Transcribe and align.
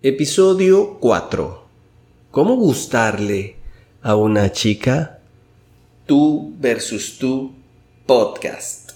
Episodio 0.00 1.00
4. 1.00 1.64
¿Cómo 2.30 2.54
gustarle 2.54 3.56
a 4.00 4.14
una 4.14 4.52
chica? 4.52 5.18
Tú 6.06 6.54
versus 6.60 7.18
tú 7.18 7.50
podcast. 8.06 8.87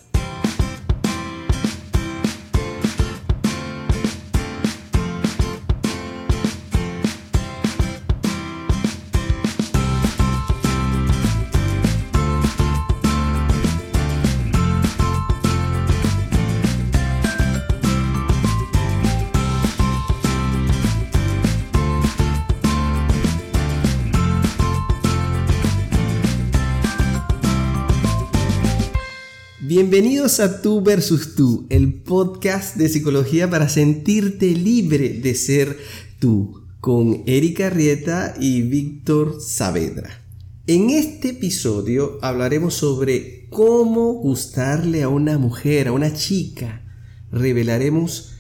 A 30.41 30.63
Tú 30.63 30.81
versus 30.81 31.35
Tú, 31.35 31.67
el 31.69 31.93
podcast 31.93 32.77
de 32.77 32.89
psicología 32.89 33.51
para 33.51 33.69
sentirte 33.69 34.47
libre 34.47 35.11
de 35.11 35.35
ser 35.35 35.77
tú, 36.21 36.63
con 36.81 37.23
Erika 37.27 37.69
Rieta 37.69 38.35
y 38.41 38.63
Víctor 38.63 39.43
Saavedra. 39.43 40.23
En 40.67 40.89
este 40.89 41.31
episodio 41.31 42.19
hablaremos 42.23 42.75
sobre 42.75 43.47
cómo 43.51 44.15
gustarle 44.15 45.03
a 45.03 45.09
una 45.09 45.37
mujer, 45.37 45.89
a 45.89 45.93
una 45.93 46.15
chica. 46.15 46.83
Revelaremos 47.31 48.33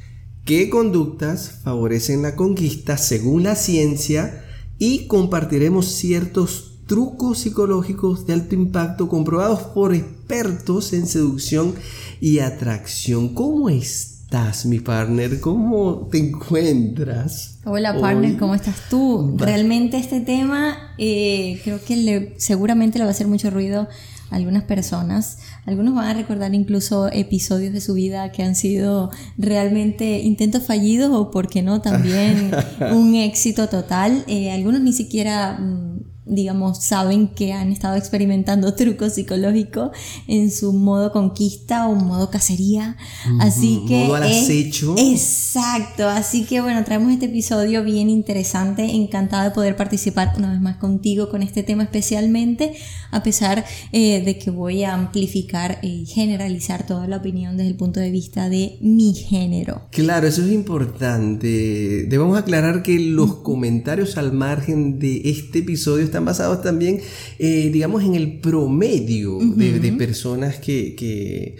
qué 0.46 0.70
conductas 0.70 1.60
favorecen 1.62 2.22
la 2.22 2.36
conquista 2.36 2.96
según 2.96 3.42
la 3.42 3.54
ciencia 3.54 4.46
y 4.78 5.08
compartiremos 5.08 5.86
ciertos 5.86 6.71
trucos 6.92 7.38
psicológicos 7.38 8.26
de 8.26 8.34
alto 8.34 8.54
impacto 8.54 9.08
comprobados 9.08 9.60
por 9.60 9.94
expertos 9.94 10.92
en 10.92 11.06
seducción 11.06 11.74
y 12.20 12.40
atracción. 12.40 13.30
¿Cómo 13.30 13.70
estás, 13.70 14.66
mi 14.66 14.78
partner? 14.78 15.40
¿Cómo 15.40 16.08
te 16.12 16.18
encuentras? 16.18 17.60
Hola, 17.64 17.98
partner, 17.98 18.36
¿cómo 18.36 18.54
estás 18.54 18.90
tú? 18.90 19.36
Realmente 19.38 19.96
este 19.96 20.20
tema 20.20 20.76
eh, 20.98 21.62
creo 21.64 21.82
que 21.82 22.34
seguramente 22.36 22.98
le 22.98 23.04
va 23.04 23.08
a 23.08 23.12
hacer 23.12 23.26
mucho 23.26 23.48
ruido 23.48 23.88
a 24.30 24.36
algunas 24.36 24.64
personas. 24.64 25.38
Algunos 25.64 25.94
van 25.94 26.08
a 26.08 26.12
recordar 26.12 26.54
incluso 26.54 27.10
episodios 27.10 27.72
de 27.72 27.80
su 27.80 27.94
vida 27.94 28.32
que 28.32 28.42
han 28.42 28.54
sido 28.54 29.10
realmente 29.38 30.18
intentos 30.18 30.64
fallidos 30.66 31.10
o, 31.10 31.30
por 31.30 31.48
qué 31.48 31.62
no, 31.62 31.80
también 31.80 32.50
un 32.92 33.14
éxito 33.14 33.70
total. 33.70 34.24
Eh, 34.26 34.52
algunos 34.52 34.82
ni 34.82 34.92
siquiera 34.92 35.58
mm, 35.58 36.11
digamos, 36.24 36.84
saben 36.84 37.28
que 37.28 37.52
han 37.52 37.72
estado 37.72 37.96
experimentando 37.96 38.74
trucos 38.76 39.14
psicológicos 39.14 39.90
en 40.28 40.50
su 40.50 40.72
modo 40.72 41.12
conquista 41.12 41.88
o 41.88 41.94
modo 41.94 42.30
cacería. 42.30 42.96
Así 43.40 43.82
que... 43.86 44.04
Modo 44.04 44.16
al 44.16 44.24
acecho. 44.24 44.94
exacto. 44.98 46.08
Así 46.08 46.44
que 46.44 46.60
bueno, 46.60 46.84
traemos 46.84 47.12
este 47.12 47.26
episodio 47.26 47.82
bien 47.82 48.08
interesante. 48.08 48.84
Encantada 48.84 49.44
de 49.44 49.50
poder 49.50 49.76
participar 49.76 50.32
una 50.36 50.52
vez 50.52 50.60
más 50.60 50.76
contigo 50.76 51.28
con 51.28 51.42
este 51.42 51.62
tema 51.62 51.82
especialmente, 51.82 52.74
a 53.10 53.22
pesar 53.22 53.64
eh, 53.92 54.22
de 54.24 54.38
que 54.38 54.50
voy 54.50 54.84
a 54.84 54.94
amplificar 54.94 55.78
y 55.82 56.06
generalizar 56.06 56.86
toda 56.86 57.06
la 57.06 57.18
opinión 57.18 57.56
desde 57.56 57.70
el 57.70 57.76
punto 57.76 58.00
de 58.00 58.10
vista 58.10 58.48
de 58.48 58.78
mi 58.80 59.14
género. 59.14 59.82
Claro, 59.90 60.26
eso 60.26 60.44
es 60.44 60.52
importante. 60.52 62.06
Debemos 62.08 62.38
aclarar 62.38 62.82
que 62.82 62.98
los 62.98 63.36
comentarios 63.36 64.16
al 64.16 64.32
margen 64.32 64.98
de 64.98 65.22
este 65.24 65.60
episodio 65.60 66.04
están 66.12 66.26
basados 66.26 66.60
también, 66.60 67.00
eh, 67.38 67.70
digamos, 67.72 68.04
en 68.04 68.14
el 68.14 68.38
promedio 68.40 69.38
de, 69.38 69.92
personas 69.92 70.56
que, 70.56 71.56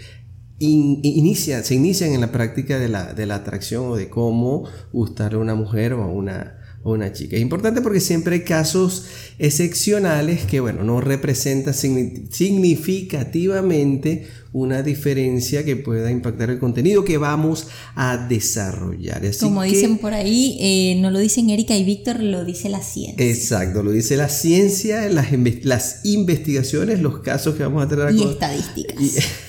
inicia, 0.59 1.63
se 1.63 1.73
inician 1.73 2.13
en 2.13 2.21
la 2.21 2.31
práctica 2.31 2.77
de 2.77 2.87
la, 2.87 3.13
de 3.13 3.25
la, 3.25 3.33
atracción 3.35 3.87
o 3.87 3.95
de 3.95 4.09
cómo 4.09 4.69
gustar 4.91 5.33
a 5.33 5.39
una 5.39 5.55
mujer 5.55 5.93
o 5.93 6.03
a 6.03 6.07
una, 6.07 6.59
una 6.83 7.11
chica. 7.11 7.35
Es 7.35 7.41
importante 7.41 7.81
porque 7.81 7.99
siempre 7.99 8.35
hay 8.35 8.43
casos 8.43 9.07
excepcionales 9.39 10.45
que, 10.45 10.59
bueno, 10.59 10.83
no 10.83 11.01
representan 11.01 11.73
significativamente 11.73 14.27
una 14.53 14.83
diferencia 14.83 15.65
que 15.65 15.75
pueda 15.75 16.11
impactar 16.11 16.51
el 16.51 16.59
contenido 16.59 17.03
que 17.03 17.17
vamos 17.17 17.67
a 17.95 18.17
desarrollar. 18.27 19.21
Como 19.39 19.63
dicen 19.63 19.97
por 19.97 20.13
ahí, 20.13 20.57
eh, 20.59 20.95
no 21.01 21.09
lo 21.09 21.19
dicen 21.19 21.49
Erika 21.49 21.75
y 21.75 21.83
Víctor, 21.83 22.21
lo 22.21 22.45
dice 22.45 22.69
la 22.69 22.81
ciencia. 22.81 23.25
Exacto, 23.25 23.81
lo 23.81 23.91
dice 23.91 24.15
la 24.15 24.29
ciencia, 24.29 25.09
las, 25.09 25.27
las 25.63 26.01
investigaciones, 26.05 27.01
los 27.01 27.19
casos 27.19 27.55
que 27.55 27.63
vamos 27.63 27.83
a 27.83 27.89
tener 27.89 28.13
Y 28.13 28.23
estadísticas. 28.23 28.95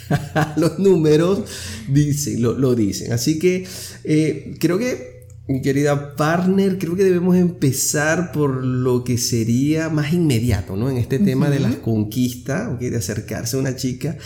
los 0.56 0.78
números 0.78 1.41
dicen, 1.88 2.43
lo, 2.43 2.75
dicen. 2.75 3.12
Así 3.12 3.38
que 3.38 3.66
eh, 4.04 4.56
creo 4.59 4.78
que 4.78 5.14
mi 5.47 5.60
querida 5.60 6.16
partner, 6.16 6.78
creo 6.78 6.97
que 6.97 7.04
debemos 7.04 7.37
empezar 7.37 8.32
por 8.32 8.64
lo 8.64 9.04
que 9.04 9.19
sería 9.19 9.91
más 9.91 10.14
inmediato, 10.14 10.75
¿no? 10.75 10.88
En 10.88 10.97
este 10.97 11.19
tema 11.19 11.50
de 11.50 11.60
la 11.60 11.82
conquista, 11.82 12.75
de 12.81 12.97
acercarse 12.97 13.56
a 13.56 13.60
una 13.60 13.76
chica. 13.76 14.16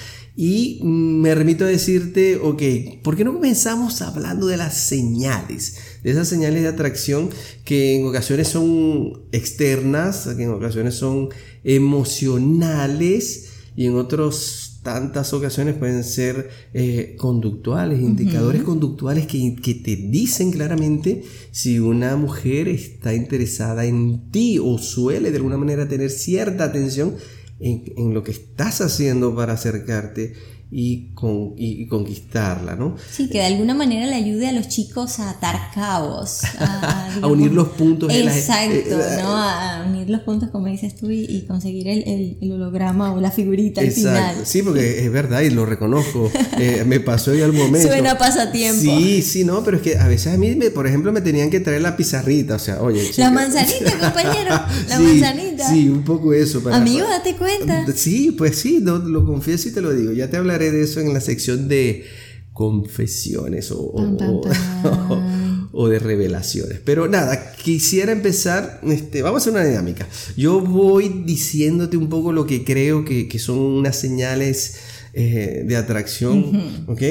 Y 0.40 0.78
me 0.84 1.34
remito 1.34 1.64
a 1.64 1.66
decirte, 1.66 2.36
ok, 2.36 2.62
¿por 3.02 3.16
qué 3.16 3.24
no 3.24 3.34
comenzamos 3.34 4.00
hablando 4.02 4.46
de 4.46 4.56
las 4.56 4.76
señales? 4.76 5.78
De 6.04 6.12
esas 6.12 6.28
señales 6.28 6.62
de 6.62 6.68
atracción 6.68 7.28
que 7.64 7.96
en 7.96 8.06
ocasiones 8.06 8.46
son 8.46 9.24
externas, 9.32 10.28
que 10.36 10.44
en 10.44 10.50
ocasiones 10.50 10.94
son 10.94 11.30
emocionales 11.64 13.48
y 13.74 13.86
en 13.86 13.96
otros 13.96 14.78
tantas 14.84 15.32
ocasiones 15.32 15.74
pueden 15.74 16.04
ser 16.04 16.50
eh, 16.72 17.16
conductuales, 17.18 18.00
indicadores 18.00 18.62
conductuales 18.62 19.26
que, 19.26 19.56
que, 19.56 19.74
te 19.74 19.96
dicen 19.96 20.52
claramente 20.52 21.24
si 21.50 21.80
una 21.80 22.14
mujer 22.14 22.68
está 22.68 23.12
interesada 23.12 23.86
en 23.86 24.30
ti 24.30 24.60
o 24.62 24.78
suele 24.78 25.32
de 25.32 25.38
alguna 25.38 25.58
manera 25.58 25.88
tener 25.88 26.10
cierta 26.10 26.62
atención 26.62 27.16
en, 27.60 28.14
lo 28.14 28.22
que 28.22 28.30
estás 28.30 28.80
haciendo 28.80 29.34
para 29.34 29.54
acercarte 29.54 30.34
y, 30.70 31.14
con, 31.14 31.54
y, 31.56 31.86
conquistarla, 31.86 32.76
¿no? 32.76 32.96
Sí, 33.10 33.30
que 33.30 33.38
de 33.38 33.46
alguna 33.46 33.72
manera 33.72 34.06
le 34.06 34.14
ayude 34.14 34.48
a 34.48 34.52
los 34.52 34.68
chicos 34.68 35.18
a 35.18 35.30
atar 35.30 35.70
cabos. 35.74 36.42
A, 36.58 37.20
unir 37.26 37.52
los 37.52 37.68
puntos. 37.68 38.12
Exacto, 38.12 39.00
eh, 39.00 39.18
¿no? 39.22 39.34
A 39.34 39.86
unir 39.88 40.10
los 40.10 40.20
puntos, 40.22 40.50
como 40.50 40.66
dices 40.66 40.94
tú, 40.94 41.10
y, 41.10 41.46
conseguir 41.48 41.88
el, 41.88 42.36
el, 42.42 42.52
holograma 42.52 43.14
o 43.14 43.20
la 43.20 43.30
figurita 43.30 43.80
al 43.80 43.90
final. 43.90 44.36
Sí, 44.44 44.62
porque 44.62 44.98
es 45.04 45.10
verdad 45.10 45.40
y 45.40 45.48
lo 45.50 45.64
reconozco. 45.64 46.30
Eh, 46.58 46.84
me 46.86 47.00
pasó 47.00 47.34
ya 47.34 47.46
al 47.46 47.54
momento. 47.54 47.88
Suena 47.88 48.18
pasatiempo. 48.18 48.82
Sí, 48.82 49.22
sí, 49.22 49.44
no, 49.44 49.64
pero 49.64 49.78
es 49.78 49.82
que 49.82 49.96
a 49.96 50.06
veces 50.06 50.34
a 50.34 50.36
mí, 50.36 50.54
por 50.74 50.86
ejemplo, 50.86 51.12
me 51.12 51.22
tenían 51.22 51.48
que 51.48 51.60
traer 51.60 51.80
la 51.80 51.96
pizarrita, 51.96 52.56
o 52.56 52.58
sea, 52.58 52.82
oye. 52.82 53.10
La 53.16 53.30
manzanita, 53.30 53.98
compañero, 54.00 54.50
la 54.88 54.98
manzanita. 55.00 55.70
Sí, 55.70 55.88
un 55.88 56.04
poco 56.04 56.34
eso. 56.34 56.62
Para, 56.62 56.76
Amigo, 56.76 57.06
date 57.08 57.36
cuenta. 57.36 57.86
Sí, 57.94 58.32
pues 58.32 58.58
sí, 58.58 58.80
lo 58.80 59.24
confieso 59.24 59.70
y 59.70 59.72
te 59.72 59.80
lo 59.80 59.94
digo. 59.94 60.12
Ya 60.12 60.28
te 60.28 60.36
hablaré 60.36 60.57
de 60.58 60.82
eso 60.82 61.00
en 61.00 61.12
la 61.12 61.20
sección 61.20 61.68
de 61.68 62.04
confesiones 62.52 63.70
o, 63.70 63.94
o, 65.72 65.88
de 65.88 65.98
revelaciones. 65.98 66.80
Pero 66.84 67.08
nada, 67.08 67.52
quisiera 67.52 68.10
empezar, 68.10 68.80
este, 68.82 69.22
vamos 69.22 69.40
a 69.40 69.42
hacer 69.42 69.52
una 69.52 69.64
dinámica. 69.64 70.08
Yo 70.36 70.60
voy 70.60 71.22
diciéndote 71.24 71.96
un 71.96 72.08
poco 72.08 72.32
lo 72.32 72.46
que 72.46 72.64
creo 72.64 73.04
que, 73.04 73.38
son 73.38 73.58
unas 73.58 73.96
señales 73.96 74.76
eh, 75.14 75.62
de 75.66 75.76
atracción, 75.76 76.84
¿ok? 76.88 77.02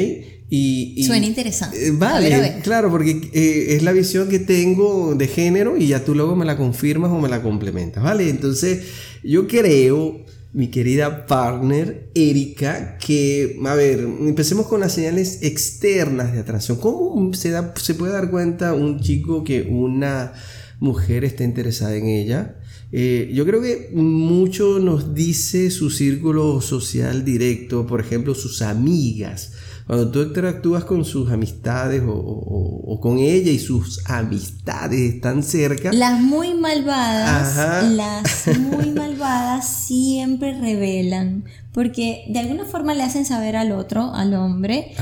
Y, 0.49 1.03
Suena 1.03 1.25
interesante. 1.25 1.87
Eh, 1.87 1.91
vale, 1.91 2.59
claro, 2.63 2.89
porque 2.89 3.29
eh, 3.33 3.75
es 3.75 3.83
la 3.83 3.91
visión 3.91 4.29
que 4.29 4.39
tengo 4.39 5.13
de 5.15 5.27
género 5.27 5.77
y 5.77 5.87
ya 5.87 6.05
tú 6.05 6.15
luego 6.15 6.35
me 6.35 6.45
la 6.45 6.57
confirmas 6.57 7.11
o 7.11 7.19
me 7.19 7.27
la 7.27 7.41
complementas, 7.41 8.01
¿vale? 8.01 8.29
Entonces, 8.29 8.83
yo 9.23 9.47
creo 9.47 10.25
mi 10.57 10.69
querida 10.69 11.27
partner 11.27 12.09
Erika, 12.15 12.97
que, 12.97 13.59
a 13.63 13.75
ver, 13.75 13.99
empecemos 13.99 14.65
con 14.65 14.79
las 14.79 14.91
señales 14.91 15.43
externas 15.43 16.33
de 16.33 16.39
atracción. 16.39 16.79
¿Cómo 16.79 17.31
se, 17.35 17.51
da, 17.51 17.75
se 17.79 17.93
puede 17.93 18.13
dar 18.13 18.31
cuenta 18.31 18.73
un 18.73 18.99
chico 18.99 19.43
que 19.43 19.61
una 19.69 20.33
mujer 20.79 21.25
está 21.25 21.43
interesada 21.43 21.95
en 21.95 22.07
ella? 22.07 22.55
Eh, 22.91 23.29
yo 23.35 23.45
creo 23.45 23.61
que 23.61 23.91
mucho 23.93 24.79
nos 24.79 25.13
dice 25.13 25.69
su 25.69 25.91
círculo 25.91 26.59
social 26.59 27.23
directo, 27.23 27.85
por 27.85 28.01
ejemplo, 28.01 28.33
sus 28.33 28.63
amigas 28.63 29.53
cuando 29.87 30.11
tú 30.11 30.21
interactúas 30.21 30.83
con 30.83 31.05
sus 31.05 31.31
amistades 31.31 32.03
o, 32.05 32.11
o 32.13 32.99
con 32.99 33.19
ella 33.19 33.51
y 33.51 33.59
sus 33.59 34.01
amistades 34.05 35.15
están 35.15 35.43
cerca. 35.43 35.91
Las 35.93 36.19
muy 36.19 36.53
malvadas, 36.53 37.83
las 37.91 38.47
muy 38.59 38.91
malvadas 38.91 39.85
siempre 39.85 40.59
revelan 40.59 41.43
porque 41.77 42.23
de 42.27 42.39
alguna 42.39 42.65
forma 42.65 42.95
le 42.95 43.03
hacen 43.03 43.23
saber 43.23 43.55
al 43.55 43.71
otro, 43.71 44.11
al 44.11 44.33
hombre, 44.33 44.95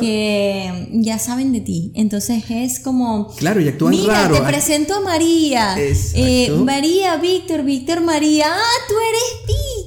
que 0.00 0.88
ya 0.90 1.18
saben 1.18 1.52
de 1.52 1.60
ti. 1.60 1.92
Entonces 1.94 2.44
es 2.48 2.80
como... 2.80 3.28
Claro, 3.36 3.60
y 3.60 3.68
actúan 3.68 3.90
Mira, 3.90 4.30
te 4.32 4.40
presento 4.40 4.94
a 4.94 5.00
María. 5.02 5.76
Eh, 5.76 6.50
María, 6.64 7.18
Víctor, 7.18 7.64
Víctor, 7.64 8.00
María. 8.00 8.46
Ah, 8.48 8.78
tú 8.88 8.94
eres. 9.10 9.41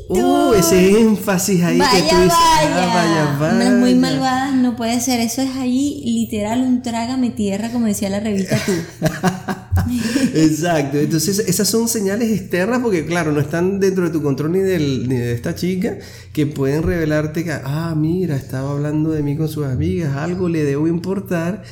Uh, 0.07 0.53
ese 0.53 1.01
énfasis 1.01 1.63
ahí 1.63 1.79
vaya, 1.79 1.91
que 1.93 2.09
tú 2.09 2.15
dices, 2.15 2.29
vaya. 2.29 2.91
Ah, 2.91 3.37
vaya, 3.39 3.55
vaya. 3.57 3.71
muy 3.71 3.95
malvadas 3.95 4.55
no 4.55 4.75
puede 4.75 4.99
ser. 4.99 5.19
Eso 5.19 5.41
es 5.41 5.55
ahí 5.55 6.01
literal 6.05 6.61
un 6.61 6.83
trágame 6.83 7.31
tierra, 7.31 7.71
como 7.71 7.87
decía 7.87 8.09
la 8.09 8.19
revista 8.19 8.57
Tú. 8.65 8.71
Exacto, 10.33 10.97
entonces 10.97 11.39
esas 11.39 11.67
son 11.67 11.87
señales 11.87 12.31
externas 12.31 12.79
porque 12.81 13.05
claro, 13.05 13.31
no 13.31 13.39
están 13.39 13.79
dentro 13.79 14.05
de 14.05 14.09
tu 14.09 14.21
control 14.21 14.53
ni, 14.53 14.59
del, 14.59 15.07
ni 15.07 15.15
de 15.15 15.33
esta 15.33 15.53
chica 15.53 15.97
que 16.33 16.47
pueden 16.47 16.83
revelarte 16.83 17.43
que, 17.43 17.51
ah, 17.51 17.93
mira, 17.95 18.35
estaba 18.35 18.71
hablando 18.71 19.11
de 19.11 19.21
mí 19.23 19.37
con 19.37 19.47
sus 19.47 19.65
amigas, 19.65 20.15
algo 20.17 20.49
le 20.49 20.63
debo 20.63 20.87
importar 20.87 21.63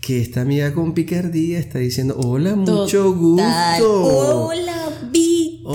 que 0.00 0.20
esta 0.20 0.40
amiga 0.40 0.72
con 0.72 0.94
picardía 0.94 1.58
está 1.58 1.78
diciendo, 1.78 2.16
hola, 2.18 2.56
mucho 2.56 3.14
gusto. 3.14 4.46
Hola. 4.46 4.89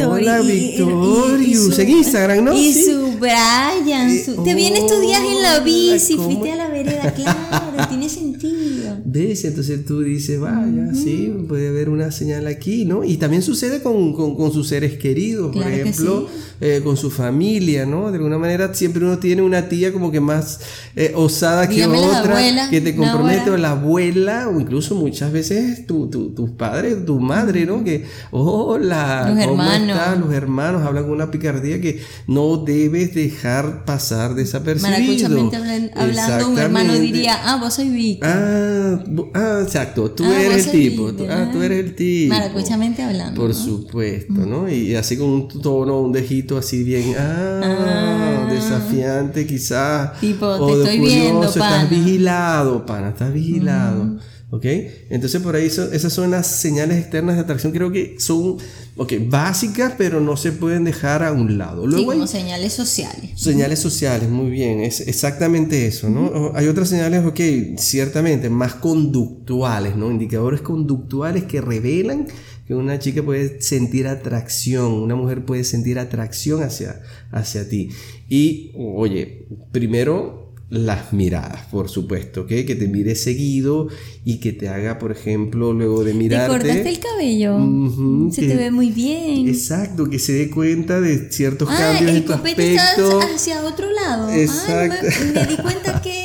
Hola, 0.04 0.42
Victorius. 0.42 1.80
En 1.80 1.90
Instagram, 1.90 2.44
¿no? 2.44 2.54
Y 2.54 2.74
su 2.74 3.14
Brian. 3.18 4.10
Eh, 4.10 4.26
te 4.44 4.54
vienes 4.54 4.82
estudiar 4.82 5.24
en 5.24 5.42
la 5.42 5.60
bici, 5.60 6.16
fuiste 6.16 6.52
a 6.52 6.56
la 6.56 6.68
vereda, 6.68 7.12
claro, 7.16 7.65
tiene 7.90 8.10
sentido. 8.10 8.98
¿Ves? 9.06 9.46
Entonces 9.46 9.86
tú 9.86 10.02
dices, 10.02 10.40
vaya, 10.40 10.94
sí, 10.94 11.34
puede 11.48 11.70
haber 11.70 11.90
una 11.90 12.12
señal 12.12 12.48
aquí, 12.48 12.86
¿no? 12.86 13.04
Y 13.04 13.18
también 13.18 13.42
sucede 13.42 13.82
con, 13.82 14.14
con, 14.14 14.52
sus 14.52 14.68
seres 14.68 14.98
queridos, 14.98 15.56
por 15.56 15.66
ejemplo, 15.68 16.28
eh, 16.62 16.82
con 16.84 16.98
su 16.98 17.12
familia, 17.12 17.86
¿no? 17.86 18.12
De 18.12 18.18
alguna 18.18 18.38
manera 18.38 18.74
siempre 18.74 19.04
uno 19.04 19.20
tiene 19.20 19.42
una 19.42 19.68
tía 19.68 19.92
como 19.92 20.12
que 20.12 20.20
más 20.20 20.60
eh, 20.96 21.14
osada 21.16 21.68
que 21.68 21.86
otra, 21.86 22.70
que 22.70 22.82
te 22.82 22.96
compromete, 22.96 23.50
o 23.52 23.58
la 23.58 23.72
abuela, 23.72 24.50
o 24.50 24.60
incluso 24.60 24.96
muchas 24.96 25.32
veces 25.32 25.86
tu, 25.86 26.10
tu, 26.10 26.34
tus 26.34 26.52
padres, 26.52 27.06
tu 27.06 27.20
madre, 27.20 27.66
¿no? 27.66 27.84
Que, 27.84 28.06
hola, 28.32 29.30
los 29.30 29.40
hermanos. 29.40 30.20
Los 30.20 30.34
hermanos 30.34 30.84
hablan 30.84 31.04
con 31.04 31.14
una 31.14 31.32
picardía 31.32 31.82
que 31.82 32.02
no 32.28 32.58
debes 32.58 33.14
dejar 33.14 33.86
pasar 33.86 34.36
desapercibido. 34.36 35.52
hablando, 35.96 36.50
un 36.50 36.60
hermano 36.60 36.94
diría, 36.94 37.38
ah, 37.44 37.58
vos 37.66 37.74
soy 37.74 37.90
Víctor. 37.90 38.30
Ah, 38.32 39.04
ah, 39.34 39.60
exacto, 39.64 40.12
tú 40.12 40.24
ah, 40.24 40.42
eres 40.42 40.68
el 40.68 40.72
tipo. 40.72 41.12
ah, 41.30 41.50
tú 41.52 41.62
eres 41.62 41.84
el 41.84 41.96
tipo. 41.96 42.34
Maracuchamente 42.34 43.02
hablando. 43.02 43.42
Por 43.42 43.54
supuesto, 43.54 44.34
¿no? 44.34 44.70
Y 44.70 44.96
así 44.96 45.18
con 45.18 45.30
un 45.30 45.48
tono, 45.48 46.02
un 46.02 46.12
dejito 46.12 46.58
así 46.58 46.84
bien, 46.84 47.16
ah, 47.18 47.62
ah. 47.64 48.48
desafiante 48.52 49.46
quizás. 49.46 50.20
Tipo, 50.20 50.66
te 50.68 50.74
estoy 50.74 51.00
viendo, 51.00 51.52
pana. 51.54 51.84
Estás 51.84 51.90
vigilado, 51.90 52.86
pana, 52.86 53.10
estás 53.10 53.34
vigilado. 53.34 54.18
¿Ok? 54.52 54.66
Entonces 55.10 55.42
por 55.42 55.56
ahí 55.56 55.66
esas 55.66 56.14
son 56.14 56.32
las 56.32 56.48
señales 56.48 57.00
externas 57.00 57.36
de 57.36 57.42
atracción. 57.42 57.74
Creo 57.74 57.92
que 57.92 58.16
son 58.20 58.58
okay, 58.96 59.20
básicas, 59.20 59.94
pero 59.98 60.22
no 60.22 60.38
se 60.38 60.52
pueden 60.52 60.84
dejar 60.84 61.24
a 61.24 61.32
un 61.32 61.58
lado. 61.58 61.86
Luego 61.86 62.12
sí, 62.12 62.18
como 62.18 62.28
señales 62.28 62.74
sociales. 62.74 63.32
Señales 63.36 63.80
sociales, 63.80 64.30
muy 64.30 64.50
bien. 64.50 64.82
Es 64.82 65.02
exactamente 65.02 65.86
eso, 65.86 66.10
¿no? 66.10 66.52
Hay 66.56 66.68
otras 66.68 66.90
señales, 66.90 67.26
ok, 67.26 67.40
ciertamente, 67.78 68.50
más 68.50 68.76
conductuales, 68.76 69.96
¿no? 69.96 70.12
Indicadores 70.12 70.62
conductuales 70.62 71.44
que 71.44 71.62
revelan 71.62 72.28
que 72.66 72.74
una 72.74 72.98
chica 72.98 73.22
puede 73.22 73.62
sentir 73.62 74.08
atracción, 74.08 74.92
una 74.92 75.16
mujer 75.16 75.46
puede 75.46 75.64
sentir 75.64 76.00
atracción 76.00 76.64
hacia, 76.64 77.02
hacia 77.32 77.70
ti. 77.70 77.90
Y, 78.28 78.72
oye, 78.76 79.48
primero 79.72 80.45
las 80.70 81.14
miradas, 81.14 81.68
por 81.70 81.90
supuesto, 81.90 82.48
que 82.48 82.64
te 82.64 82.88
mire 82.88 83.16
seguido 83.16 83.88
y 84.24 84.40
que 84.40 84.52
te 84.52 84.68
haga, 84.68 84.98
por 84.98 85.12
ejemplo, 85.12 85.74
luego 85.74 86.04
de 86.04 86.14
mirarte. 86.16 86.52
¿Te 86.52 86.60
cortaste 86.60 86.90
el 86.90 87.00
cabello? 87.00 88.32
se 88.32 88.48
te 88.48 88.56
ve 88.56 88.72
muy 88.72 88.90
bien. 88.90 89.48
Exacto, 89.48 90.10
que 90.10 90.18
se 90.18 90.34
dé 90.34 90.50
cuenta 90.50 91.00
de 91.00 91.32
ciertos 91.32 91.70
ah, 91.72 91.78
cambios 91.78 92.18
en 92.18 92.26
tu 92.26 92.34
aspecto. 92.34 93.20
hacia 93.20 93.64
otro 93.64 93.92
lado. 93.92 94.32
Exacto. 94.32 95.06
me, 95.34 95.46
di 95.46 95.56
cuenta 95.58 96.02
que 96.02 96.25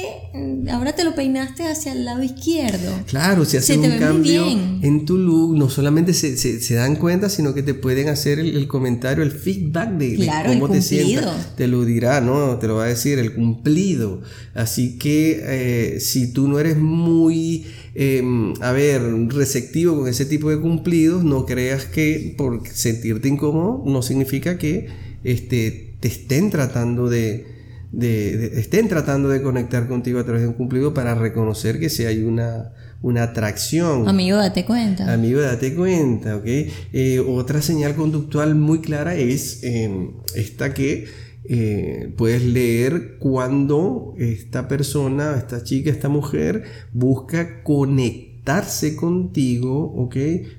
ahora 0.70 0.92
te 0.94 1.04
lo 1.04 1.14
peinaste 1.14 1.66
hacia 1.66 1.92
el 1.92 2.04
lado 2.04 2.22
izquierdo. 2.22 2.92
Claro, 3.06 3.44
si 3.44 3.56
hace 3.56 3.78
un 3.78 3.98
cambio 3.98 4.46
en 4.46 5.04
tu 5.04 5.18
look, 5.18 5.56
no 5.56 5.68
solamente 5.68 6.14
se, 6.14 6.36
se, 6.36 6.74
dan 6.74 6.96
cuenta, 6.96 7.28
sino 7.28 7.54
que 7.54 7.62
te 7.62 7.74
pueden 7.74 8.08
hacer 8.08 8.38
el, 8.38 8.66
comentario, 8.66 9.22
el 9.22 9.32
feedback 9.32 9.90
de, 9.92 10.30
cómo 10.46 10.68
te 10.68 10.82
sientas. 10.82 11.56
Te 11.56 11.66
lo 11.66 11.84
dirá, 11.84 12.20
¿no? 12.20 12.58
Te 12.58 12.66
lo 12.66 12.76
va 12.76 12.84
a 12.84 12.88
decir, 12.88 13.18
el 13.18 13.34
cumplido. 13.34 14.22
Así 14.54 14.98
que 14.98 15.40
eh, 15.42 16.00
si 16.00 16.32
tú 16.32 16.48
no 16.48 16.58
eres 16.58 16.78
muy, 16.78 17.66
em, 17.94 18.54
a 18.60 18.72
ver, 18.72 19.02
receptivo 19.28 19.98
con 19.98 20.08
ese 20.08 20.24
tipo 20.24 20.50
de 20.50 20.60
cumplidos, 20.60 21.24
no 21.24 21.46
creas 21.46 21.84
que 21.84 22.34
por 22.36 22.66
sentirte 22.68 23.28
incómodo 23.28 23.82
no 23.86 24.02
significa 24.02 24.58
que 24.58 24.88
este, 25.24 25.94
te 26.00 26.08
estén 26.08 26.50
tratando 26.50 27.08
de, 27.08 27.59
estén 27.92 28.88
tratando 28.88 29.28
de 29.28 29.42
conectar 29.42 29.88
contigo 29.88 30.20
a 30.20 30.24
través 30.24 30.42
de 30.42 30.48
un 30.48 30.54
cumplido 30.54 30.94
para 30.94 31.14
reconocer 31.14 31.80
que 31.80 31.90
si 31.90 32.04
hay 32.04 32.22
una, 32.22 32.72
una 33.02 33.24
atracción. 33.24 34.08
Amigo, 34.08 34.36
date 34.36 34.64
cuenta. 34.64 35.12
Amigo, 35.12 35.40
date 35.40 35.74
cuenta, 35.74 36.36
¿ok? 36.36 36.46
Eh, 36.46 37.24
otra 37.26 37.62
señal 37.62 37.94
conductual 37.94 38.54
muy 38.54 38.80
clara 38.80 39.14
es 39.16 39.62
em, 39.62 40.12
esta 40.34 40.72
que 40.72 41.06
eh, 41.44 42.12
puedes 42.16 42.44
leer 42.44 43.16
cuando 43.18 44.14
esta 44.18 44.68
persona, 44.68 45.34
esta 45.36 45.64
chica, 45.64 45.90
esta 45.90 46.08
mujer 46.08 46.64
busca 46.92 47.62
conectarse 47.64 48.94
contigo, 48.94 49.92
¿ok? 49.96 50.16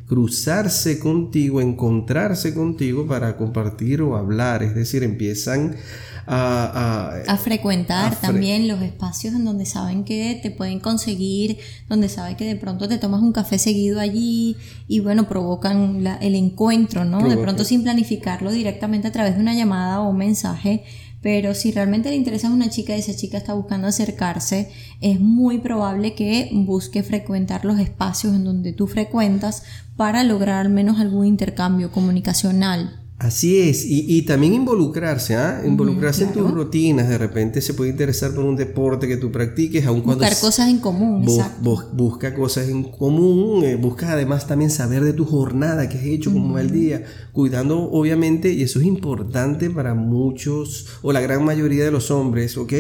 Cruzarse 0.08 1.00
contigo, 1.00 1.62
encontrarse 1.62 2.54
contigo 2.54 3.08
para 3.08 3.38
compartir 3.38 4.02
o 4.02 4.18
hablar. 4.18 4.64
Es 4.64 4.76
decir, 4.76 5.04
empiezan 5.04 5.76
a, 6.34 7.38
frecuentar 7.38 8.16
también 8.16 8.68
los 8.68 8.82
espacios 8.82 9.34
en 9.36 9.44
donde 9.44 9.66
saben 9.66 10.06
que 10.06 10.40
te 10.42 10.50
pueden 10.50 10.80
conseguir, 10.80 11.58
donde 11.90 12.08
saben 12.08 12.38
que 12.38 12.46
de 12.46 12.56
pronto 12.56 12.88
te 12.88 12.98
tomas 12.98 13.22
un 13.22 13.34
café 13.34 13.60
seguido 13.60 14.00
allí 14.00 14.56
y 14.88 15.02
bueno, 15.02 15.28
provocan 15.28 16.06
el 16.22 16.36
encuentro, 16.36 17.04
¿no? 17.04 17.28
De 17.28 17.38
pronto 17.38 17.66
sin 17.66 17.84
planificarlo 17.84 18.52
directamente 18.52 19.10
a 19.10 19.12
través 19.12 19.36
de 19.36 19.42
una 19.42 19.54
llamada 19.54 20.00
o 20.00 20.10
un 20.10 20.18
mensaje. 20.18 20.84
Pero 21.22 21.54
si 21.54 21.72
realmente 21.72 22.10
le 22.10 22.16
interesa 22.16 22.48
a 22.48 22.52
una 22.52 22.70
chica 22.70 22.96
y 22.96 23.00
esa 23.00 23.16
chica 23.16 23.38
está 23.38 23.54
buscando 23.54 23.88
acercarse, 23.88 24.72
es 25.02 25.20
muy 25.20 25.60
probable 25.60 26.16
que 26.16 26.50
busque 26.52 27.04
frecuentar 27.04 27.64
los 27.64 27.80
espacios 27.80 28.34
en 28.34 28.44
donde 28.44 28.74
tú 28.74 28.88
frecuentas 28.88 29.64
para 29.98 30.24
lograr 30.24 30.66
al 30.66 30.70
menos 30.72 31.00
algún 31.00 31.28
intercambio 31.28 31.92
comunicacional. 31.92 33.01
Así 33.22 33.60
es, 33.60 33.86
y, 33.86 34.20
también 34.24 34.56
involucrarse, 34.56 35.36
¿ah? 35.36 35.62
involucrarse 35.64 36.24
en 36.24 36.34
tus 36.34 36.50
rutinas, 36.50 37.08
de 37.08 37.20
repente 37.20 37.62
se 37.62 37.76
puede 37.76 37.92
interesar 37.92 38.34
por 38.34 38.44
un 38.44 38.56
deporte 38.56 39.08
que 39.08 39.16
tú 39.16 39.32
practiques, 39.32 39.86
aun 39.86 40.02
cuando... 40.02 40.26
Buscar 40.26 40.42
cosas 40.42 40.70
en 40.70 40.80
común. 40.80 41.24
busca 41.94 42.34
cosas 42.34 42.68
en 42.68 42.82
común, 42.82 43.64
eh, 43.64 43.76
busca 43.76 44.14
además 44.14 44.48
también 44.48 44.72
saber 44.72 45.04
de 45.04 45.14
tu 45.14 45.26
jornada, 45.26 45.88
qué 45.88 46.00
has 46.00 46.04
hecho, 46.04 46.34
cómo 46.34 46.56
va 46.56 46.62
el 46.62 46.72
día, 46.72 47.04
cuidando 47.32 47.90
obviamente, 47.92 48.52
y 48.52 48.64
eso 48.64 48.80
es 48.80 48.86
importante 48.86 49.70
para 49.70 49.94
muchos, 49.94 50.88
o 51.02 51.14
la 51.14 51.22
gran 51.22 51.44
mayoría 51.44 51.86
de 51.86 51.92
los 51.92 52.12
hombres, 52.12 52.58
¿ok? 52.58 52.74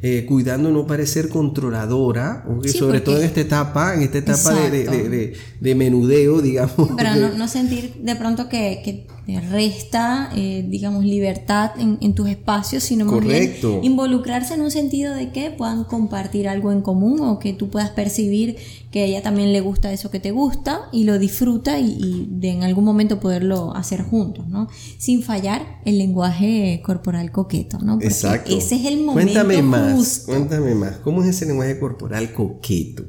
Eh, 0.00 0.26
cuidando 0.28 0.70
no 0.70 0.86
parecer 0.86 1.28
controladora, 1.28 2.44
sobre 2.72 3.00
todo 3.00 3.18
en 3.18 3.24
esta 3.24 3.40
etapa, 3.40 3.94
en 3.94 4.02
esta 4.02 4.18
etapa 4.18 4.54
de, 4.54 5.34
de, 5.60 5.74
menudeo, 5.74 6.40
digamos. 6.40 6.90
Pero 6.96 7.36
no, 7.36 7.48
sentir 7.48 7.94
de 8.00 8.14
pronto 8.14 8.48
que, 8.48 8.80
que 8.84 9.06
resta, 9.40 10.30
eh, 10.34 10.64
digamos, 10.66 11.04
libertad 11.04 11.72
en, 11.78 12.14
tus 12.14 12.28
espacios, 12.28 12.84
sino 12.84 13.04
más 13.04 13.20
bien 13.20 13.54
involucrarse 13.82 14.54
en 14.54 14.62
un 14.62 14.70
sentido 14.70 15.14
de 15.14 15.32
que 15.32 15.50
puedan 15.50 15.84
compartir 15.84 16.48
algo 16.48 16.72
en 16.72 16.80
común 16.80 17.20
o 17.20 17.38
que 17.38 17.52
tú 17.52 17.68
puedas 17.68 17.90
percibir 17.90 18.56
que 18.90 19.00
a 19.00 19.04
ella 19.04 19.22
también 19.22 19.52
le 19.52 19.60
gusta 19.60 19.92
eso 19.92 20.10
que 20.10 20.18
te 20.18 20.30
gusta 20.30 20.88
y 20.92 21.04
lo 21.04 21.18
disfruta 21.18 21.78
y, 21.78 22.26
de 22.30 22.50
en 22.50 22.64
algún 22.64 22.84
momento 22.84 23.20
poderlo 23.20 23.74
hacer 23.74 24.02
juntos, 24.02 24.48
¿no? 24.48 24.68
Sin 24.98 25.22
fallar 25.22 25.80
el 25.84 25.98
lenguaje 25.98 26.80
corporal 26.84 27.30
coqueto, 27.30 27.78
¿no? 27.78 27.98
Exacto. 28.00 28.56
Ese 28.56 28.76
es 28.76 28.86
el 28.86 29.00
momento 29.04 29.32
Cuéntame 29.32 29.62
más, 29.62 30.22
cuéntame 30.24 30.74
más. 30.74 30.96
¿Cómo 31.04 31.22
es 31.22 31.28
ese 31.28 31.46
lenguaje 31.46 31.78
corporal 31.78 32.32
coqueto? 32.32 33.04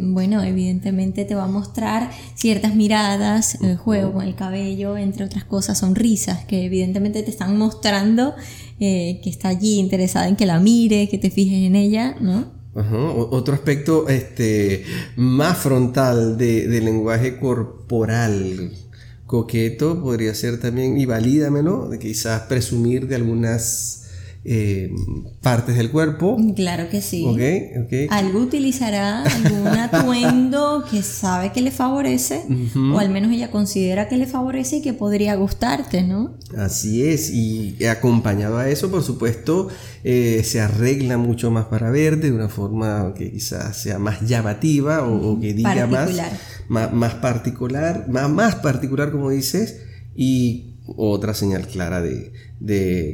Bueno, 0.00 0.42
evidentemente 0.42 1.26
te 1.26 1.34
va 1.34 1.44
a 1.44 1.48
mostrar 1.48 2.10
ciertas 2.34 2.74
miradas, 2.74 3.58
el 3.60 3.76
juego 3.76 4.14
con 4.14 4.24
el 4.24 4.34
cabello, 4.34 4.96
entre 4.96 5.24
otras 5.24 5.44
cosas, 5.44 5.78
sonrisas 5.78 6.46
que 6.46 6.64
evidentemente 6.64 7.22
te 7.22 7.30
están 7.30 7.58
mostrando 7.58 8.34
eh, 8.78 9.20
que 9.22 9.28
está 9.28 9.48
allí 9.48 9.78
interesada 9.78 10.28
en 10.28 10.36
que 10.36 10.46
la 10.46 10.58
mires, 10.58 11.10
que 11.10 11.18
te 11.18 11.30
fijes 11.30 11.66
en 11.66 11.76
ella, 11.76 12.16
¿no? 12.20 12.59
Otro 12.74 13.54
aspecto 13.54 14.08
este, 14.08 14.84
más 15.16 15.58
frontal 15.58 16.38
de, 16.38 16.68
del 16.68 16.84
lenguaje 16.84 17.38
corporal. 17.38 18.72
Coqueto 19.26 20.00
podría 20.02 20.34
ser 20.34 20.60
también, 20.60 20.98
y 20.98 21.06
valídamelo, 21.06 21.88
de 21.88 21.98
quizás 21.98 22.42
presumir 22.42 23.08
de 23.08 23.16
algunas 23.16 23.99
eh, 24.44 24.90
partes 25.42 25.76
del 25.76 25.90
cuerpo. 25.90 26.38
Claro 26.56 26.88
que 26.88 27.02
sí. 27.02 27.26
Algo 28.10 28.40
utilizará 28.40 29.22
algún 29.22 29.66
atuendo 29.68 30.84
que 30.90 31.02
sabe 31.02 31.52
que 31.52 31.60
le 31.60 31.70
favorece, 31.70 32.44
o 32.76 32.98
al 32.98 33.10
menos 33.10 33.32
ella 33.32 33.50
considera 33.50 34.08
que 34.08 34.16
le 34.16 34.26
favorece 34.26 34.76
y 34.76 34.82
que 34.82 34.94
podría 34.94 35.34
gustarte, 35.36 36.02
¿no? 36.02 36.38
Así 36.56 37.04
es, 37.04 37.30
y 37.30 37.84
acompañado 37.84 38.58
a 38.58 38.68
eso, 38.68 38.90
por 38.90 39.02
supuesto, 39.02 39.68
eh, 40.04 40.42
se 40.44 40.60
arregla 40.60 41.18
mucho 41.18 41.50
más 41.50 41.66
para 41.66 41.90
verte 41.90 42.30
de 42.30 42.32
una 42.32 42.48
forma 42.48 43.12
que 43.14 43.30
quizás 43.30 43.76
sea 43.76 43.98
más 43.98 44.22
llamativa 44.22 45.06
o, 45.06 45.38
que 45.38 45.52
diga 45.52 45.86
más, 45.86 46.10
más, 46.68 46.92
más, 46.92 47.14
particular, 47.16 48.06
más, 48.08 48.30
más 48.30 48.56
particular, 48.56 49.12
como 49.12 49.30
dices, 49.30 49.82
y 50.14 50.69
otra 50.96 51.34
señal 51.34 51.66
clara 51.66 52.00
de, 52.00 52.32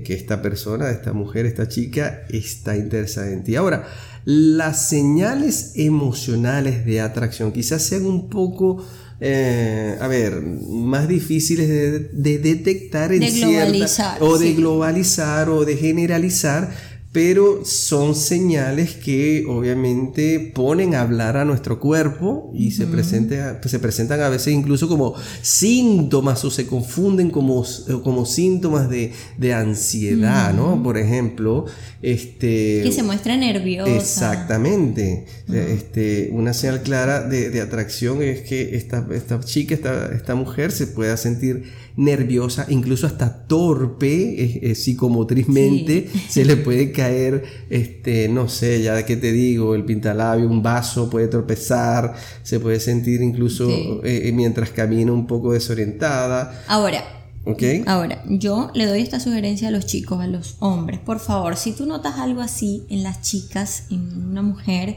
que 0.05 0.15
esta 0.15 0.43
persona, 0.43 0.91
esta 0.91 1.13
mujer, 1.13 1.47
esta 1.47 1.69
chica 1.69 2.23
está 2.29 2.77
interesada 2.77 3.31
en 3.31 3.45
ti. 3.45 3.57
Ahora, 3.57 3.87
las 4.25 4.89
señales 4.89 5.73
emocionales 5.77 6.85
de 6.85 7.01
atracción 7.01 7.53
quizás 7.53 7.83
sean 7.83 8.07
un 8.07 8.29
poco, 8.29 8.85
eh, 9.21 9.97
a 10.01 10.09
ver, 10.09 10.43
más 10.43 11.09
difíciles 11.09 11.69
de, 11.69 12.39
detectar 12.39 13.13
en 13.13 13.21
de 13.21 13.87
o 14.21 14.39
de 14.39 14.55
globalizar 14.55 15.49
o 15.49 15.65
de 15.65 15.77
generalizar 15.77 16.96
pero 17.17 17.65
son 17.65 18.15
señales 18.15 18.95
que 18.95 19.47
obviamente 19.49 20.53
ponen 20.55 20.95
a 20.95 21.01
hablar 21.01 21.39
a 21.39 21.47
nuestro 21.47 21.81
cuerpo 21.81 22.53
y 22.55 22.73
se, 22.73 22.85
se 22.85 23.79
presentan 23.79 24.21
a 24.21 24.29
veces 24.29 24.53
incluso 24.53 24.87
como 24.87 25.15
síntomas 25.41 26.45
o 26.45 26.51
se 26.51 26.67
confunden 26.67 27.31
como, 27.31 27.65
como 28.05 28.27
síntomas 28.27 28.91
de, 28.91 29.15
ansiedad, 29.55 30.53
¿no? 30.53 30.83
Por 30.83 30.99
ejemplo, 30.99 31.65
este... 32.03 32.83
Que 32.85 32.93
se 32.93 33.03
muestra 33.03 33.35
nerviosa. 33.35 33.97
Exactamente. 33.97 35.25
este, 35.51 36.29
una 36.33 36.53
señal 36.53 36.83
clara 36.83 37.23
de, 37.23 37.63
atracción 37.63 38.21
es 38.21 38.43
que 38.43 38.77
esta, 38.77 39.07
esta 39.15 39.41
chica, 39.41 39.73
esta, 39.75 40.15
esta 40.15 40.35
mujer 40.35 40.71
se 40.71 40.87
pueda 40.87 41.17
sentir 41.17 41.65
nerviosa, 41.97 42.67
incluso 42.69 43.07
hasta 43.07 43.47
torpe 43.47 44.75
psicomotrizmente, 44.75 46.09
se 46.29 46.45
le 46.45 46.57
puede 46.57 46.93
caer, 46.93 47.45
este, 47.71 48.29
no 48.29 48.49
sé, 48.49 48.83
ya 48.83 48.95
de 48.95 49.05
qué 49.05 49.17
te 49.17 49.33
digo, 49.33 49.75
el 49.75 49.85
pintalabio, 49.85 50.49
un 50.49 50.63
vaso, 50.63 51.09
puede 51.09 51.29
tropezar, 51.29 52.15
se 52.43 52.61
puede 52.61 52.81
sentir 52.81 53.23
incluso 53.23 53.69
eh, 54.05 54.31
mientras 54.35 54.71
camina 54.71 55.13
un 55.13 55.27
poco 55.27 55.53
desorientada. 55.53 56.65
Ahora, 56.69 57.17
Okay. 57.49 57.85
Ahora, 57.87 58.25
yo 58.29 58.73
le 58.75 58.87
doy 58.87 59.03
esta 59.03 59.21
sugerencia 59.21 59.69
a 59.69 59.71
los 59.71 59.87
chicos, 59.87 60.21
a 60.21 60.27
los 60.27 60.57
hombres. 60.59 60.99
Por 60.99 61.21
favor, 61.21 61.57
si 61.57 61.71
tú 61.71 61.87
notas 61.87 62.17
algo 62.19 62.41
así 62.41 62.85
en 62.91 63.05
las 63.05 63.23
chicas, 63.23 63.85
en 63.91 64.27
una 64.31 64.43
mujer, 64.43 64.97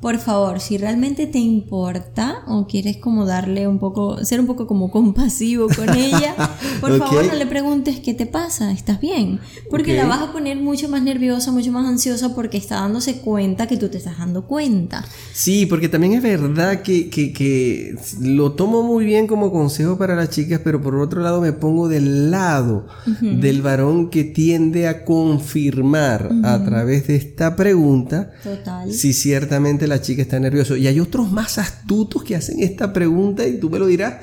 por 0.00 0.18
favor, 0.18 0.60
si 0.60 0.78
realmente 0.78 1.26
te 1.26 1.38
importa 1.38 2.42
o 2.46 2.66
quieres 2.66 2.96
como 2.96 3.26
darle 3.26 3.68
un 3.68 3.78
poco, 3.78 4.24
ser 4.24 4.40
un 4.40 4.46
poco 4.46 4.66
como 4.66 4.90
compasivo 4.90 5.68
con 5.68 5.90
ella, 5.94 6.34
por 6.80 6.98
favor 6.98 7.26
no 7.26 7.34
le 7.34 7.44
preguntes 7.44 8.00
qué 8.00 8.14
te 8.14 8.24
pasa, 8.24 8.72
¿estás 8.72 8.98
bien? 8.98 9.40
Porque 9.68 9.94
la 9.94 10.06
vas 10.06 10.22
a 10.22 10.32
poner 10.32 10.56
mucho 10.56 10.88
más 10.88 11.02
nerviosa, 11.02 11.52
mucho 11.52 11.70
más 11.70 11.86
ansiosa 11.86 12.34
porque 12.34 12.56
está 12.56 12.76
dándose 12.76 13.20
cuenta 13.20 13.66
que 13.66 13.76
tú 13.76 13.90
te 13.90 13.98
estás 13.98 14.18
dando 14.18 14.46
cuenta. 14.46 15.04
Sí, 15.34 15.66
porque 15.66 15.90
también 15.90 16.14
es 16.14 16.22
verdad 16.22 16.80
que, 16.80 17.10
que, 17.10 17.94
lo 18.20 18.52
tomo 18.52 18.82
muy 18.82 19.04
bien 19.04 19.26
como 19.26 19.52
consejo 19.52 19.98
para 19.98 20.16
las 20.16 20.30
chicas, 20.30 20.62
pero 20.64 20.80
por 20.80 20.94
otro 20.94 21.20
lado 21.20 21.42
me 21.42 21.52
pongo 21.52 21.88
del 21.88 22.30
lado 22.30 22.86
del 23.20 23.60
varón 23.60 24.08
que 24.08 24.24
tiende 24.24 24.88
a 24.88 25.04
confirmar 25.04 26.30
a 26.42 26.64
través 26.64 27.06
de 27.06 27.16
esta 27.16 27.54
pregunta 27.54 28.30
Total. 28.42 28.90
si 28.90 29.12
ciertamente 29.12 29.89
la 29.90 30.00
chica 30.00 30.22
está 30.22 30.40
nerviosa. 30.40 30.78
Y 30.78 30.86
hay 30.86 30.98
otros 31.00 31.30
más 31.30 31.58
astutos 31.58 32.24
que 32.24 32.36
hacen 32.36 32.60
esta 32.60 32.92
pregunta 32.92 33.46
y 33.46 33.58
tú 33.58 33.68
me 33.68 33.78
lo 33.78 33.86
dirás 33.86 34.14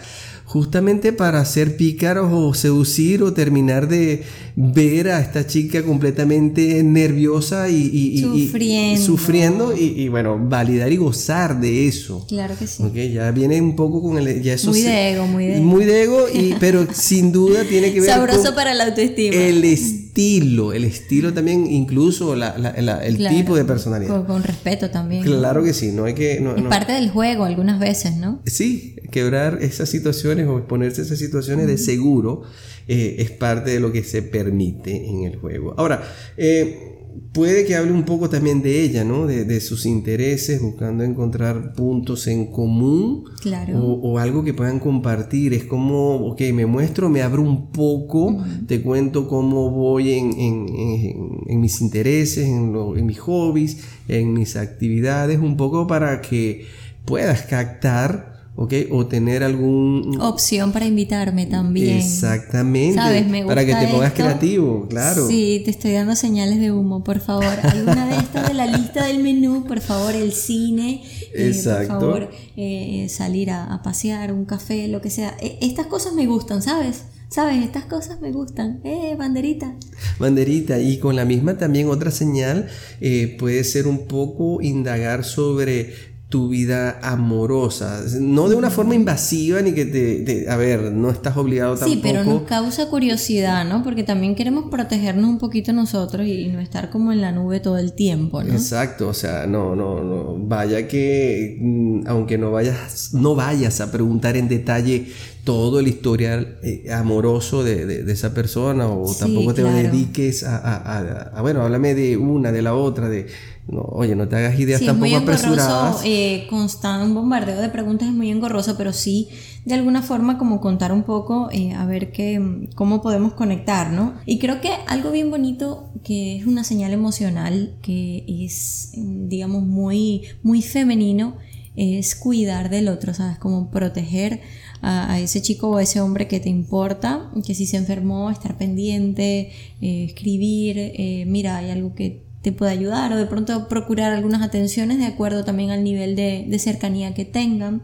justamente 0.48 1.12
para 1.12 1.42
hacer 1.42 1.76
pícaros 1.76 2.32
o 2.32 2.54
seducir 2.54 3.22
o 3.22 3.34
terminar 3.34 3.90
de 3.90 4.24
ver 4.56 5.10
a 5.10 5.20
esta 5.20 5.46
chica 5.46 5.84
completamente 5.84 6.82
nerviosa 6.84 7.68
y, 7.70 8.22
sufriendo, 8.22 9.02
sufriendo 9.02 9.78
y, 9.78 10.08
bueno, 10.08 10.40
validar 10.42 10.90
y 10.92 10.96
gozar 10.96 11.60
de 11.60 11.90
eso. 11.90 12.26
Claro 12.30 12.56
que 12.58 12.66
sí. 12.66 12.82
ya 13.14 13.30
viene 13.32 13.62
un 13.62 13.76
poco 13.76 14.02
con 14.02 14.18
el... 14.18 14.42
Ya 14.42 14.56
muy 14.64 14.82
de 14.82 15.12
ego, 15.12 15.28
muy 15.28 15.46
de 15.48 15.58
ego. 15.58 15.66
Muy 15.66 15.86
de 15.86 16.04
ego, 16.04 16.26
y, 16.34 16.56
pero 16.62 16.88
sin 16.94 17.34
duda 17.34 17.66
tiene 17.66 17.92
que 17.92 18.00
ver 18.02 18.10
Sabroso 18.10 18.56
para 18.56 18.74
la 18.74 18.86
autoestima. 18.86 19.36
El 19.36 19.66
estilo, 19.66 20.07
el 20.18 20.84
estilo 20.84 21.34
también, 21.34 21.68
incluso 21.68 22.34
el 22.34 23.28
tipo 23.30 23.56
de 23.56 23.66
personalidad. 23.66 24.26
Con, 24.26 24.44
respeto 24.44 24.90
también. 24.90 25.24
Claro 25.24 25.64
que 25.64 25.74
sí, 25.74 25.92
no 25.92 26.06
hay 26.06 26.14
que... 26.14 26.34
es 26.34 26.64
parte 26.64 26.94
del 26.94 27.12
juego 27.12 27.46
algunas 27.46 27.80
veces, 27.80 28.18
¿no? 28.18 28.42
Sí, 28.46 28.96
quebrar 29.12 29.60
esas 29.62 29.90
situaciones 29.90 30.48
o 30.48 30.58
exponerse 30.58 31.02
a 31.02 31.04
esas 31.06 31.20
situaciones 31.20 31.68
de 31.68 31.78
seguro 31.78 32.44
eh, 32.88 33.18
es 33.20 33.32
parte 33.32 33.72
de 33.72 33.80
lo 33.80 33.92
que 33.92 34.04
se 34.04 34.24
permite 34.24 35.08
en 35.08 35.24
el 35.24 35.38
juego. 35.38 35.76
Ahora, 35.78 36.04
eh, 36.36 36.97
puede 37.38 37.66
que 37.66 37.76
hable 37.76 37.92
un 37.92 38.04
poco 38.04 38.32
también 38.32 38.64
de 38.64 38.82
ella, 38.82 39.04
¿no? 39.04 39.28
De, 39.28 39.62
sus 39.62 39.86
intereses, 39.86 40.60
buscando 40.60 41.04
encontrar 41.04 41.74
puntos 41.74 42.26
en 42.26 42.48
común 42.48 43.26
claro. 43.40 43.80
o, 43.80 44.18
algo 44.18 44.44
que 44.44 44.56
puedan 44.56 44.80
compartir. 44.80 45.54
Es 45.54 45.64
como, 45.64 46.16
ok, 46.32 46.42
me 46.52 46.66
muestro, 46.66 47.10
me 47.10 47.22
abro 47.22 47.44
un 47.44 47.72
poco, 47.72 48.44
te 48.66 48.82
cuento 48.82 49.28
cómo 49.28 49.70
voy 49.70 50.14
en, 50.14 51.62
mis 51.62 51.80
intereses, 51.80 52.48
en, 52.48 52.76
en 52.76 53.06
mis 53.06 53.20
hobbies, 53.20 53.84
en 54.08 54.34
mis 54.34 54.56
actividades, 54.56 55.38
un 55.38 55.58
poco 55.58 55.86
para 55.86 56.22
que 56.22 56.66
puedas 57.06 57.44
captar 57.44 58.37
o 58.58 59.06
tener 59.06 59.44
algún... 59.44 60.20
Opción 60.20 60.72
para 60.72 60.86
invitarme 60.86 61.46
también. 61.46 61.98
Exactamente. 61.98 62.96
¿Sabes? 62.96 63.28
Me 63.28 63.44
gusta 63.44 63.56
para 63.56 63.66
que 63.68 63.76
te 63.76 63.88
pongas 63.94 64.14
creativo, 64.14 64.88
claro. 64.90 65.28
Sí, 65.28 65.62
te 65.64 65.70
estoy 65.70 65.92
dando 65.92 66.16
señales 66.16 66.60
de 66.60 66.72
humo, 66.72 67.04
por 67.04 67.20
favor. 67.20 67.46
Alguna 67.62 68.08
de 68.08 68.16
estas 68.16 68.48
de 68.48 68.56
la 68.56 68.66
lista 68.66 69.06
del 69.06 69.22
menú, 69.22 69.66
por 69.68 69.80
favor, 69.80 70.16
el 70.16 70.34
cine. 70.34 71.04
Exacto. 71.36 71.84
Eh, 71.84 71.88
por 71.88 72.00
favor, 72.00 72.30
eh, 72.56 73.08
salir 73.10 73.52
a, 73.52 73.80
pasear, 73.84 74.34
un 74.34 74.46
café, 74.46 74.88
lo 74.88 75.02
que 75.02 75.12
sea. 75.12 75.38
E, 75.40 75.60
estas 75.62 75.86
cosas 75.86 76.14
me 76.14 76.26
gustan, 76.26 76.64
¿sabes? 76.64 77.04
¿Sabes? 77.30 77.64
Estas 77.64 77.86
cosas 77.86 78.22
me 78.22 78.32
gustan. 78.32 78.82
¡Eh, 78.84 79.16
banderita! 79.20 79.76
Banderita. 80.18 80.80
Y 80.80 80.98
con 80.98 81.16
la 81.16 81.26
misma 81.26 81.60
también 81.60 81.90
otra 81.90 82.10
señal 82.10 82.68
eh, 83.02 83.36
puede 83.38 83.64
ser 83.64 83.86
un 83.86 84.08
poco 84.08 84.64
indagar 84.64 85.24
sobre 85.24 86.17
tu 86.30 86.50
vida 86.50 87.00
amorosa. 87.04 88.04
No 88.20 88.50
de 88.50 88.56
una 88.56 88.70
forma 88.70 88.96
invasiva 88.96 89.62
ni 89.62 89.72
que 89.74 89.86
te, 89.86 90.50
a 90.50 90.58
ver, 90.58 90.92
no 90.92 91.10
estás 91.10 91.38
obligado 91.38 91.76
tampoco. 91.76 91.94
Sí, 91.94 92.02
pero 92.04 92.26
nos 92.26 92.42
causa 92.42 92.90
curiosidad, 92.90 93.64
¿no? 93.64 93.82
Porque 93.82 94.04
también 94.04 94.36
queremos 94.36 94.66
protegernos 94.70 95.30
un 95.30 95.38
poquito 95.38 95.72
nosotros 95.72 96.28
y 96.28 96.48
no 96.50 96.60
estar 96.60 96.90
como 96.90 97.14
en 97.14 97.22
la 97.22 97.32
nube 97.32 97.62
todo 97.62 97.78
el 97.78 97.94
tiempo, 97.94 98.44
¿no? 98.44 98.54
Exacto, 98.54 99.08
o 99.08 99.14
sea, 99.14 99.48
no, 99.48 99.74
no, 99.74 100.04
no. 100.04 100.36
Vaya 100.38 100.86
que, 100.86 101.58
mm, 101.62 102.08
aunque 102.08 102.38
no 102.38 102.52
vayas, 102.52 103.14
no 103.14 103.34
vayas 103.34 103.80
a 103.80 103.90
preguntar 103.90 104.36
en 104.36 104.50
detalle 104.50 105.08
todo 105.46 105.80
el 105.80 105.88
historial 105.88 106.58
eh, 106.62 106.92
amoroso 106.92 107.64
de, 107.64 108.04
esa 108.12 108.34
persona 108.34 108.90
o 108.90 109.16
tampoco 109.16 109.54
te 109.54 109.64
dediques 109.64 110.44
a, 110.44 110.58
a, 110.58 111.22
a, 111.38 111.42
bueno, 111.42 111.62
háblame 111.64 111.96
de 111.96 112.18
una, 112.18 112.52
de 112.52 112.62
la 112.62 112.76
otra, 112.76 113.08
de 113.08 113.28
no, 113.68 113.82
oye, 113.82 114.16
no 114.16 114.28
te 114.28 114.38
hagas 114.38 114.60
ideas 114.60 114.82
tampoco 114.84 115.18
apresuradas. 115.18 116.02
Eh, 116.06 116.48
un 116.52 117.14
bombardeo 117.14 117.62
de 117.62 117.70
preguntas 117.70 118.08
es 118.08 118.14
muy 118.14 118.32
engorroso, 118.32 118.78
pero 118.78 118.94
sí, 118.94 119.30
de 119.66 119.74
alguna 119.74 120.02
forma, 120.02 120.38
como 120.38 120.62
contar 120.62 120.92
un 120.92 121.04
poco, 121.04 121.50
eh, 121.52 121.74
a 121.74 121.86
ver 121.86 122.12
qué, 122.12 122.70
cómo 122.76 123.02
podemos 123.02 123.34
conectar, 123.34 123.92
¿no? 123.92 124.14
Y 124.26 124.40
creo 124.40 124.62
que 124.62 124.70
algo 124.88 125.12
bien 125.12 125.30
bonito, 125.30 125.92
que 126.04 126.38
es 126.38 126.46
una 126.46 126.64
señal 126.64 126.94
emocional, 126.94 127.76
que 127.82 128.24
es, 128.28 128.92
digamos, 128.96 129.64
muy, 129.64 130.24
muy 130.44 130.62
femenino, 130.62 131.36
es 131.76 132.16
cuidar 132.16 132.70
del 132.70 132.88
otro, 132.88 133.14
¿sabes? 133.14 133.38
Como 133.38 133.70
proteger 133.70 134.42
a, 134.82 135.20
ese 135.20 135.42
chico 135.42 135.70
o 135.70 135.78
a 135.78 135.84
ese 135.84 136.02
hombre 136.02 136.28
que 136.28 136.40
te 136.40 136.50
importa, 136.50 137.32
que 137.46 137.54
si 137.54 137.66
se 137.66 137.78
enfermó, 137.78 138.32
estar 138.32 138.58
pendiente, 138.58 139.52
eh, 139.82 140.06
escribir, 140.06 140.78
eh, 140.78 141.26
mira, 141.28 141.58
hay 141.58 141.70
algo 141.70 141.94
que 141.94 142.27
te 142.48 142.54
puede 142.54 142.72
ayudar 142.72 143.12
o 143.12 143.18
de 143.18 143.26
pronto 143.26 143.68
procurar 143.68 144.14
algunas 144.14 144.42
atenciones 144.42 145.00
de 145.00 145.06
acuerdo 145.06 145.44
también 145.44 145.70
al 145.72 145.84
nivel 145.84 146.16
de, 146.16 146.60
cercanía 146.60 147.14
que 147.14 147.26
tengan. 147.26 147.82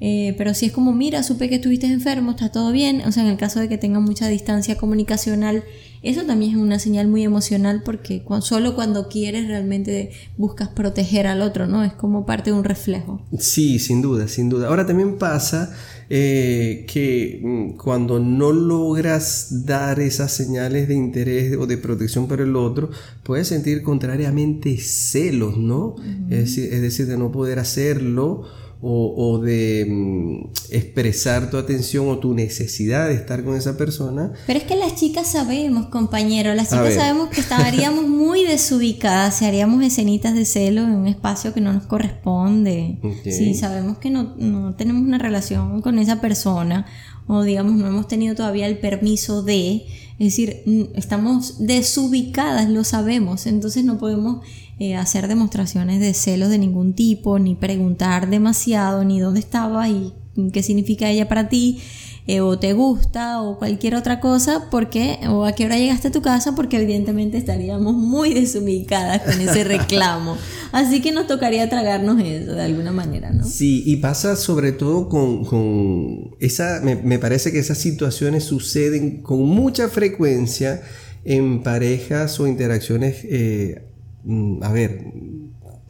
Eh, 0.00 0.34
pero 0.36 0.54
si 0.54 0.66
es 0.66 0.72
como, 0.72 0.92
mira, 0.92 1.22
supe 1.22 1.48
que 1.48 1.56
estuviste 1.56 1.86
enfermo, 1.86 2.32
está 2.32 2.50
todo 2.50 2.72
bien, 2.72 3.02
o 3.06 3.12
sea, 3.12 3.22
en 3.22 3.30
el 3.30 3.36
caso 3.36 3.60
de 3.60 3.68
que 3.68 3.78
tengan 3.78 4.02
mucha 4.02 4.28
distancia 4.28 4.76
comunicacional 4.76 5.64
eso 6.04 6.22
también 6.26 6.50
es 6.52 6.56
una 6.58 6.78
señal 6.78 7.08
muy 7.08 7.24
emocional 7.24 7.80
porque 7.82 8.22
solo 8.42 8.74
cuando 8.74 9.08
quieres 9.08 9.48
realmente 9.48 10.10
buscas 10.36 10.68
proteger 10.68 11.26
al 11.26 11.40
otro, 11.40 11.66
¿no? 11.66 11.82
Es 11.82 11.94
como 11.94 12.26
parte 12.26 12.50
de 12.50 12.56
un 12.58 12.64
reflejo. 12.64 13.22
Sí, 13.38 13.78
sin 13.78 14.02
duda, 14.02 14.28
sin 14.28 14.50
duda. 14.50 14.68
Ahora 14.68 14.86
también 14.86 15.16
pasa 15.16 15.74
eh, 16.10 16.84
que 16.92 17.40
mm, 17.42 17.78
cuando 17.78 18.20
no 18.20 18.52
logras 18.52 19.64
dar 19.64 19.98
esas 19.98 20.30
señales 20.30 20.88
de 20.88 20.94
interés 20.94 21.56
o 21.56 21.66
de 21.66 21.78
protección 21.78 22.28
para 22.28 22.42
el 22.42 22.54
otro, 22.54 22.90
puedes 23.22 23.48
sentir 23.48 23.82
contrariamente 23.82 24.76
celos, 24.76 25.56
¿no? 25.56 25.96
es, 26.28 26.38
decir, 26.38 26.70
es 26.70 26.82
decir, 26.82 27.06
de 27.06 27.16
no 27.16 27.32
poder 27.32 27.58
hacerlo 27.58 28.44
o, 28.86 29.38
de 29.38 29.86
mm, 29.88 30.50
expresar 30.70 31.50
tu 31.50 31.56
atención 31.56 32.08
o 32.08 32.18
tu 32.18 32.34
necesidad 32.34 33.08
de 33.08 33.14
estar 33.14 33.42
con 33.42 33.56
esa 33.56 33.78
persona. 33.78 34.32
Pero 34.46 34.58
es 34.58 34.66
que 34.66 34.76
las 34.76 34.96
chicas 34.96 35.32
sabemos, 35.32 35.86
compañero, 35.86 36.54
las 36.54 36.68
chicas 36.68 36.94
sabemos 36.94 37.30
que 37.30 37.40
estaríamos 37.40 38.06
muy 38.08 38.44
desubicadas 38.44 39.38
si 39.38 39.46
haríamos 39.46 39.82
escenitas 39.82 40.34
de 40.34 40.44
celo 40.44 40.82
en 40.82 40.90
un 40.90 41.06
espacio 41.06 41.54
que 41.54 41.62
no 41.62 41.72
nos 41.72 41.84
corresponde. 41.84 42.98
Si 43.24 43.54
sabemos 43.54 43.96
que 43.98 44.10
no, 44.10 44.34
no 44.36 44.74
tenemos 44.74 45.02
una 45.02 45.18
relación 45.18 45.80
con 45.80 45.98
esa 45.98 46.20
persona 46.20 46.84
o 47.26 47.42
digamos 47.42 47.74
no 47.74 47.86
hemos 47.86 48.06
tenido 48.06 48.34
todavía 48.34 48.66
el 48.66 48.78
permiso 48.78 49.42
de, 49.42 49.86
es 50.18 50.26
decir, 50.26 50.62
estamos 50.94 51.66
desubicadas, 51.66 52.68
lo 52.70 52.84
sabemos, 52.84 53.46
entonces 53.46 53.84
no 53.84 53.98
podemos 53.98 54.46
eh, 54.78 54.94
hacer 54.94 55.26
demostraciones 55.26 56.00
de 56.00 56.14
celos 56.14 56.50
de 56.50 56.58
ningún 56.58 56.94
tipo, 56.94 57.38
ni 57.38 57.54
preguntar 57.56 58.30
demasiado, 58.30 59.04
ni 59.04 59.18
dónde 59.18 59.40
estaba 59.40 59.88
y 59.88 60.12
qué 60.52 60.62
significa 60.62 61.10
ella 61.10 61.28
para 61.28 61.48
ti, 61.48 61.80
eh, 62.26 62.40
o 62.40 62.58
te 62.58 62.72
gusta, 62.72 63.42
o 63.42 63.58
cualquier 63.58 63.94
otra 63.94 64.20
cosa, 64.20 64.68
porque, 64.70 65.18
o 65.28 65.44
a 65.44 65.52
qué 65.52 65.66
hora 65.66 65.76
llegaste 65.76 66.08
a 66.08 66.12
tu 66.12 66.22
casa, 66.22 66.54
porque 66.54 66.80
evidentemente 66.82 67.38
estaríamos 67.38 67.94
muy 67.94 68.34
desubicadas 68.34 69.22
con 69.22 69.40
ese 69.40 69.64
reclamo. 69.64 70.36
Así 70.72 71.00
que 71.00 71.12
nos 71.12 71.26
tocaría 71.26 71.68
tragarnos 71.68 72.20
eso 72.22 72.52
de 72.52 72.62
alguna 72.62 72.92
manera, 72.92 73.30
¿no? 73.30 73.44
Sí, 73.44 73.82
y 73.86 73.96
pasa 73.96 74.36
sobre 74.36 74.72
todo 74.72 75.08
con, 75.08 75.44
con 75.44 76.34
esa, 76.40 76.80
me, 76.82 77.18
parece 77.18 77.52
que 77.52 77.58
esas 77.58 77.78
situaciones 77.78 78.44
suceden 78.44 79.22
con 79.22 79.40
mucha 79.40 79.88
frecuencia 79.88 80.82
en 81.24 81.62
parejas 81.62 82.38
o 82.40 82.46
interacciones 82.46 83.18
eh, 83.24 83.82
Mm, 84.24 84.62
a 84.62 84.72
ver, 84.72 85.04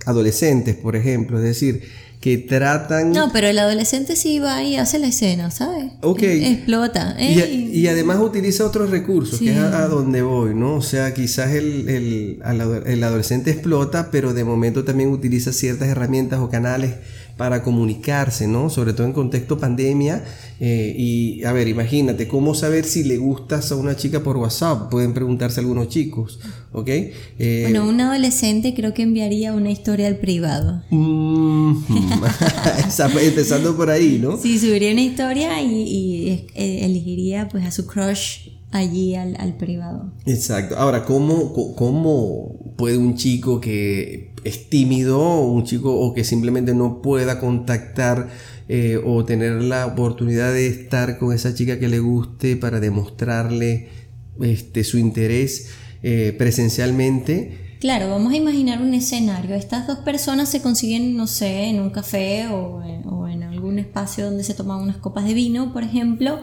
adolescentes, 0.07 0.75
por 0.77 0.97
ejemplo, 0.97 1.39
es 1.39 1.45
decir, 1.45 1.83
que 2.25 2.39
tratan... 2.39 3.13
No, 3.13 3.31
pero 3.35 3.49
el 3.49 3.59
adolescente 3.59 4.17
sí 4.17 4.39
va 4.39 4.63
y 4.63 4.77
hace 4.77 4.99
la 4.99 5.09
escena, 5.09 5.51
¿sabes? 5.51 5.93
Ok. 6.01 6.23
Explota. 6.23 7.15
Y, 7.21 7.87
además 7.87 8.17
utiliza 8.19 8.65
otros 8.65 8.89
recursos, 8.89 9.41
que 9.41 9.51
es 9.51 9.59
a, 9.59 9.87
donde 9.89 10.23
voy, 10.23 10.55
¿no? 10.55 10.77
O 10.77 10.81
sea, 10.81 11.13
quizás 11.13 11.53
el, 11.53 11.87
el, 11.87 12.43
el 12.87 13.05
adolescente 13.05 13.51
explota, 13.51 14.11
pero 14.11 14.33
de 14.33 14.43
momento 14.43 14.85
también 14.85 15.11
utiliza 15.11 15.53
ciertas 15.53 15.89
herramientas 15.89 16.41
o 16.41 16.49
canales 16.49 16.95
para 17.37 17.63
comunicarse, 17.63 18.47
¿no? 18.47 18.71
Sobre 18.71 18.93
todo 18.93 19.07
en 19.07 19.13
contexto 19.13 19.59
pandemia. 19.59 20.25
Eh, 20.61 20.95
y 20.97 21.45
a 21.45 21.53
ver, 21.53 21.67
imagínate, 21.67 22.29
¿cómo 22.29 22.55
saber 22.55 22.85
si 22.85 23.03
le 23.03 23.17
gustas 23.17 23.73
a 23.73 23.77
una 23.77 23.97
chica 23.97 24.23
por 24.23 24.37
WhatsApp? 24.37 24.89
Pueden 24.89 25.15
preguntarse 25.15 25.61
algunos 25.61 25.89
chicos, 25.89 26.39
¿ok? 26.73 26.89
Eh, 26.89 27.61
bueno, 27.63 27.89
un 27.89 28.01
adolescente 28.01 28.73
creo 28.75 28.95
que 28.95 29.03
enviaría 29.03 29.53
una 29.53 29.71
historia 29.71 30.07
al 30.07 30.19
privado. 30.19 30.83
Mm, 30.91 31.75
empezando 33.21 33.77
por 33.77 33.91
ahí, 33.91 34.19
¿no? 34.23 34.37
Sí, 34.37 34.59
subiría 34.59 34.93
una 34.93 35.03
historia 35.03 35.61
y, 35.61 36.47
eh, 36.55 36.85
elegiría 36.85 37.49
pues 37.49 37.67
a 37.67 37.73
su 37.73 37.87
crush 37.87 38.54
allí 38.75 39.15
al, 39.15 39.37
al, 39.39 39.57
privado. 39.57 40.13
Exacto. 40.27 40.77
Ahora, 40.77 41.05
¿cómo, 41.05 41.75
¿cómo 41.77 42.75
puede 42.77 42.99
un 42.99 43.15
chico 43.15 43.61
que 43.61 44.35
es 44.43 44.69
tímido, 44.69 45.41
un 45.41 45.65
chico 45.65 45.95
o 45.95 46.13
que 46.13 46.25
simplemente 46.25 46.75
no 46.75 47.01
pueda 47.01 47.39
contactar 47.39 48.29
eh, 48.69 49.01
o 49.05 49.25
tener 49.25 49.63
la 49.63 49.87
oportunidad 49.87 50.53
de 50.53 50.67
estar 50.67 51.19
con 51.19 51.33
esa 51.33 51.55
chica 51.55 51.79
que 51.79 51.89
le 51.89 52.01
guste 52.01 52.57
para 52.57 52.81
demostrarle 52.81 53.89
este, 54.41 54.83
su 54.83 54.99
interés 54.99 55.71
eh, 56.03 56.35
presencialmente. 56.37 57.77
Claro, 57.81 58.11
vamos 58.11 58.33
a 58.33 58.37
imaginar 58.37 58.83
un 58.83 58.93
escenario. 58.93 59.55
Estas 59.55 59.87
dos 59.87 59.99
personas 59.99 60.49
se 60.49 60.63
consiguen, 60.63 61.17
no 61.17 61.27
sé, 61.29 61.67
en 61.67 61.81
un 61.81 61.91
café 61.91 62.49
o, 62.49 62.83
o 63.05 63.29
en 63.29 63.45
algún 63.45 63.79
espacio 63.79 64.25
donde 64.25 64.43
se 64.43 64.55
toman 64.55 64.81
unas 64.81 64.97
copas 64.97 65.25
de 65.27 65.35
vino, 65.35 65.73
por 65.73 65.85
ejemplo 65.85 66.41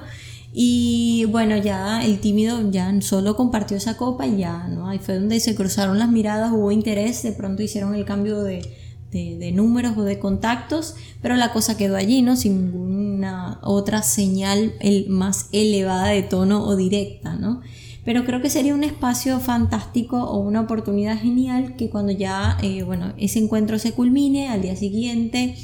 y 0.54 1.26
bueno, 1.30 1.56
ya 1.58 2.04
el 2.04 2.20
tímido 2.20 2.70
ya 2.72 2.94
solo 3.02 3.38
compartió 3.38 3.78
esa 3.78 3.96
copa 3.96 4.28
y 4.28 4.38
ya, 4.38 4.68
¿no? 4.68 4.90
Ahí 4.90 5.00
fue 5.00 5.16
donde 5.16 5.40
se 5.40 5.56
cruzaron 5.56 5.98
las 5.98 6.10
miradas, 6.10 6.52
hubo 6.52 6.72
interés, 6.72 7.24
de 7.24 7.32
pronto 7.32 7.64
hicieron 7.64 7.96
el 7.96 8.04
cambio 8.04 8.44
de, 8.44 8.62
de, 9.12 9.52
números 9.54 9.98
o 9.98 10.04
de 10.04 10.20
contactos, 10.20 10.96
pero 11.22 11.36
la 11.36 11.54
cosa 11.54 11.78
quedó 11.78 11.96
allí, 11.96 12.22
¿no? 12.22 12.36
Sin 12.36 12.66
ninguna 12.66 13.60
otra 13.62 14.04
señal 14.04 14.74
el, 14.80 15.10
más 15.10 15.48
elevada 15.54 16.08
de 16.08 16.24
tono 16.24 16.64
o 16.64 16.76
directa, 16.76 17.36
¿no? 17.36 17.62
Pero 18.04 18.26
creo 18.26 18.42
que 18.42 18.50
sería 18.50 18.74
un 18.74 18.84
espacio 18.84 19.40
fantástico 19.40 20.24
o 20.24 20.40
una 20.40 20.62
oportunidad 20.62 21.20
genial 21.20 21.76
que 21.76 21.90
cuando 21.90 22.12
ya, 22.12 22.58
eh, 22.62 22.84
bueno, 22.84 23.14
ese 23.18 23.40
encuentro 23.40 23.78
se 23.80 23.92
culmine, 23.92 24.50
al 24.50 24.64
día 24.64 24.76
siguiente, 24.76 25.56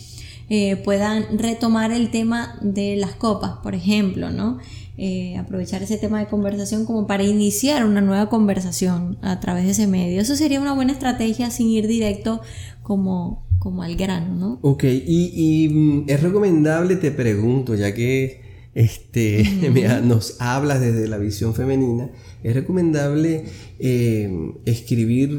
eh, 0.50 0.78
puedan 0.78 1.38
retomar 1.38 1.92
el 1.92 2.10
tema 2.10 2.58
de 2.62 2.96
las 2.96 3.16
copas, 3.16 3.54
por 3.62 3.76
ejemplo, 3.76 4.30
¿no? 4.30 4.60
Eh, 4.98 5.36
aprovechar 5.38 5.84
ese 5.84 5.98
tema 5.98 6.20
de 6.20 6.28
conversación 6.28 6.86
como 6.86 7.06
para 7.06 7.24
iniciar 7.24 7.86
una 7.86 8.02
nueva 8.02 8.30
conversación 8.30 9.18
a 9.22 9.40
través 9.40 9.66
de 9.66 9.72
ese 9.72 9.88
medio. 9.88 10.22
Eso 10.22 10.36
sería 10.36 10.62
una 10.62 10.74
buena 10.74 10.94
estrategia 10.94 11.52
sin 11.52 11.68
ir 11.68 11.86
directo 11.86 12.42
como, 12.82 13.46
como 13.60 13.84
al 13.84 13.96
grano, 13.96 14.36
¿no? 14.36 14.60
Ok, 14.62 14.86
y, 14.86 15.70
mm, 15.70 16.06
es 16.08 16.24
recomendable, 16.24 16.96
te 16.96 17.12
pregunto, 17.12 17.76
ya 17.76 17.94
que 17.94 18.42
este, 18.74 19.44
nos 20.04 20.40
hablas 20.40 20.80
desde 20.80 21.08
la 21.08 21.18
visión 21.18 21.54
femenina, 21.54 22.10
es 22.42 22.56
recomendable 22.56 23.44
eh, 23.80 24.32
escribir 24.66 25.38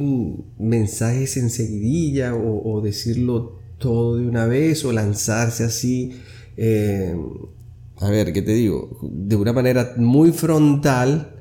mensajes 0.59 1.37
en 1.39 1.49
seguidilla 1.49 2.35
o, 2.35 2.63
o 2.71 2.81
decirlo 2.83 3.58
todo 3.79 4.17
de 4.17 4.27
una 4.27 4.47
vez 4.47 4.85
o 4.85 4.93
lanzarse 4.93 5.65
así, 5.65 6.13
eh, 6.57 7.17
a 8.01 8.11
ver, 8.11 8.33
¿qué 8.33 8.43
te 8.43 8.53
digo? 8.53 8.99
De 9.03 9.37
una 9.37 9.53
manera 9.53 9.95
muy 9.97 10.33
frontal 10.33 11.35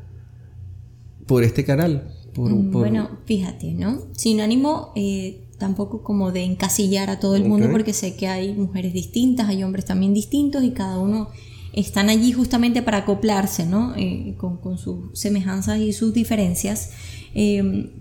por 1.25 1.43
este 1.43 1.65
canal. 1.65 2.13
Mm, 2.35 2.71
bueno, 2.71 3.09
fíjate, 3.25 3.73
¿no? 3.73 4.03
Sin 4.13 4.41
ánimo 4.41 4.91
eh, 4.95 5.47
tampoco 5.57 6.03
como 6.03 6.31
de 6.31 6.43
encasillar 6.43 7.09
a 7.09 7.19
todo 7.19 7.35
el 7.35 7.45
mundo 7.45 7.69
porque 7.71 7.93
sé 7.93 8.15
que 8.15 8.27
hay 8.27 8.53
mujeres 8.53 8.93
distintas, 8.93 9.49
hay 9.49 9.63
hombres 9.63 9.85
también 9.85 10.13
distintos 10.13 10.63
y 10.63 10.71
cada 10.71 10.99
uno 10.99 11.29
están 11.73 12.09
allí 12.09 12.31
justamente 12.31 12.81
para 12.81 12.99
acoplarse, 12.99 13.65
¿no? 13.65 13.95
Eh, 13.95 14.35
con, 14.37 14.57
con, 14.57 14.77
sus 14.77 15.19
semejanzas 15.19 15.79
y 15.79 15.93
sus 15.93 16.13
diferencias. 16.13 16.91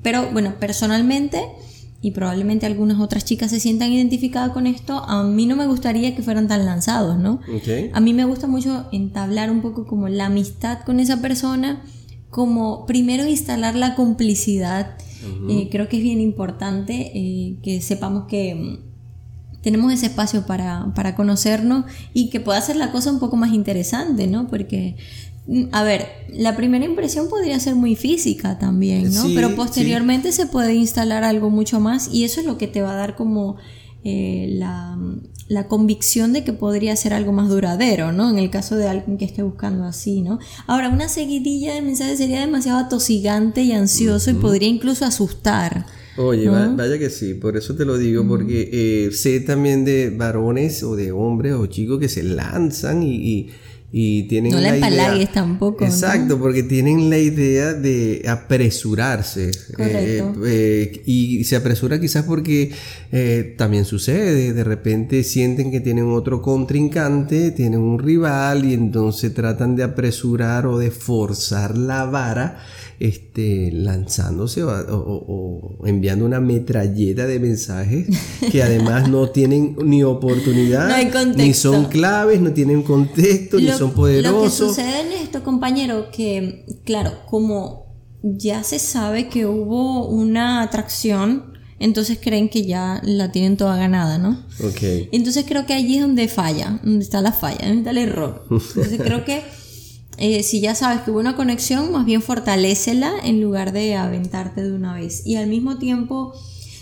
pero 0.03 0.31
bueno, 0.33 0.55
personalmente 0.61 1.43
y 2.07 2.13
probablemente 2.13 2.67
algunas 2.67 3.01
otras 3.01 3.25
chicas 3.25 3.51
se 3.51 3.59
sientan 3.59 3.93
identificadas 3.93 4.53
con 4.53 4.69
esto, 4.69 5.03
a 5.09 5.25
mí 5.25 5.45
no 5.45 5.57
me 5.57 5.67
gustaría 5.67 6.15
que 6.15 6.23
fueran 6.23 6.47
tan 6.47 6.65
lanzados, 6.65 7.19
¿no? 7.19 7.41
A 7.93 8.01
mí 8.01 8.15
me 8.15 8.25
gusta 8.25 8.47
mucho 8.47 8.87
entablar 8.93 9.51
un 9.51 9.61
poco 9.61 9.89
como 9.89 10.09
la 10.09 10.27
amistad 10.27 10.85
con 10.85 11.01
esa 11.01 11.21
persona, 11.21 11.83
como 12.31 12.87
primero 12.87 13.27
instalar 13.27 13.75
la 13.75 13.97
complicidad. 13.97 14.97
Eh, 15.49 15.67
creo 15.69 15.89
que 15.89 15.97
es 15.97 16.03
bien 16.05 16.21
importante 16.21 17.11
eh, 17.13 17.57
que 17.65 17.81
sepamos 17.81 18.29
que 18.29 18.55
mm, 18.55 19.63
tenemos 19.63 19.93
ese 19.93 20.07
espacio 20.07 20.47
para, 20.47 20.93
para, 20.95 21.17
conocernos 21.17 21.87
y 22.15 22.31
que 22.31 22.39
pueda 22.39 22.59
hacer 22.59 22.77
la 22.77 22.93
cosa 22.93 23.11
un 23.11 23.19
poco 23.19 23.35
más 23.35 23.53
interesante, 23.53 24.29
¿no? 24.29 24.47
Porque 24.47 24.95
a 25.71 25.85
ver, 25.85 26.07
la 26.29 26.57
primera 26.57 26.85
impresión 26.85 27.29
podría 27.29 27.61
ser 27.61 27.77
muy 27.77 27.95
física 27.95 28.59
también, 28.59 29.15
¿no? 29.15 29.27
Pero 29.35 29.55
posteriormente 29.55 30.33
se 30.33 30.47
puede 30.47 30.75
instalar 30.75 31.23
algo 31.23 31.51
mucho 31.51 31.79
más 31.79 32.09
y 32.13 32.25
eso 32.25 32.41
es 32.41 32.47
lo 32.47 32.59
que 32.59 32.67
te 32.67 32.83
va 32.83 32.93
a 32.93 32.97
dar 32.97 33.15
como 33.15 33.57
eh, 34.03 34.49
la, 34.59 34.99
convicción 35.69 36.33
de 36.33 36.43
que 36.43 36.53
podría 36.53 36.97
ser 36.97 37.13
algo 37.15 37.33
más 37.33 37.49
duradero, 37.49 38.11
¿no? 38.11 38.29
En 38.29 38.39
el 38.39 38.51
caso 38.51 38.77
de 38.77 38.89
alguien 38.89 39.19
que 39.19 39.25
esté 39.25 39.43
buscando 39.43 39.85
así, 39.85 40.21
¿no? 40.21 40.41
Ahora, 40.67 40.89
una 40.89 41.09
seguidilla 41.09 41.75
de 41.75 41.83
mensajes 41.83 42.19
sería 42.19 42.41
demasiado 42.41 42.79
atosigante 42.79 43.63
y 43.63 43.71
ansioso 43.71 44.31
y 44.31 44.35
podría 44.35 44.69
incluso 44.69 45.05
asustar. 45.05 45.87
Oye, 46.17 46.49
vaya 46.49 46.99
que 46.99 47.11
sí, 47.11 47.35
por 47.35 47.57
eso 47.57 47.77
te 47.77 47.85
lo 47.85 47.99
digo, 47.99 48.27
porque 48.27 48.71
eh, 48.73 49.13
sé 49.13 49.41
también 49.41 49.85
de 49.85 50.11
varones 50.11 50.83
o 50.83 50.97
de 50.97 51.13
hombres 51.13 51.53
o 51.55 51.67
chicos 51.67 52.01
que 52.01 52.09
se 52.09 52.23
lanzan 52.23 53.03
y 53.03 53.17
y 53.17 53.51
tienen 54.29 54.53
no 54.53 54.61
la, 54.61 54.77
la 54.77 55.17
idea, 55.17 55.33
tampoco. 55.33 55.85
Exacto, 55.85 56.39
porque 56.39 56.63
tienen 56.63 57.09
la 57.09 57.19
idea 57.19 57.73
de 57.73 58.23
apresurarse. 58.29 59.51
Correcto. 59.75 60.35
Eh, 60.47 61.03
y 61.07 61.45
se 61.45 61.57
apresura 61.57 61.99
quizás 61.99 62.25
porque 62.25 62.73
eh, 63.11 63.55
también 63.57 63.87
sucede, 63.87 64.53
de 64.53 64.65
repente 64.65 65.25
sienten 65.25 65.71
que 65.71 65.81
tienen 65.81 66.11
otro 66.11 66.43
contrincante, 66.43 67.53
tienen 67.53 67.81
un 67.81 67.99
rival 67.99 68.67
y 68.67 68.75
entonces 68.75 69.33
tratan 69.33 69.77
de 69.77 69.85
apresurar 69.85 70.67
o 70.67 70.79
de 70.79 70.91
forzar 70.91 71.79
la 71.79 72.05
vara 72.05 72.59
este, 72.99 73.71
lanzándose 73.73 74.63
o, 74.65 75.79
enviando 75.85 76.25
una 76.25 76.41
metralleta 76.41 77.27
de 77.27 77.39
mensajes 77.39 78.07
que 78.51 78.63
además 78.63 79.09
no 79.09 79.29
tienen 79.31 79.77
ni 79.85 80.03
oportunidad, 80.03 80.91
ni 81.37 81.55
son 81.55 81.87
claves, 81.87 82.41
no 82.41 82.53
tienen 82.53 82.83
contexto, 82.83 83.59
ni 83.59 83.69
son 83.69 83.93
poderosos. 83.93 84.61
Lo 84.61 84.67
que 84.67 84.75
sucede 84.75 85.01
en 85.01 85.13
esto, 85.13 85.43
compañero, 85.43 86.11
que 86.11 86.65
claro, 86.85 87.13
como 87.27 87.87
ya 88.23 88.65
se 88.65 88.79
sabe 88.79 89.29
que 89.29 89.47
hubo 89.47 90.09
una 90.09 90.63
atracción, 90.63 91.57
entonces 91.79 92.19
creen 92.21 92.49
que 92.49 92.65
ya 92.65 93.01
la 93.05 93.31
tienen 93.31 93.57
toda 93.57 93.77
ganada, 93.77 94.19
¿no? 94.19 94.45
Ok. 94.65 95.09
Entonces 95.13 95.45
creo 95.47 95.67
que 95.67 95.75
allí 95.75 95.97
es 95.97 96.03
donde 96.03 96.27
falla, 96.29 96.81
donde 96.83 97.05
está 97.05 97.21
la 97.21 97.33
falla, 97.33 97.59
donde 97.67 97.79
está 97.79 97.91
el 97.91 97.99
error. 97.99 98.47
Entonces 98.51 99.01
creo 99.03 99.25
que 99.25 99.43
eh, 100.19 100.43
si 100.43 100.61
ya 100.61 100.75
sabes 100.75 101.03
que 101.03 101.11
hubo 101.11 101.21
una 101.21 101.37
conexión, 101.37 101.93
más 101.93 102.07
bien 102.07 102.23
fortalecela 102.23 103.13
en 103.23 103.41
lugar 103.41 103.73
de 103.73 103.95
aventarte 103.95 104.63
de 104.63 104.73
una 104.73 104.95
vez. 104.95 105.27
Y 105.27 105.37
al 105.37 105.49
mismo 105.49 105.79
tiempo, 105.79 106.33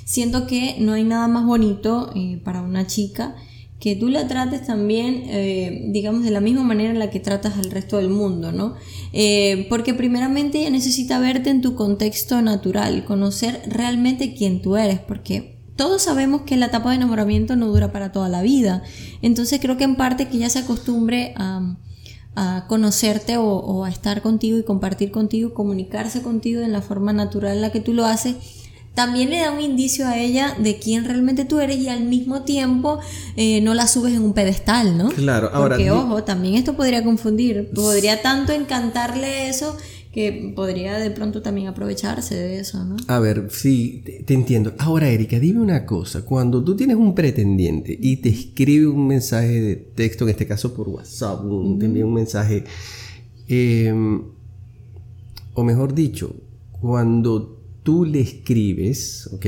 siento 0.04 0.46
que 0.46 0.76
no 0.78 0.92
hay 0.92 1.04
nada 1.04 1.28
más 1.28 1.44
bonito 1.44 2.12
eh, 2.14 2.40
para 2.44 2.62
una 2.62 2.86
chica 2.86 3.34
que 3.80 3.96
tú 3.96 4.08
la 4.08 4.26
trates 4.28 4.66
también, 4.66 5.24
eh, 5.26 5.88
digamos, 5.90 6.24
de 6.24 6.30
la 6.30 6.40
misma 6.40 6.62
manera 6.62 6.90
en 6.90 6.98
la 6.98 7.10
que 7.10 7.20
tratas 7.20 7.58
al 7.58 7.70
resto 7.70 7.98
del 7.98 8.08
mundo, 8.08 8.52
¿no? 8.52 8.74
porque 9.68 9.94
primeramente 9.94 10.58
ella 10.58 10.70
necesita 10.70 11.20
verte 11.20 11.50
en 11.50 11.60
tu 11.60 11.76
contexto 11.76 12.42
natural, 12.42 13.04
conocer 13.04 13.62
realmente 13.68 14.34
quién 14.34 14.60
tú 14.60 14.76
eres, 14.76 14.98
porque 14.98 15.54
todos 15.76 16.02
sabemos 16.02 16.42
que 16.42 16.56
la 16.56 16.66
etapa 16.66 16.90
de 16.90 16.96
enamoramiento 16.96 17.56
no 17.56 17.68
dura 17.68 17.92
para 17.92 18.10
toda 18.10 18.28
la 18.28 18.42
vida. 18.42 18.82
Entonces 19.22 19.60
creo 19.60 19.76
que 19.76 19.84
en 19.84 19.96
parte 19.96 20.28
que 20.28 20.38
ella 20.38 20.50
se 20.50 20.60
acostumbre 20.60 21.32
a 21.36 21.76
a 22.36 22.66
conocerte 22.68 23.36
o, 23.36 23.84
a 23.84 23.90
estar 23.90 24.22
contigo 24.22 24.58
y 24.58 24.64
compartir 24.64 25.10
contigo, 25.10 25.54
comunicarse 25.54 26.22
contigo 26.22 26.62
en 26.62 26.72
la 26.72 26.82
forma 26.82 27.12
natural 27.12 27.56
en 27.56 27.62
la 27.62 27.72
que 27.72 27.80
tú 27.80 27.92
lo 27.92 28.04
haces, 28.04 28.36
también 28.94 29.30
le 29.30 29.40
da 29.40 29.50
un 29.50 29.60
indicio 29.60 30.06
a 30.06 30.18
ella 30.18 30.54
de 30.58 30.78
quién 30.78 31.04
realmente 31.04 31.44
tú 31.44 31.58
eres 31.58 31.78
y 31.78 31.88
al 31.88 32.04
mismo 32.04 32.42
tiempo 32.42 33.00
eh, 33.36 33.60
no 33.60 33.74
la 33.74 33.88
subes 33.88 34.14
en 34.14 34.22
un 34.22 34.34
pedestal, 34.34 34.96
¿no? 34.96 35.08
Claro, 35.08 35.50
ahora. 35.52 35.74
Porque, 35.76 35.90
ojo, 35.90 36.22
también 36.22 36.54
esto 36.54 36.74
podría 36.74 37.02
confundir. 37.02 37.70
Podría 37.74 38.22
tanto 38.22 38.52
encantarle 38.52 39.48
eso 39.48 39.76
que 40.14 40.52
podría 40.54 40.96
de 40.96 41.10
pronto 41.10 41.42
también 41.42 41.66
aprovecharse 41.66 42.36
de 42.36 42.60
eso, 42.60 42.84
¿no? 42.84 42.96
A 43.08 43.18
ver, 43.18 43.48
sí, 43.50 44.04
te, 44.24 44.32
entiendo. 44.32 44.72
Ahora, 44.78 45.08
Erika, 45.08 45.40
dime 45.40 45.60
una 45.60 45.84
cosa. 45.84 46.24
Cuando 46.24 46.62
tú 46.62 46.76
tienes 46.76 46.96
un 46.96 47.16
pretendiente 47.16 47.98
y 48.00 48.18
te 48.18 48.28
escribe 48.28 48.86
un 48.86 49.08
mensaje 49.08 49.60
de 49.60 49.74
texto, 49.74 50.22
en 50.24 50.30
este 50.30 50.46
caso 50.46 50.72
por 50.72 50.88
WhatsApp, 50.88 51.40
te 51.80 51.86
envía 51.86 52.06
un 52.06 52.14
mensaje, 52.14 52.62
em, 53.48 54.22
o 55.54 55.64
mejor 55.64 55.92
dicho, 55.96 56.36
cuando 56.80 57.60
tú 57.82 58.04
le 58.04 58.20
escribes, 58.20 59.28
¿ok? 59.32 59.46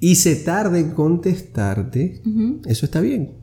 Y 0.00 0.16
se 0.16 0.34
tarda 0.34 0.80
en 0.80 0.90
contestarte, 0.90 2.22
eso 2.66 2.86
está 2.86 3.00
bien. 3.00 3.37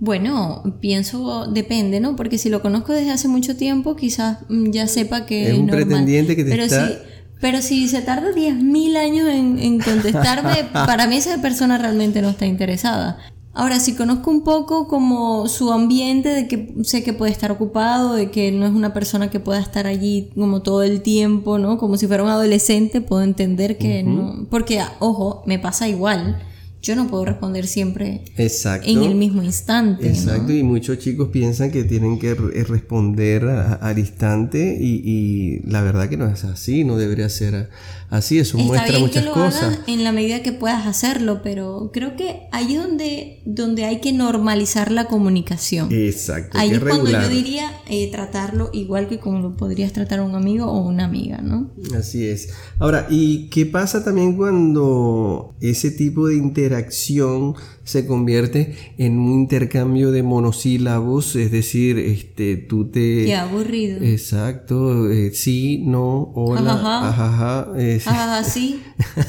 Bueno, 0.00 0.78
pienso, 0.80 1.46
depende, 1.46 1.98
¿no? 2.00 2.14
Porque 2.14 2.38
si 2.38 2.48
lo 2.48 2.62
conozco 2.62 2.92
desde 2.92 3.10
hace 3.10 3.26
mucho 3.26 3.56
tiempo, 3.56 3.96
quizás 3.96 4.38
mm, 4.48 4.70
ya 4.70 4.86
sepa 4.86 5.26
que 5.26 5.50
es, 5.50 5.58
un 5.58 5.66
pretendiente 5.66 6.36
que 6.36 6.44
te 6.44 6.50
pero 6.50 6.64
está... 6.64 6.88
Si, 6.88 6.94
pero 7.40 7.62
si 7.62 7.88
se 7.88 8.02
tarda 8.02 8.30
10.000 8.30 8.96
años 8.96 9.28
en, 9.28 9.58
en 9.58 9.80
contestarme, 9.80 10.64
para 10.72 11.06
mí 11.06 11.16
esa 11.16 11.40
persona 11.40 11.78
realmente 11.78 12.22
no 12.22 12.30
está 12.30 12.46
interesada. 12.46 13.18
Ahora, 13.54 13.80
si 13.80 13.94
conozco 13.94 14.30
un 14.30 14.44
poco 14.44 14.86
como 14.86 15.48
su 15.48 15.72
ambiente, 15.72 16.28
de 16.28 16.46
que 16.46 16.74
sé 16.84 17.02
que 17.02 17.12
puede 17.12 17.32
estar 17.32 17.50
ocupado, 17.50 18.14
de 18.14 18.30
que 18.30 18.52
no 18.52 18.66
es 18.66 18.72
una 18.72 18.94
persona 18.94 19.30
que 19.30 19.40
pueda 19.40 19.58
estar 19.58 19.88
allí 19.88 20.30
como 20.36 20.62
todo 20.62 20.84
el 20.84 21.02
tiempo, 21.02 21.58
¿no? 21.58 21.76
Como 21.76 21.96
si 21.96 22.06
fuera 22.06 22.22
un 22.22 22.28
adolescente, 22.28 23.00
puedo 23.00 23.22
entender 23.22 23.78
que 23.78 24.04
no. 24.04 24.46
Porque, 24.48 24.80
ojo, 25.00 25.42
me 25.44 25.58
pasa 25.58 25.88
igual 25.88 26.40
yo 26.80 26.94
no 26.94 27.08
puedo 27.08 27.24
responder 27.24 27.66
siempre 27.66 28.22
en 28.36 29.02
el 29.02 29.14
mismo 29.14 29.42
instante. 29.42 30.08
Exacto, 30.08 30.52
y 30.52 30.62
muchos 30.62 30.98
chicos 30.98 31.28
piensan 31.28 31.70
que 31.70 31.84
tienen 31.84 32.18
que 32.18 32.30
eh, 32.30 32.64
responder 32.64 33.44
al 33.44 33.98
instante 33.98 34.78
y, 34.80 35.60
la 35.64 35.82
verdad 35.82 36.08
que 36.08 36.16
no 36.16 36.28
es 36.28 36.44
así, 36.44 36.84
no 36.84 36.96
debería 36.96 37.28
ser 37.28 37.68
así, 38.10 38.38
eso 38.38 38.58
muestra 38.58 38.98
muchas 38.98 39.22
que 39.22 39.28
lo 39.28 39.34
cosas. 39.34 39.80
en 39.86 40.04
la 40.04 40.12
medida 40.12 40.42
que 40.42 40.52
puedas 40.52 40.86
hacerlo, 40.86 41.40
pero 41.42 41.90
creo 41.92 42.16
que 42.16 42.48
ahí 42.52 42.74
es 42.74 42.82
donde, 42.82 43.42
donde 43.44 43.84
hay 43.84 44.00
que 44.00 44.12
normalizar 44.12 44.90
la 44.90 45.06
comunicación. 45.06 45.88
Exacto. 45.92 46.58
Ahí 46.58 46.70
es 46.70 46.80
cuando 46.80 47.10
yo 47.10 47.28
diría 47.28 47.72
eh, 47.88 48.10
tratarlo 48.10 48.70
igual 48.72 49.08
que 49.08 49.18
como 49.18 49.40
lo 49.40 49.56
podrías 49.56 49.92
tratar 49.92 50.20
a 50.20 50.22
un 50.22 50.34
amigo 50.34 50.66
o 50.66 50.86
una 50.86 51.04
amiga, 51.04 51.38
¿no? 51.38 51.70
Así 51.96 52.26
es. 52.26 52.50
Ahora, 52.78 53.06
¿y 53.10 53.48
qué 53.48 53.66
pasa 53.66 54.04
también 54.04 54.36
cuando 54.36 55.54
ese 55.60 55.90
tipo 55.90 56.28
de 56.28 56.36
interacción 56.36 57.54
se 57.88 58.04
convierte 58.04 58.74
en 58.98 59.18
un 59.18 59.32
intercambio 59.32 60.10
de 60.10 60.22
monosílabos, 60.22 61.34
es 61.36 61.50
decir, 61.50 61.98
este, 61.98 62.58
tú 62.58 62.90
te... 62.90 63.24
Qué 63.24 63.34
aburrido. 63.34 64.02
Exacto, 64.02 65.10
eh, 65.10 65.30
sí, 65.32 65.84
no, 65.86 66.30
hola, 66.34 66.74
ajaja, 66.74 67.72
jajaja, 67.72 68.44
sí, 68.50 68.82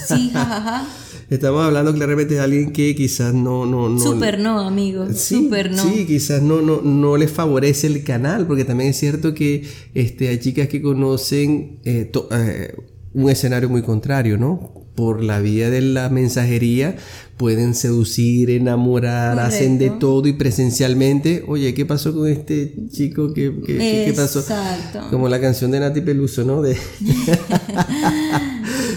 sí, 0.06 0.32
jajaja. 0.34 0.86
Estamos 1.30 1.64
hablando 1.64 1.94
claramente 1.94 2.34
de 2.34 2.42
alguien 2.42 2.74
que 2.74 2.94
quizás 2.96 3.34
no... 3.34 3.66
no, 3.66 3.88
no 3.88 3.98
Super 3.98 4.40
no, 4.40 4.60
amigo. 4.60 5.06
Super 5.14 5.72
no. 5.72 5.82
Sí, 5.82 6.06
quizás 6.06 6.42
no, 6.42 6.60
no, 6.60 6.82
no 6.82 7.16
les 7.16 7.32
favorece 7.32 7.88
el 7.88 8.04
canal, 8.04 8.46
porque 8.46 8.66
también 8.66 8.90
es 8.90 8.98
cierto 8.98 9.34
que 9.34 9.64
este, 9.94 10.28
hay 10.28 10.40
chicas 10.40 10.68
que 10.68 10.82
conocen 10.82 11.80
eh, 11.86 12.12
eh, 12.32 12.76
un 13.14 13.30
escenario 13.30 13.70
muy 13.70 13.84
contrario, 13.84 14.38
¿no? 14.38 14.89
Por 15.00 15.24
la 15.24 15.40
vía 15.40 15.70
de 15.70 15.80
la 15.80 16.10
mensajería 16.10 16.98
pueden 17.38 17.74
seducir, 17.74 18.50
enamorar, 18.50 19.40
hacen 19.40 19.78
de 19.78 19.92
todo 19.92 20.28
y 20.28 20.34
presencialmente, 20.34 21.46
oye, 21.48 21.74
¿qué 21.74 21.86
pasó 21.86 22.14
con 22.14 22.28
este 22.28 22.74
chico? 22.92 23.34
¿Qué, 23.34 23.54
qué, 23.66 23.78
qué 24.08 24.14
pasó? 24.14 24.44
Como 25.10 25.30
la 25.30 25.40
canción 25.40 25.72
de 25.72 25.80
Nati 25.80 26.02
Peluso, 26.02 26.44
¿no? 26.44 26.62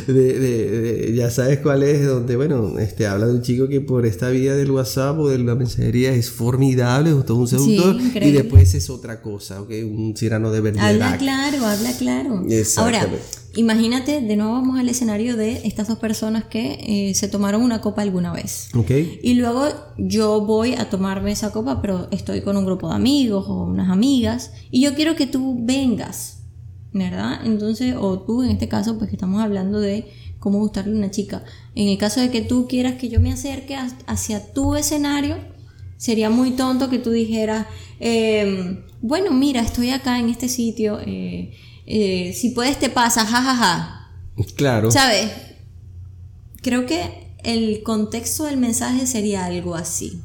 De, 0.04 0.38
de, 0.40 1.14
ya 1.14 1.30
sabes 1.30 1.60
cuál 1.60 1.84
es, 1.84 2.04
donde, 2.04 2.34
bueno, 2.34 2.76
este, 2.80 3.06
habla 3.06 3.26
de 3.26 3.34
un 3.34 3.42
chico 3.42 3.68
que 3.68 3.80
por 3.80 4.04
esta 4.04 4.30
vía 4.30 4.56
del 4.56 4.72
WhatsApp 4.72 5.16
o 5.16 5.28
de 5.28 5.38
la 5.38 5.54
mensajería 5.54 6.12
es 6.12 6.28
formidable, 6.28 7.10
es 7.16 7.24
todo 7.24 7.36
un 7.36 7.46
seductor, 7.46 7.96
y 8.20 8.32
después 8.32 8.74
es 8.74 8.90
otra 8.90 9.22
cosa, 9.22 9.62
¿ok? 9.62 9.70
Un 9.84 10.12
tirano 10.12 10.50
de 10.50 10.60
verdad. 10.60 10.88
Habla 10.88 11.16
claro, 11.18 11.64
habla 11.64 11.96
claro. 11.96 12.44
Ahora, 12.78 13.08
imagínate, 13.54 14.20
de 14.20 14.36
nuevo 14.36 14.52
vamos 14.52 14.78
al 14.78 14.88
escenario 14.88 15.36
de 15.36 15.66
estas 15.66 15.88
dos 15.88 15.98
personas 15.98 16.44
que 16.44 16.78
eh, 17.10 17.14
se 17.14 17.28
tomaron 17.28 17.62
una 17.62 17.80
copa 17.80 18.02
alguna 18.02 18.32
vez. 18.32 18.68
Okay. 18.74 19.20
Y 19.22 19.34
luego 19.34 19.66
yo 19.98 20.40
voy 20.40 20.74
a 20.74 20.90
tomarme 20.90 21.32
esa 21.32 21.52
copa, 21.52 21.80
pero 21.82 22.08
estoy 22.10 22.42
con 22.42 22.56
un 22.56 22.64
grupo 22.64 22.88
de 22.88 22.94
amigos 22.94 23.46
o 23.48 23.64
unas 23.64 23.90
amigas, 23.90 24.52
y 24.70 24.82
yo 24.82 24.94
quiero 24.94 25.16
que 25.16 25.26
tú 25.26 25.58
vengas 25.60 26.42
¿verdad? 26.92 27.40
Entonces, 27.44 27.94
o 27.98 28.20
tú 28.20 28.42
en 28.42 28.50
este 28.50 28.68
caso, 28.68 28.98
pues 28.98 29.08
que 29.08 29.16
estamos 29.16 29.42
hablando 29.42 29.80
de 29.80 30.06
cómo 30.38 30.58
gustarle 30.58 30.92
a 30.92 30.98
una 30.98 31.10
chica. 31.10 31.44
En 31.74 31.88
el 31.88 31.98
caso 31.98 32.20
de 32.20 32.30
que 32.30 32.42
tú 32.42 32.66
quieras 32.68 32.94
que 32.94 33.08
yo 33.08 33.20
me 33.20 33.32
acerque 33.32 33.76
hacia 34.06 34.52
tu 34.52 34.76
escenario, 34.76 35.36
sería 35.96 36.30
muy 36.30 36.52
tonto 36.52 36.90
que 36.90 36.98
tú 36.98 37.10
dijeras, 37.10 37.66
em, 38.00 38.82
bueno, 39.00 39.32
mira, 39.32 39.62
estoy 39.62 39.90
acá 39.90 40.18
en 40.18 40.28
este 40.28 40.48
sitio, 40.48 40.98
eh, 41.00 41.54
eh, 41.94 42.32
si 42.32 42.50
puedes 42.50 42.78
te 42.78 42.88
pasa, 42.88 43.26
jajaja. 43.26 43.54
Ja, 43.54 44.08
ja. 44.38 44.54
Claro. 44.56 44.90
¿Sabes? 44.90 45.30
Creo 46.62 46.86
que 46.86 47.36
el 47.44 47.82
contexto 47.82 48.44
del 48.44 48.56
mensaje 48.56 49.06
sería 49.06 49.44
algo 49.44 49.74
así. 49.74 50.22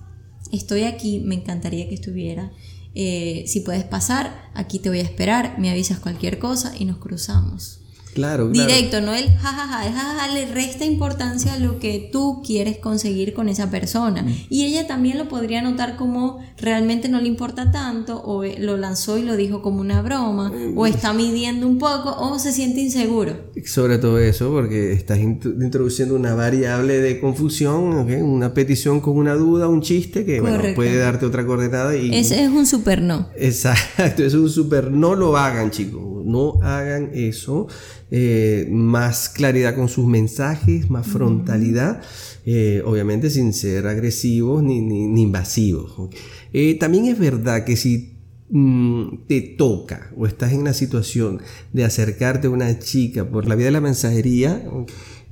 Estoy 0.53 0.83
aquí, 0.83 1.19
me 1.19 1.35
encantaría 1.35 1.89
que 1.89 1.95
estuviera. 1.95 2.53
Eh, 2.95 3.43
si 3.47 3.59
puedes 3.59 3.83
pasar, 3.83 4.49
aquí 4.53 4.79
te 4.79 4.87
voy 4.87 4.99
a 4.99 5.03
esperar, 5.03 5.59
me 5.59 5.69
avisas 5.69 5.99
cualquier 5.99 6.39
cosa 6.39 6.73
y 6.79 6.85
nos 6.85 6.99
cruzamos. 6.99 7.76
Claro, 8.17 8.49
claro. 8.51 8.67
Directo, 8.67 8.99
no 8.99 9.13
el 9.13 9.29
jajaja, 9.29 9.85
el 9.85 9.93
jajaja 9.93 10.33
le 10.33 10.45
resta 10.51 10.85
importancia 10.85 11.53
a 11.53 11.59
lo 11.59 11.77
que 11.77 12.09
tú 12.11 12.41
quieres 12.43 12.79
conseguir 12.79 13.33
con 13.35 13.47
esa 13.47 13.69
persona. 13.69 14.23
Mm. 14.23 14.33
Y 14.49 14.65
ella 14.65 14.87
también 14.87 15.19
lo 15.19 15.27
podría 15.29 15.61
notar 15.61 15.97
como 15.97 16.39
realmente 16.59 17.09
no 17.09 17.21
le 17.21 17.27
importa 17.27 17.71
tanto, 17.71 18.17
o 18.23 18.43
eh, 18.43 18.55
lo 18.59 18.75
lanzó 18.75 19.19
y 19.19 19.21
lo 19.21 19.35
dijo 19.37 19.61
como 19.61 19.81
una 19.81 20.01
broma, 20.01 20.49
Mm. 20.49 20.75
o 20.77 20.87
está 20.87 21.13
midiendo 21.13 21.67
un 21.67 21.77
poco, 21.77 22.09
o 22.17 22.39
se 22.39 22.51
siente 22.51 22.79
inseguro. 22.81 23.33
Sobre 23.65 23.99
todo 23.99 24.17
eso, 24.17 24.49
porque 24.51 24.93
estás 24.93 25.19
int- 25.19 25.61
introduciendo 25.63 26.15
una 26.15 26.33
variable 26.33 26.99
de 26.99 27.19
confusión, 27.19 27.93
¿ok? 27.99 28.09
una 28.23 28.53
petición 28.55 28.99
con 28.99 29.15
una 29.15 29.35
duda, 29.35 29.67
un 29.67 29.81
chiste 29.81 30.25
que 30.25 30.41
bueno, 30.41 30.57
puede 30.75 30.97
darte 30.97 31.25
otra 31.27 31.45
coordenada 31.45 31.95
y... 31.95 32.15
Ese 32.15 32.43
es 32.43 32.49
un 32.49 32.65
super 32.65 33.01
no. 33.01 33.27
Exacto, 33.37 34.23
es 34.23 34.33
un 34.33 34.49
súper... 34.49 34.91
No 34.91 35.13
lo 35.13 35.37
hagan, 35.37 35.69
chicos. 35.69 36.01
No 36.27 36.59
hagan 36.61 37.11
eso. 37.13 37.67
Eh, 38.11 38.67
más 38.69 39.29
claridad 39.29 39.75
con 39.75 39.89
sus 39.89 40.05
mensajes, 40.05 40.89
más 40.89 41.07
frontalidad. 41.07 42.01
eh, 42.45 42.81
obviamente 42.85 43.29
sin 43.29 43.51
ser 43.53 43.87
agresivos 43.87 44.63
ni, 44.63 44.79
ni- 44.81 45.07
ni 45.07 45.23
invasivos. 45.23 45.91
Eh, 46.53 46.75
también 46.79 47.05
es 47.05 47.19
verdad 47.19 47.65
que 47.65 47.75
si 47.75 48.13
mm, 48.49 49.25
te 49.27 49.41
toca 49.41 50.11
o 50.15 50.25
estás 50.27 50.53
en 50.53 50.63
la 50.63 50.73
situación 50.73 51.41
de 51.73 51.83
acercarte 51.83 52.47
a 52.47 52.49
una 52.51 52.79
chica 52.79 53.29
por 53.29 53.47
la 53.47 53.55
vía 53.55 53.65
de 53.65 53.71
la 53.73 53.81
mensajería, 53.81 54.63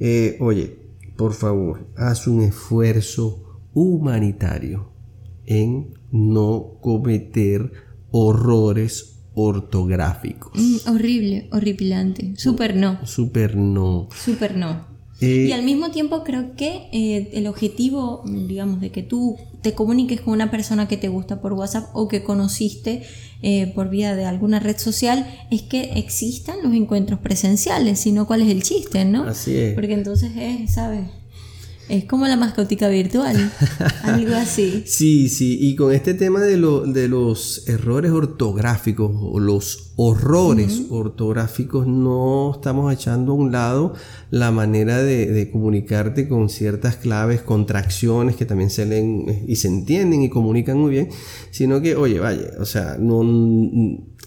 eh, 0.01 0.35
oye, 0.41 0.77
por 1.15 1.31
favor, 1.33 1.87
haz 1.95 2.27
un 2.27 2.41
esfuerzo 2.41 3.61
humanitario 3.73 4.89
en 5.45 5.93
no 6.11 6.77
cometer 6.81 7.71
horrores 8.11 9.14
ortográficos. 9.35 10.53
Mm, 10.55 10.89
horrible, 10.89 11.47
horripilante. 11.51 12.33
Super 12.37 12.75
no. 12.75 13.05
Super 13.05 13.55
no. 13.55 14.09
Super 14.15 14.55
no. 14.57 14.95
Eh, 15.21 15.45
Y 15.47 15.51
al 15.53 15.63
mismo 15.63 15.91
tiempo 15.91 16.23
creo 16.25 16.55
que 16.57 16.89
eh, 16.91 17.29
el 17.33 17.47
objetivo, 17.47 18.23
digamos, 18.25 18.81
de 18.81 18.91
que 18.91 19.01
tú 19.01 19.37
te 19.61 19.73
comuniques 19.73 20.19
con 20.21 20.33
una 20.33 20.51
persona 20.51 20.87
que 20.87 20.97
te 20.97 21.07
gusta 21.07 21.41
por 21.41 21.53
WhatsApp 21.53 21.85
o 21.93 22.07
que 22.09 22.23
conociste 22.23 23.03
eh, 23.41 23.71
por 23.73 23.89
vía 23.89 24.13
de 24.15 24.25
alguna 24.25 24.59
red 24.59 24.77
social 24.77 25.25
es 25.51 25.61
que 25.61 25.93
existan 25.95 26.57
los 26.63 26.73
encuentros 26.73 27.19
presenciales, 27.21 27.99
sino 27.99 28.27
cuál 28.27 28.41
es 28.41 28.49
el 28.49 28.61
chiste, 28.61 29.05
¿no? 29.05 29.23
Así 29.23 29.55
es. 29.55 29.73
Porque 29.73 29.93
entonces 29.93 30.31
es, 30.35 30.73
¿sabes? 30.73 31.05
Es 31.87 32.05
como 32.05 32.25
la 32.27 32.35
mascotica 32.35 32.89
virtual, 32.89 33.51
algo 34.03 34.33
así. 34.35 34.83
Sí, 34.87 35.29
sí, 35.29 35.57
y 35.61 35.75
con 35.75 35.93
este 35.93 36.13
tema 36.15 36.41
de, 36.41 36.57
lo- 36.57 36.81
de 36.85 37.07
los 37.07 37.67
errores 37.67 38.11
ortográficos 38.11 39.11
o 39.15 39.39
los 39.39 39.93
horrores 39.97 40.81
ortográficos, 40.89 41.87
no 41.87 42.51
estamos 42.55 42.91
echando 42.93 43.31
a 43.31 43.35
un 43.35 43.51
lado 43.51 43.93
la 44.31 44.51
manera 44.51 44.97
de, 45.01 45.27
de 45.31 45.49
comunicarte 45.51 46.27
con 46.27 46.49
ciertas 46.49 46.95
claves, 46.97 47.41
contracciones 47.43 48.35
que 48.35 48.45
también 48.45 48.69
se 48.71 48.85
leen 48.85 49.29
eh, 49.29 49.45
y 49.47 49.55
se 49.57 49.67
entienden 49.67 50.23
y 50.23 50.29
comunican 50.29 50.77
muy 50.79 50.91
bien, 50.91 51.09
sino 51.51 51.81
que, 51.81 51.95
oye, 51.95 52.19
vaya, 52.19 52.41
o 52.59 52.65
sea, 52.65 52.97
no 52.99 53.21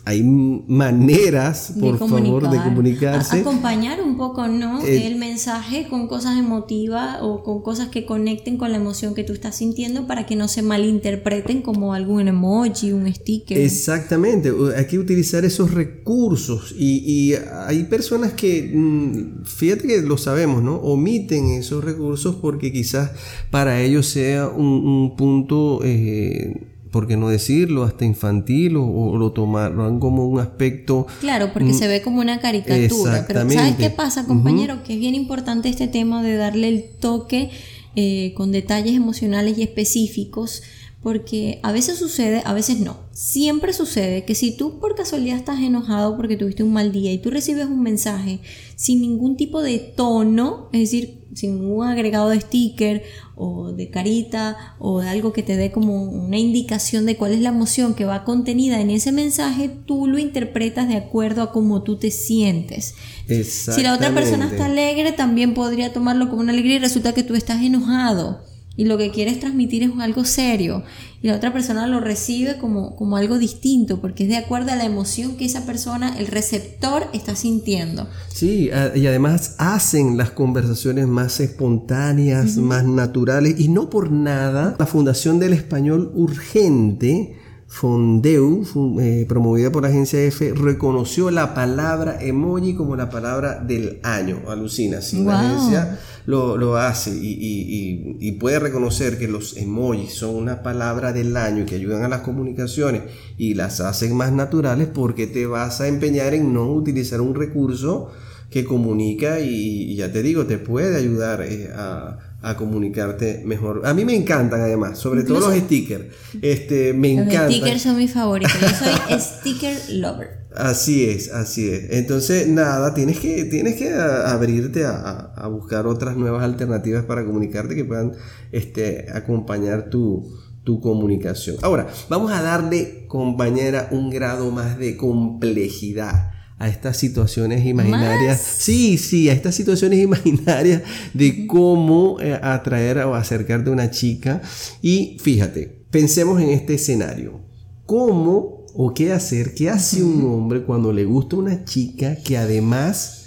hay 0.09 0.23
maneras, 0.23 1.75
de 1.75 1.81
por 1.83 1.99
favor, 1.99 2.43
de 2.51 2.57
comunicar. 2.57 2.65
comunicarse. 2.65 3.37
A- 3.37 3.41
acompañar 3.41 4.01
un 4.01 4.17
poco, 4.17 4.47
¿no? 4.49 4.83
Eh, 4.85 5.07
el 5.07 5.17
mensaje 5.17 5.87
con 5.89 6.09
cosas 6.09 6.39
emotivas 6.39 7.19
o 7.21 7.43
con 7.43 7.63
cosas 7.63 7.89
que 7.89 8.07
conecten 8.07 8.57
con 8.57 8.71
la 8.71 8.79
emoción 8.79 9.15
que 9.15 9.23
tú 9.25 9.33
estás 9.35 9.57
sintiendo 9.57 10.07
para 10.07 10.25
que 10.25 10.35
no 10.37 10.49
se 10.49 10.63
malinterpreten 10.63 11.63
como 11.63 11.93
algún 11.93 12.27
emoji, 12.29 12.93
un 12.93 13.13
sticker. 13.13 13.59
Exactamente, 13.59 14.51
hay 14.77 14.87
que 14.87 14.99
utilizar 14.99 15.45
esos 15.45 15.73
recursos 15.75 16.75
y, 16.79 17.03
y 17.33 17.35
hay 17.67 17.85
personas 17.85 18.33
que, 18.33 18.71
mm, 18.75 19.45
fíjate 19.45 19.87
que 19.89 20.01
lo 20.03 20.17
sabemos, 20.17 20.63
¿no? 20.63 20.77
Omiten 20.77 21.49
esos 21.51 21.85
recursos 21.85 22.37
porque 22.37 22.73
quizás 22.73 23.11
para 23.51 23.81
ellos 23.83 24.07
sea 24.07 24.49
un, 24.49 24.67
un 24.67 25.17
punto, 25.17 25.81
eh, 25.85 26.78
¿por 26.99 27.07
qué 27.07 27.17
no 27.17 27.29
decirlo? 27.29 27.85
Hasta 27.85 28.05
infantil 28.05 28.77
o, 28.77 28.85
o 28.85 29.17
lo 29.17 29.31
tomarán 29.31 30.01
como 30.01 30.27
un 30.27 30.41
aspecto... 30.41 31.07
Claro, 31.21 31.53
porque 31.53 31.73
se 31.73 31.87
ve 31.87 32.03
como 32.03 32.19
una 32.19 32.41
caricatura. 32.41 33.25
Pero 33.25 33.49
¿sabes 33.49 33.75
Mm. 33.75 33.77
Qué 33.77 33.91
pasa, 33.91 34.27
compañero? 34.27 34.83
Que 34.83 34.95
es 34.95 34.99
bien 34.99 35.15
importante 35.15 35.69
este 35.69 35.87
tema 35.87 36.25
de 36.25 36.35
darle 36.35 36.67
el 36.67 36.83
toque 36.99 37.51
eh, 37.95 38.35
con 38.37 38.51
detalles 38.51 38.97
emocionales 38.97 39.57
y 39.57 39.63
específicos. 39.63 40.65
Porque 41.01 41.61
a 41.63 41.71
veces 41.71 42.01
sucede, 42.01 42.43
a 42.45 42.53
veces 42.53 42.81
no. 42.81 42.97
Siempre 43.19 43.73
sucede 43.73 44.25
que 44.25 44.37
si 44.37 44.57
tú 44.57 44.79
por 44.79 44.95
casualidad 44.95 45.39
estás 45.39 45.59
enojado 45.59 46.17
porque 46.17 46.37
tuviste 46.37 46.63
un 46.63 46.73
mal 46.73 46.93
día 46.93 47.13
y 47.13 47.19
tú 47.19 47.31
recibes 47.31 47.67
un 47.67 47.83
mensaje 47.83 48.39
sin 48.77 49.01
ningún 49.01 49.37
tipo 49.37 49.61
de 49.61 49.81
tono, 49.81 50.69
es 50.73 50.83
decir, 50.83 51.25
sin 51.35 51.59
ningún 51.59 51.85
agregado 51.85 52.29
de 52.29 52.41
sticker 52.41 53.03
o 53.35 53.73
de 53.73 53.91
carita 53.91 54.77
o 54.79 55.01
de 55.01 55.09
algo 55.09 55.33
que 55.33 55.43
te 55.43 55.57
dé 55.57 55.73
como 55.73 56.05
una 56.05 56.39
indicación 56.39 57.07
de 57.07 57.17
cuál 57.17 57.33
es 57.33 57.41
la 57.41 57.49
emoción 57.49 57.95
que 57.95 58.05
va 58.05 58.23
contenida 58.23 58.81
en 58.81 58.91
ese 58.91 59.11
mensaje, 59.11 59.69
tú 59.69 60.07
lo 60.07 60.21
interpretas 60.21 60.87
de 60.87 60.95
acuerdo 60.95 61.43
a 61.43 61.51
cómo 61.51 61.83
tú 61.83 61.99
te 61.99 62.13
sientes. 62.13 62.95
Si 63.27 63.83
la 63.83 63.95
otra 63.95 64.15
persona 64.15 64.49
está 64.49 64.67
alegre, 64.67 65.11
también 65.11 65.55
podría 65.55 65.93
tomarlo 65.93 66.29
como 66.31 66.43
una 66.43 66.53
alegría 66.53 66.77
y 66.77 66.79
resulta 66.79 67.15
que 67.15 67.25
tú 67.25 67.35
estás 67.35 67.63
enojado 67.63 68.45
y 68.79 68.85
lo 68.85 68.97
que 68.97 69.11
quieres 69.11 69.41
transmitir 69.41 69.83
es 69.83 69.91
algo 69.99 70.25
serio 70.25 70.85
y 71.21 71.27
la 71.27 71.35
otra 71.35 71.53
persona 71.53 71.89
lo 71.89 71.99
recibe 71.99 72.59
como, 72.59 72.95
como 72.95 73.17
algo 73.17 73.37
distinto 73.37 74.01
porque 74.01 74.23
es 74.23 74.29
de 74.29 74.37
acuerdo 74.37 74.71
a 74.71 74.77
la 74.77 74.85
emoción 74.85 75.37
que 75.37 75.45
esa 75.45 75.67
persona, 75.67 76.17
el 76.17 76.29
receptor, 76.29 77.09
está 77.13 77.35
sintiendo. 77.35 78.09
Sí, 78.29 78.71
y 78.95 79.07
además 79.07 79.57
hacen 79.59 80.17
las 80.17 80.31
conversaciones 80.31 81.09
más 81.09 81.41
espontáneas, 81.41 82.57
más 82.57 82.85
naturales, 82.85 83.59
y 83.59 83.69
no 83.69 83.91
por 83.91 84.13
nada 84.13 84.77
la 84.79 84.87
Fundación 84.87 85.41
del 85.41 85.55
Español 85.55 86.13
Urgente, 86.15 87.37
Fondeu, 87.69 88.65
eh, 88.99 89.27
promovida 89.29 89.71
por 89.71 89.83
la 89.83 89.89
agencia 89.91 90.21
F, 90.25 90.53
reconoció 90.55 91.31
la 91.31 91.55
palabra 91.55 92.17
emoji 92.21 92.75
como 92.75 92.97
la 92.97 93.11
palabra 93.11 93.61
del 93.63 94.01
año. 94.03 94.41
Alucina, 94.49 95.03
si 95.03 95.23
la 95.23 95.39
agencia 95.41 95.99
lo, 96.27 96.57
lo 96.57 96.77
hace 96.79 97.11
y, 97.15 97.27
y- 97.29 98.17
y- 98.21 98.29
y 98.29 98.33
puede 98.33 98.59
reconocer 98.59 99.19
que 99.19 99.29
los 99.29 99.57
emojis 99.59 100.15
son 100.15 100.35
una 100.35 100.63
palabra 100.63 101.13
del 101.13 101.37
año 101.37 101.63
y 101.63 101.67
que 101.67 101.75
ayudan 101.77 102.03
a 102.05 102.09
las 102.09 102.23
comunicaciones 102.23 103.03
y 103.37 103.53
las 103.55 103.81
hacen 103.81 104.17
más 104.17 104.33
naturales, 104.33 104.89
porque 104.93 105.27
te 105.27 105.47
vas 105.47 105.81
a 105.83 105.89
empeñar 105.89 106.33
en 106.35 106.53
no 106.55 106.73
utilizar 106.73 107.21
un 107.21 107.35
recurso 107.35 108.11
que 108.51 108.65
comunica 108.65 109.41
y, 109.41 109.93
y 109.93 109.97
ya 109.97 110.11
te 110.11 110.23
digo, 110.23 110.47
te 110.47 110.57
puede 110.57 110.97
ayudar 110.97 111.43
eh, 111.43 111.71
a, 111.75 112.19
a 112.41 112.57
comunicarte 112.57 113.43
mejor. 113.45 113.83
A 113.85 113.95
mí 113.95 114.05
me 114.05 114.15
encantan 114.15 114.61
además, 114.61 114.99
sobre 114.99 115.25
todo 115.25 115.41
los 115.41 115.55
stickers. 115.59 116.07
Este, 116.41 116.93
me 116.93 117.15
Los 117.15 117.27
encantan. 117.27 117.53
stickers 117.53 117.83
son 117.83 117.97
mis 117.97 118.13
favoritos. 118.13 118.53
Yo 118.61 118.69
soy 118.69 119.21
sticker 119.21 119.77
lover. 119.91 120.39
Así 120.55 121.05
es, 121.05 121.33
así 121.33 121.69
es. 121.69 121.91
Entonces, 121.91 122.49
nada, 122.49 122.95
tienes 122.95 123.19
que, 123.21 123.45
tienes 123.45 123.77
que 123.77 123.93
abrirte 123.93 124.85
a 124.85 125.47
buscar 125.51 125.87
otras 125.87 126.17
nuevas 126.17 126.43
alternativas 126.43 127.05
para 127.05 127.25
comunicarte 127.25 127.75
que 127.75 127.85
puedan 127.85 128.13
este, 128.51 129.07
acompañar 129.13 129.91
tu, 129.91 130.27
tu 130.65 130.81
comunicación. 130.81 131.57
Ahora, 131.63 131.89
vamos 132.09 132.33
a 132.33 132.43
darle, 132.43 133.05
compañera, 133.09 133.89
un 133.91 134.11
grado 134.11 134.51
más 134.51 134.79
de 134.79 134.97
complejidad 134.97 136.33
a 136.59 136.69
estas 136.69 136.97
situaciones 136.97 137.65
imaginarias. 137.65 138.39
¿Más? 138.39 138.41
Sí, 138.41 138.99
sí, 138.99 139.29
a 139.29 139.33
estas 139.33 139.55
situaciones 139.55 140.01
imaginarias 140.03 140.83
de 141.15 141.47
cómo 141.47 142.19
eh, 142.21 142.39
atraer 142.43 142.99
o 142.99 143.15
acercarte 143.15 143.71
a 143.71 143.73
una 143.73 143.91
chica. 143.91 144.43
Y 144.83 145.17
fíjate, 145.21 145.85
pensemos 145.91 146.41
en 146.41 146.51
este 146.51 146.75
escenario. 146.75 147.41
¿Cómo 147.87 148.67
o 148.75 148.93
qué 148.93 149.13
hacer? 149.13 149.55
¿Qué 149.55 149.71
hace 149.71 150.03
un 150.03 150.25
hombre 150.27 150.63
cuando 150.65 150.93
le 150.93 151.05
gusta 151.05 151.37
una 151.37 151.65
chica 151.65 152.17
que 152.17 152.37
además 152.37 153.27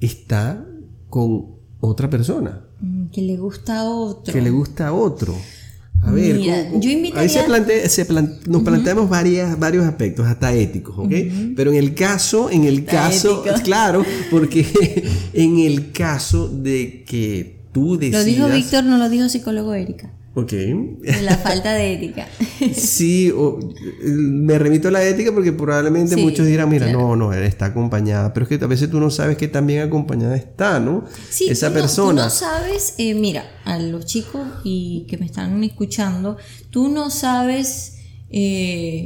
está 0.00 0.66
con 1.08 1.56
otra 1.80 2.10
persona? 2.10 2.64
Mm, 2.80 3.06
Que 3.06 3.22
le 3.22 3.36
gusta 3.36 3.80
a 3.80 3.84
otro. 3.90 4.32
Que 4.34 4.42
le 4.42 4.50
gusta 4.50 4.88
a 4.88 4.92
otro. 4.92 5.34
A 6.06 6.10
ver, 6.12 6.34
Mira, 6.36 6.68
¿cómo- 6.68 6.80
yo 6.80 6.90
ahí 6.90 6.96
invitaría- 6.96 7.28
se 7.28 7.42
plantea- 7.44 7.88
se 7.88 8.04
plan- 8.04 8.34
nos 8.46 8.62
planteamos 8.62 9.08
varias, 9.08 9.58
varios 9.58 9.84
aspectos, 9.84 10.26
hasta 10.26 10.52
éticos, 10.54 10.96
¿ok? 10.98 11.12
Pero 11.56 11.70
en 11.72 11.76
el 11.78 11.94
caso, 11.94 12.50
en 12.50 12.64
el 12.64 12.80
Hasta 12.80 12.92
caso, 12.92 13.42
claro, 13.64 14.04
porque 14.30 14.64
en 15.32 15.58
el 15.58 15.92
caso 15.92 16.48
de 16.48 17.04
que 17.06 17.56
tú 17.72 17.94
Lo 17.94 17.96
decidas... 17.96 18.24
dijo 18.26 18.48
Víctor, 18.48 18.84
no 18.84 18.98
lo 18.98 19.08
dijo 19.08 19.28
psicólogo 19.28 19.72
Erika. 19.74 20.12
Ok. 20.36 20.52
La 21.22 21.36
falta 21.38 21.72
de 21.74 21.92
ética. 21.94 22.26
Sí, 22.74 23.30
o- 23.30 23.58
me 24.04 24.58
remito 24.58 24.88
a 24.88 24.90
la 24.90 25.04
ética 25.04 25.32
porque 25.32 25.52
probablemente 25.52 26.14
Sí, 26.16 26.22
muchos 26.22 26.46
dirán, 26.46 26.68
mira, 26.70 26.86
claro. 26.86 27.00
no, 27.08 27.16
no, 27.16 27.32
él 27.32 27.42
está 27.44 27.66
acompañada, 27.66 28.32
pero 28.32 28.44
es 28.44 28.48
que 28.58 28.64
a 28.64 28.68
veces 28.68 28.90
tú 28.90 28.98
no 29.00 29.10
sabes 29.10 29.36
que 29.36 29.48
tan 29.48 29.66
bien 29.66 29.82
acompañada 29.82 30.34
está, 30.36 30.80
¿no? 30.80 31.04
Sí, 31.30 31.46
Esa 31.50 31.68
tú 31.68 31.74
no- 31.74 31.80
persona. 31.80 32.22
tú 32.22 32.24
no 32.26 32.30
sabes, 32.30 32.94
eh, 32.98 33.14
mira, 33.14 33.44
a 33.64 33.78
los 33.78 34.06
chicos 34.06 34.42
y 34.64 35.06
que 35.08 35.18
me 35.18 35.26
están 35.26 35.62
escuchando, 35.62 36.36
tú 36.70 36.88
no 36.88 37.10
sabes 37.10 37.98
eh, 38.30 39.04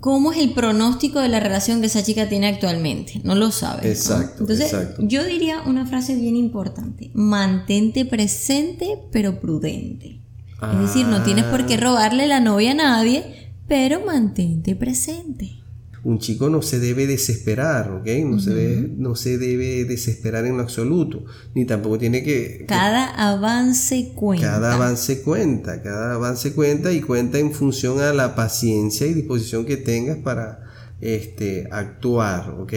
cómo 0.00 0.32
es 0.32 0.38
el 0.38 0.52
pronóstico 0.52 1.18
de 1.20 1.28
la 1.28 1.40
relación 1.40 1.80
que 1.80 1.86
esa 1.86 2.02
chica 2.02 2.28
tiene 2.28 2.46
actualmente. 2.48 3.20
No 3.24 3.34
lo 3.34 3.50
sabe. 3.50 3.88
Exacto. 3.90 4.42
Entonces, 4.42 4.72
yo 4.98 5.24
diría 5.24 5.62
una 5.66 5.86
frase 5.86 6.14
bien 6.14 6.36
importante. 6.36 7.10
Mantente 7.14 8.04
presente 8.04 8.98
pero 9.10 9.40
prudente. 9.40 10.17
Es 10.60 10.78
decir, 10.80 11.06
no 11.06 11.22
tienes 11.22 11.44
por 11.44 11.66
qué 11.66 11.74
ah. 11.74 11.80
robarle 11.80 12.26
la 12.26 12.40
novia 12.40 12.72
a 12.72 12.74
nadie, 12.74 13.52
pero 13.68 14.04
mantente 14.04 14.74
presente 14.74 15.58
un 16.04 16.18
chico 16.18 16.48
no 16.48 16.62
se 16.62 16.78
debe 16.78 17.06
desesperar, 17.06 17.90
¿ok? 17.90 18.06
No, 18.24 18.40
se 18.40 18.54
debe, 18.54 18.88
no 18.96 19.14
se 19.14 19.38
debe 19.38 19.84
desesperar 19.84 20.46
en 20.46 20.56
lo 20.56 20.62
absoluto, 20.62 21.24
ni 21.54 21.64
tampoco 21.64 21.98
tiene 21.98 22.22
que... 22.22 22.64
Cada 22.66 23.30
avance 23.30 24.12
cuenta. 24.14 24.46
Cada 24.46 24.74
avance 24.74 25.22
cuenta, 25.22 25.82
cada 25.82 26.14
avance 26.14 26.54
cuenta 26.54 26.92
y 26.92 27.00
cuenta 27.00 27.38
en 27.38 27.52
función 27.52 28.00
a 28.00 28.12
la 28.12 28.34
paciencia 28.34 29.06
y 29.06 29.14
disposición 29.14 29.66
que 29.66 29.76
tengas 29.76 30.18
para 30.18 30.60
este, 31.00 31.68
actuar, 31.70 32.56
¿ok? 32.58 32.72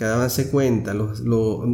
Cada 0.00 0.14
avance 0.14 0.48
cuenta 0.48 0.94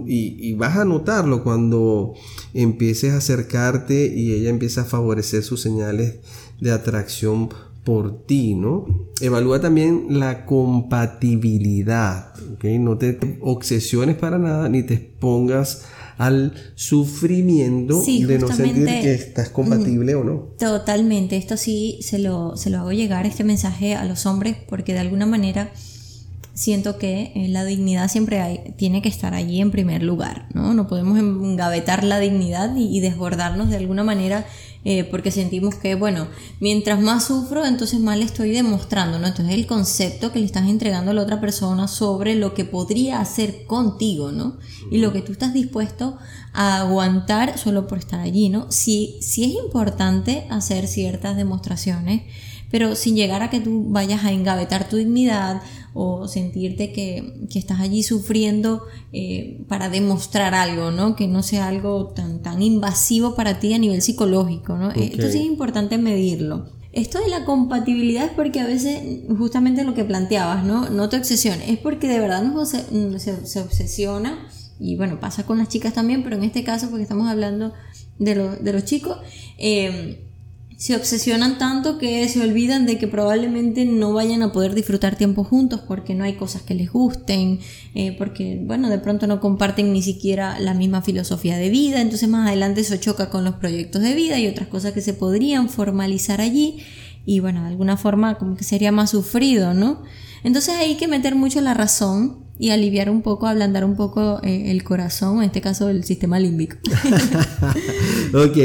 y, 0.04 0.48
y, 0.48 0.54
vas 0.54 0.76
a 0.76 0.84
notarlo 0.84 1.44
cuando 1.44 2.12
empieces 2.54 3.12
a 3.12 3.18
acercarte 3.18 4.12
y 4.12 4.32
ella 4.32 4.50
empieza 4.50 4.80
a 4.80 4.84
favorecer 4.84 5.44
sus 5.44 5.62
señales 5.62 6.16
de 6.60 6.72
atracción 6.72 7.50
por 7.84 8.26
ti, 8.26 8.56
¿no? 8.56 8.84
Evalúa 9.20 9.60
también 9.60 10.06
la 10.18 10.44
compatibilidad, 10.44 12.34
¿ok? 12.54 12.64
No 12.80 12.98
te 12.98 13.38
obsesiones 13.40 14.16
para 14.16 14.38
nada 14.38 14.68
ni 14.68 14.82
te 14.82 14.94
expongas 14.94 15.84
al 16.18 16.52
sufrimiento 16.74 18.02
de 18.02 18.38
no 18.40 18.48
sentir 18.48 18.86
que 18.86 19.14
estás 19.14 19.50
compatible 19.50 20.16
o 20.16 20.24
no. 20.24 20.48
Totalmente, 20.58 21.36
esto 21.36 21.56
sí 21.56 22.00
se 22.02 22.18
lo, 22.18 22.56
se 22.56 22.70
lo 22.70 22.78
hago 22.78 22.90
llegar 22.90 23.24
este 23.24 23.44
mensaje 23.44 23.94
a 23.94 24.04
los 24.04 24.26
hombres 24.26 24.56
porque 24.68 24.94
de 24.94 24.98
alguna 24.98 25.26
manera 25.26 25.70
siento 26.56 26.96
que 26.96 27.32
eh, 27.34 27.48
la 27.48 27.66
dignidad 27.66 28.08
siempre 28.08 28.40
hay, 28.40 28.74
tiene 28.78 29.02
que 29.02 29.10
estar 29.10 29.34
allí 29.34 29.60
en 29.60 29.70
primer 29.70 30.02
lugar, 30.02 30.48
¿no? 30.54 30.72
No 30.72 30.88
podemos 30.88 31.18
engavetar 31.18 32.02
la 32.02 32.18
dignidad 32.18 32.74
y, 32.74 32.98
desbordarnos 33.00 33.68
de 33.68 33.76
alguna 33.76 34.02
manera 34.02 34.46
eh, 34.82 35.04
porque 35.04 35.30
sentimos 35.30 35.74
que, 35.74 35.96
bueno, 35.96 36.28
mientras 36.58 36.98
más 36.98 37.26
sufro, 37.26 37.66
entonces 37.66 38.00
más 38.00 38.16
le 38.16 38.24
estoy 38.24 38.52
demostrando, 38.52 39.18
¿no? 39.18 39.26
Entonces 39.26 39.54
el 39.54 39.66
concepto 39.66 40.32
que 40.32 40.38
le 40.38 40.46
estás 40.46 40.66
entregando 40.66 41.10
a 41.10 41.14
la 41.14 41.22
otra 41.22 41.42
persona 41.42 41.88
sobre 41.88 42.34
lo 42.36 42.54
que 42.54 42.64
podría 42.64 43.20
hacer 43.20 43.66
contigo, 43.66 44.32
¿no? 44.32 44.56
Y 44.90 44.98
lo 44.98 45.12
que 45.12 45.20
tú 45.20 45.32
estás 45.32 45.52
dispuesto 45.52 46.16
a 46.54 46.80
aguantar 46.80 47.58
solo 47.58 47.86
por 47.86 47.98
estar 47.98 48.20
allí, 48.20 48.48
¿no? 48.48 48.72
Sí, 48.72 49.18
sí 49.20 49.44
es 49.44 49.62
importante 49.62 50.46
hacer 50.48 50.88
ciertas 50.88 51.36
demostraciones, 51.36 52.22
pero 52.70 52.94
sin 52.94 53.16
llegar 53.16 53.42
a 53.42 53.50
que 53.50 53.60
tú 53.60 53.86
vayas 53.88 54.24
a 54.24 54.32
engavetar 54.32 54.88
tu 54.88 54.96
dignidad 54.96 55.62
o 55.94 56.28
sentirte 56.28 56.92
que, 56.92 57.46
estás 57.54 57.80
allí 57.80 58.02
sufriendo 58.02 58.82
eh, 59.12 59.64
para 59.66 59.88
demostrar 59.88 60.54
algo, 60.54 60.90
¿no? 60.90 61.16
Que 61.16 61.26
no 61.26 61.42
sea 61.42 61.68
algo 61.68 62.08
tan, 62.08 62.42
tan 62.42 62.60
invasivo 62.62 63.34
para 63.34 63.60
ti 63.60 63.72
a 63.72 63.78
nivel 63.78 64.02
psicológico, 64.02 64.76
¿no? 64.76 64.90
Eh, 64.90 65.10
Esto 65.12 65.30
sí 65.30 65.38
es 65.38 65.46
importante 65.46 65.96
medirlo. 65.96 66.70
Esto 66.92 67.18
de 67.18 67.28
la 67.28 67.44
compatibilidad 67.44 68.26
es 68.26 68.32
porque 68.32 68.60
a 68.60 68.66
veces, 68.66 69.20
justamente 69.38 69.84
lo 69.84 69.94
que 69.94 70.04
planteabas, 70.04 70.64
¿no? 70.64 70.90
No 70.90 71.08
te 71.08 71.16
obsesiones, 71.16 71.68
es 71.68 71.78
porque 71.78 72.08
de 72.08 72.20
verdad 72.20 72.42
nos 72.42 72.70
se, 72.70 73.46
se, 73.46 73.60
obsesiona, 73.60 74.48
y 74.78 74.96
bueno, 74.96 75.20
pasa 75.20 75.44
con 75.44 75.58
las 75.58 75.68
chicas 75.68 75.94
también, 75.94 76.22
pero 76.22 76.36
en 76.36 76.44
este 76.44 76.64
caso, 76.64 76.88
porque 76.88 77.02
estamos 77.02 77.28
hablando 77.28 77.72
de, 78.18 78.34
de 78.34 78.72
los 78.72 78.84
chicos, 78.84 79.18
eh, 79.58 80.26
se 80.76 80.94
obsesionan 80.94 81.56
tanto 81.56 81.96
que 81.96 82.28
se 82.28 82.42
olvidan 82.42 82.84
de 82.84 82.98
que 82.98 83.08
probablemente 83.08 83.86
no 83.86 84.12
vayan 84.12 84.42
a 84.42 84.52
poder 84.52 84.74
disfrutar 84.74 85.16
tiempo 85.16 85.42
juntos 85.42 85.80
porque 85.80 86.14
no 86.14 86.24
hay 86.24 86.34
cosas 86.34 86.62
que 86.62 86.74
les 86.74 86.92
gusten, 86.92 87.60
eh, 87.94 88.14
porque 88.18 88.60
bueno, 88.62 88.90
de 88.90 88.98
pronto 88.98 89.26
no 89.26 89.40
comparten 89.40 89.92
ni 89.94 90.02
siquiera 90.02 90.60
la 90.60 90.74
misma 90.74 91.00
filosofía 91.00 91.56
de 91.56 91.70
vida, 91.70 92.02
entonces 92.02 92.28
más 92.28 92.46
adelante 92.46 92.82
eso 92.82 92.96
choca 92.96 93.30
con 93.30 93.42
los 93.42 93.54
proyectos 93.54 94.02
de 94.02 94.14
vida 94.14 94.38
y 94.38 94.48
otras 94.48 94.68
cosas 94.68 94.92
que 94.92 95.00
se 95.00 95.14
podrían 95.14 95.70
formalizar 95.70 96.42
allí 96.42 96.78
y 97.26 97.40
bueno, 97.40 97.60
de 97.62 97.68
alguna 97.68 97.96
forma 97.96 98.38
como 98.38 98.56
que 98.56 98.64
sería 98.64 98.92
más 98.92 99.10
sufrido, 99.10 99.74
¿no? 99.74 100.04
Entonces 100.44 100.76
hay 100.76 100.96
que 100.96 101.08
meter 101.08 101.34
mucho 101.34 101.60
la 101.60 101.74
razón 101.74 102.46
y 102.58 102.70
aliviar 102.70 103.10
un 103.10 103.20
poco, 103.20 103.46
ablandar 103.46 103.84
un 103.84 103.96
poco 103.96 104.40
eh, 104.42 104.70
el 104.70 104.82
corazón, 104.84 105.36
en 105.38 105.44
este 105.44 105.60
caso 105.60 105.90
el 105.90 106.04
sistema 106.04 106.38
límbico. 106.38 106.76
ok, 108.32 108.56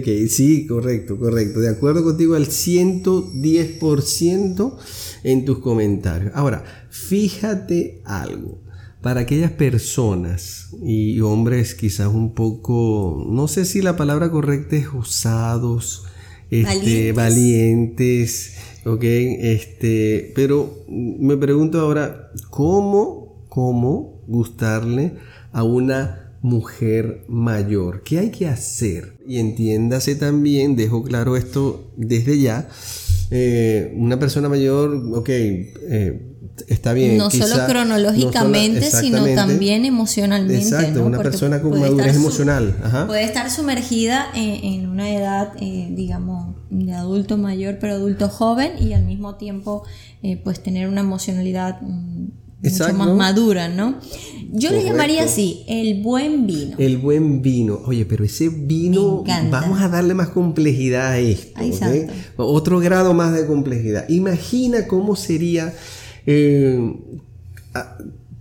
ok, 0.00 0.08
sí, 0.28 0.66
correcto, 0.66 1.16
correcto. 1.18 1.60
De 1.60 1.70
acuerdo 1.70 2.02
contigo 2.02 2.34
al 2.34 2.48
110% 2.48 4.76
en 5.22 5.44
tus 5.44 5.60
comentarios. 5.60 6.32
Ahora, 6.34 6.64
fíjate 6.90 8.02
algo. 8.04 8.64
Para 9.00 9.20
aquellas 9.20 9.52
personas 9.52 10.70
y 10.82 11.20
hombres 11.20 11.76
quizás 11.76 12.08
un 12.08 12.34
poco, 12.34 13.24
no 13.30 13.46
sé 13.46 13.64
si 13.64 13.80
la 13.80 13.96
palabra 13.96 14.32
correcta 14.32 14.74
es 14.74 14.88
usados, 14.92 16.02
este, 16.50 17.12
valientes. 17.12 18.54
ok, 18.84 19.02
este, 19.02 20.32
pero 20.34 20.84
me 20.88 21.36
pregunto 21.36 21.80
ahora, 21.80 22.30
¿cómo 22.50 23.28
cómo 23.48 24.22
gustarle 24.26 25.14
a 25.52 25.62
una 25.64 26.36
mujer 26.42 27.24
mayor. 27.28 28.02
¿Qué 28.04 28.20
hay 28.20 28.30
que 28.30 28.46
hacer? 28.46 29.14
Y 29.26 29.38
entiéndase 29.38 30.14
también, 30.14 30.76
dejo 30.76 31.02
claro 31.02 31.36
esto 31.36 31.92
desde 31.96 32.38
ya, 32.40 32.68
eh, 33.30 33.92
una 33.96 34.18
persona 34.18 34.48
mayor, 34.48 34.94
ok, 35.14 35.28
eh, 35.28 36.27
está 36.66 36.92
bien. 36.92 37.16
No 37.16 37.30
solo 37.30 37.66
cronológicamente, 37.66 38.90
sino 38.90 39.24
también 39.34 39.84
emocionalmente. 39.84 40.62
Exacto, 40.62 41.04
una 41.04 41.18
persona 41.18 41.60
con 41.62 41.78
madurez 41.78 42.16
emocional. 42.16 42.74
Puede 43.06 43.24
estar 43.24 43.50
sumergida 43.50 44.26
en, 44.34 44.88
una 44.88 45.10
edad, 45.10 45.52
eh, 45.60 45.88
digamos, 45.90 46.56
de 46.70 46.92
adulto 46.94 47.36
mayor, 47.36 47.78
pero 47.80 47.94
adulto 47.94 48.28
joven 48.28 48.72
y 48.80 48.92
al 48.92 49.04
mismo 49.04 49.36
tiempo, 49.36 49.84
pues 50.44 50.62
tener 50.62 50.88
una 50.88 51.00
emocionalidad 51.00 51.80
mm, 51.80 52.26
mucho 52.62 52.94
más 52.94 53.08
madura, 53.08 53.68
¿no? 53.68 53.96
Yo 54.50 54.70
le 54.70 54.82
llamaría 54.82 55.24
así, 55.24 55.64
el 55.68 56.02
buen 56.02 56.46
vino. 56.46 56.76
El 56.78 56.96
buen 56.96 57.42
vino. 57.42 57.80
Oye, 57.86 58.04
pero 58.04 58.24
ese 58.24 58.48
vino, 58.48 59.22
vamos 59.50 59.80
a 59.80 59.88
darle 59.88 60.14
más 60.14 60.28
complejidad 60.28 61.12
a 61.12 61.18
esto. 61.18 61.60
Otro 62.36 62.80
grado 62.80 63.14
más 63.14 63.32
de 63.32 63.46
complejidad. 63.46 64.08
Imagina 64.08 64.86
cómo 64.86 65.16
sería 65.16 65.72
eh, 66.30 66.94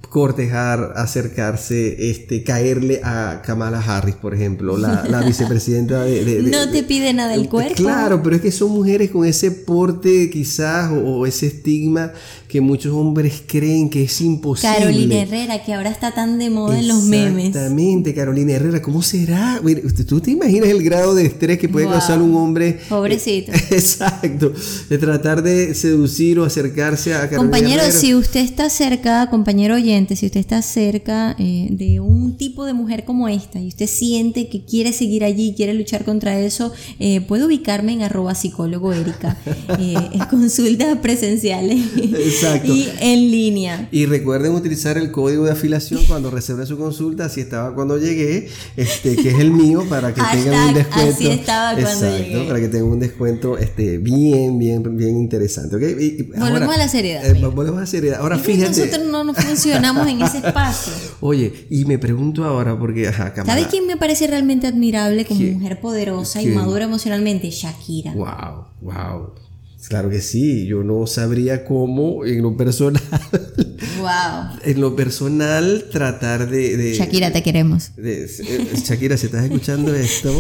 cortejar, 0.10 0.93
acercarse, 0.95 2.10
este, 2.10 2.43
caerle 2.43 3.00
a 3.04 3.41
Kamala 3.45 3.80
Harris, 3.80 4.15
por 4.15 4.34
ejemplo, 4.34 4.78
la, 4.78 5.21
vicepresidenta 5.26 6.04
de, 6.04 6.41
No 6.52 6.69
te 6.69 6.84
pide 6.84 7.13
nada 7.13 7.32
del 7.32 7.47
cuerpo. 7.47 7.76
Claro, 7.76 8.21
pero 8.23 8.36
es 8.36 8.41
que 8.41 8.52
son 8.52 8.71
mujeres 8.71 9.10
con 9.10 9.26
ese 9.26 9.52
porte 9.52 10.30
quizás 10.30 10.91
o 10.91 11.26
ese 11.26 11.47
estigma 11.47 12.12
que 12.58 12.62
muchos 12.62 12.91
hombres 12.91 13.43
creen 13.46 13.88
que 13.88 14.06
es 14.06 14.20
imposible. 14.20 14.80
Carolina 14.80 15.22
Herrera, 15.22 15.63
que 15.63 15.76
ahora 15.76 15.91
está 15.91 16.15
tan 16.15 16.39
de 16.39 16.50
moda 16.50 16.80
en 16.80 16.88
los 16.88 17.04
memes. 17.04 17.50
Exactamente, 17.50 18.15
Carolina 18.15 18.54
Herrera, 18.54 18.82
¿cómo 18.82 19.04
será? 19.04 19.62
¿Tú 20.08 20.20
te 20.22 20.32
imaginas 20.32 20.70
el 20.70 20.82
grado 20.82 21.13
de 21.13 21.28
estrés 21.28 21.60
que 21.60 21.70
puede 21.70 21.86
causar 21.86 22.20
un 22.20 22.34
hombre? 22.34 22.80
Pobrecito. 22.89 23.52
Exacto, 23.70 24.52
de 24.89 24.98
tratar 24.98 25.43
de 25.43 25.76
seducir 25.76 26.39
o 26.39 26.46
acercarse 26.46 27.13
a 27.13 27.30
Carolina 27.30 27.38
Compañero, 27.38 27.84
si 27.91 28.15
usted 28.15 28.39
está 28.39 28.72
cerca, 28.72 29.30
compañero 29.30 29.76
oyente, 29.76 30.15
si 30.15 30.26
usted 30.26 30.39
está 30.39 30.63
cerca 30.63 31.36
eh, 31.38 31.67
de 31.70 32.00
un 32.00 32.38
tipo 32.38 32.65
de 32.65 32.74
mujer 32.74 33.06
como 33.06 33.28
esta 33.28 33.60
y 33.60 33.67
usted 33.67 33.86
siente 33.86 34.50
que 34.50 34.65
quiere 34.65 34.93
seguir 34.93 35.24
allí, 35.24 35.54
quiere 35.56 35.76
luchar 35.76 36.06
contra 36.06 36.39
eso, 36.39 36.74
eh, 36.98 37.22
puede 37.22 37.46
ubicarme 37.46 37.93
en 37.93 38.02
arroba 38.02 38.34
psicólogo 38.34 38.93
Erika. 38.93 39.38
Eh, 39.78 39.96
consultas 40.32 40.98
presenciales. 40.98 41.82
Y 42.63 42.89
en 42.99 43.31
línea. 43.31 43.88
Y 43.91 44.05
recuerden 44.05 44.53
utilizar 44.53 44.97
el 44.97 45.12
código 45.12 45.45
de 45.45 45.51
afiliación 45.51 46.03
cuando 46.05 46.31
reserven 46.31 46.65
su 46.65 46.77
consulta, 46.77 47.25
así 47.25 47.41
estaba 47.41 47.73
cuando 47.75 47.97
llegué, 47.97 48.49
este, 48.75 49.15
que 49.15 49.29
es 49.29 49.39
el 49.39 49.51
mío, 49.51 49.86
para 49.89 50.13
que 50.13 50.21
tengan 50.31 50.69
un 50.69 50.73
descuento. 50.73 51.13
Así 51.15 51.27
estaba 51.27 51.79
cuando 51.79 52.17
llegué. 52.17 52.47
Para 52.47 52.60
que 52.60 52.67
tengan 52.67 52.91
un 52.91 52.99
descuento 52.99 53.57
este, 53.57 53.97
bien, 53.97 54.57
bien, 54.60 54.97
bien 54.97 55.17
interesante. 55.17 55.77
volvemos 55.77 56.75
a 56.75 56.77
la 56.77 56.88
seriedad. 56.88 57.25
Eh, 57.25 57.33
volvemos 57.33 57.77
a 57.77 57.81
la 57.81 57.88
seriedad. 57.88 58.21
Ahora 58.21 58.38
fíjate. 58.38 58.81
Nosotros 58.81 59.07
no 59.07 59.23
nos 59.23 59.38
funcionamos 59.38 60.07
en 60.07 60.21
ese 60.21 60.39
espacio. 60.39 60.93
Oye, 61.21 61.67
y 61.69 61.86
me 61.86 61.97
pregunto 61.97 62.43
ahora, 62.43 62.77
porque, 62.77 63.07
ajá, 63.07 63.33
¿Sabes 63.45 63.67
quién 63.67 63.86
me 63.88 63.97
parece 63.97 64.27
realmente 64.27 64.67
admirable 64.67 65.25
como 65.25 65.39
mujer 65.39 65.79
poderosa 65.79 66.41
y 66.41 66.47
madura 66.47 66.86
emocionalmente? 66.86 67.49
Shakira. 67.49 68.13
Wow, 68.13 68.65
wow. 68.81 69.46
Claro 69.88 70.10
que 70.10 70.19
sí, 70.19 70.65
yo 70.65 70.84
no 70.84 71.08
sabría 71.08 71.63
cómo 71.63 72.26
en 72.26 72.41
lo 72.41 72.58
personal. 72.58 73.02
Wow. 74.00 74.60
En 74.63 74.82
lo 74.82 74.95
personal, 74.95 75.86
tratar 75.91 76.50
de. 76.50 76.95
Shakira, 76.95 77.32
te 77.32 77.41
queremos. 77.41 77.91
Eh, 77.97 78.28
Shakira, 78.76 79.17
si 79.17 79.28
estás 79.28 79.43
escuchando 79.45 79.93
esto, 79.93 80.32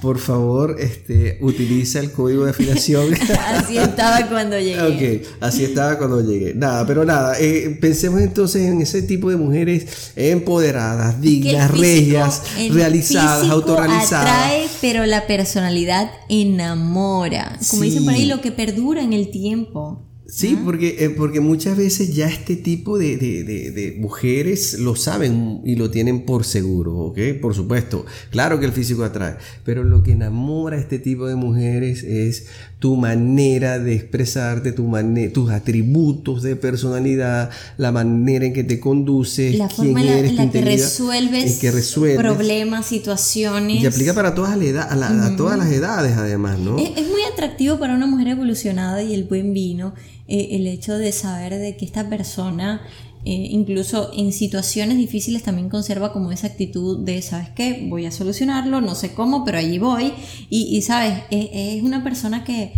por 0.00 0.18
favor, 0.18 0.76
este, 0.78 1.38
utiliza 1.40 2.00
el 2.00 2.12
código 2.12 2.44
de 2.44 2.50
afiliación. 2.50 3.12
así 3.48 3.78
estaba 3.78 4.28
cuando 4.28 4.58
llegué. 4.58 5.22
Ok, 5.22 5.26
así 5.40 5.64
estaba 5.64 5.98
cuando 5.98 6.20
llegué. 6.20 6.54
Nada, 6.54 6.86
pero 6.86 7.04
nada, 7.04 7.38
eh, 7.40 7.76
pensemos 7.80 8.20
entonces 8.20 8.62
en 8.62 8.80
ese 8.80 9.02
tipo 9.02 9.30
de 9.30 9.36
mujeres 9.36 10.12
empoderadas, 10.16 11.20
dignas, 11.20 11.70
regias, 11.70 12.42
realizadas, 12.70 13.48
autorrealizadas. 13.48 14.28
Atrae, 14.30 14.66
pero 14.80 15.06
la 15.06 15.26
personalidad 15.26 16.10
enamora. 16.28 17.58
Como 17.68 17.82
dicen 17.82 18.04
por 18.04 18.14
ahí, 18.14 18.26
lo 18.26 18.40
que 18.40 18.52
perdura 18.52 18.89
en 18.98 19.12
el 19.12 19.30
tiempo. 19.30 20.06
Sí, 20.30 20.56
porque, 20.64 20.96
eh, 21.00 21.10
porque 21.10 21.40
muchas 21.40 21.76
veces 21.76 22.14
ya 22.14 22.28
este 22.28 22.54
tipo 22.54 22.98
de, 22.98 23.16
de, 23.16 23.42
de, 23.42 23.96
mujeres 23.98 24.78
lo 24.78 24.94
saben 24.94 25.60
y 25.64 25.74
lo 25.74 25.90
tienen 25.90 26.24
por 26.24 26.44
seguro, 26.44 26.96
¿ok? 26.96 27.18
Por 27.42 27.52
supuesto, 27.52 28.06
claro 28.30 28.60
que 28.60 28.66
el 28.66 28.72
físico 28.72 29.02
atrae, 29.02 29.36
pero 29.64 29.82
lo 29.82 30.04
que 30.04 30.12
enamora 30.12 30.76
a 30.76 30.80
este 30.80 31.00
tipo 31.00 31.26
de 31.26 31.34
mujeres 31.34 32.04
es 32.04 32.46
tu 32.80 32.96
manera 32.96 33.78
de 33.78 33.94
expresarte, 33.94 34.72
tu 34.72 34.90
tus 35.34 35.50
atributos 35.50 36.42
de 36.42 36.56
personalidad, 36.56 37.50
la 37.76 37.92
manera 37.92 38.46
en 38.46 38.54
que 38.54 38.64
te 38.64 38.80
conduces, 38.80 39.54
la 39.54 39.68
forma 39.68 40.02
en 40.02 40.34
la, 40.34 40.50
que 40.50 40.62
resuelves, 40.62 41.58
que 41.58 42.16
problemas, 42.16 42.86
situaciones. 42.86 43.82
Y 43.82 43.86
aplica 43.86 44.14
para 44.14 44.34
todas 44.34 44.56
las, 44.56 44.86
a, 44.90 45.36
todas 45.36 45.58
las 45.58 45.70
edades 45.70 46.16
además, 46.16 46.58
¿no? 46.58 46.78
Es, 46.78 46.90
es, 46.96 47.06
muy 47.06 47.20
atractivo 47.30 47.78
para 47.78 47.94
una 47.94 48.06
mujer 48.06 48.28
evolucionada 48.28 49.02
y 49.02 49.12
el 49.12 49.24
buen 49.24 49.52
vino 49.52 49.92
eh, 50.26 50.48
el 50.52 50.66
hecho 50.66 50.96
de 50.96 51.12
saber 51.12 51.58
de 51.58 51.76
que 51.76 51.84
esta 51.84 52.08
persona 52.08 52.80
eh, 53.24 53.48
incluso 53.50 54.10
en 54.14 54.32
situaciones 54.32 54.96
difíciles 54.96 55.42
también 55.42 55.68
conserva 55.68 56.12
como 56.12 56.32
esa 56.32 56.46
actitud 56.46 57.04
de, 57.04 57.20
¿sabes 57.22 57.50
qué? 57.50 57.86
Voy 57.88 58.06
a 58.06 58.10
solucionarlo, 58.10 58.80
no 58.80 58.94
sé 58.94 59.12
cómo, 59.12 59.44
pero 59.44 59.58
allí 59.58 59.78
voy. 59.78 60.12
Y, 60.48 60.80
¿sabes? 60.82 61.22
es 61.30 61.82
una 61.82 62.02
persona 62.02 62.44
que 62.44 62.72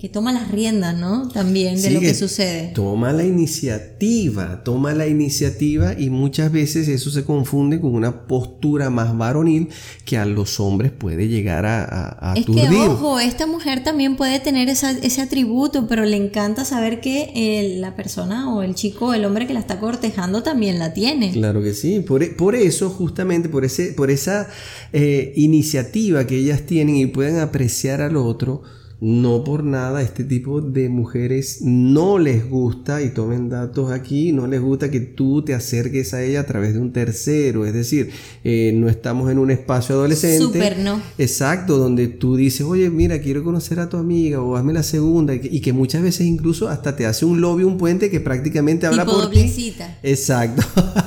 que, 0.00 0.08
toma 0.08 0.32
las 0.32 0.50
riendas, 0.50 0.96
¿no? 0.96 1.28
También 1.28 1.80
de 1.80 1.90
lo 1.90 2.00
que, 2.00 2.14
sucede. 2.14 2.72
Toma 2.74 3.12
la 3.12 3.24
iniciativa, 3.24 4.62
toma 4.62 4.94
la 4.94 5.06
iniciativa 5.06 5.98
y 5.98 6.10
muchas 6.10 6.52
veces 6.52 6.88
eso 6.88 7.10
se 7.10 7.24
confunde 7.24 7.80
con 7.80 7.94
una 7.94 8.26
postura 8.26 8.90
más 8.90 9.16
varonil 9.16 9.68
que 10.04 10.18
a 10.18 10.24
los 10.24 10.60
hombres 10.60 10.92
puede 10.92 11.28
llegar 11.28 11.66
a, 11.66 12.32
a, 12.32 12.34
Es 12.34 12.46
que, 12.46 12.68
ojo, 12.68 13.18
esta 13.18 13.46
mujer 13.46 13.82
también 13.82 14.16
puede 14.16 14.40
tener 14.40 14.68
ese 14.68 15.20
atributo, 15.20 15.86
pero 15.86 16.04
le 16.04 16.16
encanta 16.16 16.64
saber 16.64 17.00
que 17.00 17.76
la 17.80 17.96
persona 17.96 18.54
o 18.54 18.62
el 18.62 18.74
chico 18.74 19.14
el 19.14 19.24
hombre 19.24 19.46
que 19.46 19.54
la 19.54 19.60
está 19.60 19.80
cortejando 19.80 20.42
también 20.42 20.78
la 20.78 20.92
tiene. 20.92 21.32
Claro 21.32 21.62
que 21.62 21.74
sí, 21.74 22.00
por, 22.00 22.36
por 22.36 22.54
eso, 22.54 22.90
justamente, 22.90 23.48
por, 23.48 23.64
ese, 23.64 23.92
por 23.92 24.10
esa 24.10 24.48
eh, 24.92 25.32
iniciativa 25.36 26.26
que 26.26 26.36
ellas 26.36 26.62
tienen 26.62 26.96
y 26.96 27.06
pueden 27.06 27.38
apreciar 27.38 28.00
al 28.00 28.16
otro, 28.16 28.62
no 29.00 29.44
por 29.44 29.64
nada 29.64 30.02
este 30.02 30.24
tipo 30.24 30.60
de 30.60 30.88
mujeres 30.88 31.58
no 31.62 32.18
les 32.18 32.48
gusta, 32.48 33.02
y 33.02 33.10
tomen 33.10 33.48
datos 33.48 33.90
aquí, 33.90 34.32
no 34.32 34.46
les 34.46 34.60
gusta 34.60 34.90
que 34.90 35.00
tú 35.00 35.42
te 35.42 35.54
acerques 35.54 36.14
a 36.14 36.22
ella 36.22 36.40
a 36.40 36.46
través 36.46 36.74
de 36.74 36.80
un 36.80 36.92
tercero. 36.92 37.66
Es 37.66 37.74
decir, 37.74 38.10
eh, 38.44 38.72
no 38.74 38.88
estamos 38.88 39.30
en 39.30 39.38
un 39.38 39.50
espacio 39.50 39.94
adolescente. 39.94 40.44
Súper 40.44 40.78
no. 40.78 41.00
Exacto, 41.18 41.78
donde 41.78 42.08
tú 42.08 42.36
dices, 42.36 42.62
oye, 42.62 42.90
mira, 42.90 43.20
quiero 43.20 43.44
conocer 43.44 43.80
a 43.80 43.88
tu 43.88 43.96
amiga 43.96 44.40
o 44.40 44.56
hazme 44.56 44.72
la 44.72 44.82
segunda. 44.82 45.34
Y 45.34 45.60
que, 45.60 45.72
muchas 45.72 46.02
veces 46.02 46.26
incluso 46.26 46.68
hasta 46.68 46.96
te 46.96 47.06
hace 47.06 47.24
un 47.24 47.40
lobby, 47.40 47.64
un 47.64 47.78
puente 47.78 48.10
que 48.10 48.20
prácticamente 48.20 48.86
habla 48.86 49.04
por 49.04 49.30
ti. 49.30 49.74
Exacto. 50.02 50.62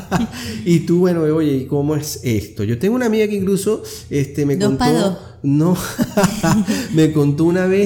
y 0.65 0.81
tú, 0.81 0.99
bueno, 0.99 1.21
oye, 1.21 1.55
¿y 1.55 1.65
cómo 1.65 1.95
es 1.95 2.19
esto? 2.23 2.63
Yo 2.63 2.77
tengo 2.77 2.95
una 2.95 3.05
amiga 3.05 3.27
que 3.27 3.35
incluso 3.35 3.83
este, 4.09 4.45
me 4.45 4.57
contó. 4.57 5.17
No, 5.43 5.77
me 6.95 7.13
contó 7.13 7.45
una 7.45 7.67
vez 7.67 7.76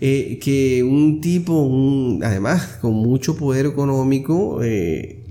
eh, 0.00 0.38
que 0.42 0.82
un 0.82 1.20
tipo, 1.20 2.18
además 2.22 2.78
con 2.80 2.94
mucho 2.94 3.36
poder 3.36 3.66
económico, 3.66 4.60
eh, 4.62 5.24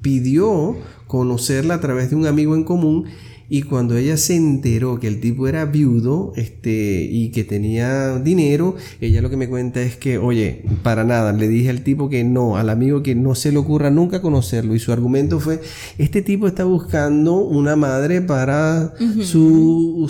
pidió 0.00 0.76
conocerla 1.06 1.74
a 1.74 1.80
través 1.80 2.10
de 2.10 2.16
un 2.16 2.26
amigo 2.26 2.54
en 2.54 2.64
común 2.64 3.06
y 3.50 3.62
cuando 3.62 3.96
ella 3.96 4.18
se 4.18 4.36
enteró 4.36 5.00
que 5.00 5.08
el 5.08 5.20
tipo 5.20 5.48
era 5.48 5.64
viudo 5.64 6.32
este, 6.36 7.08
y 7.10 7.30
que 7.30 7.44
tenía 7.44 8.18
dinero, 8.18 8.76
ella 9.00 9.22
lo 9.22 9.30
que 9.30 9.38
me 9.38 9.48
cuenta 9.48 9.80
es 9.80 9.96
que, 9.96 10.18
oye, 10.18 10.64
para 10.82 11.04
nada, 11.04 11.32
le 11.32 11.48
dije 11.48 11.70
al 11.70 11.82
tipo 11.82 12.10
que 12.10 12.24
no, 12.24 12.58
al 12.58 12.68
amigo 12.68 13.02
que 13.02 13.14
no 13.14 13.34
se 13.34 13.50
le 13.50 13.58
ocurra 13.58 13.90
nunca 13.90 14.20
conocerlo. 14.20 14.74
Y 14.74 14.78
su 14.78 14.92
argumento 14.92 15.40
fue, 15.40 15.60
este 15.96 16.20
tipo 16.20 16.46
está 16.46 16.64
buscando 16.64 17.36
una 17.36 17.74
madre 17.74 18.20
para 18.20 18.92
su, 19.22 20.06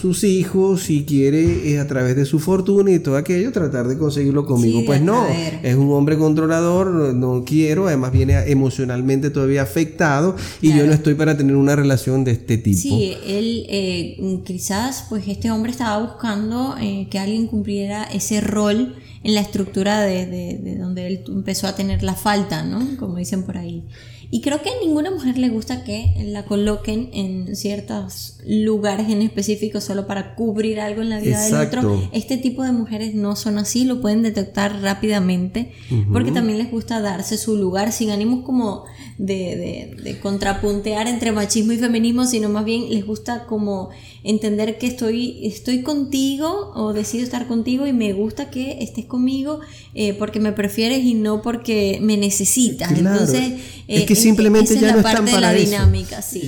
sus 0.00 0.22
hijos 0.22 0.90
y 0.90 1.04
quiere 1.04 1.72
eh, 1.72 1.80
a 1.80 1.88
través 1.88 2.14
de 2.14 2.24
su 2.24 2.38
fortuna 2.38 2.92
y 2.92 3.00
todo 3.00 3.16
aquello 3.16 3.50
tratar 3.50 3.88
de 3.88 3.98
conseguirlo 3.98 4.44
conmigo. 4.46 4.82
pues 4.86 5.02
no, 5.02 5.26
es 5.62 5.74
un 5.74 5.90
hombre 5.90 6.16
controlador, 6.16 7.14
no 7.14 7.42
quiero, 7.44 7.88
además 7.88 8.12
viene 8.12 8.38
emocionalmente 8.46 9.30
todavía 9.30 9.62
afectado 9.62 10.36
y 10.62 10.72
yo 10.76 10.86
no 10.86 10.92
estoy 10.92 11.14
para 11.14 11.36
tener 11.36 11.56
una 11.56 11.74
relación 11.74 12.27
este 12.32 12.58
tipo. 12.58 12.78
Sí, 12.78 13.14
él 13.26 13.66
eh, 13.68 14.42
quizás 14.44 15.06
pues 15.08 15.26
este 15.28 15.50
hombre 15.50 15.70
estaba 15.70 16.04
buscando 16.04 16.76
eh, 16.80 17.08
que 17.10 17.18
alguien 17.18 17.46
cumpliera 17.46 18.04
ese 18.04 18.40
rol 18.40 18.96
en 19.22 19.34
la 19.34 19.40
estructura 19.40 20.00
de, 20.00 20.26
de, 20.26 20.76
donde 20.76 21.06
él 21.06 21.24
empezó 21.28 21.66
a 21.66 21.74
tener 21.74 22.02
la 22.02 22.14
falta, 22.14 22.62
¿no? 22.62 22.96
Como 22.98 23.16
dicen 23.16 23.44
por 23.44 23.58
ahí. 23.58 23.84
Y 24.30 24.42
creo 24.42 24.60
que 24.62 24.68
a 24.68 24.80
ninguna 24.82 25.10
mujer 25.10 25.38
le 25.38 25.48
gusta 25.48 25.84
que 25.84 26.12
la 26.26 26.44
coloquen 26.44 27.10
en 27.14 27.56
ciertos 27.56 28.37
lugares 28.48 29.10
en 29.10 29.20
específico 29.20 29.82
solo 29.82 30.06
para 30.06 30.34
cubrir 30.34 30.80
algo 30.80 31.02
en 31.02 31.10
la 31.10 31.20
vida 31.20 31.38
del 31.44 31.54
otro. 31.54 32.08
Este 32.12 32.38
tipo 32.38 32.62
de 32.62 32.72
mujeres 32.72 33.14
no 33.14 33.36
son 33.36 33.58
así, 33.58 33.84
lo 33.84 34.00
pueden 34.00 34.22
detectar 34.22 34.80
rápidamente, 34.80 35.72
porque 36.10 36.32
también 36.32 36.56
les 36.56 36.70
gusta 36.70 37.02
darse 37.02 37.36
su 37.36 37.56
lugar 37.56 37.92
sin 37.92 38.10
ánimos 38.10 38.44
como 38.46 38.84
de, 39.18 39.94
de, 39.96 40.02
de 40.02 40.18
contrapuntear 40.20 41.08
entre 41.08 41.30
machismo 41.30 41.72
y 41.72 41.78
feminismo, 41.78 42.24
sino 42.24 42.48
más 42.48 42.64
bien 42.64 42.88
les 42.88 43.04
gusta 43.04 43.44
como 43.44 43.90
entender 44.24 44.78
que 44.78 44.86
estoy, 44.86 45.46
estoy 45.46 45.82
contigo 45.82 46.72
o 46.74 46.92
decido 46.92 47.24
estar 47.24 47.46
contigo 47.46 47.86
y 47.86 47.92
me 47.92 48.12
gusta 48.12 48.50
que 48.50 48.82
estés 48.82 49.04
conmigo 49.06 49.60
eh, 49.94 50.14
porque 50.14 50.40
me 50.40 50.52
prefieres 50.52 51.04
y 51.04 51.14
no 51.14 51.42
porque 51.42 51.98
me 52.02 52.16
necesitas. 52.16 52.90
Entonces, 52.92 53.54
es 53.86 54.04
que 54.04 54.12
eh, 54.12 54.16
simplemente 54.16 54.78
ya 54.78 54.92
no 54.92 54.98
están 54.98 55.24
para 55.26 55.56
eso. 55.56 55.76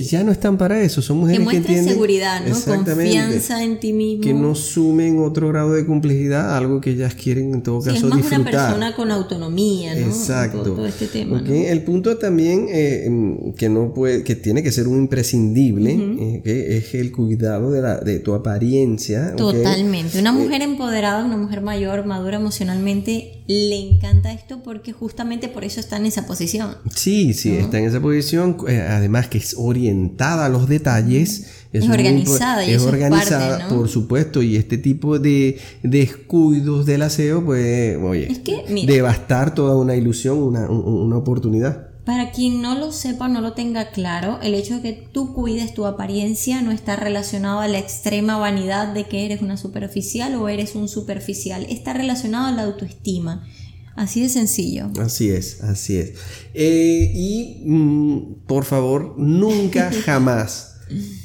Ya 0.09 0.23
no 0.23 0.31
están 0.31 0.57
para 0.57 0.81
eso, 0.81 1.01
son 1.01 1.19
mujeres 1.19 1.47
que, 1.47 1.59
tienen 1.61 1.90
seguridad, 1.93 2.41
¿no? 2.45 2.59
confianza 2.59 3.63
en 3.63 3.79
ti 3.79 3.93
mismo. 3.93 4.23
Que 4.23 4.33
no 4.33 4.55
sumen 4.55 5.19
otro 5.19 5.49
grado 5.49 5.73
de 5.73 5.85
complejidad, 5.85 6.55
algo 6.55 6.81
que 6.81 6.91
ellas 6.91 7.15
quieren 7.15 7.53
en 7.53 7.63
todo 7.63 7.81
caso 7.81 7.95
es 7.95 8.03
más 8.03 8.17
disfrutar. 8.17 8.41
una 8.41 8.51
persona 8.51 8.95
con 8.95 9.11
autonomía, 9.11 9.95
¿no? 9.95 10.07
Exacto. 10.07 10.63
Todo, 10.63 10.85
este 10.85 11.07
tema. 11.07 11.43
El 11.47 11.83
punto 11.83 12.17
también 12.17 12.67
eh, 12.69 13.53
que 13.57 13.69
no 13.69 13.93
puede, 13.93 14.23
que 14.23 14.35
tiene 14.35 14.63
que 14.63 14.71
ser 14.71 14.87
un 14.87 14.97
imprescindible, 14.97 16.41
que 16.43 16.77
es 16.77 16.93
el 16.93 17.11
cuidado 17.11 17.71
de, 17.71 18.19
tu 18.19 18.33
apariencia. 18.33 19.35
Totalmente. 19.35 20.19
Una 20.19 20.31
mujer 20.31 20.61
empoderada, 20.61 21.23
una 21.23 21.37
mujer 21.37 21.61
mayor, 21.61 22.05
madura 22.05 22.37
emocionalmente, 22.37 23.43
le 23.47 23.75
encanta 23.75 24.31
esto 24.31 24.63
porque 24.63 24.93
justamente 24.93 25.47
por 25.47 25.63
eso 25.63 25.79
está 25.79 25.97
en 25.97 26.05
esa 26.05 26.25
posición. 26.25 26.75
Sí, 26.95 27.33
sí, 27.33 27.55
está 27.55 27.79
en 27.79 27.85
esa 27.85 27.99
posición. 27.99 28.57
Eh, 28.67 28.79
además 28.79 29.27
que 29.27 29.37
es 29.37 29.55
orientada 29.57 30.45
a 30.45 30.49
los 30.49 30.67
detalles. 30.67 31.47
Es, 31.73 31.87
organizada 31.87 32.65
y 32.65 32.71
es 32.71 32.81
organizada, 32.83 33.69
por 33.69 33.87
supuesto, 33.87 34.41
y 34.41 34.57
este 34.57 34.77
tipo 34.77 35.19
de 35.19 35.57
descuidos 35.83 36.85
del 36.85 37.01
aseo, 37.01 37.45
pues, 37.45 37.97
oye, 37.97 38.41
devastar 38.85 39.55
toda 39.55 39.77
una 39.77 39.95
ilusión, 39.95 40.37
una, 40.39 40.69
una 40.69 41.17
oportunidad. 41.17 41.91
Para 42.05 42.31
quien 42.31 42.61
no 42.61 42.77
lo 42.77 42.91
sepa, 42.91 43.27
no 43.27 43.41
lo 43.41 43.53
tenga 43.53 43.91
claro, 43.91 44.39
el 44.41 44.55
hecho 44.55 44.75
de 44.75 44.81
que 44.81 44.93
tú 44.93 45.33
cuides 45.33 45.73
tu 45.73 45.85
apariencia 45.85 46.61
no 46.61 46.71
está 46.71 46.95
relacionado 46.95 47.59
a 47.59 47.67
la 47.67 47.77
extrema 47.77 48.37
vanidad 48.37 48.93
de 48.93 49.05
que 49.05 49.25
eres 49.25 49.41
una 49.41 49.55
superficial 49.55 50.35
o 50.35 50.49
eres 50.49 50.75
un 50.75 50.89
superficial, 50.89 51.65
está 51.69 51.93
relacionado 51.93 52.47
a 52.47 52.51
la 52.51 52.63
autoestima. 52.63 53.47
Así 53.95 54.21
de 54.21 54.29
sencillo. 54.29 54.89
Así 54.99 55.29
es, 55.29 55.61
así 55.61 55.97
es. 55.97 56.13
Eh, 56.53 57.11
y 57.13 57.63
mm, 57.65 58.45
por 58.47 58.65
favor, 58.65 59.15
nunca 59.17 59.91
jamás, 60.05 60.70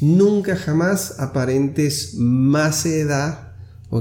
nunca 0.00 0.56
jamás 0.56 1.18
aparentes 1.18 2.14
más 2.14 2.86
edad 2.86 3.46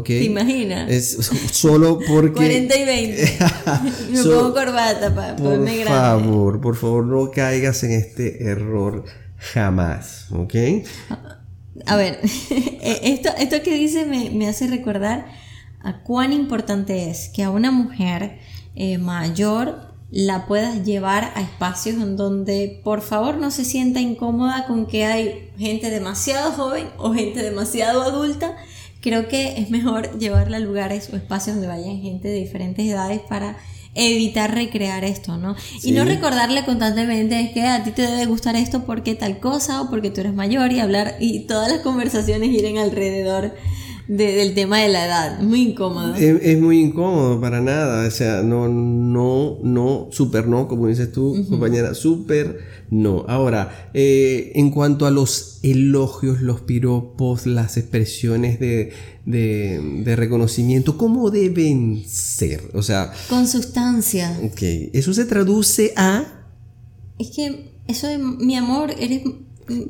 ¿Te 0.04 0.24
imaginas? 0.24 0.90
Es 0.90 1.18
solo 1.52 2.00
porque. 2.08 2.34
40 2.36 2.76
y 2.76 2.86
20. 2.86 3.38
Me 4.12 4.24
pongo 4.24 4.54
corbata 4.54 5.14
para 5.14 5.36
Por 5.36 5.68
favor, 5.86 6.62
por 6.62 6.76
favor, 6.76 7.06
no 7.06 7.32
caigas 7.32 7.84
en 7.84 7.92
este 7.92 8.44
error 8.46 9.06
jamás. 9.38 10.28
¿Ok? 10.32 10.56
A 11.86 11.96
ver, 11.96 12.20
esto, 12.82 13.30
esto 13.38 13.62
que 13.62 13.76
dice 13.76 14.06
me, 14.06 14.32
me 14.32 14.48
hace 14.48 14.68
recordar 14.68 15.28
a 15.82 16.02
cuán 16.02 16.34
importante 16.34 17.10
es 17.10 17.30
que 17.30 17.44
a 17.44 17.52
una 17.52 17.70
mujer 17.70 18.40
eh, 18.76 18.98
mayor 18.98 19.95
la 20.12 20.46
puedas 20.46 20.86
llevar 20.86 21.32
a 21.36 21.42
espacios 21.42 21.96
en 21.96 22.16
donde 22.16 22.80
por 22.84 23.02
favor 23.02 23.38
no 23.38 23.52
se 23.52 23.66
sienta 23.66 24.00
incómoda 24.00 24.66
con 24.68 24.86
que 24.86 25.06
hay 25.06 25.50
gente 25.58 25.90
demasiado 25.90 26.52
joven 26.52 26.88
o 26.98 27.14
gente 27.14 27.42
demasiado 27.42 28.02
adulta. 28.04 28.56
Creo 29.02 29.28
que 29.28 29.60
es 29.60 29.70
mejor 29.70 30.18
llevarla 30.18 30.58
a 30.58 30.62
lugares 30.62 31.10
o 31.12 31.16
espacios 31.16 31.56
donde 31.56 31.68
vayan 31.68 32.02
gente 32.02 32.28
de 32.28 32.36
diferentes 32.36 32.86
edades 32.86 33.22
para 33.28 33.58
evitar 33.96 34.54
recrear 34.54 35.06
esto, 35.06 35.38
¿no? 35.38 35.56
Y 35.82 35.92
no 35.92 36.04
recordarle 36.04 36.66
constantemente 36.66 37.52
que 37.54 37.64
a 37.64 37.84
ti 37.84 37.92
te 37.92 38.02
debe 38.02 38.26
gustar 38.26 38.56
esto 38.56 38.86
porque 38.86 39.16
tal 39.16 39.40
cosa 39.40 39.82
o 39.82 39.90
porque 39.90 40.12
tú 40.12 40.22
eres 40.22 40.34
mayor 40.34 40.72
y 40.74 40.80
hablar 40.80 41.16
y 41.20 41.42
todas 41.42 41.72
las 41.72 41.80
conversaciones 41.80 42.50
giren 42.50 42.78
alrededor 42.78 43.56
del 44.08 44.54
tema 44.54 44.80
de 44.80 44.90
la 44.90 45.06
edad. 45.06 45.40
Muy 45.42 45.62
incómodo. 45.70 46.16
Es, 46.16 46.60
muy 46.60 46.82
incómodo, 46.82 47.40
para 47.42 47.62
nada. 47.62 48.08
O 48.08 48.12
sea, 48.12 48.44
no, 48.44 48.68
no, 48.68 49.58
no, 49.64 50.08
súper 50.12 50.48
no, 50.48 50.68
como 50.68 50.88
dices 50.88 51.12
tú, 51.12 51.46
compañera, 51.50 51.94
súper 51.94 52.60
no. 52.90 53.26
Ahora, 53.28 53.90
eh, 53.94 54.52
en 54.56 54.70
cuanto 54.72 55.06
a 55.06 55.12
los 55.12 55.60
elogios, 55.64 56.42
los 56.42 56.62
piropos, 56.62 57.48
las 57.48 57.78
expresiones 57.78 58.60
de, 58.60 58.94
de, 59.26 60.16
reconocimiento, 60.16 60.98
¿cómo 60.98 61.32
deben 61.32 62.04
ser? 62.08 62.62
O 62.74 62.84
sea... 62.84 63.12
Con 63.30 63.48
sustancia. 63.48 64.40
Ok, 64.44 64.62
eso 64.94 65.14
se 65.14 65.26
traduce 65.26 65.94
a... 65.96 66.46
Es 67.18 67.32
que 67.32 67.72
eso 67.88 68.08
de 68.08 68.18
mi 68.18 68.56
amor, 68.56 68.92
eres 69.00 69.24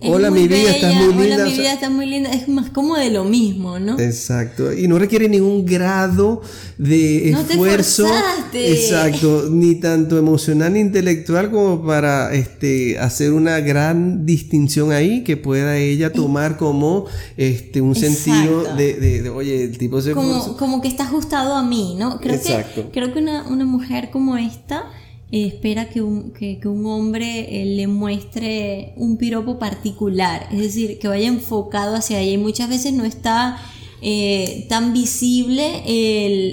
Hola, 0.03 0.32
mi 0.32 0.47
vida, 0.47 0.71
está 0.71 0.93
muy 0.93 1.13
linda. 1.13 1.36
Hola, 1.36 1.45
mi 1.45 1.51
vida 1.51 1.89
muy 1.89 2.05
linda. 2.05 2.32
Es 2.32 2.47
más 2.47 2.69
como 2.69 2.95
de 2.95 3.09
lo 3.09 3.26
mismo, 3.26 3.78
¿no? 3.78 3.99
Exacto. 3.99 4.71
Y 4.71 4.88
no 4.88 4.97
requiere 4.97 5.28
ningún 5.28 5.65
grado 5.65 6.41
de 6.78 7.32
no 7.34 7.41
esfuerzo. 7.41 8.07
Te 8.53 8.71
exacto. 8.71 9.49
Ni 9.51 9.76
tanto 9.76 10.17
emocional 10.17 10.73
ni 10.73 10.80
intelectual 10.80 11.51
como 11.51 11.86
para 11.86 12.34
este, 12.34 12.97
hacer 12.99 13.34
una 13.34 13.59
gran 13.59 14.26
distinción 14.26 14.93
ahí 14.93 15.23
que 15.23 15.36
pueda 15.36 15.78
ella 15.78 16.13
tomar 16.13 16.55
como 16.55 17.05
este, 17.36 17.82
un 17.82 17.95
sentido 17.95 18.76
de, 18.76 18.93
de, 18.93 19.30
oye, 19.30 19.65
el 19.65 19.78
tipo 19.78 20.01
se 20.01 20.11
como, 20.11 20.55
como 20.55 20.82
que 20.82 20.88
está 20.88 21.03
ajustado 21.03 21.53
a 21.53 21.63
mí, 21.63 21.95
¿no? 21.99 22.19
Creo 22.21 22.36
Exacto. 22.36 22.84
que, 22.84 22.91
creo 22.91 23.13
que 23.13 23.19
una, 23.19 23.45
una 23.47 23.65
mujer 23.65 24.09
como 24.09 24.38
esta 24.38 24.86
espera 25.32 25.89
que 25.89 26.01
un, 26.01 26.32
que, 26.32 26.59
un 26.65 26.86
hombre 26.86 27.61
eh, 27.61 27.65
le 27.65 27.88
muestre 27.88 28.93
un 28.97 29.17
piropo 29.17 29.59
particular, 29.59 30.47
es 30.51 30.59
decir, 30.59 30.99
que 30.99 31.07
vaya 31.07 31.28
enfocado 31.28 31.95
hacia 31.95 32.19
ella 32.19 32.38
muchas 32.39 32.69
veces 32.69 32.93
no 32.93 33.05
está 33.05 33.57
eh, 34.01 34.65
tan 34.69 34.93
visible 34.93 35.84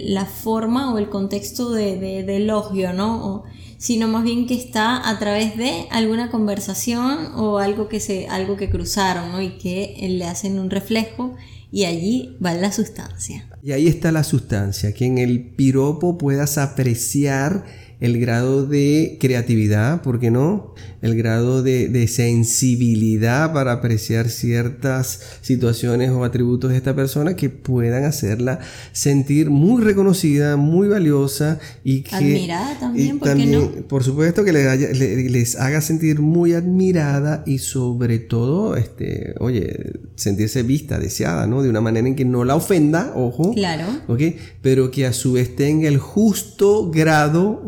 la 0.06 0.24
forma 0.24 0.92
o 0.92 0.98
el 0.98 1.08
contexto 1.08 1.70
de, 1.70 2.20
elogio, 2.36 2.92
¿no? 2.92 3.44
sino 3.82 4.06
más 4.06 4.22
bien 4.22 4.46
que 4.46 4.54
está 4.54 5.08
a 5.08 5.18
través 5.18 5.56
de 5.56 5.88
alguna 5.90 6.30
conversación 6.30 7.34
o 7.34 7.58
algo 7.58 7.88
que, 7.88 7.98
se, 7.98 8.28
algo 8.28 8.56
que 8.56 8.70
cruzaron, 8.70 9.32
¿no? 9.32 9.42
Y 9.42 9.58
que 9.58 9.96
le 10.08 10.24
hacen 10.24 10.60
un 10.60 10.70
reflejo 10.70 11.34
y 11.72 11.84
allí 11.86 12.36
va 12.44 12.54
la 12.54 12.70
sustancia. 12.70 13.48
Y 13.60 13.72
ahí 13.72 13.88
está 13.88 14.12
la 14.12 14.22
sustancia, 14.22 14.94
que 14.94 15.06
en 15.06 15.18
el 15.18 15.54
piropo 15.56 16.16
puedas 16.16 16.58
apreciar 16.58 17.64
el 18.02 18.18
grado 18.18 18.66
de 18.66 19.16
creatividad, 19.20 20.02
¿por 20.02 20.18
qué 20.18 20.32
no? 20.32 20.74
El 21.02 21.16
grado 21.16 21.62
de, 21.62 22.08
sensibilidad 22.08 23.52
para 23.52 23.74
apreciar 23.74 24.28
ciertas 24.28 25.20
situaciones 25.40 26.10
o 26.10 26.24
atributos 26.24 26.72
de 26.72 26.78
esta 26.78 26.96
persona 26.96 27.36
que 27.36 27.48
puedan 27.48 28.02
hacerla 28.02 28.58
sentir 28.90 29.50
muy 29.50 29.84
reconocida, 29.84 30.56
muy 30.56 30.88
valiosa 30.88 31.60
y 31.84 32.02
que... 32.02 32.16
Admirada 32.16 32.76
también, 32.80 33.20
¿por 33.20 33.36
qué 33.36 33.46
no? 33.46 33.70
Por 33.86 34.02
supuesto 34.02 34.44
que 34.44 34.52
les, 34.52 35.54
haga 35.54 35.80
sentir 35.80 36.18
muy 36.18 36.54
admirada 36.54 37.44
y 37.46 37.58
sobre 37.58 38.18
todo, 38.18 38.74
este, 38.74 39.34
oye, 39.38 39.92
sentirse 40.22 40.62
vista, 40.62 40.98
deseada, 40.98 41.46
¿no? 41.46 41.62
De 41.62 41.68
una 41.68 41.80
manera 41.80 42.06
en 42.08 42.14
que 42.14 42.24
no 42.24 42.44
la 42.44 42.56
ofenda, 42.56 43.12
ojo. 43.14 43.52
Claro. 43.54 43.84
¿Ok? 44.08 44.20
Pero 44.60 44.90
que 44.90 45.06
a 45.06 45.12
su 45.12 45.32
vez 45.32 45.54
tenga 45.56 45.88
el 45.88 45.98
justo 45.98 46.90
grado 46.90 47.62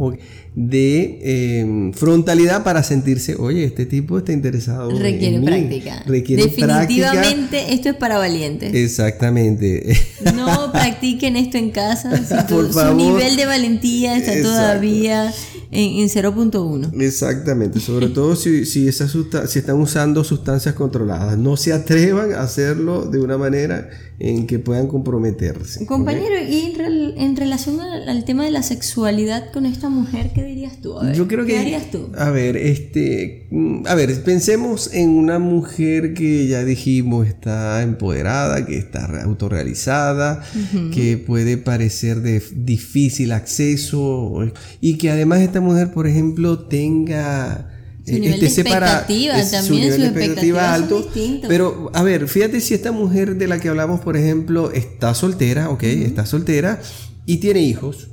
de 0.57 1.59
em, 1.61 1.93
frontalidad 1.93 2.63
para 2.63 2.85
sentirse, 2.85 3.35
oye, 3.35 3.65
este 3.65 3.87
tipo 3.87 4.19
está 4.19 4.33
interesado. 4.33 4.97
Requiere 4.97 5.41
práctica. 5.41 6.05
Definitivamente 6.07 7.75
esto 7.75 7.89
es 7.89 7.97
para 7.97 8.19
valientes. 8.19 8.75
Exactamente. 8.75 9.97
No 10.35 10.73
practiquen 10.73 11.37
esto 11.37 11.59
en 11.59 11.71
casa. 11.71 12.11
su 12.49 12.95
nivel 12.95 13.37
de 13.37 13.47
valentía 13.47 14.17
está 14.17 14.41
todavía 14.43 15.33
en, 15.71 16.09
0.1. 16.09 17.01
Exactamente, 17.01 17.81
sobre 17.81 18.09
todo 18.09 18.37
si, 18.37 18.65
si, 18.65 18.91
si 18.91 19.59
están 19.59 19.81
usando 19.81 20.25
sustancias 20.25 20.75
controladas. 20.75 21.37
No 21.37 21.57
se 21.57 21.73
atrevan 21.73 22.33
a 22.33 22.43
hacerlo 22.43 23.05
de 23.05 23.21
una 23.21 23.37
manera 23.37 23.91
en 24.19 24.47
que 24.47 24.59
puedan 24.59 24.87
comprometerse. 24.87 25.87
Compañero, 25.87 26.35
y 26.49 26.75
en, 27.17 27.37
relación 27.37 27.81
al, 27.81 28.25
tema 28.25 28.45
de 28.45 28.53
la 28.53 28.63
sexualidad 28.63 29.53
con 29.53 29.67
esta 29.67 29.89
mujer, 29.89 30.31
¿qué 30.35 30.45
dirías 30.45 30.81
tú? 30.81 30.95
Yo 31.15 31.27
creo 31.27 31.45
que, 31.45 31.53
¿Qué 31.55 31.59
harías 31.59 31.91
tú? 31.91 32.11
A 32.17 32.31
ver, 32.31 32.57
este, 32.57 33.49
mm, 33.51 33.87
a 33.87 33.95
ver, 33.95 34.23
pensemos 34.23 34.93
en 34.93 35.11
una 35.11 35.39
mujer 35.39 36.15
que 36.15 36.47
ya 36.47 36.65
dijimos 36.65 37.27
está 37.27 37.83
empoderada, 37.83 38.65
que 38.65 38.79
está 38.79 39.23
autorrealizada, 39.23 40.45
que 40.93 41.19
puede 41.19 41.57
parecer 41.57 42.21
de 42.21 42.43
difícil 42.55 43.33
acceso 43.33 44.53
y 44.81 44.97
que 44.99 45.11
además 45.11 45.41
esta 45.41 45.61
mujer, 45.61 45.91
por 45.93 46.07
ejemplo, 46.07 46.67
tenga 46.67 47.74
su 48.05 48.13
nivel 48.13 48.45
este, 48.45 48.63
de 48.63 48.71
expectativa 48.71 49.35
también, 49.35 49.65
su 49.65 49.75
nivel 49.75 50.57
alto. 50.59 51.11
Pero, 51.49 51.91
a 51.95 52.03
ver, 52.03 52.29
fíjate 52.29 52.61
si 52.61 52.75
esta 52.75 52.93
mujer 52.93 53.37
de 53.37 53.49
la 53.49 53.59
que 53.59 53.69
hablamos, 53.69 54.01
por 54.01 54.17
ejemplo, 54.17 54.71
está 54.73 55.15
soltera, 55.15 55.71
ok, 55.71 55.83
está 55.85 56.27
soltera 56.27 56.81
y 57.27 57.39
tiene 57.39 57.61
hijos. 57.61 58.09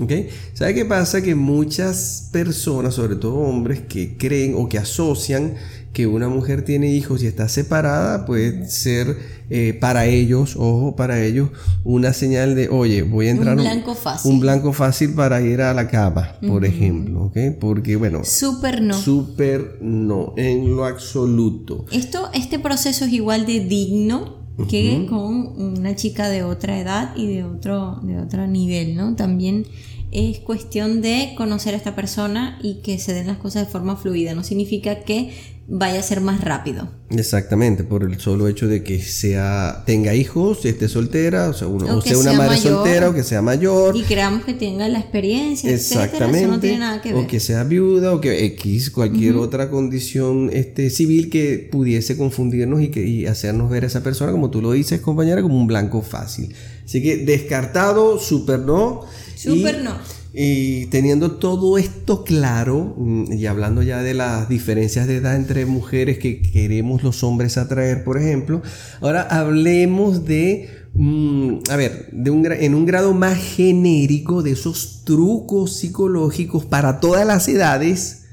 ¿Ok? 0.00 0.12
¿Sabe 0.52 0.74
qué 0.74 0.84
pasa? 0.84 1.22
Que 1.22 1.36
muchas 1.36 2.28
personas, 2.32 2.94
sobre 2.94 3.14
todo 3.14 3.34
hombres, 3.34 3.82
que 3.88 4.16
creen 4.16 4.54
o 4.56 4.68
que 4.68 4.78
asocian 4.78 5.54
que 5.92 6.06
una 6.06 6.28
mujer 6.28 6.64
tiene 6.64 6.92
hijos 6.92 7.22
y 7.22 7.26
está 7.26 7.48
separada 7.48 8.26
puede 8.26 8.68
ser 8.68 9.16
eh, 9.50 9.76
para 9.80 10.06
ellos, 10.06 10.56
ojo, 10.56 10.94
para 10.94 11.24
ellos, 11.24 11.50
una 11.82 12.12
señal 12.12 12.54
de, 12.54 12.68
oye, 12.68 13.02
voy 13.02 13.28
a 13.28 13.30
entrar 13.30 13.56
un 13.56 13.62
blanco 13.62 13.94
fácil. 13.94 14.32
Un 14.32 14.40
blanco 14.40 14.72
fácil 14.72 15.14
para 15.14 15.40
ir 15.40 15.62
a 15.62 15.72
la 15.72 15.88
cama, 15.88 16.36
por 16.46 16.64
ejemplo, 16.64 17.24
¿ok? 17.24 17.38
Porque, 17.58 17.96
bueno. 17.96 18.24
Súper 18.24 18.82
no. 18.82 18.94
Súper 18.94 19.78
no, 19.80 20.34
en 20.36 20.76
lo 20.76 20.84
absoluto. 20.84 21.86
Esto, 21.90 22.28
este 22.34 22.58
proceso 22.58 23.06
es 23.06 23.12
igual 23.12 23.46
de 23.46 23.60
digno 23.60 24.36
que 24.68 25.06
con 25.08 25.60
una 25.62 25.94
chica 25.94 26.28
de 26.28 26.42
otra 26.42 26.80
edad 26.80 27.16
y 27.16 27.28
de 27.28 27.44
otro, 27.44 28.00
de 28.02 28.18
otro 28.18 28.46
nivel, 28.46 28.96
¿no? 28.96 29.14
También 29.14 29.66
es 30.10 30.40
cuestión 30.40 31.00
de 31.00 31.34
conocer 31.36 31.74
a 31.74 31.76
esta 31.76 31.94
persona 31.94 32.58
y 32.62 32.76
que 32.76 32.98
se 32.98 33.12
den 33.12 33.28
las 33.28 33.38
cosas 33.38 33.66
de 33.66 33.72
forma 33.72 33.96
fluida. 33.96 34.34
No 34.34 34.42
significa 34.42 35.00
que 35.04 35.30
vaya 35.70 36.00
a 36.00 36.02
ser 36.02 36.22
más 36.22 36.40
rápido. 36.40 36.88
Exactamente, 37.10 37.84
por 37.84 38.02
el 38.02 38.18
solo 38.18 38.48
hecho 38.48 38.66
de 38.66 38.82
que 38.82 39.00
sea 39.02 39.82
tenga 39.86 40.14
hijos, 40.14 40.64
esté 40.64 40.88
soltera, 40.88 41.50
o 41.50 41.52
sea, 41.52 41.68
uno, 41.68 42.00
sea, 42.00 42.18
una 42.18 42.32
madre 42.32 42.56
soltera 42.56 43.10
o 43.10 43.14
que 43.14 43.22
sea 43.22 43.42
mayor. 43.42 43.94
Y 43.94 44.02
creamos 44.02 44.44
que 44.44 44.54
tenga 44.54 44.88
la 44.88 44.98
experiencia, 44.98 45.70
Exactamente. 45.70 46.40
Eso 46.40 46.48
no 46.48 46.60
tiene 46.60 46.78
nada 46.78 47.02
que 47.02 47.12
ver. 47.12 47.22
O 47.22 47.26
que 47.26 47.38
sea 47.38 47.64
viuda 47.64 48.14
o 48.14 48.20
que 48.20 48.46
X, 48.46 48.90
cualquier 48.90 49.36
otra 49.36 49.70
condición 49.70 50.50
este, 50.52 50.88
civil 50.88 51.28
que 51.28 51.68
pudiese 51.70 52.16
confundirnos 52.16 52.80
y, 52.80 52.88
que, 52.88 53.06
y 53.06 53.26
hacernos 53.26 53.70
ver 53.70 53.84
a 53.84 53.88
esa 53.88 54.02
persona, 54.02 54.32
como 54.32 54.50
tú 54.50 54.62
lo 54.62 54.72
dices, 54.72 55.00
compañera, 55.00 55.42
como 55.42 55.56
un 55.56 55.66
blanco 55.66 56.00
fácil. 56.00 56.54
Así 56.84 57.02
que 57.02 57.18
descartado, 57.18 58.18
super 58.18 58.60
no. 58.60 59.02
Super 59.36 59.82
no. 59.82 60.17
Y 60.32 60.86
teniendo 60.86 61.32
todo 61.32 61.78
esto 61.78 62.22
claro, 62.24 62.94
mm, 62.96 63.32
y 63.32 63.46
hablando 63.46 63.82
ya 63.82 64.02
de 64.02 64.14
las 64.14 64.48
diferencias 64.48 65.06
de 65.06 65.16
edad 65.16 65.36
entre 65.36 65.66
mujeres 65.66 66.18
que 66.18 66.42
queremos 66.42 67.02
los 67.02 67.24
hombres 67.24 67.56
atraer, 67.56 68.04
por 68.04 68.18
ejemplo, 68.18 68.62
ahora 69.00 69.22
hablemos 69.22 70.26
de, 70.26 70.68
mm, 70.94 71.58
a 71.70 71.76
ver, 71.76 72.08
de 72.12 72.30
un, 72.30 72.46
en 72.46 72.74
un 72.74 72.84
grado 72.84 73.14
más 73.14 73.38
genérico 73.38 74.42
de 74.42 74.52
esos 74.52 75.02
trucos 75.04 75.76
psicológicos 75.76 76.64
para 76.66 77.00
todas 77.00 77.26
las 77.26 77.48
edades 77.48 78.24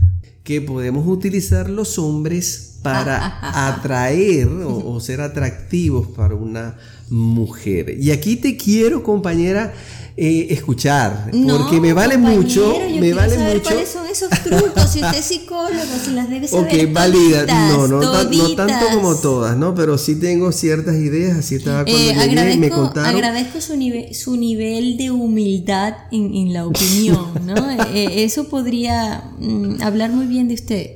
que 0.43 0.61
podemos 0.61 1.07
utilizar 1.07 1.69
los 1.69 1.97
hombres 1.97 2.79
para 2.85 3.39
atraer 3.67 4.47
o, 4.47 4.99
ser 4.99 5.19
atractivos 5.19 6.07
para 6.09 6.35
una 6.35 6.77
mujer. 7.09 7.97
Y 7.99 8.11
aquí 8.11 8.35
te 8.35 8.55
quiero, 8.55 9.01
compañera, 9.01 9.73
eh, 10.17 10.47
escuchar, 10.51 11.29
porque 11.45 11.81
me 11.81 11.91
vale 11.91 12.17
mucho, 12.17 12.77
me 13.01 13.13
vale 13.13 13.37
mucho. 13.37 13.63
¿Cuáles 13.63 13.89
son 13.89 14.07
esos 14.07 14.29
trucos? 14.29 14.89
Si 14.89 15.01
usted 15.01 15.19
es 15.19 15.25
psicólogo, 15.25 15.83
si 16.01 16.11
las 16.11 16.29
debe 16.29 16.47
saber. 16.47 16.85
Ok, 16.85 16.93
válida, 16.93 17.45
no, 17.45 17.85
no, 17.85 18.01
no, 18.01 18.55
tanto 18.55 18.85
como 18.93 19.15
todas, 19.15 19.57
¿no? 19.57 19.75
Pero 19.75 19.97
sí 19.97 20.15
tengo 20.17 20.53
ciertas 20.53 20.95
ideas, 20.95 21.39
así 21.39 21.55
estaba 21.55 21.83
cuando 21.83 22.01
eh, 22.01 22.29
llegué 22.29 22.53
y 22.53 22.57
me 22.57 22.69
contaron. 22.69 23.13
Agradezco 23.13 23.59
su, 23.59 23.75
nivel, 23.75 24.15
su 24.15 24.37
nivel 24.37 24.95
de 24.95 25.11
humildad 25.11 25.95
en, 26.13 26.33
en 26.33 26.53
la 26.53 26.65
opinión, 26.65 27.33
¿no? 27.45 27.55
Eh, 27.95 28.23
eso 28.23 28.49
podría 28.49 29.31
mm, 29.37 29.81
hablar 29.81 30.11
muy 30.11 30.25
bien 30.27 30.47
de 30.47 30.55
usted, 30.55 30.91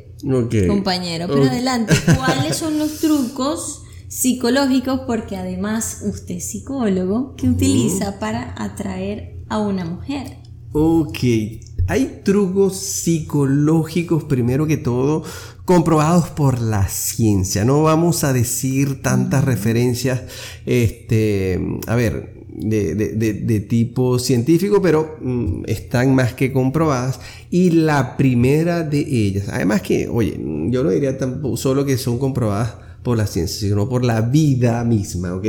compañero. 0.68 1.28
Pero 1.28 1.44
adelante, 1.44 1.94
¿cuáles 2.16 2.58
son 2.58 2.78
los 2.80 3.00
trucos? 3.00 3.84
Psicológicos 4.10 5.02
porque 5.08 5.38
además 5.38 6.02
usted 6.04 6.36
es 6.36 6.50
psicólogo 6.52 7.36
que 7.36 7.48
utiliza 7.48 8.20
para 8.20 8.56
atraer 8.62 9.38
a 9.48 9.60
una 9.60 9.86
mujer. 9.86 10.38
Ok, 10.74 11.20
hay 11.88 12.22
trucos 12.24 12.78
psicológicos 12.78 14.24
primero 14.26 14.68
que 14.68 14.78
todo 14.78 15.24
comprobados 15.64 16.30
por 16.30 16.60
la 16.60 16.88
ciencia. 16.88 17.64
No 17.64 17.84
vamos 17.84 18.24
a 18.24 18.34
decir 18.34 19.04
tantas 19.04 19.44
referencias, 19.44 20.24
este, 20.66 21.60
a 21.86 21.96
ver, 21.96 22.40
de, 22.50 23.66
tipo 23.70 24.18
científico, 24.18 24.82
pero 24.82 25.18
mm, 25.22 25.64
están 25.68 26.16
más 26.16 26.34
que 26.34 26.52
comprobadas. 26.52 27.20
Y 27.52 27.70
la 27.70 28.18
primera 28.18 28.82
de 28.82 29.00
ellas, 29.00 29.50
además 29.50 29.84
que, 29.84 30.08
oye, 30.08 30.40
yo 30.70 30.84
no 30.84 30.90
diría 30.90 31.16
tampoco 31.20 31.58
solo 31.58 31.86
que 31.86 32.00
son 32.00 32.18
comprobadas 32.18 32.89
por 33.04 33.18
la 33.18 33.28
ciencia, 33.28 33.68
sino 33.68 33.88
por 33.88 34.06
la 34.06 34.22
vida 34.22 34.84
misma, 34.84 35.36
¿ok? 35.36 35.46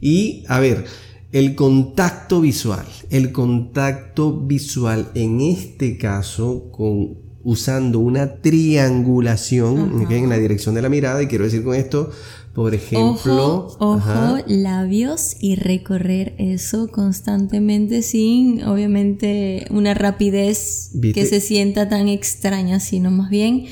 Y 0.00 0.44
a 0.48 0.60
ver, 0.60 0.84
el 1.32 1.54
contacto 1.54 2.40
visual, 2.40 2.86
el 3.10 3.32
contacto 3.32 4.38
visual 4.38 5.10
en 5.14 5.40
este 5.40 5.96
caso 5.96 6.70
con 6.70 7.22
usando 7.44 7.98
una 7.98 8.36
triangulación 8.36 10.06
en 10.08 10.28
la 10.28 10.36
dirección 10.36 10.76
de 10.76 10.82
la 10.82 10.88
mirada 10.88 11.22
y 11.22 11.26
quiero 11.26 11.44
decir 11.44 11.64
con 11.64 11.74
esto 11.74 12.10
por 12.54 12.74
ejemplo, 12.74 13.74
ojo, 13.78 14.38
labios 14.46 15.36
y 15.40 15.56
recorrer 15.56 16.34
eso 16.36 16.88
constantemente 16.88 18.02
sin, 18.02 18.62
obviamente, 18.64 19.66
una 19.70 19.94
rapidez 19.94 20.90
que 21.14 21.24
se 21.24 21.40
sienta 21.40 21.88
tan 21.88 22.08
extraña, 22.08 22.78
sino 22.78 23.10
más 23.10 23.30
bien 23.30 23.64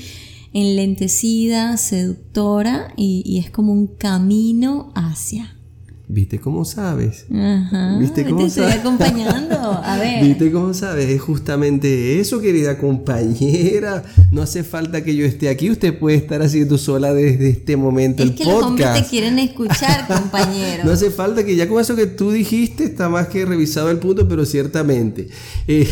enlentecida, 0.53 1.77
seductora 1.77 2.93
y, 2.97 3.39
es 3.39 3.51
como 3.51 3.73
un 3.73 3.87
camino 3.87 4.91
hacia. 4.95 5.57
¿Viste 6.13 6.39
cómo 6.39 6.65
sabes? 6.65 7.25
Ajá, 7.33 7.97
¿Viste 7.97 8.25
cómo 8.25 8.41
te 8.41 8.47
estoy 8.47 8.69
acompañando. 8.69 9.55
A 9.55 9.97
ver. 9.99 10.21
¿Viste 10.25 10.51
cómo 10.51 10.73
sabes? 10.73 11.07
Es 11.09 11.21
justamente 11.21 12.19
eso, 12.19 12.41
querida 12.41 12.77
compañera. 12.77 14.03
No 14.29 14.41
hace 14.41 14.65
falta 14.65 15.05
que 15.05 15.15
yo 15.15 15.25
esté 15.25 15.47
aquí. 15.47 15.71
Usted 15.71 15.97
puede 15.97 16.17
estar 16.17 16.41
haciendo 16.41 16.77
sola 16.77 17.13
desde 17.13 17.51
este 17.51 17.77
momento 17.77 18.23
el 18.23 18.35
que 18.35 18.43
podcast. 18.43 18.61
Los 18.61 18.69
hombres 18.71 19.03
te 19.03 19.09
quieren 19.09 19.39
escuchar, 19.39 20.05
compañero. 20.21 20.83
no 20.83 20.91
hace 20.91 21.11
falta 21.11 21.45
que 21.45 21.55
ya 21.55 21.69
con 21.69 21.79
eso 21.79 21.95
que 21.95 22.07
tú 22.07 22.31
dijiste 22.31 22.83
está 22.83 23.07
más 23.07 23.27
que 23.27 23.45
revisado 23.45 23.89
el 23.89 23.99
punto, 23.99 24.27
pero 24.27 24.45
ciertamente. 24.45 25.29
Eh, 25.65 25.87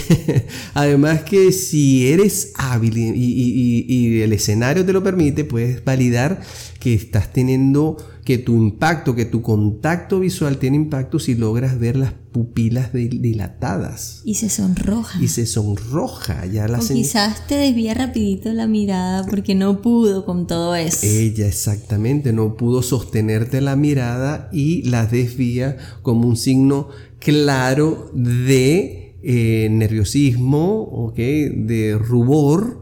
además 0.74 1.24
que 1.24 1.54
si 1.54 2.10
eres 2.12 2.52
hábil 2.56 2.98
y 2.98 4.22
el 4.22 4.34
escenario 4.34 4.86
te 4.86 4.92
lo 4.92 5.02
permite, 5.02 5.46
puedes 5.46 5.82
validar 5.86 6.42
que 6.80 6.94
estás 6.94 7.34
teniendo 7.34 7.98
que 8.24 8.38
tu 8.38 8.56
impacto, 8.56 9.16
que 9.16 9.26
tu 9.26 9.42
contacto 9.42 10.20
visual 10.20 10.58
tiene 10.58 10.78
impacto 10.78 11.20
si 11.20 11.36
logras 11.36 11.80
ver 11.80 11.96
las 11.96 12.14
pupilas 12.32 12.94
dilatadas. 12.94 14.22
Y 14.24 14.36
se 14.36 14.50
sonroja. 14.50 15.22
Y 15.22 15.28
se 15.28 15.46
sonroja. 15.46 16.46
Ya 16.46 16.68
la 16.68 16.80
o 16.80 16.88
quizás 16.88 17.48
te 17.48 17.56
desvía 17.56 17.96
rapidito 17.96 18.54
la 18.54 18.68
mirada 18.68 19.26
porque 19.26 19.56
no 19.56 19.82
pudo 19.82 20.26
con 20.26 20.48
todo 20.48 20.76
eso. 20.76 21.00
Ella 21.06 21.48
exactamente 21.48 22.32
no 22.32 22.56
pudo 22.56 22.82
sostenerte 22.82 23.62
la 23.62 23.76
mirada 23.76 24.50
y 24.54 24.84
la 24.84 25.06
desvía 25.06 25.78
como 26.02 26.28
un 26.28 26.38
signo 26.38 26.90
claro 27.20 28.12
de 28.14 29.18
eh, 29.22 29.68
nerviosismo, 29.72 30.84
¿okay? 30.84 31.50
de 31.50 31.98
rubor. 31.98 32.79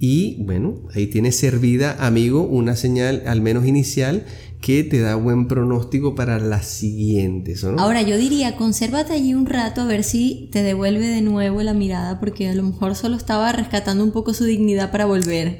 Y 0.00 0.42
bueno, 0.44 0.82
ahí 0.94 1.08
tienes 1.08 1.36
servida, 1.36 1.96
amigo, 1.98 2.42
una 2.42 2.76
señal 2.76 3.22
al 3.26 3.40
menos 3.40 3.66
inicial 3.66 4.24
que 4.60 4.82
te 4.82 5.00
da 5.00 5.14
buen 5.14 5.46
pronóstico 5.46 6.14
para 6.14 6.38
las 6.38 6.66
siguientes. 6.66 7.64
Ahora 7.64 8.02
yo 8.02 8.16
diría, 8.16 8.56
consérvate 8.56 9.12
allí 9.12 9.34
un 9.34 9.46
rato 9.46 9.82
a 9.82 9.84
ver 9.84 10.02
si 10.02 10.48
te 10.52 10.62
devuelve 10.62 11.06
de 11.06 11.20
nuevo 11.20 11.62
la 11.62 11.74
mirada, 11.74 12.18
porque 12.18 12.48
a 12.48 12.54
lo 12.54 12.64
mejor 12.64 12.96
solo 12.96 13.16
estaba 13.16 13.52
rescatando 13.52 14.02
un 14.02 14.10
poco 14.10 14.34
su 14.34 14.44
dignidad 14.44 14.90
para 14.90 15.06
volver. 15.06 15.58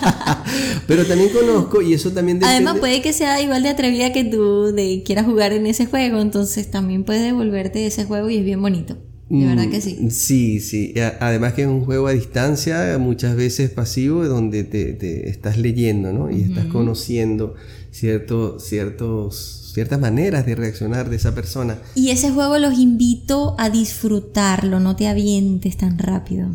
Pero 0.86 1.06
también 1.06 1.30
conozco, 1.30 1.80
y 1.80 1.94
eso 1.94 2.10
también 2.12 2.38
depende... 2.38 2.56
Además 2.56 2.78
puede 2.78 3.00
que 3.00 3.12
sea 3.12 3.40
igual 3.40 3.62
de 3.62 3.70
atrevida 3.70 4.12
que 4.12 4.24
tú, 4.24 4.72
de 4.72 5.02
quieras 5.04 5.24
jugar 5.24 5.52
en 5.52 5.66
ese 5.66 5.86
juego, 5.86 6.20
entonces 6.20 6.70
también 6.70 7.04
puede 7.04 7.22
devolverte 7.22 7.78
de 7.78 7.86
ese 7.86 8.04
juego 8.04 8.28
y 8.28 8.36
es 8.36 8.44
bien 8.44 8.60
bonito. 8.60 8.98
De 9.30 9.46
verdad 9.46 9.70
que 9.70 9.80
sí. 9.80 9.96
Mm, 10.00 10.10
sí, 10.10 10.58
sí. 10.58 10.92
Además 11.20 11.54
que 11.54 11.62
es 11.62 11.68
un 11.68 11.84
juego 11.84 12.08
a 12.08 12.12
distancia, 12.12 12.98
muchas 12.98 13.36
veces 13.36 13.70
pasivo, 13.70 14.26
donde 14.26 14.64
te, 14.64 15.28
estás 15.28 15.56
leyendo, 15.56 16.12
¿no? 16.12 16.30
Y 16.32 16.42
estás 16.42 16.66
conociendo 16.66 17.54
cierto, 17.92 18.58
ciertos, 18.58 19.70
ciertas 19.72 20.00
maneras 20.00 20.46
de 20.46 20.56
reaccionar 20.56 21.08
de 21.10 21.16
esa 21.16 21.32
persona. 21.32 21.78
Y 21.94 22.10
ese 22.10 22.32
juego 22.32 22.58
los 22.58 22.76
invito 22.76 23.54
a 23.56 23.70
disfrutarlo, 23.70 24.80
no 24.80 24.96
te 24.96 25.06
avientes 25.06 25.76
tan 25.76 25.96
rápido. 25.98 26.48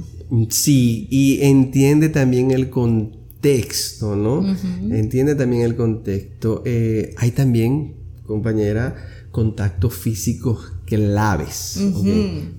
Sí, 0.50 1.08
y 1.10 1.44
entiende 1.44 2.10
también 2.10 2.52
el 2.52 2.70
contexto, 2.70 4.18
¿no? 4.18 4.46
Entiende 4.92 5.36
también 5.36 5.62
el 5.62 5.78
contexto. 5.78 6.62
Eh, 6.66 7.16
hay 7.18 7.32
también, 7.32 7.94
compañera, 8.26 8.96
contactos 9.32 9.94
físicos 9.94 10.75
claves. 10.86 11.80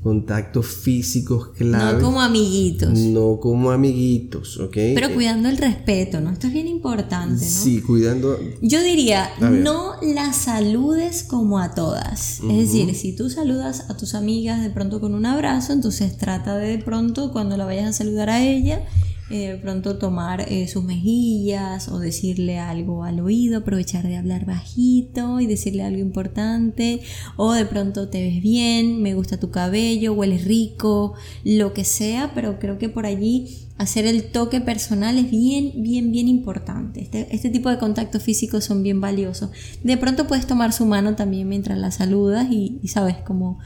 Contactos 0.02 0.66
físicos 0.66 1.48
claves. 1.56 2.02
No 2.02 2.06
como 2.06 2.20
amiguitos. 2.20 2.98
No 2.98 3.38
como 3.40 3.70
amiguitos, 3.70 4.58
¿ok? 4.58 4.74
Pero 4.94 5.14
cuidando 5.14 5.48
el 5.48 5.56
respeto, 5.56 6.20
¿no? 6.20 6.30
Esto 6.30 6.48
es 6.48 6.52
bien 6.52 6.68
importante, 6.68 7.44
¿no? 7.44 7.50
Sí, 7.50 7.80
cuidando. 7.80 8.38
Yo 8.60 8.82
diría, 8.82 9.30
no 9.40 9.94
las 10.02 10.36
saludes 10.36 11.22
como 11.22 11.58
a 11.58 11.74
todas. 11.74 12.40
Es 12.40 12.56
decir, 12.58 12.94
si 12.94 13.14
tú 13.14 13.30
saludas 13.30 13.86
a 13.88 13.96
tus 13.96 14.14
amigas 14.14 14.62
de 14.62 14.70
pronto 14.70 15.00
con 15.00 15.14
un 15.14 15.26
abrazo, 15.26 15.72
entonces 15.72 16.16
trata 16.18 16.56
de, 16.56 16.76
de 16.76 16.78
pronto, 16.78 17.32
cuando 17.32 17.56
la 17.56 17.64
vayas 17.64 17.88
a 17.88 17.92
saludar 17.92 18.30
a 18.30 18.44
ella, 18.44 18.84
de 19.28 19.58
pronto 19.60 19.98
tomar 19.98 20.46
eh, 20.48 20.68
sus 20.68 20.84
mejillas 20.84 21.88
o 21.88 21.98
decirle 21.98 22.58
algo 22.58 23.04
al 23.04 23.20
oído, 23.20 23.58
aprovechar 23.58 24.06
de 24.06 24.16
hablar 24.16 24.46
bajito 24.46 25.40
y 25.40 25.46
decirle 25.46 25.82
algo 25.82 26.00
importante, 26.00 27.00
o 27.36 27.52
de 27.52 27.66
pronto 27.66 28.08
te 28.08 28.22
ves 28.22 28.42
bien, 28.42 29.02
me 29.02 29.14
gusta 29.14 29.38
tu 29.38 29.50
cabello, 29.50 30.12
hueles 30.12 30.44
rico, 30.44 31.14
lo 31.44 31.72
que 31.72 31.84
sea, 31.84 32.32
pero 32.34 32.58
creo 32.58 32.78
que 32.78 32.88
por 32.88 33.06
allí 33.06 33.66
hacer 33.78 34.06
el 34.06 34.30
toque 34.30 34.60
personal 34.60 35.18
es 35.18 35.30
bien, 35.30 35.72
bien, 35.82 36.12
bien 36.12 36.28
importante. 36.28 37.02
Este, 37.02 37.34
este 37.34 37.50
tipo 37.50 37.68
de 37.68 37.78
contactos 37.78 38.22
físicos 38.22 38.64
son 38.64 38.82
bien 38.82 39.00
valiosos. 39.00 39.50
De 39.82 39.96
pronto 39.96 40.26
puedes 40.26 40.46
tomar 40.46 40.72
su 40.72 40.86
mano 40.86 41.14
también 41.14 41.48
mientras 41.48 41.78
la 41.78 41.90
saludas 41.90 42.46
y, 42.50 42.78
y 42.82 42.88
sabes, 42.88 43.16
como 43.16 43.58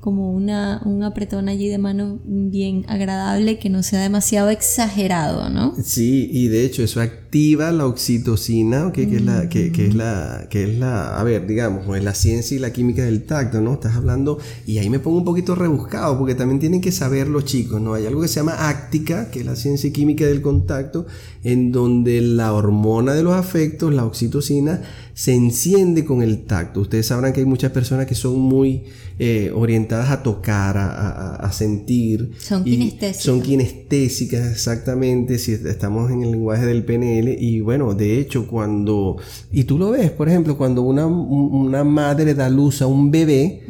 como 0.00 0.32
una, 0.32 0.80
un 0.84 1.02
apretón 1.02 1.48
allí 1.48 1.68
de 1.68 1.78
mano 1.78 2.20
bien 2.24 2.84
agradable 2.88 3.58
que 3.58 3.68
no 3.68 3.82
sea 3.82 4.00
demasiado 4.00 4.48
exagerado, 4.48 5.50
¿no? 5.50 5.74
Sí, 5.82 6.28
y 6.32 6.48
de 6.48 6.64
hecho 6.64 6.82
eso 6.82 7.00
activa 7.30 7.70
la 7.70 7.86
oxitocina, 7.86 8.90
que, 8.92 9.04
es 9.04 9.22
la, 9.22 9.48
que, 9.48 9.66
es 9.68 9.94
la, 9.94 10.48
que 10.50 10.64
es 10.64 10.78
la, 10.80 11.16
a 11.16 11.22
ver, 11.22 11.46
digamos, 11.46 11.96
es 11.96 12.02
la 12.02 12.12
ciencia 12.12 12.56
y 12.56 12.58
la 12.58 12.72
química 12.72 13.04
del 13.04 13.22
tacto, 13.22 13.60
¿no? 13.60 13.74
Estás 13.74 13.94
hablando, 13.94 14.38
y 14.66 14.78
ahí 14.78 14.90
me 14.90 14.98
pongo 14.98 15.18
un 15.18 15.24
poquito 15.24 15.54
rebuscado, 15.54 16.18
porque 16.18 16.34
también 16.34 16.58
tienen 16.58 16.80
que 16.80 16.90
saber 16.90 17.28
los 17.28 17.44
chicos, 17.44 17.80
¿no? 17.80 17.94
Hay 17.94 18.04
algo 18.04 18.20
que 18.20 18.26
se 18.26 18.40
llama 18.40 18.68
áctica, 18.68 19.30
que 19.30 19.40
es 19.40 19.46
la 19.46 19.54
ciencia 19.54 19.86
y 19.86 19.92
química 19.92 20.26
del 20.26 20.42
contacto, 20.42 21.06
en 21.44 21.70
donde 21.70 22.20
la 22.20 22.52
hormona 22.52 23.14
de 23.14 23.22
los 23.22 23.34
afectos, 23.34 23.94
la 23.94 24.04
oxitocina, 24.04 24.82
se 25.14 25.32
enciende 25.32 26.04
con 26.04 26.22
el 26.22 26.46
tacto. 26.46 26.80
Ustedes 26.80 27.06
sabrán 27.06 27.32
que 27.32 27.40
hay 27.40 27.46
muchas 27.46 27.70
personas 27.70 28.06
que 28.06 28.16
son 28.16 28.40
muy 28.40 28.86
eh, 29.22 29.52
orientadas 29.54 30.08
a 30.08 30.22
tocar, 30.22 30.78
a, 30.78 31.52
sentir. 31.52 32.30
Son 32.38 32.64
kinestésicas. 32.64 33.22
Son 33.22 33.42
kinestésicas, 33.42 34.50
exactamente. 34.50 35.38
Si 35.38 35.52
estamos 35.52 36.10
en 36.10 36.22
el 36.22 36.30
lenguaje 36.30 36.64
del 36.64 36.84
PNL, 36.84 37.19
Y 37.28 37.60
bueno, 37.60 37.94
de 37.94 38.18
hecho, 38.18 38.46
cuando, 38.46 39.16
y 39.52 39.64
tú 39.64 39.78
lo 39.78 39.90
ves, 39.90 40.10
por 40.10 40.28
ejemplo, 40.28 40.56
cuando 40.56 40.82
una, 40.82 41.06
una 41.06 41.84
madre 41.84 42.34
da 42.34 42.48
luz 42.48 42.82
a 42.82 42.86
un 42.86 43.10
bebé, 43.10 43.62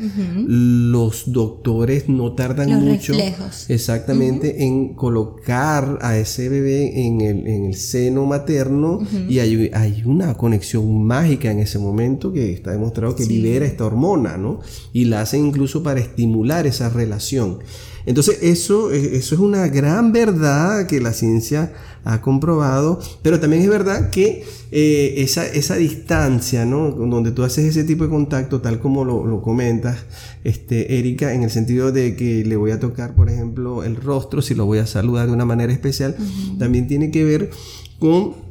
los 0.47 1.33
doctores 1.33 2.09
no 2.09 2.33
tardan 2.33 2.71
Los 2.71 2.81
mucho 2.83 3.13
reflejos. 3.13 3.69
exactamente 3.71 4.65
en 4.65 4.95
colocar 4.95 5.99
a 6.03 6.17
ese 6.19 6.49
bebé 6.49 7.07
en 7.07 7.21
el, 7.21 7.47
en 7.47 7.65
el 7.67 7.75
seno 7.75 8.27
materno 8.27 9.01
y 9.29 9.39
hay, 9.39 9.71
hay 9.73 10.03
una 10.05 10.35
conexión 10.35 11.05
mágica 11.05 11.51
en 11.51 11.61
ese 11.61 11.79
momento 11.79 12.33
que 12.33 12.53
está 12.53 12.73
demostrado 12.73 13.15
que 13.17 13.25
Sí. 13.25 13.35
libera 13.41 13.67
esta 13.67 13.85
hormona, 13.85 14.37
¿no? 14.37 14.61
Y 14.93 15.05
la 15.05 15.21
hacen 15.21 15.47
incluso 15.47 15.83
para 15.83 16.01
estimular 16.01 16.67
esa 16.67 16.89
relación. 16.89 17.59
Entonces 18.07 18.39
eso, 18.43 18.91
eso 18.91 19.35
es 19.35 19.41
una 19.41 19.69
gran 19.69 20.13
verdad 20.13 20.87
que 20.87 21.01
la 21.01 21.13
ciencia 21.13 21.73
ha 22.05 22.23
comprobado, 22.23 23.01
pero 23.23 23.41
también 23.41 23.63
es 23.63 23.69
verdad 23.69 24.11
que 24.11 24.45
eh, 24.73 25.15
esa, 25.19 25.47
esa 25.47 25.77
distancia, 25.77 26.65
¿no? 26.65 26.91
Donde 26.91 27.31
tú 27.31 27.43
haces 27.43 27.65
ese 27.67 27.85
tipo 27.85 28.05
de 28.05 28.11
contacto, 28.11 28.61
tal 28.61 28.81
como 28.81 29.05
lo, 29.05 29.27
lo 29.27 29.43
comentas, 29.43 29.99
este, 30.45 30.99
Erika, 30.99 31.35
en 31.35 31.43
el 31.43 31.51
sentido 31.51 31.93
de 31.93 32.17
que 32.17 32.45
le 32.45 32.57
voy 32.57 32.71
a 32.71 32.81
tocar, 32.81 33.15
por 33.15 33.29
ejemplo, 33.29 33.85
el 33.85 33.97
rostro, 33.97 34.41
si 34.41 34.55
lo 34.55 34.65
voy 34.65 34.79
a 34.79 34.87
saludar 34.87 35.27
de 35.27 35.33
una 35.33 35.45
manera 35.45 35.73
especial, 35.73 36.17
también 36.59 36.87
tiene 36.87 37.11
que 37.11 37.25
ver 37.25 37.51
con 37.99 38.50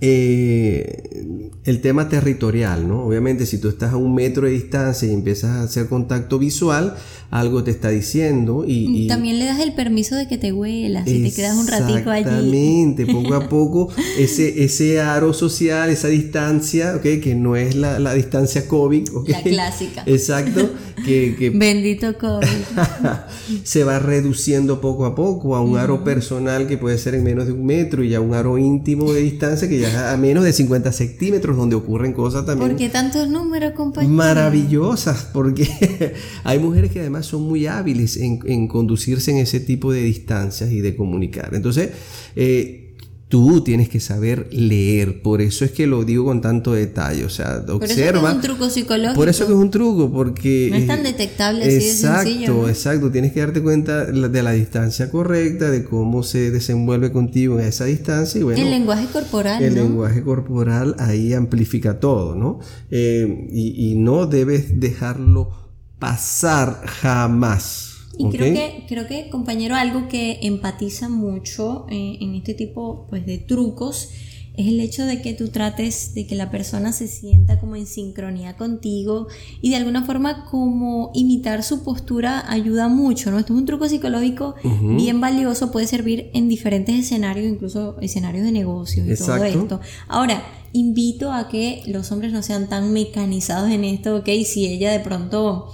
eh, 0.00 1.26
el 1.64 1.80
tema 1.80 2.08
territorial, 2.08 2.88
¿no? 2.88 3.04
Obviamente, 3.04 3.44
si 3.46 3.58
tú 3.58 3.68
estás 3.68 3.92
a 3.92 3.96
un 3.96 4.14
metro 4.14 4.46
de 4.46 4.52
distancia 4.52 5.08
y 5.08 5.12
empiezas 5.12 5.50
a 5.50 5.62
hacer 5.64 5.86
contacto 5.88 6.38
visual, 6.38 6.94
algo 7.30 7.62
te 7.62 7.70
está 7.72 7.90
diciendo 7.90 8.64
y, 8.66 9.04
y- 9.04 9.06
También 9.06 9.38
le 9.38 9.44
das 9.44 9.60
el 9.60 9.74
permiso 9.74 10.14
de 10.14 10.26
que 10.28 10.38
te 10.38 10.50
huelas 10.52 11.06
y 11.06 11.22
te 11.24 11.32
quedas 11.32 11.58
un 11.58 11.66
ratico 11.66 12.08
allí. 12.10 12.22
Exactamente, 12.22 13.06
poco 13.06 13.34
a 13.34 13.48
poco 13.50 13.88
ese, 14.18 14.64
ese 14.64 15.00
aro 15.00 15.34
social, 15.34 15.90
esa 15.90 16.08
distancia, 16.08 16.94
¿ok? 16.96 17.02
que 17.22 17.34
no 17.34 17.56
es 17.56 17.74
la, 17.74 17.98
la 17.98 18.14
distancia 18.14 18.66
COVID, 18.66 19.14
¿ok? 19.14 19.28
La 19.28 19.42
clásica. 19.42 20.04
Exacto, 20.06 20.70
que, 21.04 21.36
que 21.38 21.50
Bendito 21.54 22.16
COVID. 22.16 22.46
se 23.62 23.84
va 23.84 23.98
reduciendo 23.98 24.80
poco 24.80 25.04
a 25.04 25.14
poco 25.14 25.54
a 25.54 25.60
un 25.60 25.76
aro 25.76 26.04
personal 26.04 26.66
que 26.66 26.78
puede 26.78 26.96
ser 26.96 27.14
en 27.14 27.24
menos 27.24 27.46
de 27.46 27.52
un 27.52 27.66
metro 27.66 28.02
y 28.04 28.14
a 28.14 28.20
un 28.22 28.32
aro 28.34 28.56
íntimo 28.56 29.12
de 29.12 29.20
distancia 29.20 29.68
que 29.68 29.78
ya 29.78 29.87
a 29.94 30.16
menos 30.16 30.44
de 30.44 30.52
50 30.52 30.92
centímetros 30.92 31.56
donde 31.56 31.76
ocurren 31.76 32.12
cosas 32.12 32.46
también 32.46 32.70
¿Por 32.70 32.78
qué 32.78 32.88
tantos 32.88 33.28
números, 33.28 33.72
compañero? 33.72 34.12
maravillosas 34.14 35.28
porque 35.32 36.14
hay 36.44 36.58
mujeres 36.58 36.90
que 36.90 37.00
además 37.00 37.26
son 37.26 37.42
muy 37.42 37.66
hábiles 37.66 38.16
en, 38.16 38.40
en 38.46 38.68
conducirse 38.68 39.30
en 39.30 39.38
ese 39.38 39.60
tipo 39.60 39.92
de 39.92 40.02
distancias 40.02 40.70
y 40.70 40.80
de 40.80 40.96
comunicar. 40.96 41.54
Entonces, 41.54 41.90
eh, 42.36 42.87
tú 43.28 43.60
tienes 43.62 43.90
que 43.90 44.00
saber 44.00 44.48
leer, 44.52 45.20
por 45.20 45.42
eso 45.42 45.64
es 45.66 45.70
que 45.72 45.86
lo 45.86 46.04
digo 46.04 46.24
con 46.24 46.40
tanto 46.40 46.72
detalle, 46.72 47.24
o 47.26 47.28
sea, 47.28 47.64
Por 47.66 47.84
eso 47.84 47.94
que 47.94 48.02
observa. 48.08 48.30
es 48.30 48.34
un 48.36 48.40
truco 48.40 48.70
psicológico. 48.70 49.14
Por 49.14 49.28
eso 49.28 49.46
que 49.46 49.52
es 49.52 49.58
un 49.58 49.70
truco, 49.70 50.10
porque... 50.10 50.68
No 50.70 50.76
es 50.76 50.86
tan 50.86 51.02
detectable 51.02 51.62
así 51.64 51.74
de 51.74 51.90
Exacto, 51.90 52.22
sencillo, 52.30 52.54
¿no? 52.62 52.68
exacto. 52.70 53.10
Tienes 53.10 53.32
que 53.32 53.40
darte 53.40 53.60
cuenta 53.62 54.06
de 54.06 54.42
la 54.42 54.52
distancia 54.52 55.10
correcta, 55.10 55.70
de 55.70 55.84
cómo 55.84 56.22
se 56.22 56.50
desenvuelve 56.50 57.12
contigo 57.12 57.58
en 57.60 57.66
esa 57.66 57.84
distancia 57.84 58.40
y 58.40 58.44
bueno... 58.44 58.60
el 58.62 58.70
lenguaje 58.70 59.06
corporal, 59.12 59.62
El 59.62 59.74
¿no? 59.74 59.82
lenguaje 59.82 60.22
corporal 60.22 60.94
ahí 60.98 61.34
amplifica 61.34 62.00
todo, 62.00 62.34
¿no? 62.34 62.60
Eh, 62.90 63.46
y, 63.52 63.90
y 63.92 63.94
no 63.96 64.26
debes 64.26 64.80
dejarlo 64.80 65.50
pasar 65.98 66.82
jamás. 66.86 67.87
Y 68.18 68.28
creo 68.30 68.52
que, 68.52 68.84
creo 68.88 69.06
que, 69.06 69.30
compañero, 69.30 69.76
algo 69.76 70.08
que 70.08 70.40
empatiza 70.42 71.08
mucho 71.08 71.86
eh, 71.88 72.18
en 72.20 72.34
este 72.34 72.54
tipo 72.54 73.06
pues, 73.08 73.24
de 73.24 73.38
trucos 73.38 74.10
es 74.58 74.66
el 74.66 74.80
hecho 74.80 75.06
de 75.06 75.22
que 75.22 75.34
tú 75.34 75.50
trates 75.50 76.14
de 76.14 76.26
que 76.26 76.34
la 76.34 76.50
persona 76.50 76.92
se 76.92 77.06
sienta 77.06 77.60
como 77.60 77.76
en 77.76 77.86
sincronía 77.86 78.56
contigo 78.56 79.28
y 79.62 79.70
de 79.70 79.76
alguna 79.76 80.04
forma 80.04 80.46
como 80.46 81.12
imitar 81.14 81.62
su 81.62 81.84
postura 81.84 82.44
ayuda 82.50 82.88
mucho, 82.88 83.30
¿no? 83.30 83.38
Esto 83.38 83.52
es 83.52 83.58
un 83.60 83.66
truco 83.66 83.88
psicológico 83.88 84.56
bien 84.96 85.20
valioso, 85.20 85.70
puede 85.70 85.86
servir 85.86 86.30
en 86.34 86.48
diferentes 86.48 86.98
escenarios, 86.98 87.46
incluso 87.46 88.00
escenarios 88.00 88.44
de 88.44 88.50
negocios 88.50 89.06
y 89.06 89.14
todo 89.14 89.36
Exacto. 89.36 89.62
esto. 89.62 89.80
Ahora, 90.08 90.42
invito 90.72 91.32
a 91.32 91.48
que 91.48 91.82
los 91.86 92.10
hombres 92.10 92.32
no 92.32 92.42
sean 92.42 92.68
tan 92.68 92.92
mecanizados 92.92 93.70
en 93.70 93.84
esto, 93.84 94.16
¿ok? 94.16 94.28
Si 94.44 94.66
ella 94.66 94.90
de 94.90 94.98
pronto 94.98 95.72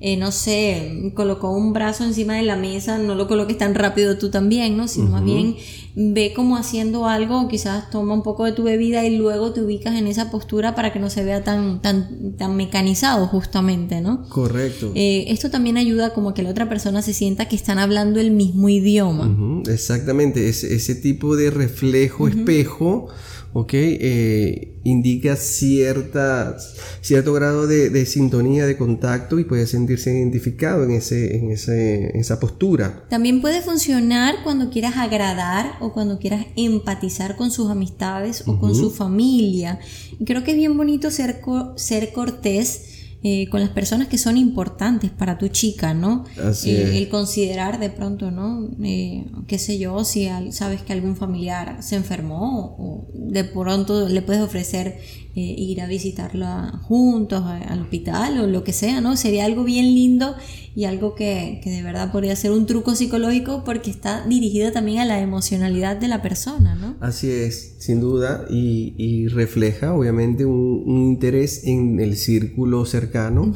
eh, 0.00 0.16
no 0.16 0.30
sé, 0.30 1.12
colocó 1.14 1.50
un 1.50 1.72
brazo 1.72 2.04
encima 2.04 2.36
de 2.36 2.42
la 2.42 2.56
mesa, 2.56 2.98
no 2.98 3.16
lo 3.16 3.26
coloques 3.26 3.58
tan 3.58 3.74
rápido 3.74 4.16
tú 4.16 4.30
también, 4.30 4.76
¿no? 4.76 4.86
Sino 4.86 5.10
más 5.10 5.24
bien 5.24 5.56
ve 6.00 6.32
como 6.34 6.56
haciendo 6.56 7.06
algo, 7.06 7.48
quizás 7.48 7.90
toma 7.90 8.14
un 8.14 8.22
poco 8.22 8.44
de 8.44 8.52
tu 8.52 8.62
bebida 8.62 9.04
y 9.04 9.16
luego 9.16 9.52
te 9.52 9.60
ubicas 9.60 9.96
en 9.96 10.06
esa 10.06 10.30
postura 10.30 10.76
para 10.76 10.92
que 10.92 11.00
no 11.00 11.10
se 11.10 11.24
vea 11.24 11.42
tan, 11.42 11.82
tan, 11.82 12.36
tan 12.36 12.54
mecanizado 12.54 13.26
justamente, 13.26 14.00
¿no? 14.00 14.28
Correcto. 14.28 14.92
Eh, 14.94 15.24
esto 15.28 15.50
también 15.50 15.76
ayuda 15.76 16.14
como 16.14 16.34
que 16.34 16.44
la 16.44 16.50
otra 16.50 16.68
persona 16.68 17.02
se 17.02 17.12
sienta 17.12 17.48
que 17.48 17.56
están 17.56 17.80
hablando 17.80 18.20
el 18.20 18.30
mismo 18.30 18.68
idioma. 18.68 19.62
Exactamente, 19.68 20.48
ese, 20.48 20.72
ese 20.72 20.94
tipo 20.94 21.34
de 21.34 21.50
reflejo, 21.50 22.28
espejo, 22.28 23.08
¿ok? 23.52 23.72
Eh, 23.74 24.74
indica 24.84 25.36
cierta, 25.36 26.56
cierto 27.00 27.32
grado 27.32 27.66
de, 27.66 27.90
de 27.90 28.06
sintonía, 28.06 28.66
de 28.66 28.76
contacto 28.76 29.38
y 29.38 29.44
puede 29.44 29.66
sentirse 29.66 30.16
identificado 30.16 30.84
en, 30.84 30.92
ese, 30.92 31.36
en, 31.36 31.50
ese, 31.50 32.10
en 32.10 32.20
esa 32.20 32.40
postura. 32.40 33.04
También 33.08 33.40
puede 33.40 33.62
funcionar 33.62 34.36
cuando 34.44 34.70
quieras 34.70 34.96
agradar 34.96 35.72
o 35.80 35.92
cuando 35.92 36.18
quieras 36.18 36.46
empatizar 36.56 37.36
con 37.36 37.50
sus 37.50 37.70
amistades 37.70 38.44
o 38.46 38.58
con 38.58 38.74
su 38.74 38.90
familia. 38.90 39.78
Creo 40.24 40.44
que 40.44 40.52
es 40.52 40.56
bien 40.56 40.76
bonito 40.76 41.10
ser, 41.10 41.40
ser 41.76 42.12
cortés 42.12 42.97
eh, 43.22 43.48
con 43.50 43.60
las 43.60 43.70
personas 43.70 44.06
que 44.08 44.16
son 44.16 44.36
importantes 44.36 45.10
para 45.10 45.38
tu 45.38 45.48
chica, 45.48 45.92
¿no? 45.92 46.24
Así 46.42 46.70
Eh, 46.70 46.82
es. 46.82 46.88
El 46.96 47.08
considerar 47.08 47.80
de 47.80 47.90
pronto, 47.90 48.30
¿no? 48.30 48.68
Eh, 48.82 49.24
qué 49.48 49.58
sé 49.58 49.78
yo, 49.78 50.04
si 50.04 50.28
al- 50.28 50.52
sabes 50.52 50.82
que 50.82 50.92
algún 50.92 51.16
familiar 51.16 51.82
se 51.82 51.96
enfermó 51.96 52.76
o 52.78 53.08
de 53.14 53.42
pronto 53.44 54.08
le 54.08 54.22
puedes 54.22 54.42
ofrecer 54.42 54.98
eh, 55.34 55.54
ir 55.56 55.80
a 55.80 55.86
visitarla 55.86 56.80
juntos 56.82 57.42
a- 57.44 57.58
al 57.58 57.82
hospital 57.82 58.40
o 58.40 58.46
lo 58.46 58.64
que 58.64 58.72
sea, 58.72 59.00
¿no? 59.00 59.16
Sería 59.16 59.44
algo 59.44 59.62
bien 59.64 59.86
lindo 59.94 60.34
y 60.78 60.84
algo 60.84 61.16
que, 61.16 61.60
que 61.64 61.70
de 61.70 61.82
verdad 61.82 62.12
podría 62.12 62.36
ser 62.36 62.52
un 62.52 62.64
truco 62.64 62.94
psicológico 62.94 63.64
porque 63.64 63.90
está 63.90 64.24
dirigido 64.28 64.70
también 64.70 65.00
a 65.00 65.04
la 65.04 65.20
emocionalidad 65.20 65.96
de 65.96 66.06
la 66.06 66.22
persona, 66.22 66.76
¿no? 66.76 66.94
Así 67.00 67.28
es, 67.28 67.74
sin 67.80 67.98
duda, 68.00 68.46
y, 68.48 68.94
y 68.96 69.26
refleja 69.26 69.92
obviamente 69.92 70.44
un, 70.46 70.84
un 70.86 71.02
interés 71.02 71.64
en 71.64 71.98
el 71.98 72.16
círculo 72.16 72.84
cercano 72.84 73.52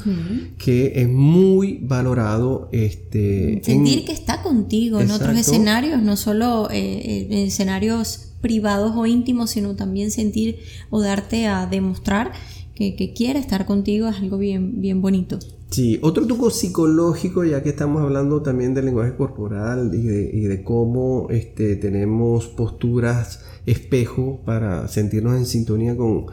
que 0.58 0.94
es 0.96 1.08
muy 1.08 1.78
valorado. 1.82 2.68
Este, 2.72 3.52
en- 3.58 3.62
Sentir 3.64 4.04
que 4.04 4.10
está 4.10 4.42
contigo 4.42 4.98
en 5.00 5.12
otros 5.12 5.30
Exacto. 5.30 5.52
escenarios, 5.52 6.02
no 6.02 6.16
solo 6.16 6.68
eh, 6.72 7.28
en 7.30 7.38
escenarios 7.38 8.32
privados 8.40 8.94
o 8.96 9.06
íntimos, 9.06 9.50
sino 9.50 9.76
también 9.76 10.10
sentir 10.10 10.56
o 10.90 11.00
darte 11.00 11.46
a 11.46 11.66
demostrar 11.66 12.32
que, 12.74 12.96
que 12.96 13.12
quiere 13.12 13.38
estar 13.38 13.64
contigo 13.64 14.08
es 14.08 14.16
algo 14.16 14.38
bien, 14.38 14.80
bien 14.80 15.00
bonito. 15.00 15.38
Sí, 15.72 15.98
otro 16.02 16.26
truco 16.26 16.50
psicológico, 16.50 17.44
ya 17.44 17.62
que 17.62 17.70
estamos 17.70 18.02
hablando 18.02 18.42
también 18.42 18.74
del 18.74 18.84
lenguaje 18.84 19.16
corporal 19.16 19.90
y 19.94 20.02
de, 20.02 20.62
cómo 20.62 21.28
este, 21.30 21.76
tenemos 21.76 22.48
posturas 22.48 23.42
espejo 23.64 24.42
para 24.44 24.86
sentirnos 24.88 25.34
en 25.34 25.46
sintonía 25.46 25.96
con, 25.96 26.26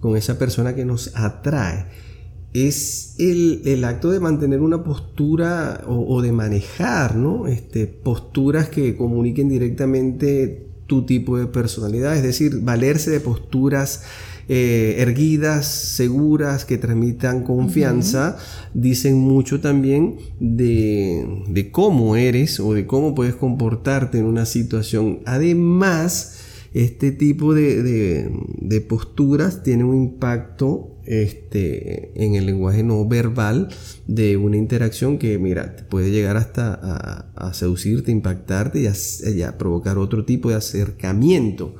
con 0.00 0.16
esa 0.16 0.38
persona 0.38 0.74
que 0.74 0.86
nos 0.86 1.14
atrae, 1.14 1.88
es 2.54 3.16
el, 3.18 3.60
el 3.66 3.84
acto 3.84 4.10
de 4.10 4.18
mantener 4.18 4.62
una 4.62 4.82
postura 4.82 5.82
o, 5.86 6.16
o 6.16 6.22
de 6.22 6.32
manejar 6.32 7.16
¿no? 7.16 7.48
este, 7.48 7.86
posturas 7.86 8.70
que 8.70 8.96
comuniquen 8.96 9.50
directamente 9.50 10.70
tu 10.86 11.04
tipo 11.04 11.36
de 11.36 11.48
personalidad, 11.48 12.16
es 12.16 12.22
decir, 12.22 12.60
valerse 12.62 13.10
de 13.10 13.20
posturas 13.20 14.04
eh, 14.48 14.96
erguidas, 14.98 15.66
seguras, 15.66 16.64
que 16.64 16.78
transmitan 16.78 17.42
confianza, 17.42 18.36
dicen 18.74 19.18
mucho 19.18 19.60
también 19.60 20.16
de, 20.40 21.26
de 21.48 21.70
cómo 21.70 22.16
eres 22.16 22.60
o 22.60 22.72
de 22.74 22.86
cómo 22.86 23.14
puedes 23.14 23.34
comportarte 23.34 24.18
en 24.18 24.24
una 24.26 24.46
situación. 24.46 25.20
Además, 25.26 26.38
este 26.74 27.10
tipo 27.12 27.54
de, 27.54 27.82
de- 27.82 28.30
de 28.60 28.80
posturas 28.82 29.62
tiene 29.62 29.84
un 29.84 29.96
impacto 29.96 30.92
este, 31.06 32.10
en 32.22 32.34
el 32.34 32.46
lenguaje 32.46 32.82
no 32.82 33.06
verbal 33.06 33.68
de 34.06 34.36
una 34.36 34.56
interacción 34.56 35.18
que, 35.18 35.38
mira, 35.38 35.76
te 35.76 35.84
puede 35.84 36.10
llegar 36.10 36.36
hasta 36.36 36.74
a, 36.74 37.30
a 37.48 37.54
seducirte, 37.54 38.10
impactarte 38.12 38.80
y 38.80 38.86
a, 38.86 38.92
y 39.30 39.42
a 39.42 39.56
provocar 39.56 39.98
otro 39.98 40.24
tipo 40.24 40.50
de 40.50 40.56
acercamiento. 40.56 41.74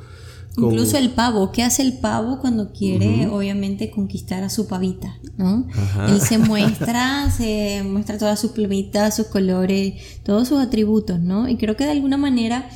Incluso 0.57 0.97
el 0.97 1.11
pavo, 1.11 1.53
¿qué 1.53 1.63
hace 1.63 1.83
el 1.83 1.99
pavo 1.99 2.39
cuando 2.41 2.73
quiere 2.73 3.27
obviamente 3.29 3.91
conquistar 3.91 4.43
a 4.43 4.49
su 4.49 4.67
pavita? 4.67 5.19
¿no? 5.37 5.67
Ajá. 5.75 6.07
Él 6.07 6.21
se 6.21 6.39
muestra, 6.39 7.31
se 7.37 7.83
muestra 7.85 8.17
todas 8.17 8.41
sus 8.41 8.53
plumitas, 8.53 9.17
sus 9.17 9.27
colores, 9.27 9.95
todos 10.23 10.49
sus 10.49 10.59
atributos, 10.59 11.21
¿no? 11.21 11.49
Y 11.49 11.57
creo 11.57 11.77
que 11.77 11.85
de 11.85 11.91
alguna 11.91 12.17
manera 12.17 12.69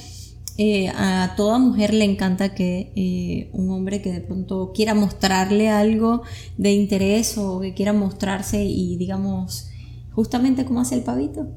eh, 0.58 0.88
a 0.88 1.32
toda 1.36 1.58
mujer 1.58 1.94
le 1.94 2.04
encanta 2.04 2.54
que 2.54 2.92
eh, 2.94 3.50
un 3.54 3.70
hombre 3.70 4.02
que 4.02 4.12
de 4.12 4.20
pronto 4.20 4.72
quiera 4.74 4.92
mostrarle 4.92 5.70
algo 5.70 6.22
de 6.58 6.72
interés 6.72 7.38
o 7.38 7.60
que 7.60 7.72
quiera 7.72 7.94
mostrarse 7.94 8.62
y 8.62 8.96
digamos 8.98 9.70
justamente 10.10 10.66
como 10.66 10.80
hace 10.80 10.96
el 10.96 11.02
pavito. 11.02 11.48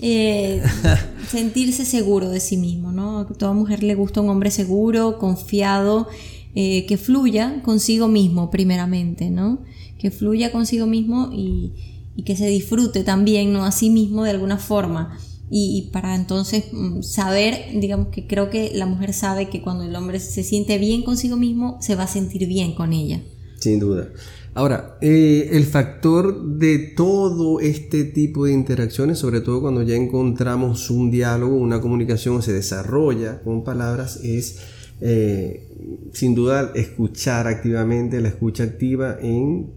Eh, 0.00 0.62
sentirse 1.30 1.84
seguro 1.84 2.28
de 2.30 2.40
sí 2.40 2.56
mismo, 2.56 2.92
¿no? 2.92 3.20
A 3.20 3.26
toda 3.26 3.52
mujer 3.52 3.82
le 3.82 3.94
gusta 3.94 4.20
un 4.20 4.28
hombre 4.28 4.50
seguro, 4.50 5.18
confiado, 5.18 6.08
que 6.54 6.98
fluya 6.98 7.60
consigo 7.62 8.08
mismo 8.08 8.50
primeramente, 8.50 9.28
¿no? 9.28 9.58
Que 9.98 10.10
fluya 10.10 10.52
consigo 10.52 10.86
mismo 10.86 11.30
y, 11.30 11.72
y 12.16 12.22
que 12.22 12.34
se 12.34 12.46
disfrute 12.46 13.04
también, 13.04 13.52
¿no? 13.52 13.64
A 13.64 13.72
sí 13.72 13.90
mismo 13.90 14.24
de 14.24 14.30
alguna 14.30 14.56
forma 14.56 15.18
y, 15.50 15.90
para 15.92 16.14
entonces 16.16 16.64
mm, 16.72 17.02
saber, 17.02 17.80
digamos 17.80 18.08
que 18.08 18.26
creo 18.26 18.50
que 18.50 18.72
la 18.74 18.86
mujer 18.86 19.12
sabe 19.12 19.48
que 19.48 19.62
cuando 19.62 19.84
el 19.84 19.94
hombre 19.94 20.18
se 20.18 20.42
siente 20.42 20.78
bien 20.78 21.02
consigo 21.02 21.36
mismo, 21.36 21.78
se 21.80 21.94
va 21.94 22.04
a 22.04 22.08
sentir 22.08 22.46
bien 22.48 22.74
con 22.74 22.92
ella. 22.92 23.22
Sin 23.60 23.78
duda. 23.78 24.08
Ahora, 24.56 24.96
eh, 25.02 25.50
el 25.52 25.66
factor 25.66 26.56
de 26.56 26.78
todo 26.78 27.60
este 27.60 28.04
tipo 28.04 28.46
de 28.46 28.54
interacciones, 28.54 29.18
sobre 29.18 29.42
todo 29.42 29.60
cuando 29.60 29.82
ya 29.82 29.96
encontramos 29.96 30.88
un 30.88 31.10
diálogo, 31.10 31.56
una 31.56 31.82
comunicación 31.82 32.42
se 32.42 32.54
desarrolla 32.54 33.42
con 33.42 33.64
palabras, 33.64 34.18
es 34.24 34.60
eh, 35.02 35.68
sin 36.14 36.34
duda 36.34 36.72
escuchar 36.74 37.48
activamente, 37.48 38.18
la 38.22 38.28
escucha 38.28 38.64
activa 38.64 39.18
en 39.20 39.74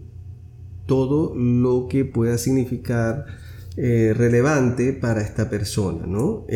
todo 0.86 1.34
lo 1.34 1.86
que 1.86 2.06
pueda 2.06 2.38
significar 2.38 3.26
eh, 3.76 4.14
relevante 4.16 4.94
para 4.94 5.20
esta 5.20 5.50
persona, 5.50 6.06
¿no? 6.06 6.46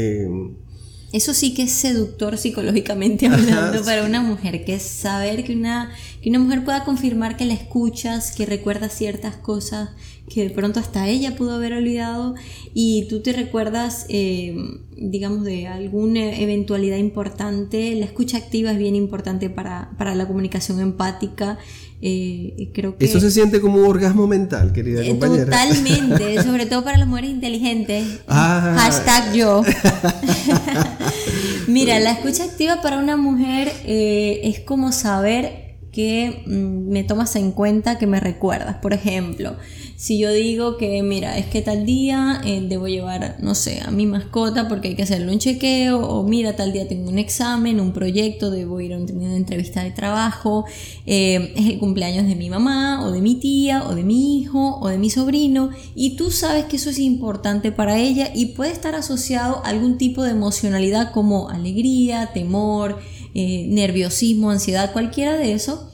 Eso 1.14 1.32
sí 1.32 1.54
que 1.54 1.62
es 1.62 1.70
seductor 1.70 2.36
psicológicamente 2.36 3.28
hablando 3.28 3.84
para 3.84 4.04
una 4.04 4.20
mujer, 4.20 4.64
que 4.64 4.74
es 4.74 4.82
saber 4.82 5.44
que 5.44 5.54
una, 5.54 5.92
que 6.24 6.30
una 6.30 6.38
mujer 6.38 6.64
pueda 6.64 6.84
confirmar 6.84 7.36
que 7.36 7.44
la 7.44 7.52
escuchas, 7.52 8.32
que 8.32 8.46
recuerda 8.46 8.88
ciertas 8.88 9.36
cosas 9.36 9.90
que 10.26 10.44
de 10.44 10.48
pronto 10.48 10.80
hasta 10.80 11.06
ella 11.06 11.36
pudo 11.36 11.52
haber 11.52 11.74
olvidado 11.74 12.34
y 12.72 13.06
tú 13.10 13.20
te 13.20 13.34
recuerdas, 13.34 14.06
eh, 14.08 14.56
digamos, 14.96 15.44
de 15.44 15.66
alguna 15.66 16.34
eventualidad 16.38 16.96
importante. 16.96 17.94
La 17.96 18.06
escucha 18.06 18.38
activa 18.38 18.72
es 18.72 18.78
bien 18.78 18.94
importante 18.94 19.50
para, 19.50 19.90
para 19.98 20.14
la 20.14 20.26
comunicación 20.26 20.80
empática 20.80 21.58
eh, 22.00 22.70
creo 22.72 22.96
que 22.96 23.04
Eso 23.04 23.20
se 23.20 23.30
siente 23.30 23.60
como 23.60 23.80
un 23.80 23.84
orgasmo 23.84 24.26
mental, 24.26 24.72
querida 24.72 25.02
eh, 25.02 25.10
compañera. 25.10 25.44
Totalmente, 25.44 26.42
sobre 26.42 26.64
todo 26.64 26.84
para 26.84 26.96
las 26.96 27.06
mujeres 27.06 27.32
inteligentes. 27.32 28.20
Ah. 28.28 28.74
Hashtag 28.78 29.34
yo. 29.34 29.62
Mira, 31.68 32.00
la 32.00 32.12
escucha 32.12 32.44
activa 32.44 32.80
para 32.80 32.98
una 32.98 33.18
mujer 33.18 33.70
es 33.84 34.60
como 34.60 34.90
saber 34.90 35.63
que 35.94 36.42
mm, 36.46 36.90
me 36.90 37.04
tomas 37.04 37.36
en 37.36 37.52
cuenta, 37.52 37.98
que 37.98 38.06
me 38.06 38.20
recuerdas. 38.20 38.76
Por 38.82 38.92
ejemplo, 38.92 39.56
si 39.96 40.18
yo 40.18 40.32
digo 40.32 40.76
que, 40.76 41.02
mira, 41.02 41.38
es 41.38 41.46
que 41.46 41.62
tal 41.62 41.86
día 41.86 42.40
eh, 42.44 42.60
debo 42.68 42.88
llevar, 42.88 43.36
no 43.40 43.54
sé, 43.54 43.80
a 43.80 43.90
mi 43.90 44.06
mascota 44.06 44.68
porque 44.68 44.88
hay 44.88 44.94
que 44.96 45.04
hacerle 45.04 45.32
un 45.32 45.38
chequeo, 45.38 46.00
o 46.00 46.24
mira, 46.24 46.56
tal 46.56 46.72
día 46.72 46.88
tengo 46.88 47.08
un 47.08 47.18
examen, 47.18 47.80
un 47.80 47.92
proyecto, 47.92 48.50
debo 48.50 48.80
ir 48.80 48.92
a 48.92 48.98
una 48.98 49.36
entrevista 49.36 49.84
de 49.84 49.92
trabajo, 49.92 50.64
eh, 51.06 51.52
es 51.56 51.66
el 51.66 51.78
cumpleaños 51.78 52.26
de 52.26 52.34
mi 52.34 52.50
mamá, 52.50 53.06
o 53.06 53.12
de 53.12 53.20
mi 53.20 53.36
tía, 53.36 53.84
o 53.88 53.94
de 53.94 54.02
mi 54.02 54.40
hijo, 54.40 54.78
o 54.80 54.88
de 54.88 54.98
mi 54.98 55.10
sobrino, 55.10 55.70
y 55.94 56.16
tú 56.16 56.32
sabes 56.32 56.64
que 56.64 56.76
eso 56.76 56.90
es 56.90 56.98
importante 56.98 57.70
para 57.70 57.98
ella 57.98 58.30
y 58.34 58.46
puede 58.46 58.72
estar 58.72 58.96
asociado 58.96 59.64
a 59.64 59.68
algún 59.68 59.96
tipo 59.96 60.24
de 60.24 60.32
emocionalidad 60.32 61.12
como 61.12 61.48
alegría, 61.50 62.30
temor, 62.34 62.98
eh, 63.34 63.66
nerviosismo, 63.68 64.50
ansiedad, 64.50 64.92
cualquiera 64.92 65.36
de 65.36 65.52
eso 65.52 65.90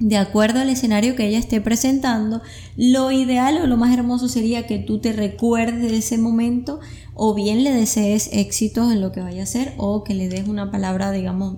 de 0.00 0.16
acuerdo 0.16 0.60
al 0.60 0.68
escenario 0.68 1.16
que 1.16 1.26
ella 1.26 1.38
esté 1.38 1.60
presentando, 1.60 2.40
lo 2.76 3.10
ideal 3.10 3.58
o 3.62 3.66
lo 3.66 3.76
más 3.76 3.92
hermoso 3.92 4.28
sería 4.28 4.66
que 4.66 4.78
tú 4.78 5.00
te 5.00 5.12
recuerdes 5.12 5.90
de 5.90 5.96
ese 5.96 6.18
momento 6.18 6.78
o 7.20 7.34
bien 7.34 7.64
le 7.64 7.72
desees 7.72 8.30
éxito 8.32 8.92
en 8.92 9.00
lo 9.00 9.10
que 9.10 9.20
vaya 9.20 9.40
a 9.40 9.42
hacer 9.42 9.74
o 9.76 10.04
que 10.04 10.14
le 10.14 10.28
des 10.28 10.46
una 10.46 10.70
palabra, 10.70 11.10
digamos, 11.10 11.56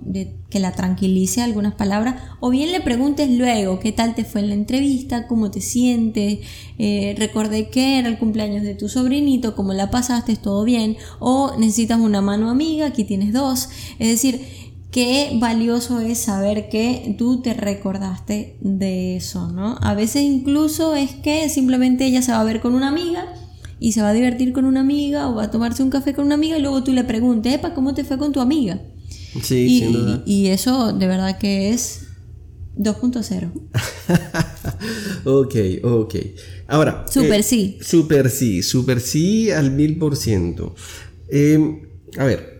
que 0.49 0.59
la 0.59 0.71
tranquilice 0.71 1.43
algunas 1.43 1.75
palabras 1.75 2.15
o 2.39 2.49
bien 2.49 2.71
le 2.71 2.81
preguntes 2.81 3.29
luego 3.29 3.79
qué 3.79 3.91
tal 3.91 4.15
te 4.15 4.25
fue 4.25 4.41
en 4.41 4.47
la 4.47 4.55
entrevista, 4.55 5.27
cómo 5.27 5.51
te 5.51 5.61
sientes, 5.61 6.39
eh, 6.79 7.13
recordé 7.15 7.69
que 7.69 7.99
era 7.99 8.07
el 8.07 8.17
cumpleaños 8.17 8.63
de 8.63 8.73
tu 8.73 8.89
sobrinito, 8.89 9.55
cómo 9.55 9.73
la 9.73 9.91
pasaste, 9.91 10.35
todo 10.35 10.63
bien 10.63 10.97
o 11.19 11.55
necesitas 11.59 11.99
una 11.99 12.21
mano 12.21 12.49
amiga, 12.49 12.87
aquí 12.87 13.03
tienes 13.03 13.31
dos, 13.31 13.69
es 13.99 14.07
decir, 14.07 14.41
qué 14.91 15.31
valioso 15.39 16.01
es 16.01 16.19
saber 16.19 16.69
que 16.69 17.15
tú 17.17 17.41
te 17.41 17.53
recordaste 17.53 18.57
de 18.59 19.15
eso, 19.15 19.47
¿no? 19.47 19.77
A 19.81 19.95
veces 19.95 20.23
incluso 20.23 20.95
es 20.95 21.11
que 21.11 21.49
simplemente 21.49 22.05
ella 22.05 22.21
se 22.21 22.33
va 22.33 22.41
a 22.41 22.43
ver 22.43 22.59
con 22.59 22.75
una 22.75 22.89
amiga 22.89 23.33
y 23.79 23.93
se 23.93 24.01
va 24.01 24.09
a 24.09 24.13
divertir 24.13 24.51
con 24.51 24.65
una 24.65 24.81
amiga 24.81 25.29
o 25.29 25.35
va 25.35 25.45
a 25.45 25.51
tomarse 25.51 25.81
un 25.81 25.89
café 25.89 26.13
con 26.13 26.25
una 26.25 26.35
amiga 26.35 26.57
y 26.57 26.61
luego 26.61 26.83
tú 26.83 26.91
le 26.91 27.05
preguntes, 27.05 27.55
Epa, 27.55 27.73
¿cómo 27.73 27.93
te 27.93 28.03
fue 28.03 28.17
con 28.17 28.33
tu 28.33 28.41
amiga? 28.41 28.81
Sí, 29.41 29.65
y, 29.65 29.79
sin 29.79 29.93
duda. 29.93 30.23
Y, 30.25 30.47
eso 30.47 30.91
de 30.91 31.07
verdad 31.07 31.39
que 31.39 31.71
es 31.71 32.07
2.0. 32.77 33.51
ok, 35.25 35.55
ok. 35.83 36.15
Ahora. 36.67 37.05
Super 37.09 37.39
eh, 37.39 37.43
sí. 37.43 37.77
Super 37.81 38.29
sí, 38.29 38.61
super 38.61 38.99
sí 38.99 39.51
al 39.51 39.71
mil 39.71 39.97
por 39.97 40.17
ciento. 40.17 40.75
Eh, 41.29 41.81
a 42.17 42.25
ver, 42.25 42.50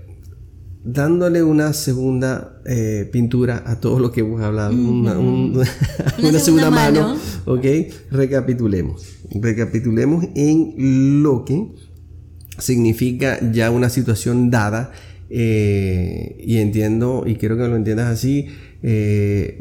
dándole 0.83 1.43
una 1.43 1.73
segunda 1.73 2.61
eh, 2.65 3.09
pintura 3.11 3.63
a 3.65 3.79
todo 3.79 3.99
lo 3.99 4.11
que 4.11 4.21
hemos 4.21 4.41
hablado, 4.41 4.73
una, 4.75 6.39
segunda, 6.39 6.71
mano, 6.71 7.15
ok, 7.45 7.65
recapitulemos, 8.09 9.05
recapitulemos 9.31 10.25
en 10.35 11.21
lo 11.21 11.45
que 11.45 11.67
significa 12.57 13.39
ya 13.51 13.71
una 13.71 13.89
situación 13.89 14.49
dada 14.49 14.91
eh, 15.29 16.37
y 16.43 16.57
entiendo 16.57 17.23
y 17.25 17.35
quiero 17.35 17.57
que 17.57 17.67
lo 17.67 17.75
entiendas 17.75 18.07
así 18.07 18.47
eh, 18.83 19.59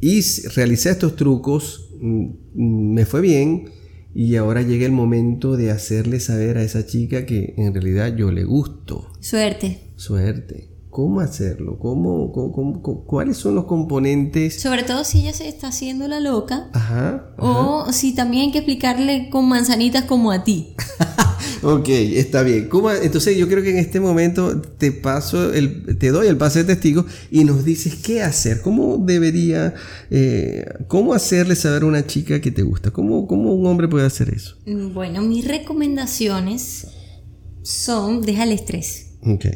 y 0.00 0.20
realicé 0.54 0.90
estos 0.90 1.16
trucos 1.16 1.90
mm, 2.00 2.26
me 2.54 3.04
fue 3.04 3.20
bien 3.20 3.70
y 4.14 4.36
ahora 4.36 4.62
llega 4.62 4.86
el 4.86 4.92
momento 4.92 5.56
de 5.56 5.72
hacerle 5.72 6.20
saber 6.20 6.56
a 6.56 6.62
esa 6.62 6.86
chica 6.86 7.26
que 7.26 7.54
en 7.56 7.74
realidad 7.74 8.14
yo 8.16 8.30
le 8.30 8.44
gusto. 8.44 9.10
Suerte. 9.18 9.83
Suerte. 9.96 10.74
¿Cómo 10.94 11.18
hacerlo? 11.18 11.76
¿Cómo, 11.80 12.30
cuáles 13.04 13.36
son 13.36 13.56
los 13.56 13.64
componentes? 13.64 14.60
Sobre 14.60 14.84
todo 14.84 15.02
si 15.02 15.22
ella 15.22 15.32
se 15.32 15.48
está 15.48 15.66
haciendo 15.66 16.06
la 16.06 16.20
loca. 16.20 16.68
Ajá, 16.72 17.34
O 17.36 17.90
si 17.90 18.14
también 18.14 18.44
hay 18.44 18.52
que 18.52 18.58
explicarle 18.58 19.28
con 19.28 19.48
manzanitas 19.48 20.04
como 20.04 20.30
a 20.30 20.44
ti. 20.44 20.76
ok, 21.64 21.88
está 21.88 22.44
bien. 22.44 22.68
Entonces 23.02 23.36
yo 23.36 23.48
creo 23.48 23.64
que 23.64 23.70
en 23.70 23.78
este 23.78 23.98
momento 23.98 24.62
te 24.62 24.92
paso 24.92 25.52
el, 25.52 25.98
te 25.98 26.10
doy 26.10 26.28
el 26.28 26.36
pase 26.36 26.60
de 26.62 26.76
testigo 26.76 27.04
y 27.28 27.42
nos 27.42 27.64
dices 27.64 27.96
qué 27.96 28.22
hacer. 28.22 28.62
¿Cómo 28.62 28.98
debería, 28.98 29.74
eh, 30.12 30.64
cómo 30.86 31.12
hacerle 31.12 31.56
saber 31.56 31.82
a 31.82 31.86
una 31.86 32.06
chica 32.06 32.40
que 32.40 32.52
te 32.52 32.62
gusta? 32.62 32.92
¿Cómo, 32.92 33.26
¿Cómo 33.26 33.52
un 33.52 33.66
hombre 33.66 33.88
puede 33.88 34.06
hacer 34.06 34.28
eso? 34.28 34.58
Bueno, 34.64 35.22
mis 35.22 35.44
recomendaciones 35.44 36.86
son 37.62 38.22
déjale 38.22 38.54
estrés. 38.54 39.16
Ok. 39.22 39.46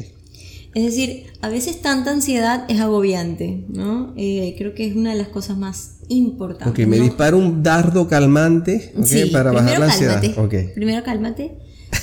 Es 0.73 0.83
decir, 0.83 1.27
a 1.41 1.49
veces 1.49 1.81
tanta 1.81 2.11
ansiedad 2.11 2.65
es 2.69 2.79
agobiante, 2.79 3.65
¿no? 3.69 4.13
Eh, 4.15 4.55
creo 4.57 4.75
que 4.75 4.85
es 4.85 4.95
una 4.95 5.11
de 5.11 5.17
las 5.17 5.29
cosas 5.29 5.57
más 5.57 6.01
importantes. 6.09 6.83
Ok, 6.83 6.87
me 6.87 6.99
dispara 6.99 7.35
un 7.35 7.63
dardo 7.63 8.07
calmante 8.07 8.93
para 9.31 9.51
bajar 9.51 9.79
la 9.79 9.85
ansiedad. 9.85 10.21
Cálmate, 10.21 10.71
Primero 10.75 11.03
cálmate 11.03 11.57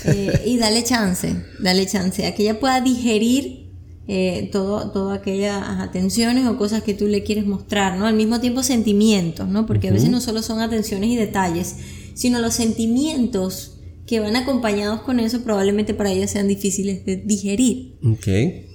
eh, 0.05 0.43
y 0.47 0.59
dale 0.59 0.83
chance, 0.83 1.37
dale 1.61 1.87
chance 1.87 2.27
a 2.27 2.35
que 2.35 2.43
ella 2.43 2.59
pueda 2.59 2.81
digerir 2.81 3.67
eh, 4.09 4.49
todo, 4.53 4.91
todas 4.91 5.19
aquellas 5.19 5.63
atenciones 5.81 6.47
o 6.47 6.57
cosas 6.57 6.83
que 6.83 6.95
tú 6.95 7.07
le 7.07 7.23
quieres 7.23 7.47
mostrar, 7.47 7.99
¿no? 7.99 8.07
Al 8.07 8.15
mismo 8.15 8.41
tiempo 8.41 8.63
sentimientos, 8.63 9.49
¿no? 9.49 9.67
Porque 9.67 9.89
a 9.89 9.93
veces 9.93 10.11
no 10.11 10.21
solo 10.21 10.43
son 10.43 10.61
atenciones 10.61 11.11
y 11.11 11.17
detalles, 11.17 11.77
sino 12.15 12.41
los 12.41 12.55
sentimientos 12.55 13.76
que 14.07 14.21
van 14.21 14.37
acompañados 14.37 15.01
con 15.03 15.21
eso 15.21 15.43
probablemente 15.43 15.95
para 15.95 16.13
ellas 16.13 16.31
sean 16.31 16.49
difíciles 16.49 17.05
de 17.05 17.17
digerir. 17.17 17.97
Okay. 18.03 18.67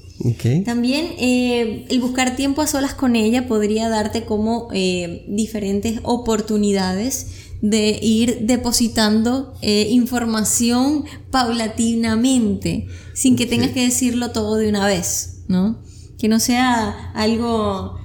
También 0.64 1.08
eh, 1.18 1.86
el 1.90 2.00
buscar 2.00 2.36
tiempo 2.36 2.62
a 2.62 2.68
solas 2.68 2.94
con 2.94 3.16
ella 3.16 3.48
podría 3.48 3.90
darte 3.90 4.24
como 4.24 4.68
eh, 4.74 5.26
diferentes 5.28 6.00
oportunidades 6.04 7.28
de 7.62 8.00
ir 8.02 8.40
depositando 8.42 9.54
eh, 9.62 9.88
información 9.90 11.06
paulatinamente, 11.30 12.88
sin 13.14 13.36
que 13.36 13.46
tengas 13.46 13.72
que 13.72 13.84
decirlo 13.84 14.32
todo 14.32 14.56
de 14.58 14.70
una 14.70 14.86
vez, 14.86 15.44
¿no? 15.48 15.80
Que 16.18 16.28
no 16.28 16.40
sea 16.40 17.12
algo 17.14 18.01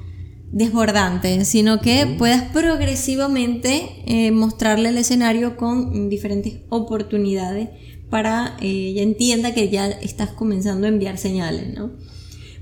desbordante, 0.57 1.45
sino 1.45 1.83
que 1.83 2.07
puedas 2.07 2.45
progresivamente 2.45 3.91
eh, 4.07 4.31
mostrarle 4.31 4.89
el 4.89 4.97
escenario 4.97 5.59
con 5.59 6.09
diferentes 6.09 6.61
oportunidades 6.71 7.69
para 8.09 8.57
que 8.59 8.67
eh, 8.67 8.89
ella 8.89 9.03
entienda 9.03 9.53
que 9.53 9.69
ya 9.69 9.87
estás 9.87 10.31
comenzando 10.31 10.87
a 10.87 10.89
enviar 10.89 11.19
señales, 11.19 11.75
¿no? 11.75 11.91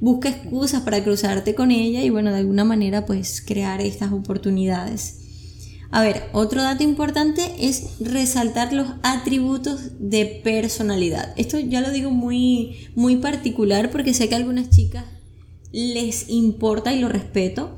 busca 0.01 0.29
excusas 0.29 0.83
para 0.83 1.05
cruzarte 1.05 1.55
con 1.55 1.71
ella 1.71 2.03
y 2.03 2.11
bueno, 2.11 2.33
de 2.33 2.39
alguna 2.39 2.65
manera 2.65 3.07
pues 3.07 3.41
crear 3.41 3.81
estas 3.81 4.13
oportunidades. 4.13 5.21
A 5.93 6.03
ver, 6.03 6.25
otro 6.33 6.63
dato 6.63 6.83
importante 6.83 7.49
es 7.61 8.01
resaltar 8.01 8.73
los 8.73 8.89
atributos 9.05 9.93
de 10.01 10.41
personalidad. 10.43 11.33
Esto 11.37 11.61
ya 11.61 11.81
lo 11.81 11.93
digo 11.93 12.11
muy, 12.11 12.89
muy 12.97 13.19
particular 13.19 13.93
porque 13.93 14.15
sé 14.15 14.29
que 14.29 14.35
algunas 14.35 14.71
chicas 14.71 15.05
les 15.75 16.29
importa 16.29 16.95
y 16.95 17.01
lo 17.01 17.09
respeto 17.09 17.77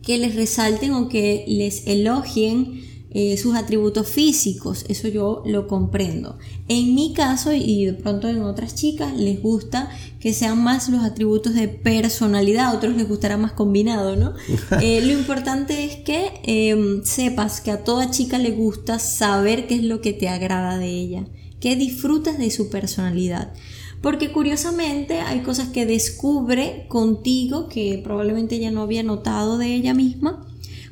que 0.00 0.16
les 0.16 0.36
resalten 0.36 0.92
o 0.92 1.08
que 1.08 1.44
les 1.48 1.86
elogien 1.88 2.88
eh, 3.12 3.36
sus 3.36 3.56
atributos 3.56 4.06
físicos, 4.06 4.84
eso 4.88 5.08
yo 5.08 5.42
lo 5.44 5.66
comprendo. 5.66 6.38
En 6.68 6.94
mi 6.94 7.12
caso 7.12 7.52
y 7.52 7.86
de 7.86 7.94
pronto 7.94 8.28
en 8.28 8.40
otras 8.42 8.76
chicas 8.76 9.16
les 9.16 9.42
gusta 9.42 9.90
que 10.20 10.32
sean 10.32 10.62
más 10.62 10.88
los 10.88 11.02
atributos 11.02 11.54
de 11.54 11.66
personalidad, 11.66 12.66
a 12.66 12.72
otros 12.72 12.96
les 12.96 13.08
gustará 13.08 13.36
más 13.36 13.52
combinado, 13.52 14.14
¿no? 14.14 14.34
Eh, 14.80 15.00
lo 15.04 15.12
importante 15.12 15.84
es 15.84 15.96
que 15.96 16.40
em, 16.44 17.02
sepas 17.02 17.60
que 17.60 17.72
a 17.72 17.82
toda 17.82 18.12
chica 18.12 18.38
le 18.38 18.52
gusta 18.52 19.00
saber 19.00 19.66
qué 19.66 19.74
es 19.74 19.82
lo 19.82 20.00
que 20.00 20.12
te 20.12 20.28
agrada 20.28 20.78
de 20.78 20.90
ella, 20.90 21.24
que 21.58 21.74
disfrutas 21.74 22.38
de 22.38 22.52
su 22.52 22.70
personalidad. 22.70 23.52
Porque 24.00 24.32
curiosamente 24.32 25.20
hay 25.20 25.40
cosas 25.40 25.68
que 25.68 25.86
descubre 25.86 26.86
contigo 26.88 27.68
que 27.68 28.00
probablemente 28.02 28.56
ella 28.56 28.70
no 28.70 28.82
había 28.82 29.02
notado 29.02 29.58
de 29.58 29.74
ella 29.74 29.94
misma 29.94 30.46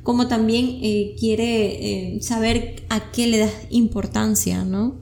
como 0.09 0.27
también 0.27 0.79
eh, 0.81 1.17
quiere 1.21 2.15
eh, 2.17 2.23
saber 2.23 2.87
a 2.89 3.13
qué 3.13 3.27
le 3.27 3.37
das 3.37 3.53
importancia, 3.69 4.65
¿no? 4.65 4.97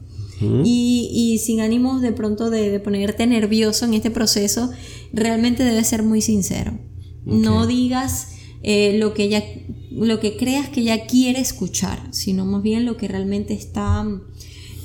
y, 0.65 1.41
sin 1.43 1.61
ánimos 1.61 2.03
de 2.03 2.11
pronto 2.11 2.51
de, 2.51 2.81
ponerte 2.81 3.25
nervioso 3.29 3.85
en 3.85 3.95
este 3.95 4.11
proceso, 4.11 4.69
realmente 5.13 5.63
debes 5.63 5.87
ser 5.87 6.03
muy 6.03 6.23
sincero. 6.23 6.77
No 7.25 7.69
digas 7.69 8.33
eh, 8.65 8.99
lo 8.99 9.15
que 9.15 9.23
ella, 9.23 9.45
lo 9.93 10.19
que 10.19 10.37
creas 10.37 10.69
que 10.71 10.81
ella 10.81 11.07
quiere 11.07 11.39
escuchar, 11.39 12.09
sino 12.11 12.45
más 12.45 12.65
bien 12.65 12.85
lo 12.85 12.97
que 12.97 13.07
realmente 13.07 13.55
está 13.55 14.05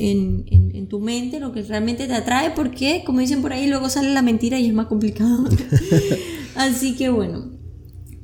en, 0.10 0.46
en, 0.74 0.88
tu 0.88 1.00
mente, 1.00 1.40
lo 1.40 1.52
que 1.54 1.62
realmente 1.64 2.08
te 2.08 2.14
atrae, 2.14 2.52
porque 2.52 3.04
como 3.06 3.20
dicen 3.20 3.42
por 3.42 3.54
ahí, 3.54 3.68
luego 3.68 3.88
sale 3.90 4.14
la 4.14 4.22
mentira 4.22 4.60
y 4.60 4.68
es 4.68 4.74
más 4.74 4.88
complicado. 4.88 5.46
Así 6.56 6.96
que 6.96 7.10
bueno, 7.10 7.61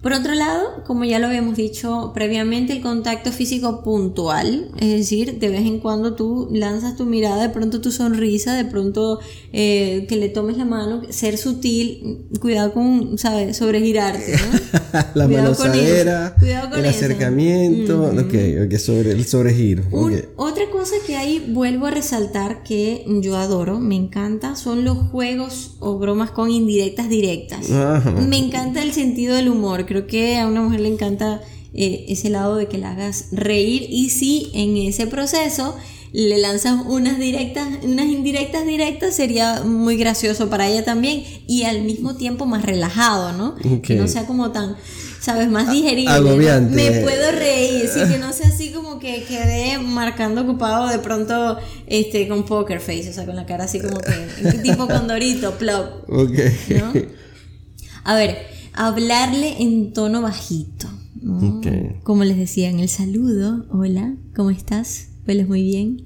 por 0.01 0.13
otro 0.13 0.35
lado, 0.35 0.83
como 0.85 1.05
ya 1.05 1.17
lo 1.17 1.27
habíamos 1.27 1.57
dicho 1.57 2.11
previamente, 2.13 2.73
el 2.73 2.81
contacto 2.81 3.31
físico 3.31 3.83
puntual, 3.83 4.69
es 4.79 4.89
decir, 4.89 5.39
de 5.39 5.49
vez 5.49 5.61
en 5.61 5.79
cuando 5.79 6.13
tú 6.13 6.49
lanzas 6.51 6.95
tu 6.95 7.05
mirada, 7.05 7.41
de 7.41 7.49
pronto 7.49 7.81
tu 7.81 7.91
sonrisa, 7.91 8.53
de 8.55 8.65
pronto 8.65 9.19
eh, 9.53 10.05
que 10.07 10.15
le 10.15 10.29
tomes 10.29 10.57
la 10.57 10.65
mano, 10.65 11.01
ser 11.09 11.37
sutil, 11.37 12.27
cuidado 12.39 12.73
con, 12.73 13.17
¿sabes?, 13.17 13.57
sobregirarte, 13.57 14.33
¿no? 14.33 14.99
la 15.15 15.27
manosadera, 15.27 16.35
el 16.41 16.85
acercamiento, 16.85 18.03
ok, 18.03 18.77
sobre, 18.77 19.11
el 19.11 19.25
sobregiro. 19.25 19.83
Otra 20.35 20.69
cosa 20.71 20.95
que 21.07 21.17
ahí 21.17 21.43
vuelvo 21.49 21.87
a 21.87 21.91
resaltar 21.91 22.61
que 22.61 23.03
yo 23.21 23.35
adoro, 23.35 23.79
me 23.79 23.95
encanta, 23.95 24.55
son 24.55 24.85
los 24.85 24.97
juegos 25.09 25.75
o 25.79 25.97
bromas 25.97 26.29
con 26.29 26.51
indirectas 26.51 27.09
directas. 27.09 27.69
Me 28.27 28.37
encanta 28.37 28.83
el 28.83 28.93
sentido 28.93 29.35
del 29.35 29.49
humor 29.49 29.87
creo 29.87 29.96
que 30.05 30.37
a 30.37 30.45
una 30.45 30.61
mujer 30.61 30.81
le 30.81 30.89
encanta 30.89 31.41
eh, 31.73 32.05
ese 32.09 32.29
lado 32.29 32.55
de 32.55 32.67
que 32.67 32.77
la 32.77 32.91
hagas 32.91 33.29
reír 33.31 33.87
y 33.89 34.09
si 34.09 34.51
en 34.53 34.77
ese 34.77 35.07
proceso 35.07 35.75
le 36.13 36.37
lanzas 36.37 36.79
unas 36.85 37.19
directas, 37.19 37.67
unas 37.83 38.05
indirectas 38.07 38.65
directas, 38.65 39.15
sería 39.15 39.63
muy 39.63 39.97
gracioso 39.97 40.49
para 40.49 40.67
ella 40.67 40.83
también 40.83 41.23
y 41.47 41.63
al 41.63 41.81
mismo 41.81 42.15
tiempo 42.15 42.45
más 42.45 42.63
relajado, 42.63 43.33
¿no? 43.33 43.55
Que 43.81 43.95
no 43.95 44.07
sea 44.07 44.25
como 44.25 44.51
tan, 44.51 44.77
sabes, 45.19 45.49
más 45.49 45.71
digerible. 45.71 46.11
Agobiante. 46.11 46.75
Me 46.75 47.01
puedo 47.01 47.31
reír, 47.31 47.87
sí, 47.93 47.99
que 48.11 48.17
no 48.17 48.31
sea 48.33 48.47
así 48.47 48.71
como 48.71 48.99
que 48.99 49.23
quede 49.25 49.77
marcando 49.79 50.41
ocupado 50.41 50.87
de 50.87 50.99
pronto 50.99 51.57
este 51.85 52.27
con 52.27 52.43
poker 52.45 52.79
face, 52.79 53.09
o 53.09 53.13
sea, 53.13 53.25
con 53.25 53.35
la 53.35 53.45
cara 53.45 53.65
así 53.65 53.79
como 53.79 53.99
que 53.99 54.51
tipo 54.63 54.87
condorito, 54.87 55.53
plop. 55.57 56.07
Ok. 56.09 56.39
¿no? 56.69 56.93
A 58.05 58.15
ver, 58.15 58.56
hablarle 58.77 59.61
en 59.61 59.91
tono 59.91 60.21
bajito. 60.21 60.87
Como 62.03 62.23
les 62.23 62.37
decía 62.37 62.69
en 62.69 62.79
el 62.79 62.89
saludo, 62.89 63.65
hola, 63.71 64.15
¿cómo 64.35 64.51
estás? 64.51 65.09
¿Hueles 65.27 65.47
muy 65.47 65.63
bien? 65.63 66.03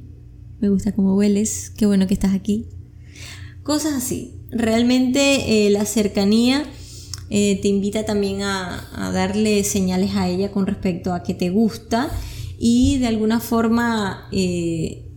Me 0.61 0.69
gusta 0.69 0.93
cómo 0.93 1.15
hueles, 1.15 1.71
qué 1.77 1.85
bueno 1.85 2.07
que 2.07 2.13
estás 2.13 2.33
aquí. 2.33 2.67
Cosas 3.61 3.93
así. 3.93 4.35
Realmente 4.49 5.67
eh, 5.67 5.69
la 5.69 5.85
cercanía 5.85 6.63
eh, 7.29 7.59
te 7.61 7.67
invita 7.67 8.05
también 8.05 8.41
a, 8.41 9.11
darle 9.13 9.63
señales 9.63 10.15
a 10.15 10.29
ella 10.29 10.51
con 10.51 10.65
respecto 10.65 11.13
a 11.13 11.23
que 11.23 11.33
te 11.33 11.49
gusta 11.49 12.09
y 12.57 12.97
de 12.99 13.07
alguna 13.07 13.39
forma 13.41 14.27
eh, 14.31 15.10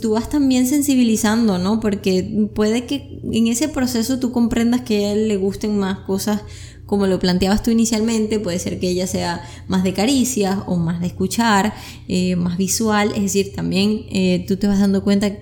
tú 0.00 0.12
vas 0.12 0.30
también 0.30 0.66
sensibilizando, 0.66 1.58
¿no? 1.58 1.80
Porque 1.80 2.48
puede 2.54 2.86
que 2.86 3.20
en 3.30 3.46
ese 3.46 3.68
proceso 3.68 4.18
tú 4.18 4.32
comprendas 4.32 4.82
que 4.82 5.06
a 5.06 5.12
él 5.12 5.28
le 5.28 5.36
gusten 5.36 5.78
más 5.78 6.00
cosas 6.00 6.42
como 6.86 7.08
lo 7.08 7.18
planteabas 7.18 7.62
tú 7.64 7.72
inicialmente, 7.72 8.38
puede 8.38 8.60
ser 8.60 8.78
que 8.78 8.88
ella 8.88 9.08
sea 9.08 9.44
más 9.66 9.82
de 9.82 9.92
caricias 9.92 10.58
o 10.66 10.76
más 10.76 11.00
de 11.00 11.08
escuchar, 11.08 11.74
eh, 12.06 12.36
más 12.36 12.56
visual, 12.56 13.10
es 13.16 13.22
decir, 13.22 13.52
también 13.54 14.06
eh, 14.10 14.44
tú 14.46 14.56
te 14.56 14.68
vas 14.68 14.78
dando 14.78 15.02
cuenta 15.02 15.32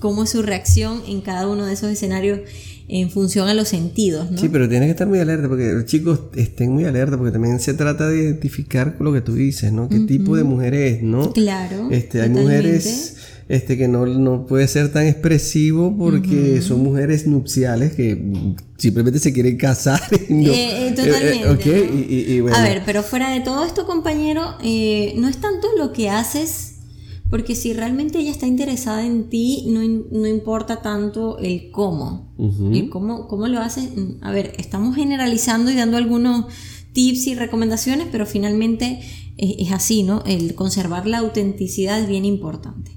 cómo 0.00 0.24
es 0.24 0.30
su 0.30 0.42
reacción 0.42 1.02
en 1.06 1.20
cada 1.20 1.48
uno 1.48 1.66
de 1.66 1.74
esos 1.74 1.90
escenarios 1.90 2.40
en 2.88 3.10
función 3.10 3.48
a 3.48 3.54
los 3.54 3.68
sentidos, 3.68 4.30
¿no? 4.30 4.38
Sí, 4.38 4.48
pero 4.48 4.68
tienes 4.68 4.86
que 4.86 4.92
estar 4.92 5.08
muy 5.08 5.18
alerta 5.18 5.48
porque 5.48 5.72
los 5.72 5.84
chicos 5.86 6.20
estén 6.34 6.72
muy 6.72 6.84
alerta 6.84 7.18
porque 7.18 7.32
también 7.32 7.58
se 7.60 7.74
trata 7.74 8.08
de 8.08 8.22
identificar 8.22 8.96
lo 9.00 9.12
que 9.12 9.20
tú 9.20 9.34
dices, 9.34 9.72
¿no? 9.72 9.88
¿Qué 9.88 9.98
tipo 10.00 10.36
de 10.36 10.44
mujer 10.44 10.72
es, 10.74 11.02
¿no? 11.02 11.32
Claro. 11.32 11.88
Este, 11.90 12.22
hay 12.22 12.30
mujeres 12.30 13.16
este, 13.48 13.78
que 13.78 13.86
no, 13.86 14.06
no 14.06 14.44
puede 14.46 14.66
ser 14.66 14.92
tan 14.92 15.06
expresivo 15.06 15.96
porque 15.96 16.60
son 16.62 16.82
mujeres 16.82 17.28
nupciales 17.28 17.94
que 17.94 18.20
simplemente 18.76 19.20
se 19.20 19.32
quieren 19.32 19.56
casar. 19.56 20.00
Y 20.28 20.48
eh, 20.48 20.88
eh, 20.88 20.92
totalmente. 20.92 22.42
A 22.52 22.62
ver, 22.62 22.82
pero 22.84 23.02
fuera 23.02 23.30
de 23.30 23.40
todo 23.40 23.64
esto, 23.64 23.86
compañero, 23.86 24.56
eh, 24.62 25.14
no 25.16 25.28
es 25.28 25.38
tanto 25.38 25.68
lo 25.78 25.92
que 25.92 26.10
haces, 26.10 26.78
porque 27.30 27.54
si 27.54 27.72
realmente 27.72 28.18
ella 28.18 28.32
está 28.32 28.46
interesada 28.46 29.06
en 29.06 29.28
ti, 29.28 29.64
no, 29.68 29.80
no 30.10 30.26
importa 30.26 30.82
tanto 30.82 31.38
el 31.38 31.70
cómo. 31.70 32.34
El 32.38 32.88
cómo, 32.90 33.28
cómo 33.28 33.46
lo 33.46 33.60
haces. 33.60 33.90
A 34.22 34.32
ver, 34.32 34.52
estamos 34.58 34.96
generalizando 34.96 35.70
y 35.70 35.76
dando 35.76 35.96
algunos 35.96 36.46
tips 36.92 37.28
y 37.28 37.34
recomendaciones, 37.34 38.08
pero 38.10 38.26
finalmente 38.26 39.00
es 39.38 39.72
así, 39.72 40.02
¿no? 40.02 40.22
El 40.26 40.54
conservar 40.54 41.06
la 41.06 41.18
autenticidad 41.18 42.00
es 42.00 42.08
bien 42.08 42.24
importante 42.24 42.96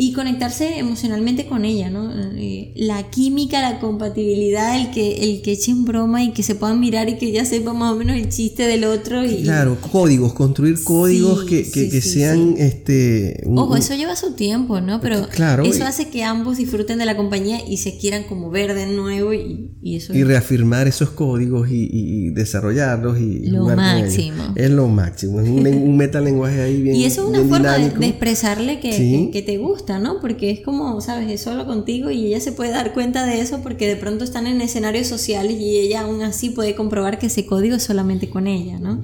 y 0.00 0.12
conectarse 0.12 0.78
emocionalmente 0.78 1.46
con 1.46 1.64
ella, 1.64 1.90
¿no? 1.90 2.12
Eh, 2.36 2.72
la 2.76 3.10
química, 3.10 3.60
la 3.60 3.80
compatibilidad, 3.80 4.80
el 4.80 4.92
que, 4.92 5.24
el 5.24 5.42
que 5.42 5.50
echen 5.50 5.84
broma 5.84 6.22
y 6.22 6.32
que 6.32 6.44
se 6.44 6.54
puedan 6.54 6.78
mirar 6.78 7.08
y 7.08 7.18
que 7.18 7.32
ya 7.32 7.44
sepa 7.44 7.72
más 7.72 7.94
o 7.94 7.96
menos 7.96 8.14
el 8.14 8.28
chiste 8.28 8.68
del 8.68 8.84
otro. 8.84 9.24
Y, 9.24 9.42
claro, 9.42 9.76
códigos, 9.90 10.34
construir 10.34 10.84
códigos 10.84 11.44
que, 11.46 11.64
sean 12.00 12.54
este. 12.58 13.42
Ojo, 13.48 13.74
eso 13.74 13.92
lleva 13.96 14.14
su 14.14 14.34
tiempo, 14.34 14.80
¿no? 14.80 15.00
Pero 15.00 15.28
claro, 15.30 15.64
eso 15.64 15.84
hace 15.84 16.06
que 16.06 16.22
ambos 16.22 16.58
disfruten 16.58 16.98
de 16.98 17.04
la 17.04 17.16
compañía 17.16 17.58
y 17.68 17.78
se 17.78 17.98
quieran 17.98 18.22
como 18.22 18.50
ver 18.50 18.74
de 18.74 18.86
nuevo 18.86 19.34
y, 19.34 19.72
eso. 19.82 20.14
Y 20.14 20.22
reafirmar 20.22 20.86
esos 20.86 21.10
códigos 21.10 21.70
y, 21.72 22.30
desarrollarlos 22.30 23.18
y. 23.18 23.48
Lo 23.48 23.64
máximo. 23.64 24.52
Es 24.54 24.70
lo 24.70 24.86
máximo. 24.86 25.40
Es 25.40 25.48
un, 25.48 25.96
metalenguaje 25.96 26.62
ahí 26.62 26.82
bien. 26.82 26.94
Y 26.94 27.04
eso 27.04 27.22
es 27.22 27.36
una 27.36 27.48
forma 27.48 27.76
de, 27.76 28.06
expresarle 28.06 28.78
que, 28.78 29.30
que 29.32 29.42
te 29.42 29.58
gusta. 29.58 29.87
¿No? 29.98 30.20
Porque 30.20 30.50
es 30.50 30.60
como, 30.60 31.00
¿sabes? 31.00 31.30
Es 31.30 31.40
solo 31.40 31.64
contigo 31.64 32.10
y 32.10 32.26
ella 32.26 32.40
se 32.40 32.52
puede 32.52 32.70
dar 32.70 32.92
cuenta 32.92 33.24
de 33.24 33.40
eso 33.40 33.60
porque 33.62 33.86
de 33.86 33.96
pronto 33.96 34.24
están 34.24 34.46
en 34.46 34.60
escenarios 34.60 35.06
sociales 35.06 35.58
y 35.58 35.78
ella 35.78 36.02
aún 36.02 36.22
así 36.22 36.50
puede 36.50 36.74
comprobar 36.74 37.18
que 37.18 37.26
ese 37.26 37.46
código 37.46 37.76
es 37.76 37.84
solamente 37.84 38.28
con 38.28 38.46
ella, 38.46 38.78
¿no? 38.78 39.02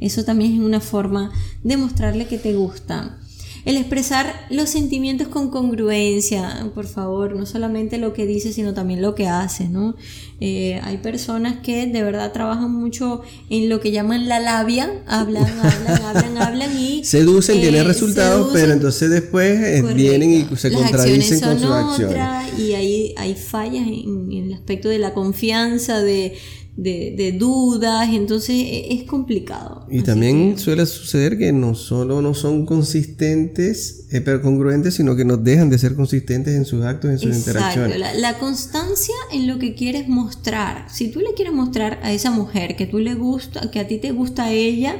Eso 0.00 0.24
también 0.24 0.54
es 0.54 0.60
una 0.60 0.80
forma 0.80 1.30
de 1.62 1.76
mostrarle 1.76 2.26
que 2.26 2.38
te 2.38 2.54
gusta. 2.54 3.18
El 3.64 3.78
expresar 3.78 4.46
los 4.50 4.68
sentimientos 4.68 5.28
con 5.28 5.50
congruencia, 5.50 6.70
por 6.74 6.86
favor, 6.86 7.34
no 7.34 7.46
solamente 7.46 7.96
lo 7.96 8.12
que 8.12 8.26
dices, 8.26 8.54
sino 8.54 8.74
también 8.74 9.00
lo 9.00 9.14
que 9.14 9.26
haces, 9.26 9.70
¿no? 9.70 9.96
Eh, 10.40 10.78
hay 10.82 10.98
personas 10.98 11.60
que 11.62 11.86
de 11.86 12.02
verdad 12.02 12.32
trabajan 12.32 12.70
mucho 12.70 13.22
en 13.48 13.70
lo 13.70 13.80
que 13.80 13.90
llaman 13.90 14.28
la 14.28 14.38
labia, 14.38 15.02
hablan, 15.06 15.44
hablan, 15.62 16.02
hablan, 16.02 16.38
hablan 16.38 16.78
y... 16.78 17.04
Seducen, 17.04 17.60
tienen 17.60 17.82
eh, 17.82 17.84
resultados, 17.84 18.50
pero 18.52 18.72
entonces 18.72 19.08
después 19.08 19.58
eh, 19.60 19.82
vienen 19.94 20.30
y 20.30 20.56
se 20.56 20.70
contradicen 20.70 21.40
con 21.40 21.58
sus 21.58 21.70
acciones. 21.70 22.58
y 22.58 22.74
ahí 22.74 23.14
hay 23.16 23.34
fallas 23.34 23.86
en, 23.86 24.30
el 24.30 24.52
aspecto 24.52 24.90
de 24.90 24.98
la 24.98 25.14
confianza, 25.14 26.02
de, 26.02 26.36
de, 26.76 27.36
dudas, 27.38 28.08
entonces 28.12 28.56
e, 28.56 28.94
es 28.94 29.04
complicado. 29.04 29.86
Y 29.90 30.02
también 30.02 30.58
suele 30.58 30.86
suceder 30.86 31.38
que 31.38 31.52
no 31.52 31.74
solo 31.74 32.20
no 32.20 32.34
son 32.34 32.66
consistentes, 32.66 34.06
eh, 34.10 34.20
pero 34.20 34.42
congruentes, 34.42 34.94
sino 34.94 35.14
que 35.16 35.24
no 35.24 35.36
dejan 35.36 35.70
de 35.70 35.78
ser 35.78 35.94
consistentes 35.94 36.54
en 36.54 36.64
sus 36.64 36.84
actos, 36.84 37.10
en 37.10 37.18
sus 37.18 37.36
interacciones. 37.36 37.98
La, 37.98 38.14
la 38.14 38.38
constancia 38.38 39.14
en 39.32 39.46
lo 39.46 39.58
que 39.58 39.74
quieres 39.74 40.08
mostrar. 40.08 40.86
Si 40.90 41.08
tú 41.10 41.20
le 41.20 41.34
quieres 41.34 41.54
mostrar 41.54 42.00
a 42.02 42.12
esa 42.12 42.30
mujer 42.30 42.76
que 42.76 42.86
tú 42.86 42.98
le 42.98 43.14
gusta, 43.14 43.70
que 43.70 43.80
a 43.80 43.86
ti 43.86 43.98
te 43.98 44.10
gusta 44.10 44.52
ella, 44.52 44.96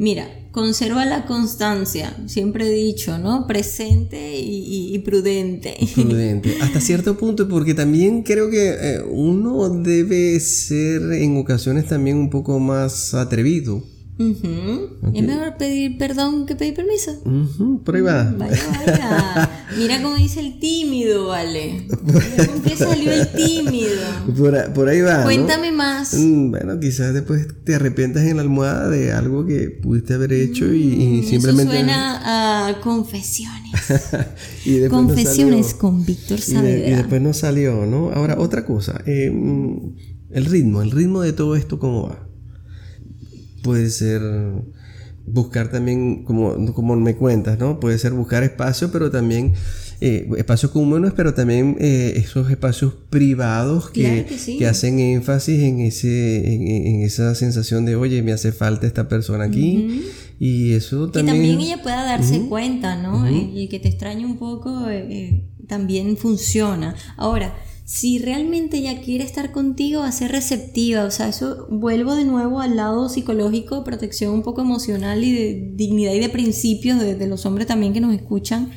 mira, 0.00 0.26
conserva 0.50 1.04
la 1.04 1.26
constancia, 1.26 2.16
siempre 2.26 2.66
he 2.66 2.72
dicho, 2.74 3.18
¿no? 3.18 3.46
Presente 3.46 4.32
y, 4.34 4.98
prudente. 5.00 5.76
Prudente, 5.94 6.56
hasta 6.62 6.80
cierto 6.80 7.18
punto, 7.18 7.46
porque 7.48 7.74
también 7.74 8.22
creo 8.22 8.48
que 8.50 8.70
eh, 8.70 9.02
uno 9.08 9.68
debe 9.68 10.40
ser 10.40 11.12
en 11.12 11.36
ocasiones 11.36 11.86
también 11.86 12.16
un 12.16 12.30
poco 12.30 12.58
más 12.58 13.12
atrevido. 13.12 13.84
Es 14.20 15.22
mejor 15.24 15.56
pedir 15.56 15.96
perdón 15.96 16.44
que 16.44 16.54
pedir 16.54 16.74
permiso. 16.74 17.12
Por 17.84 17.96
ahí 17.96 18.02
va. 18.02 18.24
Vaya, 18.36 18.62
vaya. 18.86 19.50
Mira 19.78 20.02
cómo 20.02 20.16
dice 20.16 20.40
el 20.40 20.58
tímido, 20.58 21.28
vale. 21.28 21.86
Cómo 21.88 22.62
que 22.62 22.76
salió 22.76 23.12
el 23.12 23.28
tímido. 23.32 23.96
Por, 24.74 24.88
ahí 24.88 25.00
va. 25.00 25.22
Cuéntame 25.22 25.72
más. 25.72 26.12
Mm, 26.14 26.50
bueno, 26.50 26.78
quizás 26.78 27.14
después 27.14 27.46
te 27.64 27.74
arrepientas 27.74 28.24
en 28.24 28.36
la 28.36 28.42
almohada 28.42 28.90
de 28.90 29.12
algo 29.12 29.46
que 29.46 29.70
pudiste 29.70 30.12
haber 30.12 30.34
hecho 30.34 30.70
y, 30.70 31.22
mm, 31.22 31.24
simplemente. 31.24 31.72
Eso 31.76 31.84
suena 31.84 32.68
a 32.68 32.80
confesiones. 32.80 33.70
confesiones 34.90 35.72
con 35.72 36.04
Víctor 36.04 36.40
Saavedra. 36.42 36.88
Y, 36.88 36.94
después 36.94 37.22
no 37.22 37.32
salió, 37.32 37.86
¿no? 37.86 38.10
Ahora, 38.10 38.38
otra 38.38 38.66
cosa. 38.66 39.00
Eh, 39.06 39.30
mm, 39.30 39.96
el 40.32 40.44
ritmo, 40.44 40.82
el 40.82 40.90
ritmo 40.90 41.22
de 41.22 41.32
todo 41.32 41.56
esto, 41.56 41.78
¿cómo 41.78 42.08
va? 42.08 42.29
Puede 43.62 43.90
ser 43.90 44.22
buscar 45.26 45.70
también, 45.70 46.24
como, 46.24 46.72
como 46.74 46.96
me 46.96 47.14
cuentas, 47.16 47.58
¿no? 47.58 47.80
Puede 47.80 47.98
ser 47.98 48.12
buscar 48.12 48.42
espacio, 48.42 48.90
pero 48.90 49.10
también 49.10 49.54
eh, 50.00 50.28
espacios 50.38 50.72
comunes, 50.72 51.12
pero 51.14 51.34
también 51.34 51.76
eh, 51.78 52.14
esos 52.16 52.50
espacios 52.50 52.94
privados 53.10 53.90
que, 53.90 54.26
que, 54.58 54.66
hacen 54.66 54.98
énfasis 54.98 55.62
en, 55.62 55.80
ese, 55.80 56.54
en, 56.54 57.02
esa 57.02 57.34
sensación 57.34 57.84
de, 57.84 57.96
oye, 57.96 58.22
me 58.22 58.32
hace 58.32 58.52
falta 58.52 58.86
esta 58.86 59.08
persona 59.08 59.44
aquí. 59.44 60.04
Y 60.38 60.72
eso 60.72 61.10
también... 61.10 61.36
Que 61.36 61.42
también 61.42 61.60
ella 61.60 61.82
pueda 61.82 62.02
darse 62.02 62.40
cuenta, 62.48 62.96
¿no? 62.96 63.28
Y 63.30 63.68
que 63.68 63.78
te 63.78 63.88
extrañe 63.88 64.24
un 64.24 64.38
poco, 64.38 64.88
eh, 64.88 65.44
también 65.68 66.16
funciona. 66.16 66.94
Ahora, 67.16 67.54
si 67.92 68.20
realmente 68.20 68.76
ella 68.76 69.00
quiere 69.00 69.24
estar 69.24 69.50
contigo, 69.50 70.02
va 70.02 70.06
a 70.06 70.12
ser 70.12 70.30
receptiva. 70.30 71.02
O 71.02 71.10
sea, 71.10 71.28
eso 71.28 71.66
vuelvo 71.70 72.14
de 72.14 72.24
nuevo 72.24 72.60
al 72.60 72.76
lado 72.76 73.08
psicológico, 73.08 73.82
protección 73.82 74.32
un 74.32 74.42
poco 74.42 74.60
emocional 74.60 75.24
y 75.24 75.32
de 75.32 75.72
dignidad 75.74 76.12
y 76.12 76.20
de 76.20 76.28
principios 76.28 77.00
de, 77.00 77.26
los 77.26 77.46
hombres 77.46 77.66
también 77.66 77.92
que 77.92 78.00
nos 78.00 78.14
escuchan. 78.14 78.70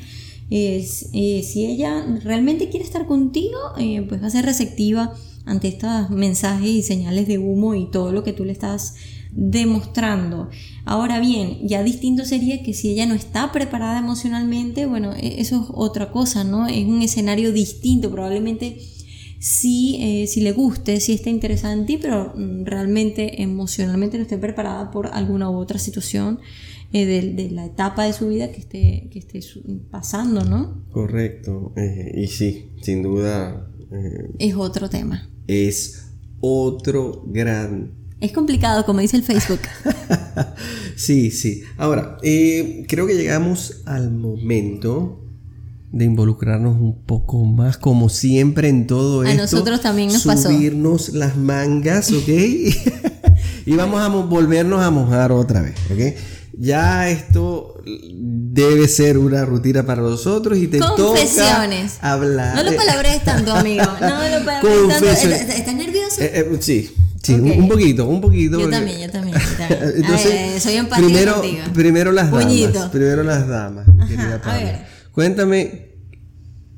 Eh, 0.50 0.82
si 0.82 1.64
ella 1.64 2.04
realmente 2.24 2.70
quiere 2.70 2.84
estar 2.84 3.06
contigo, 3.06 3.56
eh, 3.78 4.04
pues 4.08 4.20
va 4.20 4.26
a 4.26 4.30
ser 4.30 4.46
receptiva 4.46 5.14
ante 5.44 5.68
estos 5.68 6.10
mensajes 6.10 6.68
y 6.68 6.82
señales 6.82 7.28
de 7.28 7.38
humo 7.38 7.76
y 7.76 7.88
todo 7.92 8.10
lo 8.10 8.24
que 8.24 8.32
tú 8.32 8.44
le 8.44 8.50
estás 8.50 8.96
demostrando. 9.30 10.50
Ahora 10.86 11.20
bien, 11.20 11.68
ya 11.68 11.84
distinto 11.84 12.24
sería 12.24 12.64
que 12.64 12.74
si 12.74 12.90
ella 12.90 13.06
no 13.06 13.14
está 13.14 13.52
preparada 13.52 14.00
emocionalmente, 14.00 14.86
bueno, 14.86 15.12
e, 15.14 15.40
eso 15.40 15.62
es 15.62 15.66
otra 15.72 16.10
cosa, 16.10 16.42
¿no? 16.42 16.66
Es 16.66 16.84
un 16.84 17.00
escenario 17.00 17.52
distinto, 17.52 18.10
probablemente 18.10 18.80
si, 19.44 19.98
eh, 20.00 20.26
si 20.26 20.40
le 20.40 20.52
guste, 20.52 21.00
si 21.00 21.12
está 21.12 21.28
interesada 21.28 21.74
en 21.74 21.84
ti, 21.84 21.98
pero 21.98 22.32
mm, 22.34 22.64
realmente 22.64 23.42
emocionalmente 23.42 24.16
no 24.16 24.22
esté 24.22 24.38
preparada 24.38 24.90
por 24.90 25.08
alguna 25.08 25.50
u 25.50 25.56
otra 25.56 25.78
situación 25.78 26.40
eh, 26.94 27.04
de, 27.04 27.50
la 27.50 27.66
etapa 27.66 28.04
de 28.04 28.14
su 28.14 28.28
vida 28.28 28.50
que 28.50 28.60
esté, 28.60 29.10
que 29.12 29.18
esté 29.18 29.40
pasando, 29.90 30.46
¿no? 30.46 30.86
Correcto, 30.90 31.74
eh, 31.76 32.22
y 32.22 32.28
sí, 32.28 32.70
sin 32.80 33.02
duda. 33.02 33.70
es 34.38 34.54
otro 34.54 34.88
tema. 34.88 35.28
Es 35.46 36.06
otro 36.40 37.24
gran 37.26 37.92
es 38.20 38.32
complicado, 38.32 38.86
como 38.86 39.00
dice 39.00 39.18
el 39.18 39.24
Facebook. 39.24 39.60
sí, 40.96 41.30
sí. 41.30 41.62
Ahora, 41.76 42.16
creo 42.22 43.06
que 43.06 43.14
llegamos 43.14 43.82
al 43.84 44.10
momento 44.10 45.23
de 45.94 46.04
involucrarnos 46.04 46.76
un 46.80 47.04
poco 47.04 47.44
más, 47.44 47.78
como 47.78 48.08
siempre 48.08 48.68
en 48.68 48.88
todo 48.88 49.22
esto. 49.22 49.32
A 49.32 49.42
nosotros 49.42 49.80
también 49.80 50.12
nos 50.12 50.24
pasó. 50.24 50.50
Subirnos 50.50 51.10
las 51.10 51.36
mangas, 51.36 52.10
¿ok? 52.10 52.28
y 53.66 53.76
vamos 53.76 54.00
a 54.00 54.08
volvernos 54.08 54.82
a 54.82 54.90
mojar 54.90 55.30
otra 55.30 55.62
vez, 55.62 55.74
¿ok? 55.92 56.18
Ya 56.58 57.08
esto 57.08 57.80
debe 57.84 58.88
ser 58.88 59.18
una 59.18 59.44
rutina 59.44 59.86
para 59.86 60.02
nosotros 60.02 60.58
y 60.58 60.66
te 60.66 60.80
Confesiones. 60.80 61.94
toca 61.94 62.12
hablar. 62.12 62.56
No 62.56 62.70
lo 62.70 62.76
palabres 62.76 63.22
tanto, 63.22 63.54
amigo. 63.54 63.84
No 64.00 64.28
lo 64.28 64.44
palabres 64.44 65.00
tanto. 65.00 65.28
¿Estás 65.52 65.74
nervioso? 65.74 66.20
Eh, 66.20 66.32
eh, 66.34 66.56
sí. 66.60 66.92
Sí, 67.22 67.34
un 67.34 67.68
poquito, 67.68 68.06
un 68.06 68.20
poquito. 68.20 68.60
Yo 68.60 68.68
también, 68.68 69.00
yo 69.00 69.10
también. 69.10 69.36
Entonces, 69.96 70.62
soy 70.62 70.74
empática 70.74 71.06
primero, 71.06 71.34
contigo. 71.36 71.62
primero 71.72 72.12
las 72.12 72.30
damas. 72.30 72.90
Primero 72.90 73.22
las 73.22 73.48
damas, 73.48 73.86
querida 74.08 74.40
A 74.44 74.56
ver. 74.58 74.93
Cuéntame, 75.14 75.92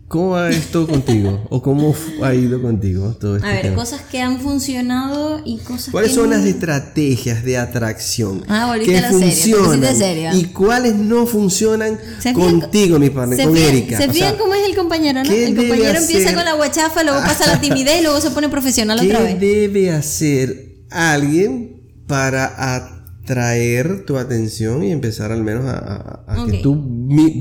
¿cómo 0.08 0.30
va 0.32 0.50
esto 0.50 0.86
contigo? 0.86 1.46
¿O 1.48 1.62
cómo 1.62 1.94
ha 2.22 2.34
ido 2.34 2.60
contigo 2.60 3.16
todo 3.18 3.36
esto? 3.36 3.48
A 3.48 3.52
ver, 3.52 3.74
cosas 3.74 4.02
que 4.02 4.20
han 4.20 4.40
funcionado 4.40 5.40
y 5.42 5.56
cosas 5.60 5.88
¿Cuáles 5.88 6.12
son 6.12 6.28
las 6.28 6.44
estrategias 6.44 7.42
de 7.44 7.56
atracción 7.56 8.44
ah, 8.48 8.76
que 8.84 9.00
funcionan 9.04 10.36
y 10.36 10.44
cuáles 10.46 10.96
no 10.96 11.26
funcionan 11.26 11.98
contigo, 12.34 12.98
mi 12.98 13.08
padre, 13.08 13.42
con 13.42 13.56
Erika? 13.56 13.96
¿Se 13.96 14.12
fijan 14.12 14.36
cómo 14.36 14.52
es 14.54 14.68
el 14.68 14.76
compañero, 14.76 15.24
no? 15.24 15.30
El 15.32 15.56
compañero 15.56 15.98
empieza 15.98 16.34
con 16.34 16.44
la 16.44 16.52
guachafa, 16.52 17.04
luego 17.04 17.20
pasa 17.20 17.46
la 17.46 17.58
timidez 17.58 18.00
y 18.00 18.02
luego 18.02 18.20
se 18.20 18.32
pone 18.32 18.50
profesional 18.50 19.00
otra 19.00 19.20
vez. 19.20 19.36
¿Qué 19.36 19.46
debe 19.46 19.92
hacer 19.92 20.84
alguien 20.90 22.04
para 22.06 22.76
atraer 22.76 24.04
tu 24.04 24.18
atención 24.18 24.84
y 24.84 24.92
empezar 24.92 25.32
al 25.32 25.42
menos 25.42 25.64
a, 25.66 26.44
que 26.50 26.58
tú 26.58 26.76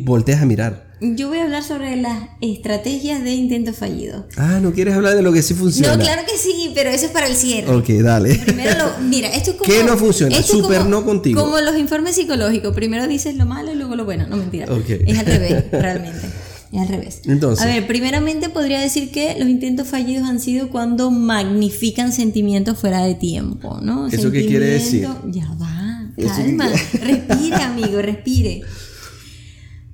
voltees 0.06 0.42
a 0.42 0.46
mirar? 0.46 0.85
Yo 1.02 1.28
voy 1.28 1.40
a 1.40 1.44
hablar 1.44 1.64
sobre 1.64 1.98
las 1.98 2.30
estrategias 2.42 3.22
de 3.22 3.34
intento 3.34 3.74
fallido. 3.74 4.28
Ah, 4.38 4.60
¿no 4.62 4.72
quieres 4.72 4.96
hablar 4.96 5.16
de 5.16 5.22
lo 5.22 5.34
que 5.34 5.42
sí 5.42 5.54
funciona? 5.54 5.98
No, 5.98 6.02
claro 6.02 6.22
que 6.26 6.38
sí, 6.38 6.72
pero 6.74 6.90
eso 6.90 7.08
es 7.08 7.12
para 7.12 7.28
el 7.28 7.36
cierre. 7.36 7.74
Ok, 7.74 7.90
dale. 8.02 8.36
Primero 8.36 8.72
lo, 8.78 9.04
mira, 9.06 9.28
esto 9.30 9.52
es 9.52 9.58
como... 9.58 9.70
¿Qué 9.70 9.84
no 9.84 9.98
funciona? 9.98 10.42
Súper 10.42 10.86
no 10.86 11.04
contigo. 11.04 11.44
Como 11.44 11.60
los 11.60 11.78
informes 11.78 12.16
psicológicos. 12.16 12.74
Primero 12.74 13.08
dices 13.08 13.36
lo 13.36 13.46
malo 13.46 13.74
y 13.74 13.76
luego 13.76 13.96
lo 13.96 14.06
bueno. 14.06 14.26
No, 14.28 14.38
mentira. 14.38 14.68
Es 15.06 15.20
al 15.20 15.26
revés, 15.26 15.66
realmente. 15.72 16.28
Es 16.72 16.80
al 16.80 16.88
revés. 16.88 17.22
Entonces. 17.26 17.66
A 17.66 17.68
ver, 17.68 17.86
primeramente 17.88 18.50
podría 18.50 18.80
decir 18.80 19.12
que 19.12 19.36
los 19.38 19.50
intentos 19.50 19.88
fallidos 19.88 20.28
han 20.28 20.40
sido 20.40 20.70
cuando 20.70 21.12
magnifican 21.12 22.14
sentimientos 22.14 22.80
fuera 22.80 23.04
de 23.04 23.16
tiempo, 23.16 23.80
¿no? 23.82 24.08
¿Eso 24.08 24.32
qué 24.32 24.46
quiere 24.46 24.68
decir? 24.68 25.08
Ya 25.28 25.48
va, 25.60 26.10
calma. 26.18 26.70
Respire, 26.70 27.62
amigo, 27.62 28.02
respire. 28.02 28.62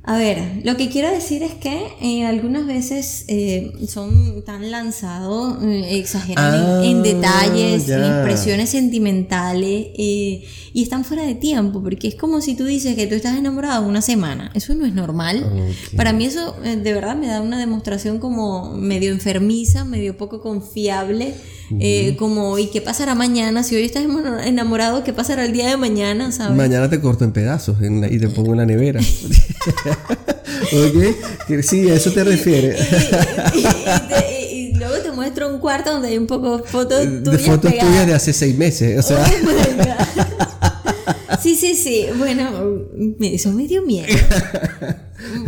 A 0.04 0.18
ver, 0.18 0.62
lo 0.64 0.78
que 0.78 0.90
quiero 0.90 1.12
decir 1.12 1.44
es 1.44 1.54
que 1.54 1.86
eh, 2.02 2.26
algunas 2.26 2.66
veces 2.66 3.24
eh, 3.28 3.72
son 3.88 4.44
tan 4.44 4.72
lanzados, 4.72 5.64
eh, 5.64 6.00
exageran 6.00 6.84
en, 6.84 6.98
ah, 6.98 7.02
detalles, 7.04 7.88
en 7.88 8.04
expresiones 8.06 8.72
sentimentales 8.72 9.90
y 9.96 10.44
están 10.74 11.06
fuera 11.06 11.24
de 11.24 11.36
tiempo, 11.36 11.84
porque 11.84 12.08
es 12.08 12.16
como 12.16 12.42
si 12.42 12.56
tú 12.56 12.66
dices 12.66 12.96
que 12.96 13.06
tú 13.06 13.14
estás 13.14 13.38
enamorado 13.38 13.86
una 13.86 14.02
semana. 14.02 14.52
Eso 14.56 14.74
no 14.74 14.88
es 14.88 14.94
normal. 14.94 15.46
Para 15.96 16.14
mí 16.14 16.26
eso 16.26 16.56
de 16.64 16.94
verdad 16.94 17.16
me 17.16 17.28
da 17.28 17.40
una 17.40 17.60
demostración 17.60 18.18
como 18.18 18.74
medio 18.76 19.12
enfermiza, 19.12 19.86
medio 19.86 20.18
poco 20.18 20.42
confiable. 20.42 21.36
Como, 22.18 22.58
¿y 22.58 22.68
qué 22.68 22.82
pasará 22.82 23.16
mañana? 23.16 23.64
Si 23.64 23.76
hoy 23.76 23.84
estás 23.84 24.04
enamorado, 24.46 25.04
¿qué 25.04 25.14
pasará 25.14 25.46
el 25.46 25.54
día 25.54 25.70
de 25.70 25.78
mañana? 25.78 26.32
¿sabes? 26.32 26.56
Mañana 26.56 26.90
te 26.90 27.00
corto 27.00 27.24
en 27.24 27.32
pedazos 27.32 27.78
y 27.82 28.20
te 28.20 28.28
pongo 28.30 28.52
en 28.52 28.58
la 28.58 28.66
nevera. 28.66 29.00
¿Ok? 30.74 31.64
Sí, 31.64 31.90
a 31.90 31.96
eso 31.96 32.12
te 32.12 32.24
refieres. 32.24 32.80
Y, 34.52 34.74
luego 34.74 34.96
te 34.98 35.12
muestro 35.12 35.54
un 35.54 35.60
cuarto 35.60 35.94
donde 35.94 36.10
hay 36.10 36.18
un 36.18 36.28
poco 36.28 36.64
fotos 36.64 37.02
tuyas. 37.24 37.24
De 37.24 37.40
fotos 37.40 37.72
tuyas 37.72 38.08
de 38.08 38.14
hace 38.14 38.34
seis 38.34 38.58
meses, 38.58 39.00
o 39.00 39.02
sea. 39.02 39.24
Oh 39.24 39.28
sí, 41.42 41.56
sí, 41.56 41.76
sí. 41.76 42.08
Bueno, 42.18 42.50
eso 43.22 43.52
me 43.52 43.68
dio 43.68 43.84
miedo. 43.84 44.08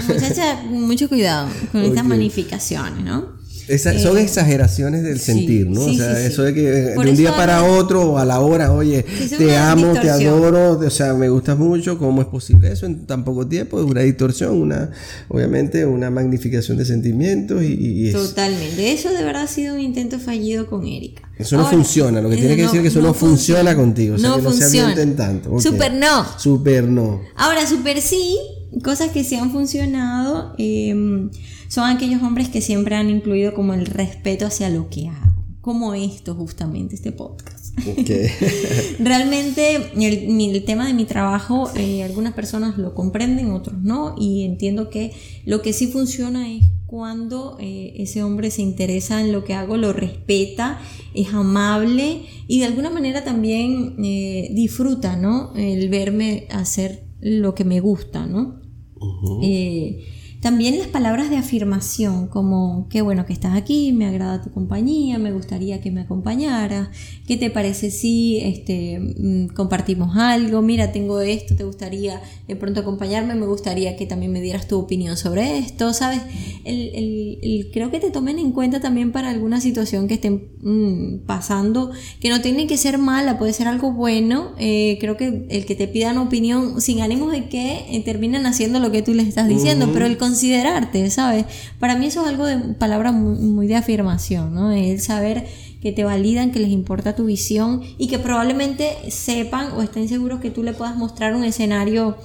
Muchacha, 0.07 0.61
mucho 0.63 1.09
cuidado 1.09 1.49
con 1.71 1.81
estas 1.81 2.05
magnificaciones, 2.05 3.03
¿no? 3.03 3.42
Son 3.77 4.17
exageraciones 4.17 5.03
del 5.03 5.19
sentir, 5.19 5.67
¿no? 5.67 5.81
o 5.85 5.93
sea, 5.93 6.19
eso 6.25 6.43
de 6.43 6.53
que 6.53 6.61
de 6.61 6.97
un 6.97 7.15
día 7.15 7.35
para 7.35 7.63
otro 7.63 8.11
o 8.11 8.17
a 8.17 8.25
la 8.25 8.39
hora, 8.39 8.71
oye, 8.71 9.05
te 9.37 9.55
amo, 9.55 9.93
te 9.93 10.09
adoro, 10.09 10.79
o 10.79 10.89
sea, 10.89 11.13
me 11.13 11.29
gustas 11.29 11.57
mucho, 11.57 11.97
¿cómo 11.97 12.21
es 12.21 12.27
posible 12.27 12.71
eso 12.71 12.85
en 12.85 13.05
tan 13.05 13.23
poco 13.23 13.47
tiempo? 13.47 13.79
Es 13.79 13.85
una 13.85 14.01
distorsión, 14.01 14.61
una, 14.61 14.91
obviamente, 15.27 15.85
una 15.85 16.09
magnificación 16.09 16.77
de 16.77 16.85
sentimientos 16.85 17.63
y, 17.63 18.11
Totalmente, 18.11 18.91
eso 18.91 19.09
de 19.09 19.23
verdad 19.23 19.43
ha 19.43 19.47
sido 19.47 19.75
un 19.75 19.81
intento 19.81 20.19
fallido 20.19 20.67
con 20.67 20.85
Erika. 20.85 21.29
Eso 21.37 21.57
no 21.57 21.65
funciona, 21.65 22.21
lo 22.21 22.29
que 22.29 22.37
tiene 22.37 22.55
que 22.55 22.63
decir 22.63 22.77
es 22.77 22.83
que 22.83 22.87
eso 22.89 23.01
no, 23.01 23.13
funciona, 23.13 23.75
contigo, 23.75 24.15
o 24.15 24.17
sea, 24.17 24.29
no 24.29 24.35
que 24.37 24.41
no 24.43 24.51
funciona. 24.51 24.95
se 24.95 25.05
tanto. 25.07 25.59
Super 25.59 25.93
no. 25.93 26.25
Super 26.37 26.83
no. 26.83 27.21
Ahora, 27.35 27.65
super 27.65 28.01
sí, 28.01 28.37
cosas 28.81 29.11
que 29.11 29.23
sí 29.23 29.35
han 29.35 29.51
funcionado. 29.51 30.55
Eh, 30.57 31.29
son 31.73 31.89
aquellos 31.89 32.21
hombres 32.21 32.49
que 32.49 32.61
siempre 32.61 32.95
han 32.95 33.09
incluido 33.09 33.53
como 33.53 33.73
el 33.73 33.87
respeto 33.87 34.45
hacia 34.45 34.69
lo 34.69 34.89
que 34.89 35.07
hago, 35.07 35.43
como 35.59 35.95
esto 35.95 36.35
justamente, 36.35 36.93
este 36.93 37.11
podcast. 37.11 37.75
Realmente 38.99 39.91
el, 39.95 40.63
tema 40.65 40.85
de 40.85 40.93
mi 40.93 41.05
trabajo, 41.05 41.71
eh, 41.75 42.03
algunas 42.03 42.33
personas 42.33 42.77
lo 42.77 42.93
comprenden, 42.93 43.51
otros 43.51 43.81
no, 43.81 44.13
y 44.19 44.43
entiendo 44.43 44.91
que 44.91 45.13
lo 45.45 45.63
que 45.63 45.73
sí 45.73 45.87
funciona 45.87 46.51
es 46.51 46.63
cuando 46.85 47.57
eh, 47.59 47.93
ese 47.97 48.21
hombre 48.21 48.51
se 48.51 48.61
interesa 48.61 49.19
en 49.19 49.31
lo 49.31 49.43
que 49.43 49.55
hago, 49.55 49.77
lo 49.77 49.93
respeta, 49.93 50.79
es 51.15 51.33
amable 51.33 52.21
y 52.47 52.59
de 52.59 52.67
alguna 52.67 52.91
manera 52.91 53.23
también 53.23 53.95
eh, 54.03 54.49
disfruta, 54.53 55.15
¿no? 55.15 55.55
El 55.55 55.89
verme 55.89 56.45
hacer 56.51 57.05
lo 57.19 57.55
que 57.55 57.65
me 57.65 57.79
gusta, 57.79 58.27
¿no? 58.27 58.61
Uhum. 59.03 59.43
E 59.43 60.22
También 60.43 60.77
las 60.77 60.87
palabras 60.87 61.29
de 61.29 61.37
afirmación, 61.37 62.27
como 62.27 62.89
qué 62.89 63.01
bueno 63.01 63.25
que 63.25 63.31
estás 63.31 63.55
aquí, 63.55 63.93
me 63.93 64.07
agrada 64.07 64.41
tu 64.41 64.51
compañía, 64.51 65.17
me 65.17 65.31
gustaría 65.31 65.79
que 65.79 65.89
me 65.89 66.01
acompañaras, 66.01 66.89
qué 67.25 67.37
te 67.37 67.49
parece 67.49 67.91
si 67.91 68.39
este, 68.39 68.99
mm, 68.99 69.53
compartimos 69.55 70.17
algo, 70.17 70.61
mira, 70.61 70.91
tengo 70.91 71.21
esto, 71.21 71.55
te 71.55 71.63
gustaría 71.63 72.21
de 72.45 72.57
pronto 72.57 72.81
acompañarme, 72.81 73.35
me 73.35 73.45
gustaría 73.45 73.95
que 73.95 74.05
también 74.05 74.33
me 74.33 74.41
dieras 74.41 74.67
tu 74.67 74.77
opinión 74.77 75.15
sobre 75.15 75.59
esto, 75.59 75.93
¿sabes? 75.93 76.19
El, 76.65 77.69
creo 77.71 77.89
que 77.89 78.01
te 78.01 78.11
tomen 78.11 78.37
en 78.37 78.51
cuenta 78.51 78.81
también 78.81 79.13
para 79.13 79.29
alguna 79.29 79.61
situación 79.61 80.09
que 80.09 80.15
estén 80.15 80.49
mm, 80.61 81.25
pasando, 81.25 81.91
que 82.19 82.27
no 82.27 82.41
tiene 82.41 82.67
que 82.67 82.75
ser 82.75 82.97
mala, 82.97 83.39
puede 83.39 83.53
ser 83.53 83.69
algo 83.69 83.93
bueno, 83.93 84.51
eh, 84.57 84.97
creo 84.99 85.15
que 85.15 85.47
el 85.49 85.65
que 85.65 85.75
te 85.75 85.87
pidan 85.87 86.17
opinión 86.17 86.81
sin 86.81 86.99
ánimos 86.99 87.31
de 87.31 87.47
que 87.47 87.85
eh, 87.89 88.03
terminen 88.03 88.45
haciendo 88.45 88.81
lo 88.81 88.91
que 88.91 89.01
tú 89.01 89.13
les 89.13 89.29
estás 89.29 89.47
diciendo, 89.47 89.89
pero 89.93 90.05
el 90.05 90.17
considerarte, 90.33 91.07
¿sabes? 91.11 91.45
Para 91.79 91.95
mí 91.95 92.07
eso 92.07 92.23
es 92.23 92.29
algo 92.29 92.47
de 92.47 92.57
palabra 92.73 93.11
muy, 93.11 93.67
de 93.67 93.75
afirmación, 93.75 94.51
¿no? 94.55 94.71
El 94.71 94.99
saber 94.99 95.45
que 95.79 95.91
te 95.91 96.03
validan, 96.03 96.51
que 96.51 96.59
les 96.59 96.71
importa 96.71 97.15
tu 97.15 97.25
visión 97.25 97.83
y 97.99 98.07
que 98.07 98.17
probablemente 98.17 99.11
sepan 99.11 99.73
o 99.73 99.83
estén 99.83 100.09
seguros 100.09 100.39
que 100.39 100.49
tú 100.49 100.63
le 100.63 100.73
puedas 100.73 100.95
mostrar 100.95 101.35
un 101.35 101.43
escenario 101.43 102.17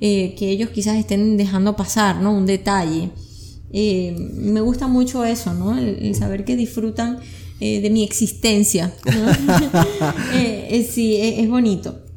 eh, 0.00 0.36
que 0.38 0.50
ellos 0.50 0.70
quizás 0.70 0.98
estén 0.98 1.36
dejando 1.36 1.74
pasar, 1.74 2.20
¿no? 2.20 2.32
Un 2.32 2.46
detalle. 2.46 3.10
Eh, 3.72 4.14
me 4.34 4.60
gusta 4.60 4.86
mucho 4.86 5.24
eso, 5.24 5.52
¿no? 5.52 5.76
El, 5.76 6.14
saber 6.14 6.44
que 6.44 6.54
disfrutan 6.54 7.18
eh, 7.58 7.80
de 7.80 7.90
mi 7.90 8.04
existencia. 8.04 8.94
sí, 10.88 11.16
es 11.20 11.48
bonito. 11.48 12.07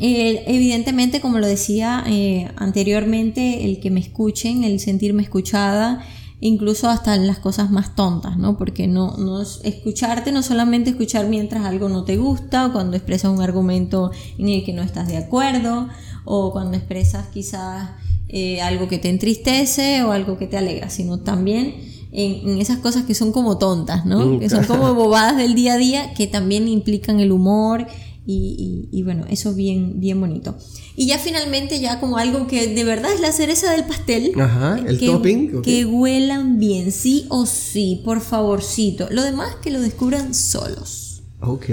Eh, 0.00 0.44
evidentemente, 0.46 1.20
como 1.20 1.38
lo 1.38 1.46
decía 1.46 2.04
eh, 2.06 2.50
anteriormente, 2.56 3.64
el 3.64 3.80
que 3.80 3.90
me 3.90 4.00
escuchen, 4.00 4.64
el 4.64 4.80
sentirme 4.80 5.22
escuchada, 5.22 6.04
incluso 6.40 6.88
hasta 6.88 7.14
en 7.14 7.26
las 7.26 7.38
cosas 7.38 7.70
más 7.70 7.94
tontas, 7.94 8.36
¿no? 8.36 8.58
Porque 8.58 8.86
no, 8.86 9.16
no 9.16 9.40
es 9.40 9.60
escucharte, 9.64 10.32
no 10.32 10.42
solamente 10.42 10.90
escuchar 10.90 11.28
mientras 11.28 11.64
algo 11.64 11.88
no 11.88 12.04
te 12.04 12.16
gusta, 12.16 12.66
o 12.66 12.72
cuando 12.72 12.96
expresas 12.96 13.32
un 13.32 13.40
argumento 13.40 14.10
en 14.38 14.48
el 14.48 14.64
que 14.64 14.72
no 14.72 14.82
estás 14.82 15.08
de 15.08 15.16
acuerdo, 15.16 15.88
o 16.24 16.52
cuando 16.52 16.76
expresas 16.76 17.28
quizás 17.28 17.90
eh, 18.28 18.60
algo 18.60 18.88
que 18.88 18.98
te 18.98 19.08
entristece 19.08 20.02
o 20.02 20.12
algo 20.12 20.36
que 20.36 20.46
te 20.46 20.58
alegra, 20.58 20.90
sino 20.90 21.20
también 21.20 21.74
en, 22.12 22.48
en, 22.48 22.58
esas 22.58 22.78
cosas 22.78 23.04
que 23.04 23.14
son 23.14 23.32
como 23.32 23.56
tontas, 23.56 24.04
¿no? 24.04 24.38
Que 24.38 24.50
son 24.50 24.64
como 24.64 24.94
bobadas 24.94 25.36
del 25.36 25.54
día 25.54 25.74
a 25.74 25.76
día, 25.76 26.14
que 26.14 26.26
también 26.26 26.68
implican 26.68 27.20
el 27.20 27.32
humor 27.32 27.86
y, 28.28 29.02
bueno, 29.04 29.24
eso 29.28 29.54
bien, 29.54 30.00
bien 30.00 30.20
bonito. 30.20 30.56
Y 30.96 31.06
ya 31.06 31.18
finalmente, 31.18 31.80
ya 31.80 32.00
como 32.00 32.18
algo 32.18 32.46
que 32.46 32.74
de 32.74 32.84
verdad 32.84 33.12
es 33.12 33.20
la 33.20 33.30
cereza 33.30 33.70
del 33.70 33.84
pastel. 33.84 34.32
Ajá, 34.40 34.80
el 34.84 34.98
que, 34.98 35.06
topping. 35.06 35.62
Que 35.62 35.84
huelan 35.84 36.58
bien, 36.58 36.90
sí 36.90 37.26
o 37.28 37.46
sí, 37.46 38.02
por 38.04 38.20
favorcito. 38.20 39.06
Lo 39.10 39.22
demás 39.22 39.56
que 39.62 39.70
lo 39.70 39.80
descubran 39.80 40.34
solos. 40.34 41.22
Ok. 41.40 41.66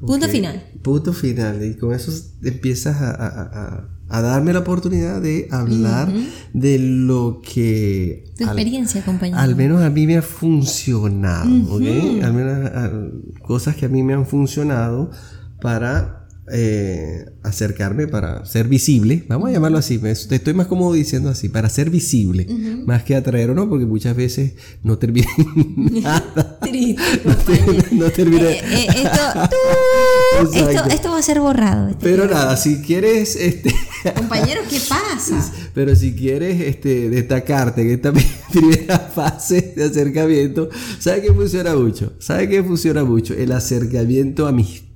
Punto 0.00 0.28
final. 0.28 0.64
Punto 0.82 1.12
final. 1.12 1.64
Y 1.64 1.76
con 1.76 1.94
eso 1.94 2.10
empiezas 2.42 2.96
a, 3.00 3.88
darme 4.08 4.52
la 4.52 4.60
oportunidad 4.60 5.20
de 5.20 5.46
hablar 5.52 6.12
de 6.52 6.78
lo 6.80 7.40
que... 7.42 8.24
Tu 8.36 8.44
experiencia, 8.44 9.04
compañero. 9.04 9.38
Al 9.38 9.54
menos 9.54 9.82
a 9.82 9.90
mí 9.90 10.06
me 10.08 10.16
ha 10.16 10.22
funcionado, 10.22 11.76
¿ok? 11.76 12.24
Al 12.24 12.32
menos 12.32 12.70
cosas 13.42 13.76
que 13.76 13.86
a 13.86 13.88
mí 13.88 14.02
me 14.02 14.14
han 14.14 14.26
funcionado 14.26 15.12
para 15.60 16.20
eh, 16.52 17.26
acercarme, 17.42 18.08
para 18.08 18.44
ser 18.44 18.66
visible, 18.66 19.24
vamos 19.28 19.48
a 19.48 19.52
llamarlo 19.52 19.78
así, 19.78 20.00
estoy 20.04 20.52
más 20.52 20.66
cómodo 20.66 20.94
diciendo 20.94 21.30
así, 21.30 21.48
para 21.48 21.68
ser 21.68 21.90
visible, 21.90 22.46
más 22.86 23.04
que 23.04 23.14
atraer 23.14 23.50
o 23.50 23.54
no, 23.54 23.68
porque 23.68 23.86
muchas 23.86 24.16
veces 24.16 24.54
no 24.82 24.98
termina 24.98 25.28
nada. 25.76 26.58
Triste, 26.62 27.02
no, 27.92 28.10
termina. 28.10 28.50
Eh, 28.50 28.62
eh, 28.68 28.86
esto, 30.42 30.84
esto, 30.90 31.10
va 31.12 31.18
a 31.18 31.22
ser 31.22 31.40
borrado. 31.40 31.88
Este 31.88 32.04
Pero 32.04 32.26
nada, 32.26 32.56
si 32.56 32.82
quieres, 32.82 33.36
este, 33.36 33.72
compañero, 34.16 34.62
¿qué 34.68 34.80
pasa? 34.88 35.52
Pero 35.72 35.94
si 35.94 36.14
quieres, 36.14 36.60
este, 36.60 37.10
destacarte 37.10 37.82
en 37.82 37.90
esta 37.90 38.12
primera 38.52 38.98
fase 38.98 39.72
de 39.76 39.84
acercamiento, 39.84 40.68
¿sabes 40.98 41.22
qué 41.22 41.32
funciona 41.32 41.76
mucho? 41.76 42.12
¿Sabes 42.18 42.48
qué 42.48 42.62
funciona 42.62 43.04
mucho? 43.04 43.34
El 43.34 43.52
acercamiento 43.52 44.48
amistoso 44.48 44.89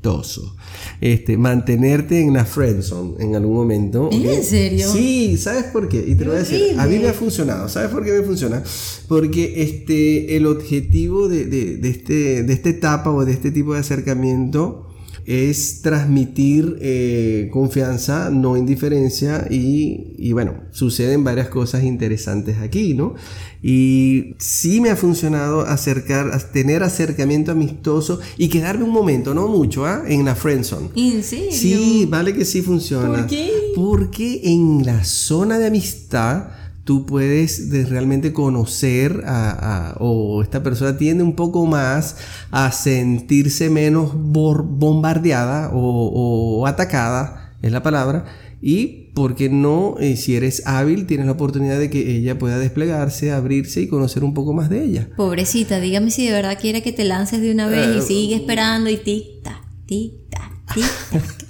este, 1.01 1.37
mantenerte 1.37 2.21
en 2.21 2.33
la 2.33 2.45
friendzone 2.45 3.23
en 3.23 3.35
algún 3.35 3.57
momento. 3.57 4.11
¿En 4.13 4.43
serio? 4.43 4.89
Sí, 4.91 5.37
¿sabes 5.37 5.65
por 5.65 5.89
qué? 5.89 6.05
Y 6.07 6.15
te 6.15 6.25
lo 6.25 6.33
voy 6.33 6.41
a 6.41 6.45
decir, 6.45 6.79
a 6.79 6.87
mí 6.87 6.99
me 6.99 7.09
ha 7.09 7.13
funcionado. 7.13 7.69
¿Sabes 7.69 7.91
por 7.91 8.05
qué 8.05 8.13
me 8.13 8.23
funciona? 8.23 8.63
Porque 9.09 9.63
este, 9.63 10.37
el 10.37 10.47
objetivo 10.47 11.29
de, 11.29 11.47
de, 11.47 11.89
este, 11.89 12.43
de 12.43 12.53
esta 12.53 12.69
etapa 12.69 13.11
o 13.11 13.25
de 13.25 13.33
este 13.33 13.51
tipo 13.51 13.75
de 13.75 13.81
acercamiento 13.81 14.89
es 15.27 15.81
transmitir 15.83 16.79
eh, 16.81 17.49
confianza, 17.53 18.31
no 18.31 18.57
indiferencia 18.57 19.47
y, 19.51 20.15
y, 20.19 20.33
bueno, 20.33 20.55
suceden 20.71 21.25
varias 21.25 21.49
cosas 21.49 21.85
interesantes 21.85 22.59
aquí, 22.59 22.95
¿no? 22.95 23.15
Y 23.63 24.35
sí 24.39 24.81
me 24.81 24.91
ha 24.91 24.97
funcionado 24.97 25.63
acercar, 25.63 26.39
tener 26.53 26.83
acercamiento 26.83 27.53
amistoso 27.53 28.21
y 28.37 28.49
quedarme 28.49 28.85
un 28.85 28.91
momento, 28.91 29.35
no 29.35 29.49
mucho, 29.49 29.87
¿ah? 29.87 30.03
En 30.07 30.25
la 30.25 30.35
friendzone. 30.35 30.91
¿En 30.95 31.23
serio? 31.23 31.53
Sí, 31.53 32.07
vale 32.09 32.35
que 32.35 32.45
sí 32.45 32.61
funciona. 32.61 33.21
¿Por 33.21 33.27
qué? 33.27 33.51
Porque 33.75 34.43
en 34.45 34.85
la 34.85 35.05
zona 35.05 35.59
de 35.59 35.67
amistad 35.67 36.49
tú 36.85 37.07
puedes 37.07 37.71
realmente 37.89 38.33
conocer 38.33 39.25
a, 39.27 39.97
o 40.01 40.43
esta 40.43 40.63
persona 40.63 40.97
tiende 40.97 41.25
un 41.25 41.35
poco 41.35 41.67
más 41.67 42.17
a 42.51 42.71
sentirse 42.73 43.71
menos 43.71 44.13
bombardeada 44.15 45.71
o, 45.73 46.61
o 46.61 46.67
atacada, 46.67 47.55
es 47.63 47.73
la 47.73 47.83
palabra, 47.83 48.27
y 48.67 49.11
porque 49.15 49.51
no, 49.51 49.97
eh, 50.01 50.17
si 50.17 50.37
eres 50.37 50.67
hábil, 50.67 51.07
tienes 51.07 51.27
la 51.27 51.33
oportunidad 51.33 51.79
de 51.79 51.91
que 51.91 52.17
ella 52.17 52.39
pueda 52.39 52.59
desplegarse, 52.59 53.31
abrirse 53.31 53.83
y 53.83 53.89
conocer 53.89 54.25
un 54.25 54.33
poco 54.33 54.55
más 54.55 54.71
de 54.71 54.83
ella. 54.83 55.09
Pobrecita, 55.17 55.81
dígame 55.81 56.11
si 56.11 56.27
de 56.27 56.33
verdad 56.33 56.59
quiere 56.59 56.83
que 56.83 56.91
te 56.91 57.05
lances 57.05 57.43
de 57.43 57.53
una 57.53 57.69
vez 57.69 57.95
y 57.95 57.99
eh, 57.99 58.03
sigue 58.03 58.37
esperando 58.37 58.89
y 58.89 58.97
tic-tac, 58.97 59.63
tic-tac, 59.87 60.51
tic-tac. 60.75 61.45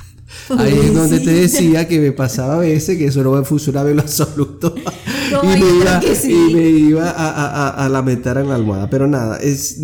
Ahí 0.59 0.77
es 0.77 0.93
donde 0.93 1.21
te 1.21 1.33
decía 1.33 1.87
que 1.87 2.01
me 2.01 2.13
pasaba 2.13 2.57
a 2.57 2.59
veces 2.59 2.99
que 2.99 3.07
eso 3.07 3.23
no 3.23 3.33
me 3.33 3.45
funcionaba 3.45 3.89
en 3.91 3.97
lo 3.97 4.03
absoluto. 4.03 4.75
y, 5.31 5.47
me 5.47 5.59
iba, 5.59 6.01
y, 6.03 6.55
me 6.55 6.69
iba, 6.69 7.11
a, 7.11 7.31
a, 7.31 7.85
a, 7.85 7.89
lamentar 7.89 8.39
en 8.39 8.49
la 8.49 8.55
almohada. 8.55 8.89
Pero 8.91 9.07
nada, 9.07 9.37
es. 9.39 9.79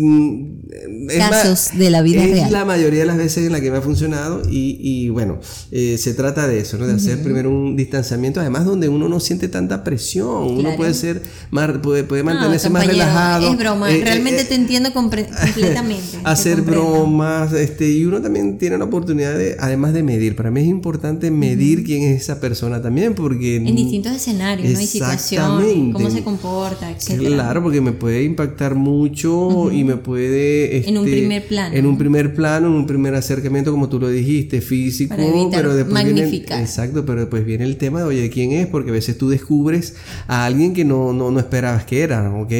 Casos 1.17 1.69
de 1.77 1.89
la 1.89 2.01
vida 2.01 2.23
es 2.23 2.51
la 2.51 2.65
mayoría 2.65 3.01
de 3.01 3.05
las 3.05 3.17
veces 3.17 3.45
en 3.45 3.51
la 3.51 3.61
que 3.61 3.71
me 3.71 3.77
ha 3.77 3.81
funcionado. 3.81 4.41
Y, 4.49 4.77
y 4.79 5.09
bueno, 5.09 5.39
eh, 5.71 5.97
se 5.97 6.13
trata 6.13 6.47
de 6.47 6.59
eso, 6.59 6.77
¿no? 6.77 6.87
De 6.87 6.93
hacer 6.93 7.21
primero 7.23 7.49
un 7.49 7.75
distanciamiento, 7.75 8.39
además 8.39 8.65
donde 8.65 8.89
uno 8.89 9.07
no 9.07 9.19
siente 9.19 9.47
tanta 9.47 9.83
presión. 9.83 10.59
Uno 10.59 10.75
puede 10.75 10.93
ser 10.93 11.21
más, 11.49 11.69
puede, 11.79 12.03
puede 12.03 12.23
mantenerse 12.23 12.69
más 12.69 12.85
relajado. 12.85 13.51
Es 13.51 13.57
broma, 13.57 13.91
eh, 13.91 14.01
realmente 14.03 14.41
eh, 14.41 14.45
te 14.45 14.55
entiendo 14.55 14.93
completamente. 14.93 16.19
hacer 16.23 16.61
bromas, 16.61 17.53
este, 17.53 17.89
y 17.89 18.05
uno 18.05 18.21
también 18.21 18.57
tiene 18.57 18.77
la 18.77 18.85
oportunidad 18.85 19.37
de, 19.37 19.55
además 19.59 19.93
de 19.93 20.03
medir, 20.03 20.35
para 20.35 20.51
mí 20.51 20.61
es 20.61 20.67
importante 20.67 21.31
medir 21.31 21.83
quién 21.83 22.03
es 22.03 22.21
esa 22.21 22.39
persona 22.39 22.81
también, 22.81 23.15
porque... 23.15 23.57
En 23.57 23.75
distintos 23.75 24.13
escenarios, 24.13 24.71
¿no? 24.71 24.81
Y 24.81 24.87
situaciones 24.87 25.93
cómo 25.93 26.09
se 26.09 26.23
comporta, 26.23 26.91
etc. 26.91 27.19
Claro, 27.19 27.63
porque 27.63 27.81
me 27.81 27.91
puede 27.91 28.23
impactar 28.23 28.75
mucho 28.75 29.71
y 29.71 29.83
me 29.83 29.97
puede... 29.97 30.70
en 30.71 30.97
un 30.97 31.05
este, 31.05 31.17
primer 31.19 31.47
plano. 31.47 31.75
En 31.75 31.85
un 31.85 31.97
primer 31.97 32.33
plano, 32.33 32.67
en 32.67 32.73
un 32.73 32.87
primer 32.87 33.15
acercamiento, 33.15 33.71
como 33.71 33.89
tú 33.89 33.99
lo 33.99 34.09
dijiste, 34.09 34.61
físico, 34.61 35.15
pero 35.51 35.75
después 35.75 36.03
viene... 36.03 36.23
Exacto, 36.59 37.05
pero 37.05 37.21
después 37.21 37.45
viene 37.45 37.65
el 37.65 37.77
tema 37.77 37.99
de, 37.99 38.05
oye, 38.05 38.29
¿quién 38.29 38.51
es? 38.51 38.67
Porque 38.67 38.89
a 38.89 38.93
veces 38.93 39.17
tú 39.17 39.29
descubres 39.29 39.95
a 40.27 40.45
alguien 40.45 40.73
que 40.73 40.85
no, 40.85 41.13
no, 41.13 41.31
no 41.31 41.39
esperabas 41.39 41.85
que 41.85 42.01
era, 42.01 42.33
¿ok? 42.33 42.51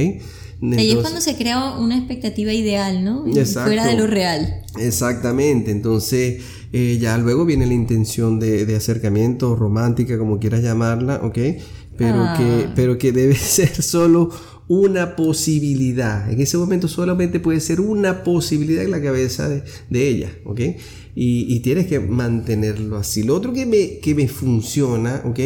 Ahí 0.78 0.92
es 0.92 0.98
cuando 0.98 1.22
se 1.22 1.36
crea 1.36 1.78
una 1.78 1.98
expectativa 1.98 2.54
ideal, 2.54 3.04
¿no? 3.04 3.26
Fuera 3.64 3.86
de 3.86 3.96
lo 3.96 4.06
real. 4.06 4.62
Exactamente, 4.80 5.72
entonces 5.72 6.42
eh, 6.72 7.00
ya 7.02 7.18
luego 7.18 7.46
viene 7.46 7.66
la 7.66 7.74
intención 7.74 8.40
de, 8.40 8.76
acercamiento 8.76 9.56
romántica, 9.56 10.18
como 10.18 10.40
quieras 10.40 10.62
llamarla, 10.62 11.22
¿ok? 11.24 11.38
Pero, 11.98 12.24
que, 12.38 12.66
ah. 12.68 12.74
pero 12.76 12.98
que 12.98 13.12
debe 13.12 13.36
ser 13.36 13.82
solo 13.82 14.30
una 14.72 15.18
posibilidad. 15.18 16.32
En 16.32 16.40
ese 16.40 16.58
momento 16.58 16.88
solamente 16.88 17.42
puede 17.42 17.60
ser 17.60 17.82
una 17.82 18.24
posibilidad 18.24 18.86
en 18.86 18.92
la 18.92 19.02
cabeza 19.02 19.50
de, 19.50 20.08
ella, 20.08 20.32
¿ok? 20.46 20.62
Y, 21.14 21.54
y, 21.54 21.60
tienes 21.60 21.88
que 21.88 22.00
mantenerlo 22.00 22.96
así. 22.96 23.24
Lo 23.24 23.36
otro 23.36 23.52
que 23.52 23.66
me, 23.66 23.98
que 23.98 24.16
me 24.16 24.30
funciona, 24.30 25.24
¿ok? 25.26 25.40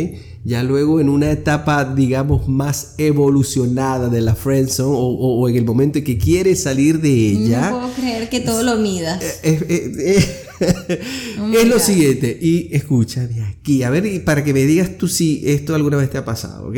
ya 0.46 0.62
luego 0.62 1.00
en 1.00 1.10
una 1.10 1.32
etapa, 1.32 1.84
digamos, 1.84 2.48
más 2.48 2.94
evolucionada 3.00 4.10
de 4.10 4.22
la 4.22 4.36
friendzone 4.36 4.96
o, 4.96 5.02
o, 5.02 5.50
en 5.50 5.56
el 5.56 5.66
momento 5.66 5.98
en 5.98 6.04
que 6.04 6.20
quieres 6.20 6.62
salir 6.62 7.02
de 7.02 7.10
ella. 7.10 7.72
No 7.72 7.80
puedo 7.80 7.94
creer 7.94 8.30
que 8.30 8.42
todo 8.42 8.62
lo 8.62 8.76
midas. 8.76 9.24
Eh, 9.24 9.60
eh, 9.68 9.92
eh, 10.00 10.45
oh 11.40 11.52
es 11.54 11.68
lo 11.68 11.80
siguiente, 11.80 12.38
y 12.42 12.70
escucha 12.72 13.28
de 13.28 13.44
aquí, 13.44 13.84
a 13.84 13.90
ver, 13.90 14.24
para 14.24 14.44
que 14.44 14.54
me 14.54 14.66
digas 14.66 14.98
tú 14.98 15.08
si 15.08 15.42
esto 15.46 15.76
alguna 15.76 15.98
vez 15.98 16.10
te 16.10 16.18
ha 16.18 16.26
pasado, 16.26 16.70
¿ok? 16.70 16.78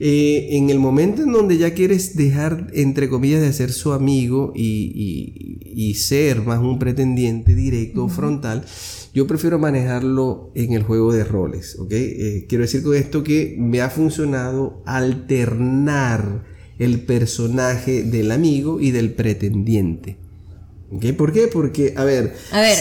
en 0.00 0.70
el 0.70 0.80
momento 0.80 1.22
en 1.22 1.32
donde 1.32 1.56
ya 1.56 1.72
quieres 1.72 2.16
dejar, 2.16 2.68
entre 2.74 3.08
comillas, 3.08 3.40
de 3.40 3.52
ser 3.52 3.72
su 3.72 3.92
amigo 3.92 4.52
y, 4.54 5.60
y, 5.64 5.94
ser 5.94 6.42
más 6.42 6.58
un 6.58 6.78
pretendiente 6.78 7.54
directo 7.54 8.04
o 8.04 8.08
frontal, 8.08 8.64
yo 9.14 9.26
prefiero 9.28 9.58
manejarlo 9.58 10.50
en 10.56 10.72
el 10.72 10.82
juego 10.82 11.12
de 11.12 11.22
roles, 11.22 11.78
¿ok? 11.78 11.92
Eh, 11.92 12.46
quiero 12.48 12.62
decir 12.62 12.82
con 12.82 12.96
esto 12.96 13.22
que 13.22 13.54
me 13.56 13.80
ha 13.80 13.88
funcionado 13.88 14.82
alternar 14.84 16.44
el 16.78 17.00
personaje 17.00 18.02
del 18.02 18.32
amigo 18.32 18.80
y 18.80 18.90
del 18.90 19.12
pretendiente. 19.12 20.16
¿Ok? 20.90 21.12
¿Por 21.16 21.32
qué? 21.32 21.46
Porque, 21.46 21.94
a 21.96 22.04
ver... 22.04 22.34
A 22.50 22.60
ver, 22.60 22.76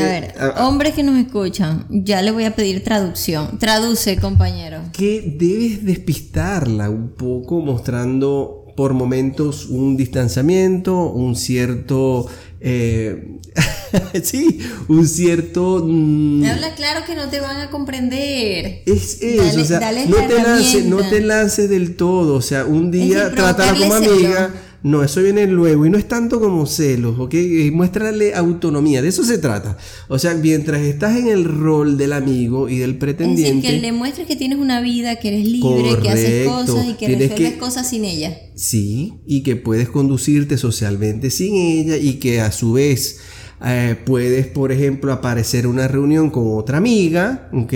a 0.00 0.04
ver, 0.04 0.24
eh, 0.24 0.50
hombres 0.58 0.94
que 0.94 1.02
nos 1.02 1.18
escuchan, 1.18 1.86
ya 1.90 2.22
le 2.22 2.30
voy 2.30 2.44
a 2.44 2.54
pedir 2.54 2.84
traducción. 2.84 3.58
Traduce, 3.58 4.16
compañero. 4.18 4.80
Que 4.92 5.36
debes 5.38 5.84
despistarla 5.84 6.90
un 6.90 7.10
poco 7.10 7.60
mostrando 7.60 8.64
por 8.76 8.92
momentos 8.92 9.66
un 9.66 9.96
distanciamiento, 9.96 11.10
un 11.10 11.34
cierto 11.34 12.26
eh, 12.60 13.38
sí, 14.22 14.58
un 14.88 15.06
cierto... 15.06 15.82
Mm, 15.84 16.44
habla 16.44 16.74
claro 16.74 17.04
que 17.06 17.14
no 17.14 17.28
te 17.28 17.40
van 17.40 17.60
a 17.60 17.70
comprender. 17.70 18.82
Es 18.86 19.22
eso, 19.22 19.60
o 19.60 19.64
sea, 19.64 19.92
no, 20.08 20.16
te 20.26 20.42
lances, 20.42 20.84
no 20.86 20.96
te 21.08 21.20
lances 21.20 21.68
del 21.68 21.96
todo, 21.96 22.34
o 22.34 22.42
sea, 22.42 22.64
un 22.64 22.90
día 22.90 23.30
tratarla 23.32 23.86
como 23.86 23.94
amiga 23.94 24.54
no, 24.86 25.02
eso 25.02 25.20
viene 25.20 25.48
luego 25.48 25.84
y 25.84 25.90
no 25.90 25.98
es 25.98 26.06
tanto 26.06 26.38
como 26.38 26.64
celos, 26.64 27.18
¿ok? 27.18 27.34
Muéstrale 27.72 28.36
autonomía, 28.36 29.02
de 29.02 29.08
eso 29.08 29.24
se 29.24 29.38
trata. 29.38 29.76
O 30.06 30.16
sea, 30.16 30.34
mientras 30.34 30.80
estás 30.82 31.16
en 31.16 31.26
el 31.26 31.44
rol 31.44 31.98
del 31.98 32.12
amigo 32.12 32.68
y 32.68 32.78
del 32.78 32.96
pretendiente... 32.96 33.66
Es 33.66 33.74
que 33.74 33.80
le 33.80 33.90
muestres 33.90 34.28
que 34.28 34.36
tienes 34.36 34.60
una 34.60 34.80
vida, 34.80 35.16
que 35.16 35.26
eres 35.26 35.44
libre, 35.44 35.98
que 36.00 36.08
haces 36.08 36.48
cosas 36.48 36.86
y 36.86 36.94
que 36.94 37.08
resuelves 37.08 37.56
cosas 37.56 37.90
sin 37.90 38.04
ella. 38.04 38.38
Sí, 38.54 39.14
y 39.26 39.42
que 39.42 39.56
puedes 39.56 39.88
conducirte 39.88 40.56
socialmente 40.56 41.30
sin 41.30 41.56
ella 41.56 41.96
y 41.96 42.20
que 42.20 42.40
a 42.40 42.52
su 42.52 42.74
vez 42.74 43.18
eh, 43.64 43.96
puedes, 44.06 44.46
por 44.46 44.70
ejemplo, 44.70 45.12
aparecer 45.12 45.64
en 45.64 45.70
una 45.72 45.88
reunión 45.88 46.30
con 46.30 46.44
otra 46.56 46.78
amiga, 46.78 47.50
¿ok? 47.52 47.72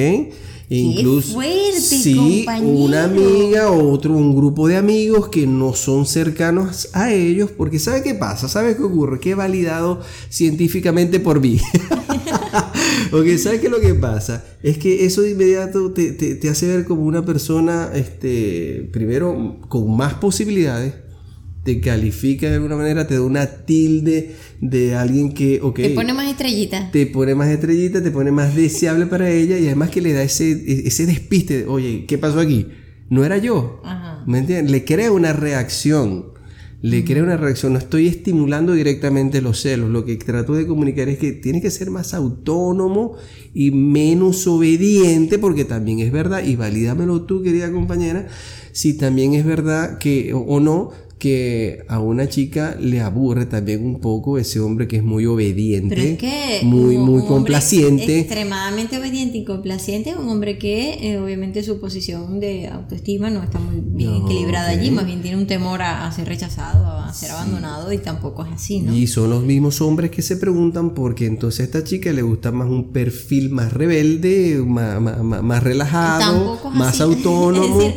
Incluso 0.72 1.34
fuerte, 1.34 1.80
sí, 1.80 2.46
una 2.62 3.02
amiga 3.02 3.72
o 3.72 3.90
otro, 3.90 4.16
un 4.16 4.36
grupo 4.36 4.68
de 4.68 4.76
amigos 4.76 5.28
que 5.28 5.44
no 5.44 5.74
son 5.74 6.06
cercanos 6.06 6.90
a 6.92 7.12
ellos, 7.12 7.50
porque 7.50 7.80
¿sabe 7.80 8.04
qué 8.04 8.14
pasa? 8.14 8.48
¿Sabe 8.48 8.76
qué 8.76 8.82
ocurre? 8.84 9.18
Que 9.18 9.30
he 9.30 9.34
validado 9.34 10.00
científicamente 10.28 11.18
por 11.18 11.40
mí. 11.40 11.60
porque 13.10 13.36
¿sabe 13.38 13.60
qué 13.60 13.68
lo 13.68 13.80
que 13.80 13.94
pasa? 13.94 14.44
Es 14.62 14.78
que 14.78 15.04
eso 15.04 15.22
de 15.22 15.32
inmediato 15.32 15.90
te, 15.90 16.12
te 16.12 16.48
hace 16.48 16.68
ver 16.68 16.84
como 16.84 17.02
una 17.02 17.24
persona, 17.24 17.90
este, 17.92 18.88
primero, 18.92 19.56
con 19.68 19.96
más 19.96 20.14
posibilidades 20.14 20.94
te 21.62 21.80
califica 21.80 22.48
de 22.48 22.54
alguna 22.54 22.76
manera, 22.76 23.06
te 23.06 23.14
da 23.14 23.22
una 23.22 23.46
tilde 23.46 24.34
de 24.60 24.94
alguien 24.94 25.32
que, 25.32 25.60
ok. 25.60 25.76
Te 25.76 25.90
pone 25.90 26.14
más 26.14 26.28
estrellita. 26.28 26.90
Te 26.90 27.06
pone 27.06 27.34
más 27.34 27.48
estrellita, 27.48 28.02
te 28.02 28.10
pone 28.10 28.30
más 28.30 28.54
deseable 28.54 29.06
para 29.06 29.30
ella 29.30 29.58
y 29.58 29.66
además 29.66 29.90
que 29.90 30.00
le 30.00 30.12
da 30.12 30.22
ese, 30.22 30.52
ese 30.86 31.06
despiste, 31.06 31.66
oye, 31.66 32.06
¿qué 32.06 32.16
pasó 32.16 32.40
aquí? 32.40 32.66
No 33.10 33.24
era 33.24 33.36
yo. 33.38 33.82
¿Me 34.26 34.38
entiendes? 34.38 34.70
Le 34.70 34.84
crea 34.84 35.12
una 35.12 35.32
reacción. 35.32 36.32
Le 36.80 37.04
crea 37.04 37.22
una 37.22 37.36
reacción. 37.36 37.74
No 37.74 37.78
estoy 37.78 38.06
estimulando 38.06 38.72
directamente 38.72 39.42
los 39.42 39.60
celos. 39.60 39.90
Lo 39.90 40.04
que 40.04 40.16
trato 40.16 40.54
de 40.54 40.66
comunicar 40.66 41.08
es 41.08 41.18
que 41.18 41.32
tiene 41.32 41.60
que 41.60 41.70
ser 41.70 41.90
más 41.90 42.14
autónomo 42.14 43.16
y 43.52 43.70
menos 43.72 44.46
obediente, 44.46 45.38
porque 45.38 45.64
también 45.64 45.98
es 45.98 46.12
verdad, 46.12 46.42
y 46.42 46.56
valídamelo 46.56 47.22
tú, 47.22 47.42
querida 47.42 47.70
compañera, 47.70 48.28
si 48.72 48.96
también 48.96 49.34
es 49.34 49.44
verdad 49.44 49.98
que, 49.98 50.32
o 50.32 50.60
no, 50.60 50.92
que 51.20 51.84
a 51.86 52.00
una 52.00 52.28
chica 52.28 52.76
le 52.80 53.00
aburre 53.00 53.44
también 53.44 53.84
un 53.84 54.00
poco 54.00 54.38
ese 54.38 54.58
hombre 54.58 54.88
que 54.88 54.96
es 54.96 55.04
muy 55.04 55.26
obediente, 55.26 56.18
muy, 56.64 56.96
muy 56.96 57.22
complaciente. 57.26 58.20
Extremadamente 58.20 58.98
obediente 58.98 59.36
y 59.38 59.44
complaciente, 59.44 60.16
un 60.16 60.28
hombre 60.30 60.58
que 60.58 61.12
eh, 61.12 61.18
obviamente 61.18 61.62
su 61.62 61.78
posición 61.78 62.40
de 62.40 62.68
autoestima 62.68 63.28
no 63.28 63.42
está 63.42 63.58
muy 63.58 63.82
bien 63.84 64.22
equilibrada 64.24 64.70
allí, 64.70 64.90
más 64.90 65.04
bien 65.04 65.20
tiene 65.20 65.36
un 65.36 65.46
temor 65.46 65.82
a, 65.82 66.10
ser 66.10 66.26
rechazado, 66.26 66.86
a 66.86 67.12
ser 67.12 67.32
abandonado 67.32 67.92
y 67.92 67.98
tampoco 67.98 68.46
es 68.46 68.52
así, 68.52 68.80
¿no? 68.80 68.96
Y 68.96 69.06
son 69.06 69.28
los 69.28 69.44
mismos 69.44 69.82
hombres 69.82 70.10
que 70.10 70.22
se 70.22 70.38
preguntan 70.38 70.94
por 70.94 71.14
qué 71.14 71.26
entonces 71.26 71.60
a 71.60 71.64
esta 71.64 71.84
chica 71.84 72.12
le 72.12 72.22
gusta 72.22 72.50
más 72.50 72.68
un 72.68 72.92
perfil 72.92 73.50
más 73.50 73.74
rebelde, 73.74 74.64
más, 74.66 75.00
más, 75.00 75.62
relajado, 75.62 76.58
más 76.72 77.00
autónomo. 77.02 77.92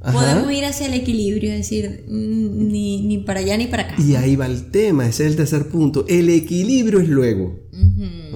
Podemos 0.00 0.52
ir 0.52 0.64
hacia 0.64 0.86
el 0.86 0.94
equilibrio, 0.94 1.50
es 1.50 1.58
decir, 1.58 2.04
mm, 2.06 2.68
ni, 2.68 3.02
ni, 3.02 3.18
para 3.18 3.40
allá 3.40 3.56
ni 3.56 3.66
para 3.66 3.84
acá. 3.84 3.94
Y 3.98 4.14
ahí 4.14 4.36
va 4.36 4.46
el 4.46 4.70
tema, 4.70 5.08
ese 5.08 5.24
es 5.24 5.30
el 5.30 5.36
tercer 5.36 5.66
punto. 5.68 6.04
El 6.08 6.30
equilibrio 6.30 7.00
es 7.00 7.08
luego. 7.08 7.68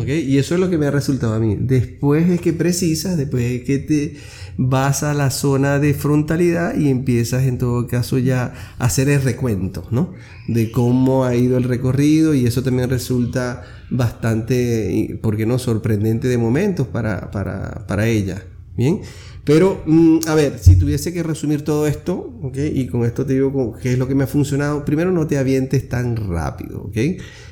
Y 0.05 0.39
eso 0.39 0.55
es 0.55 0.61
lo 0.61 0.71
que 0.71 0.79
me 0.79 0.87
ha 0.87 0.91
resultado 0.91 1.35
a 1.35 1.39
mí. 1.39 1.57
Después 1.59 2.29
es 2.29 2.41
que 2.41 2.53
precisas, 2.53 3.17
después 3.17 3.45
es 3.45 3.63
que 3.63 3.79
te 3.79 4.17
vas 4.57 5.03
a 5.03 5.15
la 5.15 5.31
zona 5.31 5.79
de 5.79 5.95
frontalidad 5.95 6.77
y 6.77 6.89
empiezas 6.89 7.45
en 7.45 7.59
todo 7.59 7.87
caso 7.87 8.19
ya 8.19 8.53
a 8.79 8.85
hacer 8.85 9.09
el 9.09 9.23
recuento, 9.23 9.87
¿no? 9.91 10.13
De 10.49 10.71
cómo 10.71 11.25
ha 11.25 11.35
ido 11.35 11.57
el 11.57 11.65
recorrido 11.65 12.35
y 12.35 12.47
eso 12.47 12.63
también 12.63 12.91
resulta 12.91 13.63
bastante, 13.91 15.19
¿por 15.23 15.37
qué 15.37 15.47
no? 15.47 15.59
Sorprendente 15.59 16.29
de 16.29 16.39
momentos 16.39 16.89
para, 16.89 17.31
para, 17.31 17.87
para 17.87 18.09
ella. 18.09 18.43
Bien. 18.77 19.01
Pero, 19.45 19.83
mm, 19.87 20.21
a 20.29 20.35
ver, 20.35 20.59
si 20.61 20.77
tuviese 20.77 21.13
que 21.13 21.23
resumir 21.23 21.63
todo 21.63 21.87
esto, 21.87 22.39
¿ok? 22.43 22.59
Y 22.75 22.87
con 22.87 23.05
esto 23.05 23.27
te 23.27 23.33
digo 23.35 23.75
qué 23.81 23.93
es 23.93 23.99
lo 23.99 24.07
que 24.07 24.15
me 24.15 24.25
ha 24.25 24.29
funcionado. 24.29 24.85
Primero, 24.85 25.11
no 25.11 25.27
te 25.27 25.37
avientes 25.37 25.89
tan 25.89 26.17
rápido, 26.17 26.83
¿ok? 26.83 26.97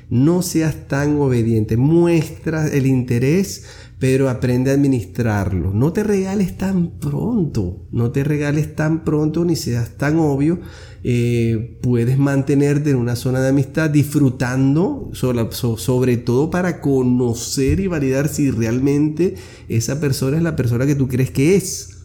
No 0.08 0.42
seas 0.42 0.88
tan 0.88 1.18
obediente. 1.18 1.76
Muestra 1.76 2.68
el 2.68 2.86
interés, 2.86 3.64
pero 3.98 4.28
aprende 4.28 4.70
a 4.70 4.74
administrarlo. 4.74 5.72
No 5.72 5.92
te 5.92 6.04
regales 6.04 6.56
tan 6.56 6.98
pronto. 6.98 7.86
No 7.90 8.12
te 8.12 8.24
regales 8.24 8.74
tan 8.76 9.04
pronto 9.04 9.44
ni 9.44 9.56
seas 9.56 9.96
tan 9.96 10.18
obvio. 10.18 10.60
Eh, 11.02 11.78
puedes 11.80 12.18
mantenerte 12.18 12.90
en 12.90 12.96
una 12.96 13.16
zona 13.16 13.40
de 13.40 13.48
amistad 13.48 13.88
disfrutando, 13.88 15.10
sobre 15.12 16.16
todo 16.18 16.50
para 16.50 16.80
conocer 16.80 17.80
y 17.80 17.86
validar 17.86 18.28
si 18.28 18.50
realmente 18.50 19.34
esa 19.68 19.98
persona 20.00 20.36
es 20.36 20.42
la 20.42 20.56
persona 20.56 20.86
que 20.86 20.94
tú 20.94 21.08
crees 21.08 21.30
que 21.30 21.56
es. 21.56 21.96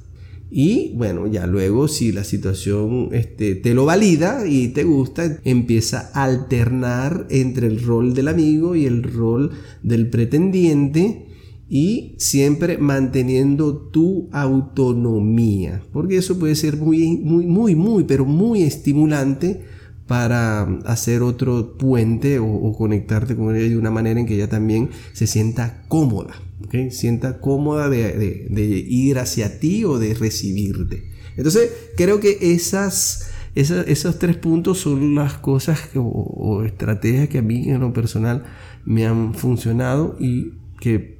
Y 0.49 0.93
bueno, 0.95 1.27
ya 1.27 1.47
luego 1.47 1.89
si 1.89 2.13
la 2.13 2.23
situación 2.23 3.09
este, 3.11 3.55
te 3.55 3.73
lo 3.73 3.83
valida 3.83 4.47
y 4.47 4.69
te 4.69 4.85
gusta, 4.85 5.39
empieza 5.43 6.11
a 6.13 6.23
alternar 6.23 7.27
entre 7.29 7.67
el 7.67 7.83
rol 7.83 8.13
del 8.13 8.29
amigo 8.29 8.75
y 8.75 8.85
el 8.85 9.03
rol 9.03 9.51
del 9.83 10.09
pretendiente 10.09 11.34
y 11.67 12.15
siempre 12.19 12.77
manteniendo 12.77 13.75
tu 13.75 14.29
autonomía, 14.31 15.83
porque 15.91 16.17
eso 16.17 16.37
puede 16.37 16.55
ser 16.55 16.77
muy, 16.77 17.17
muy, 17.17 17.45
muy, 17.45 17.75
muy, 17.75 18.03
pero 18.03 18.25
muy 18.25 18.61
estimulante 18.63 19.65
para 20.07 20.63
hacer 20.85 21.23
otro 21.23 21.77
puente 21.77 22.37
o, 22.39 22.73
conectarte 22.77 23.35
con 23.35 23.55
ella 23.55 23.69
de 23.69 23.77
una 23.77 23.89
manera 23.89 24.19
en 24.19 24.25
que 24.27 24.35
ella 24.35 24.49
también 24.49 24.89
se 25.13 25.25
sienta 25.25 25.83
cómoda, 25.87 26.35
¿okay? 26.63 26.91
sienta 26.91 27.39
cómoda 27.39 27.89
de, 27.89 28.47
de, 28.49 28.63
ir 28.65 29.17
hacia 29.17 29.59
ti 29.59 29.83
o 29.83 29.97
de 29.97 30.13
recibirte. 30.13 31.09
Entonces, 31.37 31.71
creo 31.97 32.19
que 32.19 32.37
esas, 32.41 33.31
esos 33.55 34.19
tres 34.19 34.37
puntos 34.37 34.79
son 34.79 35.15
las 35.15 35.33
cosas 35.33 35.79
o, 35.95 36.63
estrategias 36.63 37.27
que 37.27 37.39
a 37.39 37.41
mí 37.41 37.69
en 37.69 37.79
lo 37.79 37.91
personal 37.91 38.43
me 38.85 39.07
han 39.07 39.33
funcionado 39.33 40.15
y 40.19 40.53
que 40.79 41.14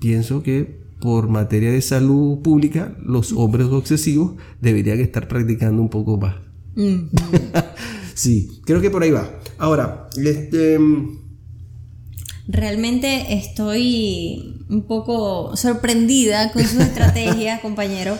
pienso 0.00 0.42
que 0.42 0.80
por 1.00 1.28
materia 1.28 1.70
de 1.70 1.80
salud 1.80 2.40
pública 2.42 2.94
los 3.02 3.32
hombres 3.32 3.66
obsesivos 3.68 4.32
deberían 4.60 5.00
estar 5.00 5.28
practicando 5.28 5.80
un 5.80 5.88
poco 5.88 6.18
más. 6.18 6.36
sí, 8.14 8.60
creo 8.64 8.80
que 8.80 8.90
por 8.90 9.02
ahí 9.02 9.10
va. 9.10 9.30
Ahora, 9.58 10.08
este... 10.16 10.78
Realmente 12.48 13.34
estoy 13.34 14.64
un 14.68 14.82
poco 14.82 15.56
sorprendida 15.56 16.50
con 16.52 16.64
sus 16.64 16.80
estrategias, 16.80 17.60
compañero. 17.62 18.16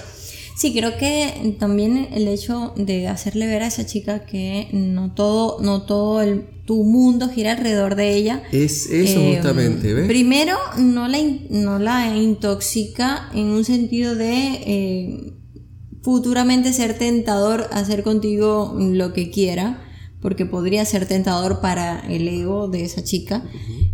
Sí, 0.60 0.74
creo 0.74 0.98
que 0.98 1.56
también 1.58 2.08
el 2.12 2.28
hecho 2.28 2.74
de 2.76 3.08
hacerle 3.08 3.46
ver 3.46 3.62
a 3.62 3.68
esa 3.68 3.86
chica 3.86 4.26
que 4.26 4.68
no 4.74 5.14
todo, 5.14 5.56
no 5.62 5.84
todo 5.84 6.20
el, 6.20 6.44
tu 6.66 6.84
mundo 6.84 7.30
gira 7.30 7.52
alrededor 7.52 7.94
de 7.94 8.14
ella. 8.14 8.42
Es 8.52 8.84
eso 8.90 9.20
eh, 9.20 9.36
justamente, 9.36 9.94
¿ves? 9.94 10.06
Primero, 10.06 10.58
no 10.76 11.08
la, 11.08 11.16
no 11.48 11.78
la 11.78 12.14
intoxica 12.14 13.30
en 13.32 13.46
un 13.46 13.64
sentido 13.64 14.14
de 14.16 14.48
eh, 14.66 15.32
futuramente 16.02 16.74
ser 16.74 16.98
tentador, 16.98 17.66
hacer 17.72 18.02
contigo 18.02 18.76
lo 18.78 19.14
que 19.14 19.30
quiera 19.30 19.89
porque 20.20 20.46
podría 20.46 20.84
ser 20.84 21.06
tentador 21.06 21.60
para 21.60 22.00
el 22.08 22.28
ego 22.28 22.68
de 22.68 22.84
esa 22.84 23.02
chica, 23.02 23.42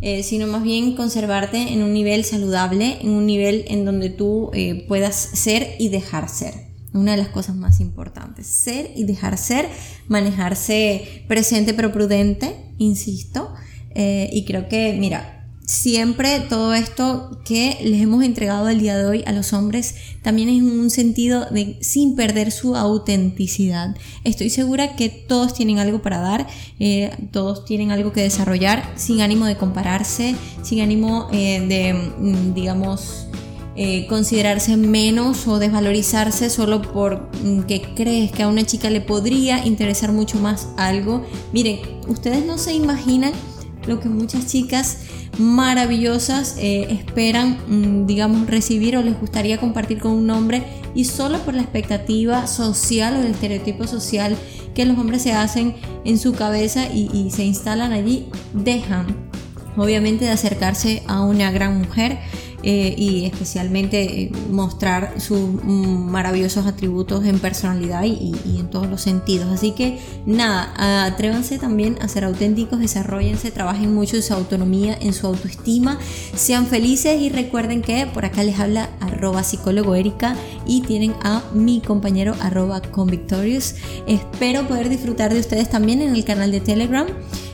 eh, 0.00 0.22
sino 0.22 0.46
más 0.46 0.62
bien 0.62 0.96
conservarte 0.96 1.72
en 1.72 1.82
un 1.82 1.92
nivel 1.92 2.24
saludable, 2.24 2.98
en 3.00 3.10
un 3.10 3.26
nivel 3.26 3.64
en 3.68 3.84
donde 3.84 4.10
tú 4.10 4.50
eh, 4.52 4.84
puedas 4.88 5.14
ser 5.14 5.76
y 5.78 5.88
dejar 5.88 6.28
ser. 6.28 6.54
Una 6.92 7.12
de 7.12 7.18
las 7.18 7.28
cosas 7.28 7.54
más 7.54 7.80
importantes, 7.80 8.46
ser 8.46 8.90
y 8.96 9.04
dejar 9.04 9.36
ser, 9.36 9.68
manejarse 10.08 11.24
presente 11.28 11.74
pero 11.74 11.92
prudente, 11.92 12.56
insisto, 12.78 13.52
eh, 13.94 14.30
y 14.32 14.44
creo 14.44 14.68
que, 14.68 14.94
mira, 14.98 15.35
siempre 15.66 16.38
todo 16.48 16.74
esto 16.74 17.38
que 17.44 17.78
les 17.82 18.00
hemos 18.00 18.24
entregado 18.24 18.68
el 18.68 18.78
día 18.78 18.96
de 18.96 19.04
hoy 19.04 19.24
a 19.26 19.32
los 19.32 19.52
hombres 19.52 19.96
también 20.22 20.48
es 20.48 20.62
un 20.62 20.90
sentido 20.90 21.46
de 21.46 21.76
sin 21.80 22.14
perder 22.14 22.52
su 22.52 22.76
autenticidad. 22.76 23.96
Estoy 24.22 24.48
segura 24.48 24.94
que 24.94 25.08
todos 25.08 25.54
tienen 25.54 25.80
algo 25.80 26.02
para 26.02 26.20
dar, 26.20 26.46
eh, 26.78 27.10
todos 27.32 27.64
tienen 27.64 27.90
algo 27.90 28.12
que 28.12 28.22
desarrollar 28.22 28.92
sin 28.94 29.20
ánimo 29.20 29.44
de 29.44 29.56
compararse, 29.56 30.36
sin 30.62 30.80
ánimo 30.80 31.28
eh, 31.32 31.60
de, 31.68 31.94
mm, 31.94 32.54
digamos, 32.54 33.26
eh, 33.74 34.06
considerarse 34.06 34.76
menos 34.76 35.46
o 35.48 35.58
desvalorizarse 35.58 36.48
solo 36.48 36.80
porque 36.80 37.82
mm, 37.82 37.94
crees 37.94 38.30
que 38.30 38.44
a 38.44 38.48
una 38.48 38.64
chica 38.64 38.88
le 38.88 39.00
podría 39.00 39.66
interesar 39.66 40.12
mucho 40.12 40.38
más 40.38 40.68
algo. 40.76 41.26
Miren, 41.52 41.80
ustedes 42.06 42.46
no 42.46 42.56
se 42.56 42.72
imaginan 42.72 43.32
lo 43.86 44.00
que 44.00 44.08
muchas 44.08 44.46
chicas 44.46 44.98
maravillosas 45.38 46.56
eh, 46.58 46.86
esperan, 46.90 47.58
mm, 47.68 48.06
digamos, 48.06 48.46
recibir 48.46 48.96
o 48.96 49.02
les 49.02 49.18
gustaría 49.18 49.58
compartir 49.58 49.98
con 49.98 50.12
un 50.12 50.30
hombre 50.30 50.62
y 50.94 51.04
solo 51.04 51.38
por 51.40 51.54
la 51.54 51.62
expectativa 51.62 52.46
social 52.46 53.16
o 53.16 53.20
el 53.20 53.32
estereotipo 53.32 53.86
social 53.86 54.36
que 54.74 54.84
los 54.84 54.98
hombres 54.98 55.22
se 55.22 55.32
hacen 55.32 55.74
en 56.04 56.18
su 56.18 56.32
cabeza 56.32 56.86
y, 56.92 57.10
y 57.12 57.30
se 57.30 57.44
instalan 57.44 57.92
allí, 57.92 58.26
dejan 58.52 59.06
obviamente 59.76 60.24
de 60.24 60.30
acercarse 60.30 61.02
a 61.06 61.22
una 61.22 61.50
gran 61.50 61.78
mujer 61.78 62.18
eh, 62.68 62.96
y 62.98 63.26
especialmente 63.26 64.22
eh, 64.22 64.32
mostrar 64.50 65.20
sus 65.20 65.38
maravillosos 65.62 66.66
atributos 66.66 67.24
en 67.24 67.38
personalidad 67.38 68.02
y, 68.02 68.34
en 68.58 68.68
todos 68.70 68.88
los 68.88 69.02
sentidos. 69.02 69.46
Así 69.52 69.70
que 69.70 70.00
nada, 70.26 71.04
atrévanse 71.04 71.60
también 71.60 71.96
a 72.00 72.08
ser 72.08 72.24
auténticos, 72.24 72.80
desarrollense, 72.80 73.52
trabajen 73.52 73.94
mucho 73.94 74.16
en 74.16 74.24
su 74.24 74.34
autonomía, 74.34 74.98
en 75.00 75.12
su 75.12 75.28
autoestima, 75.28 76.00
sean 76.34 76.66
felices 76.66 77.20
y 77.20 77.28
recuerden 77.28 77.82
que 77.82 78.04
por 78.12 78.24
acá 78.24 78.42
les 78.42 78.58
habla 78.58 78.90
arroba 78.98 79.44
psicólogo 79.44 79.94
Erika 79.94 80.34
y 80.66 80.80
tienen 80.80 81.14
a 81.22 81.44
mi 81.54 81.80
compañero 81.80 82.34
arroba 82.40 82.82
convictorious. 82.82 83.76
Espero 84.08 84.66
poder 84.66 84.88
disfrutar 84.88 85.32
de 85.32 85.38
ustedes 85.38 85.70
también 85.70 86.02
en 86.02 86.16
el 86.16 86.24
canal 86.24 86.50
de 86.50 86.58
Telegram. 86.58 87.06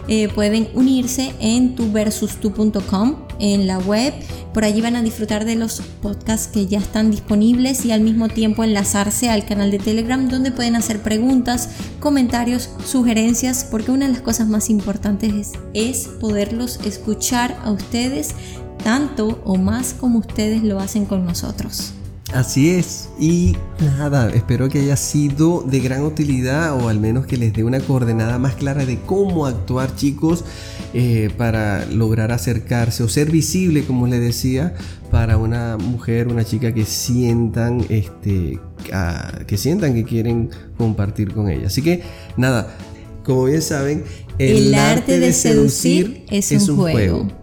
Eh, 0.08 0.28
pueden 0.28 0.68
unirse 0.74 1.32
en 1.40 1.74
tuversustu.com 1.74 3.16
en 3.38 3.66
la 3.66 3.78
web. 3.78 4.12
Por 4.52 4.64
allí 4.64 4.80
van 4.80 4.96
a 4.96 5.02
disfrutar 5.02 5.44
de 5.44 5.56
los 5.56 5.80
podcasts 6.02 6.48
que 6.48 6.66
ya 6.66 6.78
están 6.78 7.10
disponibles 7.10 7.84
y 7.84 7.92
al 7.92 8.00
mismo 8.00 8.28
tiempo 8.28 8.64
enlazarse 8.64 9.30
al 9.30 9.46
canal 9.46 9.70
de 9.70 9.78
Telegram 9.78 10.28
donde 10.28 10.52
pueden 10.52 10.76
hacer 10.76 11.02
preguntas, 11.02 11.70
comentarios, 12.00 12.70
sugerencias, 12.84 13.64
porque 13.64 13.92
una 13.92 14.06
de 14.06 14.12
las 14.12 14.22
cosas 14.22 14.48
más 14.48 14.70
importantes 14.70 15.32
es, 15.32 15.52
es 15.74 16.08
poderlos 16.08 16.80
escuchar 16.84 17.56
a 17.64 17.70
ustedes 17.70 18.34
tanto 18.82 19.40
o 19.44 19.56
más 19.56 19.94
como 19.94 20.18
ustedes 20.18 20.62
lo 20.62 20.80
hacen 20.80 21.06
con 21.06 21.24
nosotros. 21.24 21.94
Así 22.32 22.70
es. 22.70 23.10
Y 23.20 23.56
nada, 23.80 24.30
espero 24.30 24.68
que 24.68 24.80
haya 24.80 24.96
sido 24.96 25.62
de 25.62 25.80
gran 25.80 26.02
utilidad 26.02 26.74
o 26.82 26.88
al 26.88 26.98
menos 26.98 27.26
que 27.26 27.36
les 27.36 27.52
dé 27.52 27.62
una 27.62 27.80
coordenada 27.80 28.38
más 28.38 28.54
clara 28.54 28.86
de 28.86 28.98
cómo 29.00 29.46
actuar 29.46 29.94
chicos 29.96 30.44
eh, 30.94 31.30
para 31.36 31.84
lograr 31.86 32.32
acercarse 32.32 33.02
o 33.02 33.08
ser 33.08 33.30
visible, 33.30 33.84
como 33.84 34.06
les 34.06 34.20
decía, 34.20 34.74
para 35.10 35.36
una 35.36 35.76
mujer, 35.76 36.28
una 36.28 36.44
chica 36.44 36.72
que 36.72 36.86
sientan, 36.86 37.84
este, 37.90 38.58
que 39.46 39.56
sientan 39.58 39.94
que 39.94 40.04
quieren 40.04 40.50
compartir 40.78 41.34
con 41.34 41.50
ella. 41.50 41.66
Así 41.66 41.82
que 41.82 42.02
nada, 42.38 42.74
como 43.24 43.44
bien 43.44 43.60
saben, 43.60 44.04
el, 44.38 44.74
arte, 44.74 45.18
de 45.18 45.32
seducir, 45.34 46.24
es, 46.30 46.50
un, 46.50 46.76
juego. 46.76 47.41